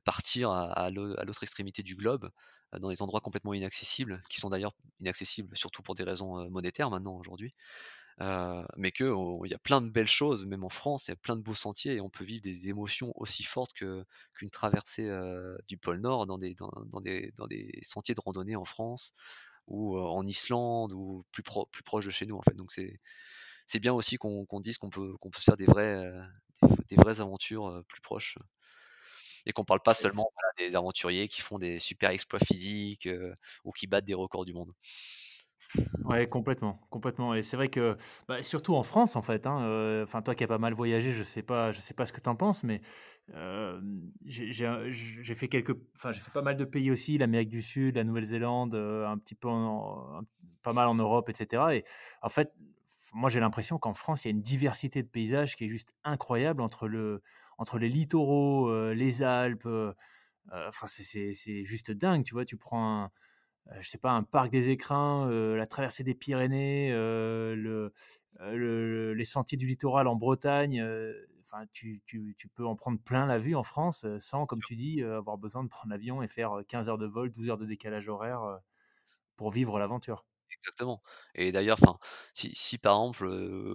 partir 0.05 0.51
à 0.51 0.73
à 0.73 0.91
l'au 0.91 1.19
à 1.19 1.25
l'autre 1.25 1.43
extrémité 1.45 1.83
du 1.83 1.97
globe, 1.97 2.31
dans 2.79 2.91
des 2.91 3.03
endroits 3.03 3.21
complètement 3.21 3.55
inaccessibles, 3.55 4.23
qui 4.31 4.41
sont 4.41 4.51
d'ailleurs 4.51 4.75
inaccessibles 5.01 5.57
surtout 5.57 5.83
pour 5.83 5.95
des 5.97 6.05
raisons, 6.05 6.51
monétaires 6.51 6.91
maintenant 6.91 7.17
aujourd'hui. 7.19 7.55
Mais 8.19 8.93
qu'on 8.93 9.45
il 9.45 9.51
y 9.51 9.55
a 9.55 9.59
plein 9.59 9.81
de 9.83 9.91
belles 9.91 10.07
choses, 10.09 10.45
même 10.47 10.65
en 10.65 10.69
France, 10.69 11.09
il 11.09 11.11
y 11.11 11.13
a 11.13 11.17
plein 11.17 11.37
de 11.37 11.43
beaux 11.43 11.55
sentiers 11.55 11.95
et 11.97 12.01
on 12.01 12.09
peut 12.11 12.25
vivre 12.25 12.43
des 12.43 12.69
émotions 12.69 13.13
aussi 13.17 13.43
fortes 13.45 13.73
que 13.75 14.05
qu'une 14.35 14.51
traversée, 14.51 15.11
du 15.69 15.77
pôle 15.79 15.99
Nord 16.01 16.27
dans 16.27 16.39
des 16.39 16.55
dans 16.55 16.71
dans 16.87 17.01
des 17.01 17.33
dans 17.37 17.47
des 17.47 17.71
sentiers 17.83 18.15
de 18.15 18.21
randonnée 18.21 18.57
en 18.57 18.65
France 18.65 19.13
ou, 19.69 19.99
en 19.99 20.27
Islande 20.27 20.93
ou 20.95 21.25
plus 21.33 21.43
pro 21.45 21.67
plus 21.73 21.83
proche 21.85 22.07
de 22.07 22.11
chez 22.11 22.27
nous, 22.27 22.37
en 22.37 22.43
fait. 22.43 22.55
Donc 22.57 22.73
c'est 22.73 23.01
c'est 23.67 23.81
bien 23.81 23.95
aussi 23.95 24.17
qu'on 24.19 24.47
qu'on 24.47 24.61
dise 24.61 24.79
qu'on 24.79 24.91
peut 24.91 25.17
qu'on 25.19 25.31
peut 25.31 25.41
se 25.41 25.45
faire 25.45 25.57
des 25.59 25.67
vraies, 25.67 25.97
heu, 26.07 26.23
des 26.91 26.97
vraies 26.97 27.21
aventures, 27.21 27.83
plus 27.89 28.01
proches 28.03 28.39
et 29.47 29.53
qu'on 29.53 29.65
parle 29.65 29.81
pas 29.83 29.95
seulement, 29.95 30.29
voilà, 30.35 30.69
des 30.71 30.77
aventuriers 30.77 31.29
qui 31.29 31.41
font 31.41 31.59
des 31.59 31.79
super 31.79 32.11
exploits 32.11 32.41
physiques, 32.41 33.09
ou 33.65 33.73
qui 33.73 33.87
battent 33.87 34.05
des 34.05 34.15
records 34.15 34.45
du 34.45 34.53
monde. 34.53 34.73
Ouais, 36.05 36.29
complètement, 36.29 36.87
complètement 36.91 37.35
et 37.35 37.43
c'est 37.43 37.57
vrai 37.57 37.69
que, 37.69 37.97
bah, 38.29 38.41
surtout 38.43 38.77
en 38.77 38.85
France, 38.85 39.17
en 39.17 39.23
fait, 39.23 39.45
hein, 39.47 39.57
enfin, 40.05 40.23
toi 40.23 40.37
qui 40.37 40.45
as 40.45 40.47
pas 40.47 40.59
mal 40.59 40.73
voyagé, 40.73 41.11
je 41.11 41.25
sais 41.25 41.43
sais 41.81 41.95
pas 41.95 42.07
ce 42.07 42.13
que 42.13 42.21
tu 42.21 42.29
en 42.29 42.37
penses, 42.37 42.63
mais 42.63 42.81
hem, 43.35 44.13
j'ai 44.25 45.35
fait 45.35 45.49
fait 46.21 46.31
pas 46.31 46.43
mal 46.43 46.57
de 46.57 46.65
pays 46.65 46.93
aussi, 46.93 47.19
l'Amérique 47.19 47.49
du 47.49 47.61
Sud, 47.63 47.97
la 47.97 48.05
Nouvelle-Zélande, 48.05 48.75
heu, 48.77 49.05
un 49.05 49.19
petit 49.19 49.35
peu 49.35 49.49
en 49.49 50.23
pas 50.63 50.73
mal 50.73 50.87
en 50.89 50.95
Europe 50.95 51.29
et 51.29 51.35
cetera 51.35 51.75
et 51.75 51.83
en 52.23 52.29
fait, 52.29 52.53
moi, 53.15 53.29
j'ai 53.29 53.41
l'impression 53.41 53.79
qu'en 53.79 53.95
France, 53.95 54.25
il 54.25 54.29
y 54.29 54.31
a 54.31 54.35
une 54.37 54.43
diversité 54.43 55.03
de 55.03 55.09
paysages 55.09 55.57
qui 55.57 55.65
est 55.65 55.69
juste 55.69 55.93
incroyable 56.05 56.61
entre 56.63 56.87
le 56.89 57.23
entre 57.59 57.79
les 57.79 57.89
littoraux, 57.89 58.93
les 58.93 59.23
Alpes, 59.23 59.67
enfin, 60.53 60.87
c'est 60.87 61.65
juste 61.65 61.91
dingue, 61.91 62.25
tu 62.25 62.35
vois? 62.35 62.45
Tu 62.45 62.57
prends 62.57 63.05
un 63.05 63.11
je 63.81 63.89
sais 63.89 63.99
pas, 63.99 64.13
un 64.13 64.23
parc 64.23 64.51
des 64.51 64.69
Écrins, 64.71 65.29
heu, 65.31 65.57
la 65.57 65.67
traversée 65.67 66.03
des 66.05 66.15
Pyrénées, 66.15 66.91
le, 66.93 67.93
le 68.41 69.15
les 69.15 69.25
sentiers 69.25 69.59
du 69.59 69.67
littoral 69.67 70.07
en 70.09 70.17
Bretagne, 70.17 70.85
enfin, 71.41 71.65
tu 71.73 72.03
tu 72.07 72.35
tu 72.39 72.49
peux 72.49 72.67
en 72.67 72.75
prendre 72.77 73.01
plein 73.01 73.27
la 73.27 73.39
vue 73.39 73.55
en 73.57 73.63
France, 73.63 74.07
sans, 74.19 74.47
comme 74.47 74.63
tu 74.63 74.75
dis, 74.77 75.03
avoir 75.03 75.39
besoin 75.39 75.65
de 75.65 75.69
prendre 75.69 75.91
l'avion 75.93 76.23
et 76.23 76.29
faire, 76.29 76.59
heu, 76.59 76.65
15 76.65 76.89
heures 76.89 76.99
de 76.99 77.07
vol, 77.07 77.31
12 77.31 77.49
heures 77.51 77.59
de 77.59 77.67
décalage 77.67 78.09
horaire, 78.09 78.61
pour 79.37 79.51
vivre 79.53 79.79
l'aventure. 79.79 80.27
Exactement. 80.51 81.03
Et 81.35 81.53
d'ailleurs, 81.53 81.77
enfin, 81.83 81.99
si 82.33 82.55
si 82.55 82.79
par 82.79 82.95
exemple, 82.97 83.27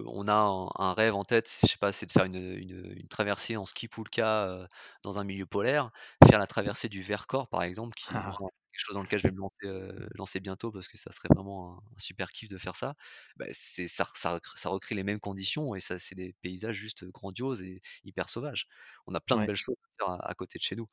on 0.06 0.26
a 0.28 0.32
un 0.34 0.68
un 0.76 0.94
rêve 0.94 1.14
en 1.14 1.24
tête, 1.24 1.48
je 1.62 1.66
sais 1.68 1.76
pas, 1.78 1.92
c'est 1.92 2.06
de 2.06 2.12
faire 2.12 2.24
une, 2.24 3.06
traversée 3.08 3.56
en 3.56 3.64
ski 3.66 3.88
Pulka, 3.88 4.46
heu, 4.48 4.66
dans 5.02 5.18
un 5.18 5.24
milieu 5.24 5.46
polaire, 5.46 5.90
faire 6.28 6.38
la 6.38 6.46
traversée 6.46 6.88
du 6.88 7.02
Vercors, 7.02 7.48
par 7.48 7.62
exemple, 7.62 7.94
qui 7.94 8.14
est 8.18 8.22
vraiment 8.22 8.50
quelque 8.72 8.84
chose 8.86 8.96
dans 8.96 9.02
lequel 9.02 9.20
je 9.20 9.28
vais 9.28 9.32
me 9.34 9.38
lancer, 9.38 10.08
lancer 10.14 10.40
bientôt 10.40 10.72
parce 10.72 10.88
que 10.88 10.98
ça 10.98 11.12
serait 11.12 11.28
vraiment 11.34 11.74
un 11.78 11.82
un 11.96 11.98
super 11.98 12.32
kiff 12.32 12.48
de 12.48 12.58
faire 12.58 12.76
ça. 12.76 12.94
Bah, 13.36 13.46
c'est 13.52 13.86
ça 13.88 14.06
ça 14.14 14.34
recr 14.34 14.56
ça 14.58 14.68
recrée 14.70 14.94
les 14.94 15.04
mêmes 15.04 15.20
conditions 15.20 15.74
et 15.74 15.80
ça 15.80 15.98
c'est 15.98 16.14
des 16.14 16.34
paysages 16.42 16.76
juste 16.76 17.04
grandioses 17.06 17.62
et 17.62 17.80
hyper 18.04 18.28
sauvages. 18.28 18.66
On 19.06 19.14
a 19.14 19.20
plein 19.20 19.38
de 19.38 19.44
belles 19.44 19.56
choses 19.56 19.76
à 20.00 20.04
faire 20.06 20.14
à 20.14 20.30
à 20.30 20.34
côté 20.34 20.58
de 20.58 20.64
chez 20.64 20.76
nous. 20.76 20.86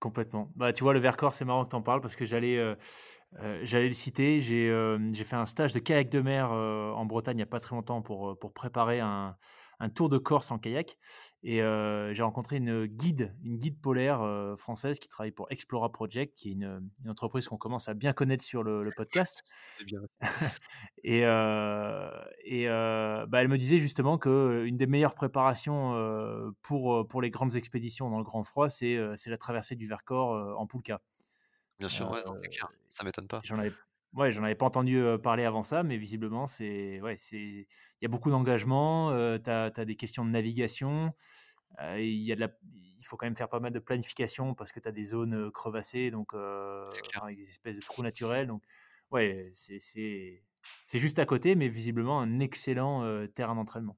Complètement. 0.00 0.52
Bah, 0.54 0.72
tu 0.72 0.84
vois, 0.84 0.92
le 0.92 1.00
Vercors, 1.00 1.32
c'est 1.32 1.44
marrant 1.44 1.64
que 1.64 1.70
tu 1.70 1.76
en 1.76 1.82
parles 1.82 2.00
parce 2.00 2.14
que 2.14 2.24
j'allais, 2.24 2.56
heu 2.56 2.76
heu, 3.42 3.60
j'allais 3.64 3.88
le 3.88 3.94
citer. 3.94 4.40
J'ai, 4.40 4.68
fait 5.24 5.36
un 5.36 5.46
stage 5.46 5.72
de 5.72 5.80
kayak 5.80 6.10
de 6.10 6.20
mer, 6.20 6.50
en 6.52 7.06
Bretagne 7.06 7.38
il 7.38 7.40
y 7.40 7.42
a 7.42 7.46
pas 7.46 7.60
très 7.60 7.74
longtemps 7.76 8.02
pour, 8.02 8.38
pour 8.38 8.52
préparer 8.52 9.00
un 9.00 9.36
un 9.80 9.88
tour 9.88 10.08
de 10.08 10.18
Corse 10.18 10.50
en 10.50 10.58
kayak 10.58 10.98
et 11.42 11.60
heu, 11.62 12.12
j'ai 12.12 12.22
rencontré 12.22 12.56
une 12.56 12.86
guide 12.86 13.34
une 13.44 13.56
guide 13.56 13.80
polaire, 13.80 14.22
heu, 14.22 14.56
française 14.56 14.98
qui 14.98 15.08
travaille 15.08 15.30
pour 15.30 15.46
Explora 15.50 15.92
Project, 15.92 16.34
qui 16.36 16.50
est 16.50 16.52
une, 16.52 16.90
une 17.04 17.10
entreprise 17.10 17.46
qu'on 17.48 17.56
commence 17.58 17.88
à 17.88 17.94
bien 17.94 18.12
connaître 18.12 18.44
sur 18.44 18.62
le 18.62 18.82
le 18.82 18.90
podcast 18.92 19.44
C'est 19.78 19.84
bien. 19.84 20.00
et 21.04 21.24
heu 21.24 22.10
et 22.44 22.66
bah, 22.66 23.40
elle 23.42 23.48
me 23.48 23.58
disait 23.58 23.78
justement 23.78 24.18
qu'une 24.18 24.76
des 24.76 24.86
meilleures 24.86 25.14
préparations, 25.14 25.94
pour, 26.62 27.06
pour 27.06 27.22
les 27.22 27.30
grandes 27.30 27.56
expéditions 27.56 28.10
dans 28.10 28.18
le 28.18 28.24
grand 28.24 28.42
froid, 28.42 28.68
c'est, 28.68 28.96
la 29.26 29.38
traversée 29.38 29.76
du 29.76 29.86
Vercors, 29.86 30.58
en 30.58 30.66
Pulka. 30.66 31.00
Bien 31.78 31.88
sûr, 31.88 32.10
ouais, 32.10 32.22
non, 32.26 32.34
clair, 32.40 32.72
ça 32.88 33.04
m'étonne 33.04 33.28
pas. 33.28 33.40
j'en 33.44 33.58
avais 33.58 33.72
ouais, 34.14 34.30
j'en 34.30 34.42
avais 34.44 34.54
pas 34.54 34.66
entendu, 34.66 35.02
parler 35.22 35.44
avant 35.44 35.62
ça, 35.62 35.82
mais 35.82 35.96
visiblement, 35.96 36.46
c'est 36.46 37.00
ouais, 37.00 37.16
c'est 37.16 37.38
il 37.38 37.66
y 38.02 38.06
a 38.06 38.08
beaucoup 38.08 38.30
d'engagement, 38.30 39.10
heu, 39.12 39.40
tu 39.42 39.50
as 39.50 39.70
des 39.84 39.96
questions 39.96 40.24
de 40.24 40.30
navigation, 40.30 41.12
il 41.96 42.22
y 42.22 42.32
a 42.32 42.34
de 42.36 42.40
la 42.40 42.50
il 42.98 43.04
faut 43.04 43.16
quand 43.16 43.26
même 43.26 43.36
faire 43.36 43.48
pas 43.48 43.60
mal 43.60 43.72
de 43.72 43.78
planification 43.78 44.54
parce 44.54 44.72
que 44.72 44.80
tu 44.80 44.88
as 44.88 44.92
des 44.92 45.04
zones, 45.04 45.50
crevassées 45.52 46.10
donc 46.10 46.34
avec 46.34 47.36
des 47.38 47.48
espèces 47.48 47.76
de 47.76 47.80
trous 47.82 48.02
naturels 48.02 48.46
donc 48.48 48.64
ouais, 49.10 49.50
c'est 49.52 50.98
juste 50.98 51.18
à 51.18 51.26
côté, 51.26 51.54
mais 51.54 51.68
visiblement 51.68 52.20
un 52.20 52.40
excellent, 52.40 53.26
terrain 53.34 53.54
d'entraînement. 53.54 53.96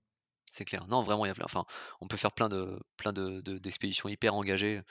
C'est 0.53 0.64
clair. 0.64 0.86
Non, 0.88 1.03
vraiment, 1.03 1.24
il 1.24 1.28
y 1.28 1.30
a 1.30 1.34
plein 1.34 1.44
enfin, 1.44 1.64
on 2.01 2.09
peut 2.09 2.16
faire 2.16 2.32
plein 2.32 2.48
de 2.48 2.76
plein 2.96 3.12
de 3.12 3.40
de 3.40 3.57
d'expéditions 3.59 4.09
hyper 4.09 4.34
engagées, 4.34 4.78
heu, 4.78 4.82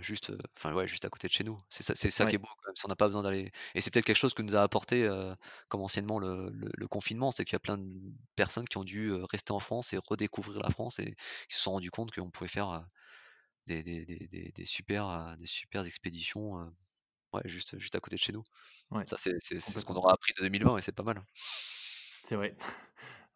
juste, 0.00 0.30
heu, 0.30 0.38
enfin, 0.58 0.74
ouais, 0.74 0.88
juste 0.88 1.04
à 1.04 1.08
côté 1.08 1.28
de 1.28 1.32
chez 1.32 1.44
nous. 1.44 1.56
C'est 1.68 1.84
ça 1.84 1.94
c'est 1.94 2.10
ça 2.10 2.26
qui 2.26 2.34
Ouais. 2.34 2.36
est 2.36 2.38
beau 2.38 2.48
quand 2.48 2.66
même, 2.68 2.74
si 2.76 2.84
on 2.84 2.88
n'a 2.88 2.96
pas 2.96 3.06
besoin 3.06 3.22
d'aller 3.22 3.52
et 3.76 3.80
c'est 3.80 3.92
peut-être 3.92 4.04
quelque 4.06 4.16
chose 4.16 4.34
que 4.34 4.42
nous 4.42 4.56
a 4.56 4.62
apporté, 4.62 5.04
heu, 5.04 5.36
comme 5.68 5.82
anciennement 5.82 6.18
le 6.18 6.50
le 6.50 6.68
le 6.76 6.88
confinement. 6.88 7.30
C'est 7.30 7.44
qu'il 7.44 7.52
y 7.54 7.56
a 7.56 7.60
plein 7.60 7.78
de 7.78 7.86
personnes 8.34 8.66
qui 8.66 8.76
ont 8.76 8.82
dû, 8.84 9.12
rester 9.30 9.52
en 9.52 9.60
France 9.60 9.92
et 9.92 9.98
redécouvrir 9.98 10.60
la 10.60 10.70
France 10.70 10.98
et 10.98 11.14
qui 11.48 11.56
se 11.56 11.60
sont 11.62 11.70
rendus 11.72 11.92
compte 11.92 12.10
qu'on 12.12 12.30
pouvait 12.32 12.48
faire, 12.48 12.84
des 13.66 13.82
des 13.82 14.06
des 14.06 14.28
des 14.28 14.52
des 14.54 14.66
super, 14.66 15.36
des 15.38 15.46
super 15.46 15.84
expéditions, 15.86 16.72
ouais, 17.34 17.42
juste 17.46 17.78
juste 17.78 17.96
à 17.96 18.00
côté 18.00 18.16
de 18.16 18.22
chez 18.22 18.32
nous. 18.32 18.44
Ouais, 18.90 19.06
Ça, 19.06 19.16
c'est 19.18 19.34
c'est 19.40 19.60
c'est 19.60 19.78
ce 19.80 19.84
qu'on 19.86 19.94
complètement. 19.94 19.96
aura 19.96 20.12
appris 20.14 20.34
de 20.38 20.42
2020 20.42 20.78
et 20.78 20.82
c'est 20.82 20.92
pas 20.96 21.04
mal. 21.04 21.22
C'est 22.24 22.36
vrai. 22.36 22.56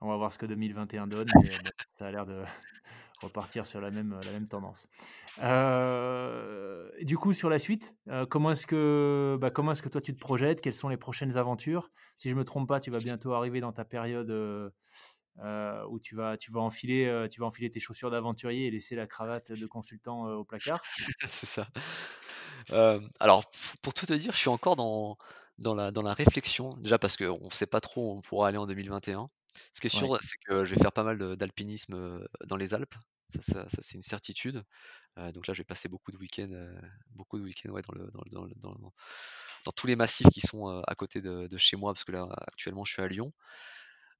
On 0.00 0.08
va 0.08 0.16
voir 0.16 0.32
ce 0.32 0.38
que 0.38 0.46
2021 0.46 1.06
donne, 1.06 1.32
mais 1.34 1.58
ça 1.94 2.06
a 2.06 2.10
l'air 2.10 2.24
de 2.26 2.42
repartir 3.22 3.66
sur 3.66 3.80
la 3.80 3.90
même, 3.90 4.14
tendance. 4.48 4.88
Heu, 5.42 6.92
du 7.02 7.16
coup, 7.18 7.32
sur 7.32 7.50
la 7.50 7.58
suite, 7.58 7.96
heu, 8.08 8.26
comment 8.26 8.52
est-ce 8.52 8.66
que, 8.66 9.36
bah, 9.40 9.50
comment 9.50 9.72
est-ce 9.72 9.82
que 9.82 9.88
toi 9.88 10.00
tu 10.00 10.14
te 10.14 10.20
projettes? 10.20 10.60
Quelles 10.60 10.72
sont 10.74 10.88
les 10.88 10.96
prochaines 10.96 11.36
aventures? 11.36 11.90
Si 12.16 12.30
je 12.30 12.34
me 12.36 12.44
trompe 12.44 12.68
pas, 12.68 12.80
tu 12.80 12.90
vas 12.90 13.00
bientôt 13.00 13.32
arriver 13.34 13.60
dans 13.60 13.72
ta 13.72 13.84
période, 13.84 14.30
heu, 14.30 14.72
où 15.88 16.00
tu 16.00 16.14
vas 16.16 16.36
tu 16.36 16.50
vas 16.52 16.60
enfiler, 16.60 17.26
tu 17.30 17.40
vas 17.40 17.46
enfiler 17.46 17.70
tes 17.70 17.80
chaussures 17.80 18.10
d'aventurier 18.10 18.66
et 18.66 18.70
laisser 18.70 18.96
la 18.96 19.06
cravate 19.06 19.52
de 19.52 19.66
consultant, 19.66 20.26
au 20.26 20.44
placard? 20.44 20.88
C'est 21.28 21.46
ça. 21.46 21.66
Alors 23.20 23.44
pour 23.82 23.94
tout 23.94 24.06
te 24.06 24.12
dire, 24.12 24.32
je 24.32 24.38
suis 24.38 24.48
encore 24.48 24.76
dans 24.76 25.16
la 25.74 26.14
réflexion, 26.14 26.70
déjà 26.78 26.98
parce 26.98 27.16
qu'on 27.16 27.50
sait 27.50 27.66
pas 27.66 27.80
trop 27.80 28.12
où 28.12 28.18
on 28.18 28.20
pourra 28.22 28.48
aller 28.48 28.58
en 28.58 28.66
2021. 28.66 29.30
Ce 29.72 29.80
qui 29.80 29.86
est 29.88 29.90
Ouais. 29.92 30.08
sûr, 30.08 30.18
c'est 30.22 30.38
que 30.46 30.64
je 30.64 30.74
vais 30.74 30.80
faire 30.80 30.92
pas 30.92 31.04
mal 31.04 31.36
d'alpinisme, 31.36 32.26
dans 32.46 32.56
les 32.56 32.74
Alpes. 32.74 32.94
Ça 33.30 33.42
ça 33.42 33.68
ça 33.68 33.78
c'est 33.82 33.94
une 33.96 34.02
certitude. 34.02 34.62
Donc 35.16 35.46
là, 35.48 35.54
je 35.54 35.60
vais 35.60 35.64
passer 35.64 35.88
beaucoup 35.88 36.12
de 36.12 36.18
week-ends, 36.18 36.50
beaucoup 37.10 37.38
de 37.38 37.44
week-ends, 37.44 37.70
ouais, 37.72 37.82
dans 37.82 37.94
le 37.94 38.10
dans 38.12 38.22
le 38.24 38.30
dans 38.30 38.44
le 38.46 38.54
dans 38.56 38.72
le 38.72 38.78
dans 39.66 39.72
tous 39.72 39.86
les 39.88 39.96
massifs 39.96 40.28
qui 40.32 40.40
sont, 40.42 40.68
à 40.86 40.94
côté 40.96 41.20
de 41.22 41.46
de 41.48 41.58
chez 41.58 41.76
moi 41.76 41.94
parce 41.94 42.04
que 42.04 42.12
là, 42.12 42.28
actuellement, 42.48 42.84
je 42.86 42.92
suis 42.94 43.02
à 43.02 43.08
Lyon. 43.08 43.32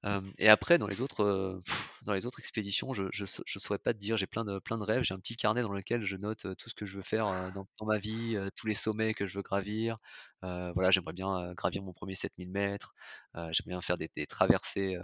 Hem 0.03 0.31
et 0.37 0.47
après 0.47 0.77
dans 0.77 0.87
les 0.87 1.01
autres, 1.01 1.59
dans 2.03 2.13
les 2.13 2.25
autres 2.25 2.39
expéditions, 2.39 2.93
je 2.93 3.03
je 3.11 3.59
saurais 3.59 3.79
pas 3.79 3.93
te 3.93 3.97
dire. 3.99 4.15
J'ai 4.17 4.27
plein 4.27 4.45
de 4.45 4.59
plein 4.59 4.77
de 4.77 4.83
rêves. 4.83 5.03
J'ai 5.03 5.13
un 5.13 5.19
petit 5.19 5.35
carnet 5.35 5.61
dans 5.61 5.73
lequel 5.73 6.03
je 6.03 6.15
note, 6.15 6.47
tout 6.57 6.69
ce 6.69 6.73
que 6.75 6.85
je 6.85 6.95
veux 6.97 7.03
faire, 7.03 7.51
dans 7.51 7.67
ma 7.85 7.97
vie, 7.97 8.37
tous 8.55 8.65
les 8.67 8.75
sommets 8.75 9.13
que 9.13 9.25
je 9.27 9.35
veux 9.37 9.41
gravir. 9.43 9.97
Voilà, 10.41 10.91
j'aimerais 10.91 11.13
bien, 11.13 11.53
gravir 11.53 11.83
mon 11.83 11.91
1er 11.93 12.15
7000 12.15 12.49
m. 12.49 12.91
Heu, 13.35 13.49
j'aimerais 13.51 13.71
bien 13.71 13.81
faire 13.81 13.97
des 13.97 14.09
traversées, 14.27 14.97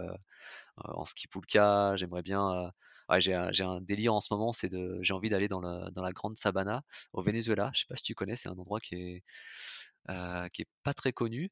en 0.76 1.04
ski 1.06 1.28
pulka. 1.28 1.96
J'aimerais 1.96 2.22
bien, 2.22 2.72
j'ai 3.18 3.34
un 3.34 3.80
délire 3.82 4.14
en 4.14 4.20
ce 4.22 4.32
moment, 4.34 4.52
c'est 4.52 4.68
de 4.70 4.98
j'ai 5.02 5.14
envie 5.14 5.30
d'aller 5.30 5.48
dans 5.48 5.60
la 5.62 5.90
dans 5.92 6.02
la 6.02 6.12
grande 6.12 6.36
Sabana 6.38 6.82
au 7.14 7.22
Venezuela. 7.22 7.70
Je 7.74 7.80
sais 7.82 7.86
pas 7.88 7.96
si 7.96 8.02
tu 8.04 8.14
connais? 8.14 8.36
C'est 8.36 8.48
un 8.50 8.52
endroit 8.52 8.80
qui 8.80 8.96
est, 8.96 9.24
qui 10.52 10.62
est 10.62 10.68
pas 10.84 10.94
très 10.94 11.12
connu. 11.12 11.50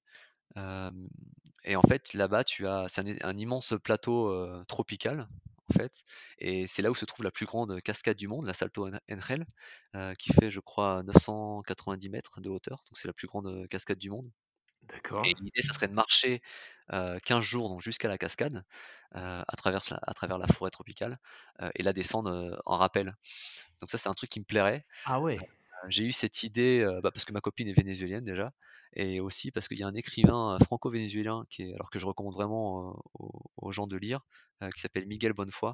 Et 1.65 1.77
en 1.77 1.83
fait, 1.83 2.13
là-bas, 2.15 2.45
tu 2.45 2.67
as 2.69 2.89
c'est 2.89 3.01
un 3.03 3.29
un 3.31 3.39
immense 3.39 3.75
plateau, 3.83 4.31
tropical, 4.67 5.29
en 5.71 5.73
fait 5.75 6.03
et 6.39 6.67
c'est 6.67 6.83
là 6.83 6.91
où 6.91 6.95
se 6.95 7.07
trouve 7.07 7.25
la 7.25 7.31
plus 7.31 7.47
grande 7.47 7.81
cascade 7.81 8.17
du 8.19 8.29
monde, 8.29 8.45
la 8.47 8.53
Salto 8.55 8.87
heu, 8.89 10.15
qui 10.19 10.33
fait, 10.33 10.51
je 10.51 10.61
crois, 10.61 11.03
990 11.03 12.11
m 12.11 12.41
de 12.43 12.51
hauteur. 12.51 12.79
Donc 12.89 12.99
c'est 12.99 13.09
la 13.09 13.15
plus 13.15 13.27
grande, 13.29 13.67
cascade 13.69 13.99
du 13.99 14.11
monde 14.11 14.31
D'accord. 14.83 15.31
et 15.31 15.35
l'idée, 15.41 15.63
ça 15.63 15.75
serait 15.75 15.89
de 15.89 15.95
marcher, 15.95 16.43
heu, 16.93 17.19
15 17.25 17.45
jours 17.45 17.69
donc 17.71 17.83
jusqu'à 17.83 18.09
la 18.09 18.19
cascade, 18.19 18.65
à 19.13 19.45
travers 19.59 19.83
la 19.91 19.99
à 20.05 20.15
travers 20.15 20.39
la 20.39 20.49
forêt 20.49 20.71
tropicale, 20.73 21.19
et 21.77 21.83
la 21.85 21.93
descendre, 21.95 22.63
en 22.67 22.77
rappel. 22.79 23.15
Donc 23.81 23.91
ça, 23.91 23.99
c'est 23.99 24.09
un 24.11 24.15
truc 24.15 24.31
qui 24.31 24.41
me 24.41 24.47
plairait. 24.47 24.87
Ah 25.07 25.21
ouais! 25.21 25.45
J'ai 25.89 26.05
eu 26.05 26.13
cette 26.13 26.43
idée, 26.43 26.85
bah, 27.03 27.11
parce 27.13 27.25
que 27.25 27.33
ma 27.33 27.41
copine 27.41 27.69
est 27.69 27.73
vénézuélienne 27.73 28.25
déjà 28.25 28.53
et 28.97 29.21
aussi 29.21 29.51
parce 29.51 29.67
qu'il 29.69 29.79
y 29.79 29.83
a 29.83 29.87
un 29.89 29.95
écrivain, 29.95 30.59
franco-vénézuélien 30.65 31.45
qui 31.51 31.63
est 31.63 31.75
alors 31.75 31.91
que 31.91 31.99
je 31.99 32.07
recommande 32.07 32.35
vraiment, 32.35 33.03
aux 33.57 33.73
gens 33.73 33.87
de 33.87 33.97
lire, 33.97 34.21
qui 34.75 34.81
s'appelle 34.81 35.07
Miguel 35.07 35.33
Bonnefoy. 35.33 35.73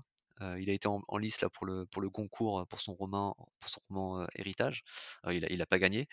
Il 0.59 0.71
a 0.71 0.73
été 0.73 0.89
en 0.89 1.03
en 1.07 1.19
lice 1.19 1.41
là 1.43 1.51
pour 1.51 1.67
le 1.67 1.85
pour 1.87 2.01
le 2.03 2.09
Goncourt, 2.09 2.67
pour 2.69 2.81
son 2.81 2.95
roman 2.95 3.37
pour 3.61 3.69
son 3.71 3.81
roman, 3.91 4.27
Héritage. 4.35 4.85
Il 5.31 5.45
a 5.45 5.53
il 5.53 5.61
a 5.63 5.67
pas 5.67 5.79
gagné. 5.79 6.09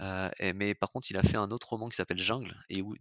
Mais 0.00 0.74
par 0.74 0.90
contre, 0.90 1.10
il 1.10 1.16
a 1.18 1.22
fait 1.22 1.36
un 1.36 1.50
autre 1.50 1.68
roman 1.68 1.88
qui 1.88 1.96
s'appelle 1.96 2.18
Jungle 2.18 2.54
et 2.70 2.82
où 2.82 2.94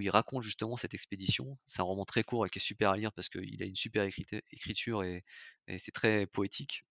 il 0.00 0.10
raconte 0.10 0.42
justement 0.42 0.76
cette 0.76 0.94
expédition. 0.94 1.58
C'est 1.66 1.80
un 1.80 1.84
roman 1.84 2.04
très 2.04 2.22
court 2.22 2.46
et 2.46 2.50
qui 2.50 2.58
est 2.58 2.62
super 2.62 2.90
à 2.90 2.96
lire 2.96 3.12
parce 3.12 3.28
qu'il 3.28 3.62
a 3.62 3.66
une 3.66 3.76
super 3.76 4.04
écriture 4.52 5.02
et 5.02 5.24
c'est 5.78 5.92
très 5.92 6.26
poétique 6.26 6.84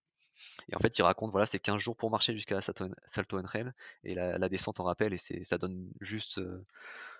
et 0.68 0.76
en 0.76 0.78
fait, 0.78 0.98
il 0.98 1.02
raconte, 1.02 1.30
voilà, 1.30 1.46
c'est 1.46 1.58
15 1.58 1.78
jours 1.78 1.96
pour 1.96 2.10
marcher 2.10 2.32
jusqu'à 2.32 2.54
la 2.54 2.62
Salto 2.62 3.38
Ángel 3.38 3.74
et 4.02 4.14
la 4.14 4.48
descente 4.48 4.80
en 4.80 4.84
rappel 4.84 5.14
et 5.14 5.18
ça 5.18 5.58
donne 5.58 5.90
juste, 6.00 6.40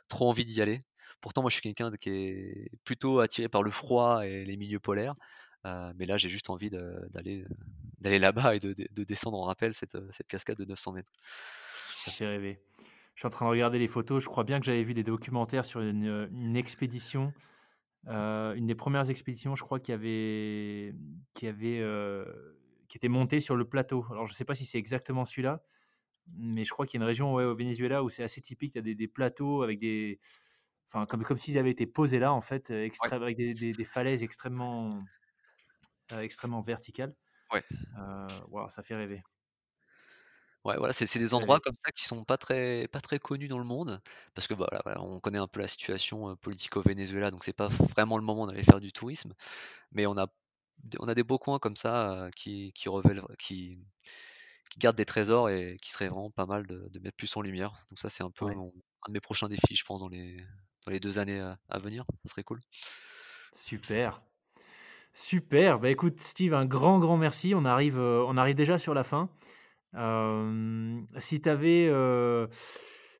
trop 0.08 0.28
envie 0.28 0.44
d'y 0.44 0.60
aller. 0.60 0.80
Pourtant, 1.20 1.42
moi, 1.42 1.50
je 1.50 1.54
suis 1.54 1.62
quelqu'un 1.62 1.90
qui 1.92 2.10
est 2.10 2.70
plutôt 2.84 3.20
attiré 3.20 3.48
par 3.48 3.62
le 3.62 3.70
froid 3.70 4.26
et 4.26 4.44
les 4.44 4.56
milieux 4.56 4.80
polaires, 4.80 5.14
mais 5.64 6.06
là, 6.06 6.16
j'ai 6.18 6.28
juste 6.28 6.50
envie 6.50 6.70
d'aller, 6.70 7.44
là-bas 8.02 8.56
et 8.56 8.58
de 8.58 8.72
de 8.74 8.86
de 8.90 9.04
descendre 9.04 9.38
en 9.38 9.44
rappel 9.44 9.72
cette, 9.72 9.96
cette 10.12 10.26
cascade 10.26 10.58
de 10.58 10.64
900 10.64 10.96
m. 10.96 11.02
Ça 12.04 12.10
fait 12.12 12.26
rêver. 12.26 12.60
Je 13.14 13.20
suis 13.20 13.26
en 13.26 13.30
train 13.30 13.46
de 13.46 13.50
regarder 13.50 13.78
les 13.78 13.88
photos. 13.88 14.22
Je 14.22 14.28
crois 14.28 14.44
bien 14.44 14.58
que 14.58 14.66
j'avais 14.66 14.82
vu 14.82 14.92
des 14.92 15.04
documentaires 15.04 15.64
sur 15.64 15.80
une, 15.80 16.28
une 16.32 16.56
expédition, 16.56 17.32
une 18.06 18.66
des 18.66 18.74
premières 18.74 19.08
expéditions, 19.08 19.54
je 19.54 19.62
crois, 19.62 19.80
qui 19.80 19.92
avait 19.92 20.94
qui 21.32 21.46
avait, 21.46 21.80
qui 22.94 22.98
était 22.98 23.08
montée 23.08 23.40
sur 23.40 23.56
le 23.56 23.68
plateau. 23.68 24.06
Alors, 24.12 24.24
je 24.26 24.32
sais 24.34 24.44
pas 24.44 24.54
si 24.54 24.64
c'est 24.66 24.78
exactement 24.78 25.24
celui-là, 25.24 25.64
mais 26.28 26.64
je 26.64 26.70
crois 26.72 26.86
qu'il 26.86 27.00
y 27.00 27.02
a 27.02 27.04
une 27.04 27.08
région, 27.08 27.34
ouais, 27.34 27.44
au 27.44 27.56
Venezuela 27.56 28.04
où 28.04 28.10
c'est 28.10 28.24
assez 28.24 28.40
typique. 28.42 28.74
Il 28.76 28.78
y 28.78 28.80
a 28.80 28.82
des 28.82 28.94
des 28.96 29.08
plateaux 29.08 29.62
avec 29.62 29.80
des 29.80 30.20
enfin, 30.88 31.06
comme 31.06 31.24
comme 31.24 31.38
s'ils 31.38 31.58
avaient 31.58 31.70
été 31.72 31.86
posés 31.86 32.18
là, 32.20 32.32
en 32.34 32.40
fait, 32.42 32.70
Ouais. 33.02 33.10
extré 33.10 33.16
avec 33.16 33.36
des 33.38 33.54
des 33.56 33.74
des 33.74 33.84
falaises 33.84 34.22
extrêmement, 34.24 35.08
heu, 36.12 36.22
extrêmement 36.22 36.60
verticales. 36.62 37.14
Ouais. 37.52 37.64
Waouh, 38.48 38.68
ça 38.68 38.82
fait 38.82 38.94
rêver. 38.96 39.22
Ouais, 40.64 40.78
voilà, 40.78 40.94
c'est 40.94 41.18
des 41.18 41.34
endroits 41.34 41.60
comme 41.60 41.74
ça 41.76 41.92
qui 41.92 42.04
sont 42.04 42.24
pas 42.24 42.38
très 42.38 42.88
pas 42.88 43.00
très 43.02 43.18
connus 43.18 43.48
dans 43.48 43.58
le 43.58 43.64
monde 43.66 44.00
parce 44.32 44.46
que, 44.48 44.54
bah, 44.54 44.66
voilà 44.82 45.02
on 45.02 45.20
connaît 45.20 45.36
un 45.38 45.46
peu 45.46 45.60
la 45.60 45.68
situation, 45.68 46.30
heu, 46.30 46.36
politique 46.36 46.74
au 46.78 46.82
Venezuela, 46.82 47.30
donc 47.30 47.44
c'est 47.44 47.52
pas 47.52 47.68
vraiment 47.68 48.16
le 48.16 48.24
moment 48.24 48.46
d'aller 48.46 48.62
faire 48.62 48.80
du 48.80 48.90
tourisme, 48.90 49.34
mais 49.92 50.06
on 50.06 50.16
a 50.18 50.28
on 51.00 51.08
a 51.08 51.14
des 51.14 51.24
beaux 51.24 51.38
coins 51.38 51.58
comme 51.58 51.76
ça, 51.76 52.26
heu, 52.28 52.30
qui 52.36 52.72
qui 52.74 52.88
révèlent 52.88 53.22
qui 53.38 53.84
qui 54.70 54.78
gardent 54.80 54.96
des 54.96 55.06
trésors 55.06 55.50
et 55.50 55.78
qui 55.82 55.90
seraient 55.92 56.08
vraiment 56.08 56.30
pas 56.30 56.46
mal 56.46 56.66
de 56.66 56.88
de 56.90 57.00
mettre 57.00 57.16
plus 57.16 57.36
en 57.36 57.42
lumière. 57.42 57.86
Donc 57.90 57.98
ça, 58.00 58.10
c'est 58.10 58.24
un 58.24 58.30
peu 58.32 58.44
Ouais. 58.44 58.54
mon 58.54 58.72
un 59.06 59.10
de 59.10 59.14
mes 59.14 59.20
prochains 59.20 59.48
défis, 59.48 59.76
je 59.76 59.84
pense, 59.84 60.00
dans 60.00 60.08
les 60.08 60.38
dans 60.86 60.92
les 60.92 61.00
2 61.00 61.18
années, 61.18 61.40
heu, 61.40 61.54
à 61.70 61.78
venir. 61.80 62.04
Ça 62.24 62.30
serait 62.32 62.44
cool. 62.44 62.60
Super. 63.52 64.22
Super, 65.14 65.80
bah, 65.80 65.90
écoute 65.90 66.20
Steve, 66.20 66.54
un 66.54 66.66
grand, 66.66 67.00
grand 67.00 67.18
merci. 67.18 67.54
On 67.56 67.64
arrive, 67.64 67.98
heu, 67.98 68.24
on 68.26 68.36
arrive 68.36 68.56
déjà 68.56 68.78
sur 68.78 68.94
la 68.94 69.04
fin. 69.04 69.30
Hem, 69.96 71.06
si 71.18 71.40
tu 71.40 71.48
avais, 71.50 71.88
heu, 71.90 72.48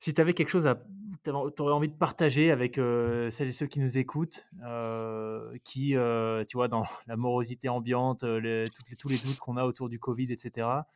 si 0.01 0.15
tu 0.15 0.21
avais 0.21 0.35
quelque 0.35 0.51
chose 0.51 0.67
à 0.67 0.85
tu 1.25 1.63
aurais 1.63 1.73
envie 1.73 1.89
de 1.89 1.95
partager 1.97 2.51
avec, 2.51 2.79
heu, 2.79 3.31
celles 3.31 3.49
et 3.49 3.53
ceux 3.53 3.67
qui 3.67 3.81
nous 3.81 3.99
écoutent, 3.99 4.47
heu, 4.65 5.53
qui, 5.65 5.95
heu, 5.97 6.43
tu 6.49 6.57
vois, 6.57 6.69
dans 6.69 6.85
la 7.07 7.17
morosité 7.17 7.69
ambiante, 7.69 8.21
tous 8.99 9.09
les 9.09 9.19
doutes 9.19 9.39
qu'on 9.39 9.57
a 9.57 9.65
autour 9.65 9.89
du 9.89 9.99
covid 9.99 10.33
et 10.33 10.39
cetera, 10.39 10.87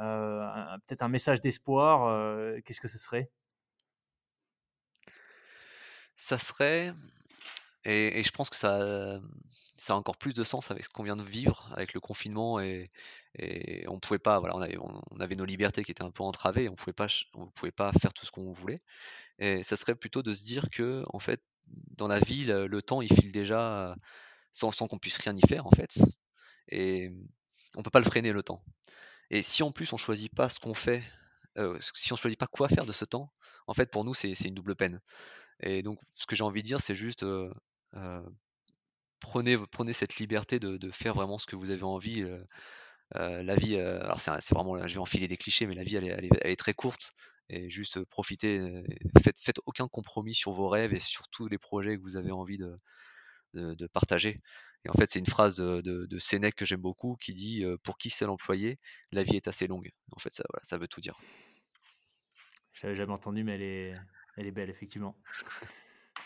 un 0.02 0.78
peut-être 0.86 1.02
un 1.02 1.08
message 1.08 1.40
d'espoir, 1.40 2.62
qu'est-ce 2.64 2.80
que 2.80 2.88
ce 2.88 2.98
serait? 2.98 3.30
Ça 6.16 6.38
serait 6.38 6.92
et 7.84 8.22
je 8.22 8.30
pense 8.32 8.50
que 8.50 8.56
ça, 8.56 8.78
hem, 9.16 9.28
ça 9.76 9.94
a 9.94 9.96
encore 9.96 10.16
plus 10.18 10.34
de 10.34 10.44
sens 10.44 10.70
avec 10.70 10.84
ce 10.84 10.88
qu'on 10.90 11.02
vient 11.04 11.16
de 11.16 11.22
vivre 11.22 11.70
avec 11.74 11.94
le 11.94 12.00
confinement 12.00 12.60
et 12.60 13.84
on 13.88 13.98
pouvait 14.00 14.18
pas, 14.18 14.38
voilà, 14.40 14.56
on 14.56 14.60
avait 14.60 14.76
on 14.78 15.20
avait 15.20 15.36
nos 15.36 15.44
libertés 15.44 15.84
qui 15.84 15.90
étaient 15.92 16.02
un 16.02 16.10
peu 16.10 16.22
entravées, 16.22 16.68
on 16.68 16.74
pouvait 16.74 16.92
pas 16.92 17.06
on 17.34 17.46
pouvait 17.48 17.72
pas 17.72 17.92
faire 17.92 18.12
tout 18.12 18.26
ce 18.26 18.30
qu'on 18.30 18.52
voulait 18.52 18.78
et 19.38 19.62
ça 19.64 19.76
serait 19.76 19.96
plutôt 19.96 20.22
de 20.22 20.34
se 20.34 20.42
dire 20.44 20.68
qu'en 20.76 21.18
fait, 21.20 21.42
dans 21.96 22.08
la 22.08 22.20
vie, 22.20 22.46
le 22.46 22.82
temps, 22.82 23.02
il 23.02 23.12
file 23.14 23.32
déjà, 23.32 23.96
sans 24.52 24.72
sans 24.72 24.88
qu'on 24.88 24.98
puisse 24.98 25.18
rien 25.18 25.36
y 25.36 25.42
faire, 25.48 25.66
en 25.66 25.72
fait 25.72 25.98
et 26.68 27.10
mmh, 27.10 27.28
on 27.76 27.82
peut 27.82 27.90
pas 27.90 28.00
le 28.00 28.04
freiner 28.06 28.32
le 28.32 28.42
temps 28.42 28.62
et 29.30 29.42
si 29.42 29.62
en 29.62 29.72
plus 29.72 29.92
on 29.92 29.96
choisit 29.96 30.34
pas 30.34 30.48
ce 30.48 30.60
qu'on 30.60 30.74
fait, 30.74 31.02
heu, 31.58 31.78
si 31.94 32.12
on 32.12 32.16
choisit 32.16 32.38
pas 32.38 32.46
quoi 32.46 32.68
faire 32.68 32.86
de 32.86 32.92
ce 32.92 33.04
temps, 33.04 33.32
en 33.66 33.74
fait, 33.74 33.90
pour 33.90 34.04
nous, 34.04 34.14
c'est 34.14 34.32
une 34.40 34.54
double 34.54 34.76
peine 34.76 35.00
et 35.60 35.82
donc 35.82 36.00
ce 36.16 36.26
que 36.26 36.36
j'ai 36.36 36.44
envie 36.44 36.62
de 36.62 36.66
dire, 36.68 36.80
c'est 36.82 36.94
juste, 36.96 37.24
heu, 37.24 37.52
prenez 39.20 39.56
v 39.56 39.64
prenez 39.70 39.92
cette 39.92 40.16
liberté 40.16 40.60
de 40.60 40.90
faire 40.92 41.14
vraiment 41.14 41.38
ce 41.38 41.46
que 41.46 41.56
vous 41.56 41.70
avez 41.70 41.82
envie, 41.84 42.22
heu 42.22 42.44
heu, 43.16 43.42
la 43.42 43.56
vie, 43.56 43.76
alors 43.78 44.20
c'est 44.20 44.32
c'est 44.40 44.54
vraiment 44.54 44.86
je 44.88 44.94
vais 44.94 45.00
enfiler 45.00 45.28
des 45.28 45.36
clichés, 45.38 45.66
mais 45.66 45.74
la 45.74 45.84
vie, 45.84 45.96
elle 45.96 46.26
est 46.44 46.56
très 46.56 46.74
courte 46.74 47.12
et 47.50 47.70
juste, 47.70 48.04
profitez, 48.06 48.60
faites 49.24 49.38
faites 49.40 49.60
aucun 49.66 49.88
compromis 49.88 50.34
sur 50.34 50.52
vos 50.52 50.68
rêves 50.68 50.94
et 50.94 51.00
sur 51.00 51.28
tous 51.30 51.48
les 51.48 51.58
projets 51.58 51.96
que 51.96 52.02
vous 52.02 52.16
avez 52.16 52.32
envie 52.32 52.58
de 52.58 52.76
de 53.54 53.86
partager 53.88 54.38
et 54.86 54.90
en 54.90 54.94
fait, 54.94 55.10
c'est 55.10 55.18
une 55.20 55.26
phrase 55.26 55.56
de 55.56 55.82
de 55.82 56.18
Sénèque 56.20 56.56
que 56.56 56.64
j'aime 56.66 56.80
beaucoup 56.82 57.16
qui 57.20 57.34
dit, 57.34 57.64
«Pour 57.84 57.98
qui 57.98 58.10
sait 58.10 58.26
l'employer, 58.26 58.78
la 59.12 59.22
vie 59.24 59.36
est 59.36 59.48
assez 59.48 59.66
longue». 59.68 59.90
En 60.12 60.18
fait, 60.20 60.32
ça, 60.34 60.44
ça 60.64 60.78
veut 60.78 60.88
tout 60.88 61.00
dire. 61.02 61.16
Je 62.72 62.86
l'avais 62.86 62.96
jamais 62.96 63.12
entendue, 63.12 63.44
mais 63.44 63.54
elle 63.54 63.62
est 63.62 63.94
elle 64.36 64.46
est 64.46 64.52
belle, 64.52 64.70
effectivement. 64.70 65.16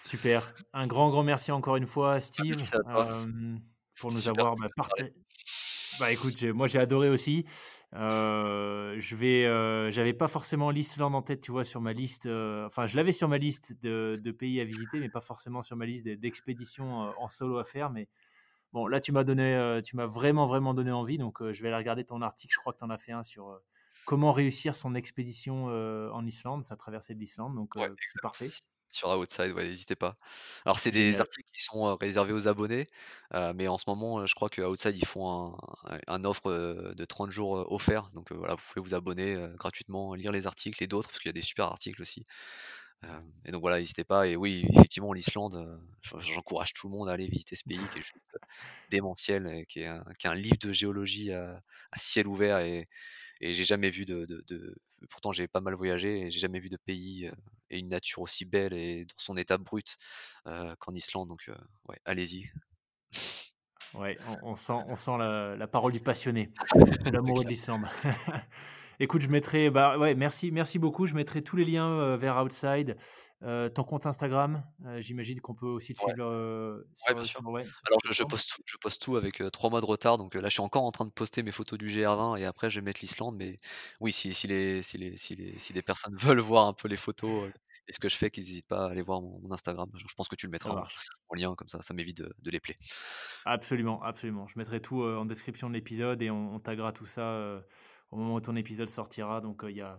Super. 0.05 0.55
Un 0.72 0.86
grand, 0.86 1.11
grand 1.11 1.22
merci 1.22 1.50
encore 1.52 1.76
une 1.76 1.86
fois, 1.86 2.20
Steve, 2.20 2.68
hem, 2.86 3.61
pour 3.98 4.12
nous 4.12 4.28
avoir, 4.28 4.57
bah, 4.57 4.68
de 4.68 4.72
te 4.74 4.80
parler. 4.86 5.05
parta 5.07 5.20
bah, 5.98 6.12
écoute, 6.12 6.42
moi, 6.44 6.66
j'ai 6.66 6.78
adoré 6.80 7.09
aussi. 7.11 7.46
Heu, 7.94 8.96
je 8.98 9.16
vais, 9.16 9.44
heu, 9.46 9.90
j'avais 9.90 10.14
pas 10.14 10.28
forcément 10.28 10.70
l'Islande 10.70 11.14
en 11.14 11.22
tête, 11.22 11.40
tu 11.42 11.52
vois, 11.52 11.64
sur 11.64 11.80
ma 11.80 11.92
liste, 11.92 12.26
enfin, 12.28 12.86
je 12.86 12.96
l'avais 12.96 13.12
sur 13.12 13.28
ma 13.28 13.38
liste 13.38 13.80
de 13.82 14.20
de 14.22 14.32
pays 14.32 14.61
à 14.61 14.64
visiter, 14.64 15.00
mais 15.00 15.09
pas 15.11 15.20
forcément 15.22 15.62
sur 15.62 15.76
ma 15.76 15.86
liste 15.86 16.05
d'e 16.07 16.16
d'expéditions, 16.16 16.92
en 17.18 17.28
solo 17.28 17.59
à 17.59 17.64
faire, 17.64 17.90
mais 17.90 18.09
bon, 18.72 18.86
là, 18.88 19.00
tu 19.00 19.12
m'as 19.12 19.24
donné, 19.24 19.80
tu 19.84 19.96
m'as 19.96 20.07
vraiment, 20.07 20.46
vraiment 20.46 20.74
donné 20.74 20.92
envie, 20.92 21.18
donc 21.18 21.38
je 21.52 21.62
vais 21.62 21.68
aller 21.68 21.78
regarder 21.78 22.05
ton 22.05 22.22
article. 22.22 22.55
Je 22.55 22.59
crois 22.61 22.72
que 22.74 22.78
tu 22.78 22.84
en 22.86 22.90
as 22.90 22.98
fait 22.98 23.12
un 23.12 23.22
sur, 23.24 23.61
comment 24.05 24.32
réussir 24.32 24.76
son 24.76 24.94
expédition, 24.96 25.66
en 25.66 26.26
Islande, 26.26 26.64
sa 26.64 26.76
traversée 26.76 27.14
de 27.14 27.20
l'Islande, 27.20 27.57
donc 27.57 27.74
Ouais, 27.76 27.90
c'est 28.00 28.20
parfait. 28.20 28.55
Sur 28.95 29.09
Outside, 29.18 29.51
ouais, 29.53 29.66
n'hésitez 29.66 29.97
pas. 29.97 30.16
Alors 30.64 30.78
c'est 30.78 30.92
des 30.92 31.18
Génial. 31.18 31.20
articles 31.20 31.49
qui 31.53 31.62
sont, 31.62 31.97
réservés 31.97 32.32
aux 32.32 32.47
abonnés, 32.47 32.86
mais 33.55 33.66
en 33.66 33.76
ce 33.78 33.84
moment, 33.88 34.24
je 34.26 34.34
crois 34.34 34.49
que 34.49 34.62
Outside, 34.62 34.97
ils 34.97 35.05
font 35.07 35.57
un 35.84 35.99
un 36.07 36.24
offre, 36.24 36.92
de 36.95 37.05
30 37.05 37.30
jours, 37.32 37.57
heu, 37.59 37.64
offerts, 37.68 38.11
donc 38.14 38.32
voilà, 38.32 38.55
vous 38.55 38.62
pouvez 38.72 38.82
vous 38.86 38.95
abonner, 38.95 39.36
gratuitement, 39.59 40.14
lire 40.14 40.30
les 40.32 40.47
articles 40.47 40.82
et 40.82 40.86
d'autres, 40.86 41.09
parce 41.09 41.18
qu'il 41.18 41.28
y 41.28 41.30
a 41.30 41.32
des 41.32 41.42
super 41.42 41.66
articles 41.66 42.01
aussi. 42.03 42.24
Et 43.45 43.51
donc 43.53 43.61
voilà, 43.61 43.78
n'hésitez 43.78 44.05
pas 44.05 44.26
et 44.26 44.36
oui, 44.36 44.66
effectivement, 44.74 45.12
l'Islande, 45.12 45.80
j'encourage 46.18 46.72
tout 46.72 46.88
le 46.88 46.92
monde 46.97 47.09
à 47.09 47.12
aller 47.12 47.26
visiter 47.28 47.57
ce 47.57 47.62
pays 47.66 47.88
qui 47.88 47.99
est 47.99 48.03
juste, 48.03 48.16
démentiel 48.90 49.47
et 49.49 49.66
qui 49.66 49.80
est 49.80 49.86
un, 49.86 50.05
qui 50.18 50.26
est 50.26 50.30
un 50.30 50.34
livre 50.34 50.59
de 50.61 50.72
géologie 50.72 51.32
à, 51.32 51.61
à 51.92 51.99
ciel 51.99 52.28
ouvert 52.28 52.59
et, 52.61 52.88
et 53.40 53.55
j'ai 53.55 53.64
jamais 53.64 53.90
vu 53.90 54.07
de, 54.07 54.26
de, 54.26 54.45
de- 54.49 54.76
pourtant 55.11 55.32
j'ai 55.32 55.49
pas 55.49 55.61
mal 55.62 55.74
voyagé 55.74 56.20
et 56.22 56.30
j'ai 56.32 56.40
jamais 56.40 56.61
vu 56.61 56.70
de 56.70 56.78
pays 56.86 57.30
et 57.75 57.79
une 57.79 57.89
nature 57.89 58.22
aussi 58.22 58.45
belle 58.45 58.72
et 58.72 59.05
dans 59.05 59.14
son 59.18 59.37
état 59.37 59.59
brut 59.59 59.97
euh, 60.47 60.75
qu'en 60.79 60.93
Islande. 60.95 61.29
Donc 61.29 61.45
euh, 61.49 61.55
ouais, 61.89 61.99
allez-y. 62.05 62.47
Ouais, 63.95 64.18
on, 64.43 64.51
on 64.51 64.55
sent, 64.57 64.72
on 64.89 64.97
sent 64.97 65.18
la, 65.18 65.55
la 65.57 65.66
parole 65.68 65.93
du 65.93 66.01
passionné, 66.01 66.53
l'amoureux 67.12 67.45
de 67.45 67.49
l'Islande. 67.49 67.85
Écoute, 69.01 69.22
je 69.22 69.29
mettrai, 69.29 69.70
bah 69.70 69.99
ouais, 69.99 70.14
merci, 70.14 70.53
merci 70.53 70.79
beaucoup. 70.79 71.07
Je 71.07 71.14
mettrai 71.14 71.43
tous 71.43 71.57
les 71.57 71.64
liens 71.64 71.91
euh, 71.91 72.16
vers 72.16 72.41
Outside, 72.43 72.97
euh, 73.43 73.68
ton 73.68 73.83
compte 73.83 74.07
Instagram. 74.07 74.64
euh, 74.87 75.01
J'imagine 75.01 75.41
qu'on 75.41 75.55
peut 75.55 75.66
aussi 75.66 75.95
te 75.95 76.01
Ouais, 76.05 76.12
suivre 76.12 76.85
ouais, 77.09 77.14
bien 77.14 77.25
sur, 77.25 77.27
sûr. 77.27 77.41
sur, 77.41 77.51
ouais, 77.51 77.64
sur 77.64 77.72
Alors 77.89 77.99
je, 78.09 78.22
poste 78.25 78.51
tout, 78.51 78.62
je 78.64 78.77
poste 78.79 79.03
tout 79.03 79.16
avec 79.16 79.43
trois 79.53 79.68
mois 79.70 79.81
de 79.81 79.87
retard, 79.87 80.16
donc 80.16 80.35
là 80.37 80.49
je 80.49 80.55
suis 80.55 80.61
encore 80.62 80.85
en 80.85 80.93
train 80.93 81.07
de 81.07 81.11
poster 81.11 81.43
mes 81.43 81.51
photos 81.51 81.77
du 81.79 81.89
GR20 81.89 82.39
et 82.39 82.45
après 82.45 82.70
je 82.70 82.79
vais 82.81 82.85
mettre 82.85 83.01
l'Islande. 83.01 83.35
Mais 83.37 83.57
oui, 84.01 84.12
si, 84.12 84.33
si 84.33 84.47
les, 84.47 84.83
si 84.83 84.97
les, 84.99 85.16
si 85.16 85.35
les, 85.35 85.51
si 85.59 85.72
des 85.72 85.83
personnes 85.83 86.14
veulent 86.16 86.41
voir 86.41 86.66
un 86.66 86.72
peu 86.72 86.87
les 86.89 86.97
photos 86.97 87.51
et 87.89 87.93
ce 87.93 87.99
que 87.99 88.09
je 88.09 88.16
fais, 88.16 88.30
qu'ils 88.30 88.45
n'hésitent 88.45 88.66
pas 88.68 88.87
à 88.87 88.91
aller 88.91 89.03
voir 89.03 89.20
mon, 89.20 89.39
mon 89.41 89.53
Instagram. 89.53 89.89
Je, 89.95 90.05
je 90.09 90.14
pense 90.14 90.28
que 90.28 90.37
tu 90.37 90.47
le 90.47 90.51
mettras 90.51 90.87
en, 91.28 91.35
lien, 91.35 91.55
comme 91.55 91.68
ça, 91.68 91.82
ça 91.82 91.95
m'évite 91.95 92.18
de, 92.18 92.32
de 92.39 92.51
les 92.51 92.61
plaies. 92.61 92.76
Absolument, 93.45 94.03
absolument. 94.03 94.47
Je 94.47 94.59
mettrai 94.59 94.80
tout 94.80 95.03
euh, 95.03 95.16
en 95.16 95.24
description 95.24 95.68
de 95.68 95.74
l'épisode 95.74 96.22
et 96.22 96.30
on, 96.30 96.55
on 96.55 96.61
taguera 96.61 96.93
tout 96.93 97.07
ça 97.07 97.22
euh, 97.22 97.61
au 98.11 98.16
moment 98.16 98.35
où 98.35 98.41
ton 98.41 98.57
épisode 98.57 98.89
sortira. 98.89 99.41
Donc 99.41 99.64
il 99.68 99.74
n'y 99.74 99.80
a, 99.80 99.99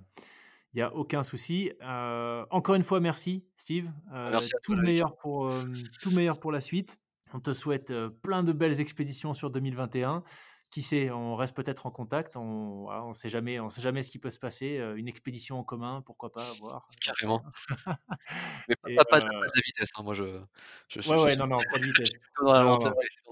y 0.74 0.82
a 0.82 0.94
aucun 0.94 1.24
souci. 1.24 1.72
Euh, 1.82 2.46
encore 2.50 2.76
une 2.76 2.84
fois, 2.84 3.00
merci 3.00 3.46
Steve. 3.56 3.92
Euh, 4.14 4.32
Merci 4.32 4.56
à 4.56 4.60
tout, 4.64 4.74
toi, 4.74 4.82
le 4.82 4.88
meilleur 4.88 5.16
pour, 5.18 5.48
euh, 5.48 5.64
tout 6.02 6.10
le 6.10 6.16
meilleur 6.16 6.40
pour 6.40 6.52
la 6.52 6.62
suite. 6.62 7.00
On 7.34 7.40
te 7.40 7.54
souhaite 7.54 7.92
euh, 7.92 8.10
plein 8.10 8.44
de 8.44 8.54
belles 8.54 8.80
expéditions 8.80 9.34
sur 9.34 9.50
2021. 9.50 10.24
Qui 10.76 10.82
sait, 10.82 11.10
on 11.10 11.38
reste 11.38 11.56
peut-être 11.56 11.86
en 11.86 11.90
contact. 11.90 12.36
On 12.36 12.90
on 12.90 13.14
sait 13.14 13.30
jamais, 13.30 13.62
on 13.62 13.70
sait 13.70 13.80
jamais 13.80 14.04
ce 14.04 14.12
qui 14.12 14.20
peut 14.20 14.30
se 14.30 14.40
passer. 14.40 14.78
Euh, 14.78 14.98
une 14.98 15.08
expédition 15.08 15.58
en 15.58 15.64
commun, 15.64 16.04
pourquoi 16.06 16.34
pas, 16.34 16.44
voir. 16.60 16.90
sais 16.92 16.98
Carrément. 17.00 17.46
Mais 18.68 18.76
pas, 18.76 19.06
pas, 19.06 19.06
pas 19.06 19.20
de, 19.22 19.26
euh, 19.26 19.40
pas 19.40 19.46
de 19.48 19.52
la 19.56 19.62
vitesse, 19.66 19.90
hein, 19.96 20.04
Moi, 20.04 20.14
je, 20.14 20.26
je, 20.90 21.00
je, 21.00 21.10
ouais, 21.10 21.18
je 21.18 21.24
ouais, 21.24 21.30
suis, 21.30 21.40
non, 21.40 21.48
non, 21.48 21.60
pas 21.72 21.80
de 21.80 21.84
vitesse. 21.86 22.12
dans 22.44 22.52
la 22.52 22.64
Non, 22.64 22.78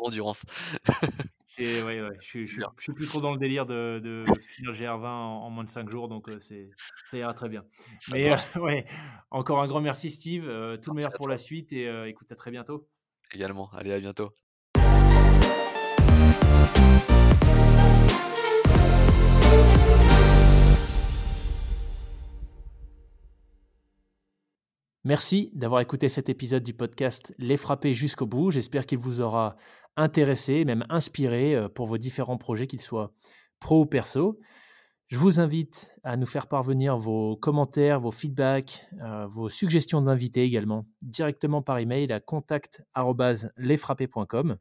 l'endurance. 0.02 0.46
C'est 1.46 1.84
ouais, 1.84 2.02
ouais, 2.02 2.18
je 2.22 2.46
suis 2.46 2.94
plus 2.94 3.08
trop 3.08 3.20
dans 3.20 3.34
le 3.34 3.38
délire 3.38 3.66
de 3.66 4.00
de 4.02 4.24
finir 4.40 4.72
GR20 4.72 5.06
en 5.06 5.42
en 5.44 5.50
moins 5.50 5.66
de 5.66 5.70
5 5.70 5.90
jours, 5.90 6.08
donc 6.08 6.30
heu, 6.30 6.40
c'est 6.40 6.70
ça 7.08 7.18
ira 7.18 7.34
très 7.34 7.50
bien. 7.50 7.66
Ça 8.00 8.16
Mais 8.16 8.34
ouais, 8.56 8.86
encore 9.32 9.62
un 9.62 9.68
grand 9.68 9.82
merci 9.82 10.10
Steve, 10.12 10.44
tout 10.82 10.92
le 10.92 10.96
meilleur 10.96 11.12
pour 11.12 11.26
toi 11.26 11.34
la 11.34 11.38
suite 11.38 11.74
et 11.74 12.08
écoute, 12.08 12.32
à 12.32 12.36
très 12.36 12.52
bientôt. 12.52 12.88
également. 13.34 13.70
Allez, 13.74 13.92
à 13.92 14.00
bientôt. 14.00 14.32
Merci 25.06 25.52
d'avoir 25.54 25.82
écouté 25.82 26.08
cet 26.08 26.30
épisode 26.30 26.64
du 26.64 26.74
podcast 26.74 27.36
Les 27.38 27.58
Frapper 27.58 27.94
jusqu'au 27.94 28.26
bout. 28.26 28.52
J'espère 28.52 28.86
qu'il 28.86 29.00
vous 29.00 29.20
aura 29.20 29.58
intéressé, 29.98 30.64
même 30.64 30.86
inspiré 30.88 31.56
euh, 31.56 31.68
pour 31.68 31.88
vos 31.88 31.98
différents 31.98 32.38
projets, 32.38 32.68
qu'ils 32.68 32.80
soient 32.80 33.12
pro 33.60 33.82
ou 33.82 33.86
perso. 33.86 34.40
Je 35.08 35.18
vous 35.18 35.42
invite 35.42 35.94
à 36.04 36.16
nous 36.16 36.26
faire 36.26 36.48
parvenir 36.48 36.98
vos 36.98 37.36
commentaires, 37.36 38.00
vos 38.00 38.12
feedbacks, 38.12 38.88
euh, 39.02 39.28
vos 39.28 39.50
suggestions 39.50 40.02
d'invités 40.02 40.44
également, 40.44 40.86
directement 41.02 41.62
par 41.62 41.80
email 41.80 42.10
à 42.14 42.22
contact@lesfrapper.com. 42.22 44.56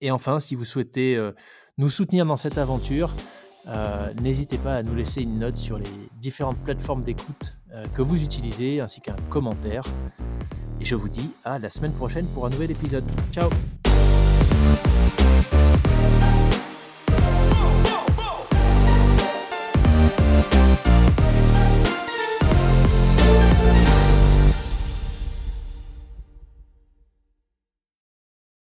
Et 0.00 0.10
enfin, 0.10 0.38
si 0.38 0.54
vous 0.54 0.64
souhaitez 0.64 1.18
euh, 1.18 1.32
nous 1.76 1.90
soutenir 1.90 2.24
dans 2.24 2.36
cette 2.36 2.56
aventure, 2.56 3.12
euh, 3.66 4.12
n'hésitez 4.22 4.58
pas 4.58 4.74
à 4.74 4.82
nous 4.82 4.94
laisser 4.94 5.22
une 5.22 5.38
note 5.38 5.56
sur 5.56 5.78
les 5.78 5.90
différentes 6.20 6.58
plateformes 6.58 7.02
d'écoute 7.02 7.50
euh, 7.74 7.84
que 7.94 8.02
vous 8.02 8.22
utilisez, 8.22 8.80
ainsi 8.80 9.00
qu'un 9.00 9.16
commentaire. 9.28 9.82
Et 10.80 10.84
je 10.84 10.94
vous 10.94 11.08
dis 11.08 11.30
à 11.44 11.58
la 11.58 11.68
semaine 11.68 11.92
prochaine 11.92 12.26
pour 12.26 12.46
un 12.46 12.50
nouvel 12.50 12.70
épisode. 12.70 13.04
Ciao 13.32 13.50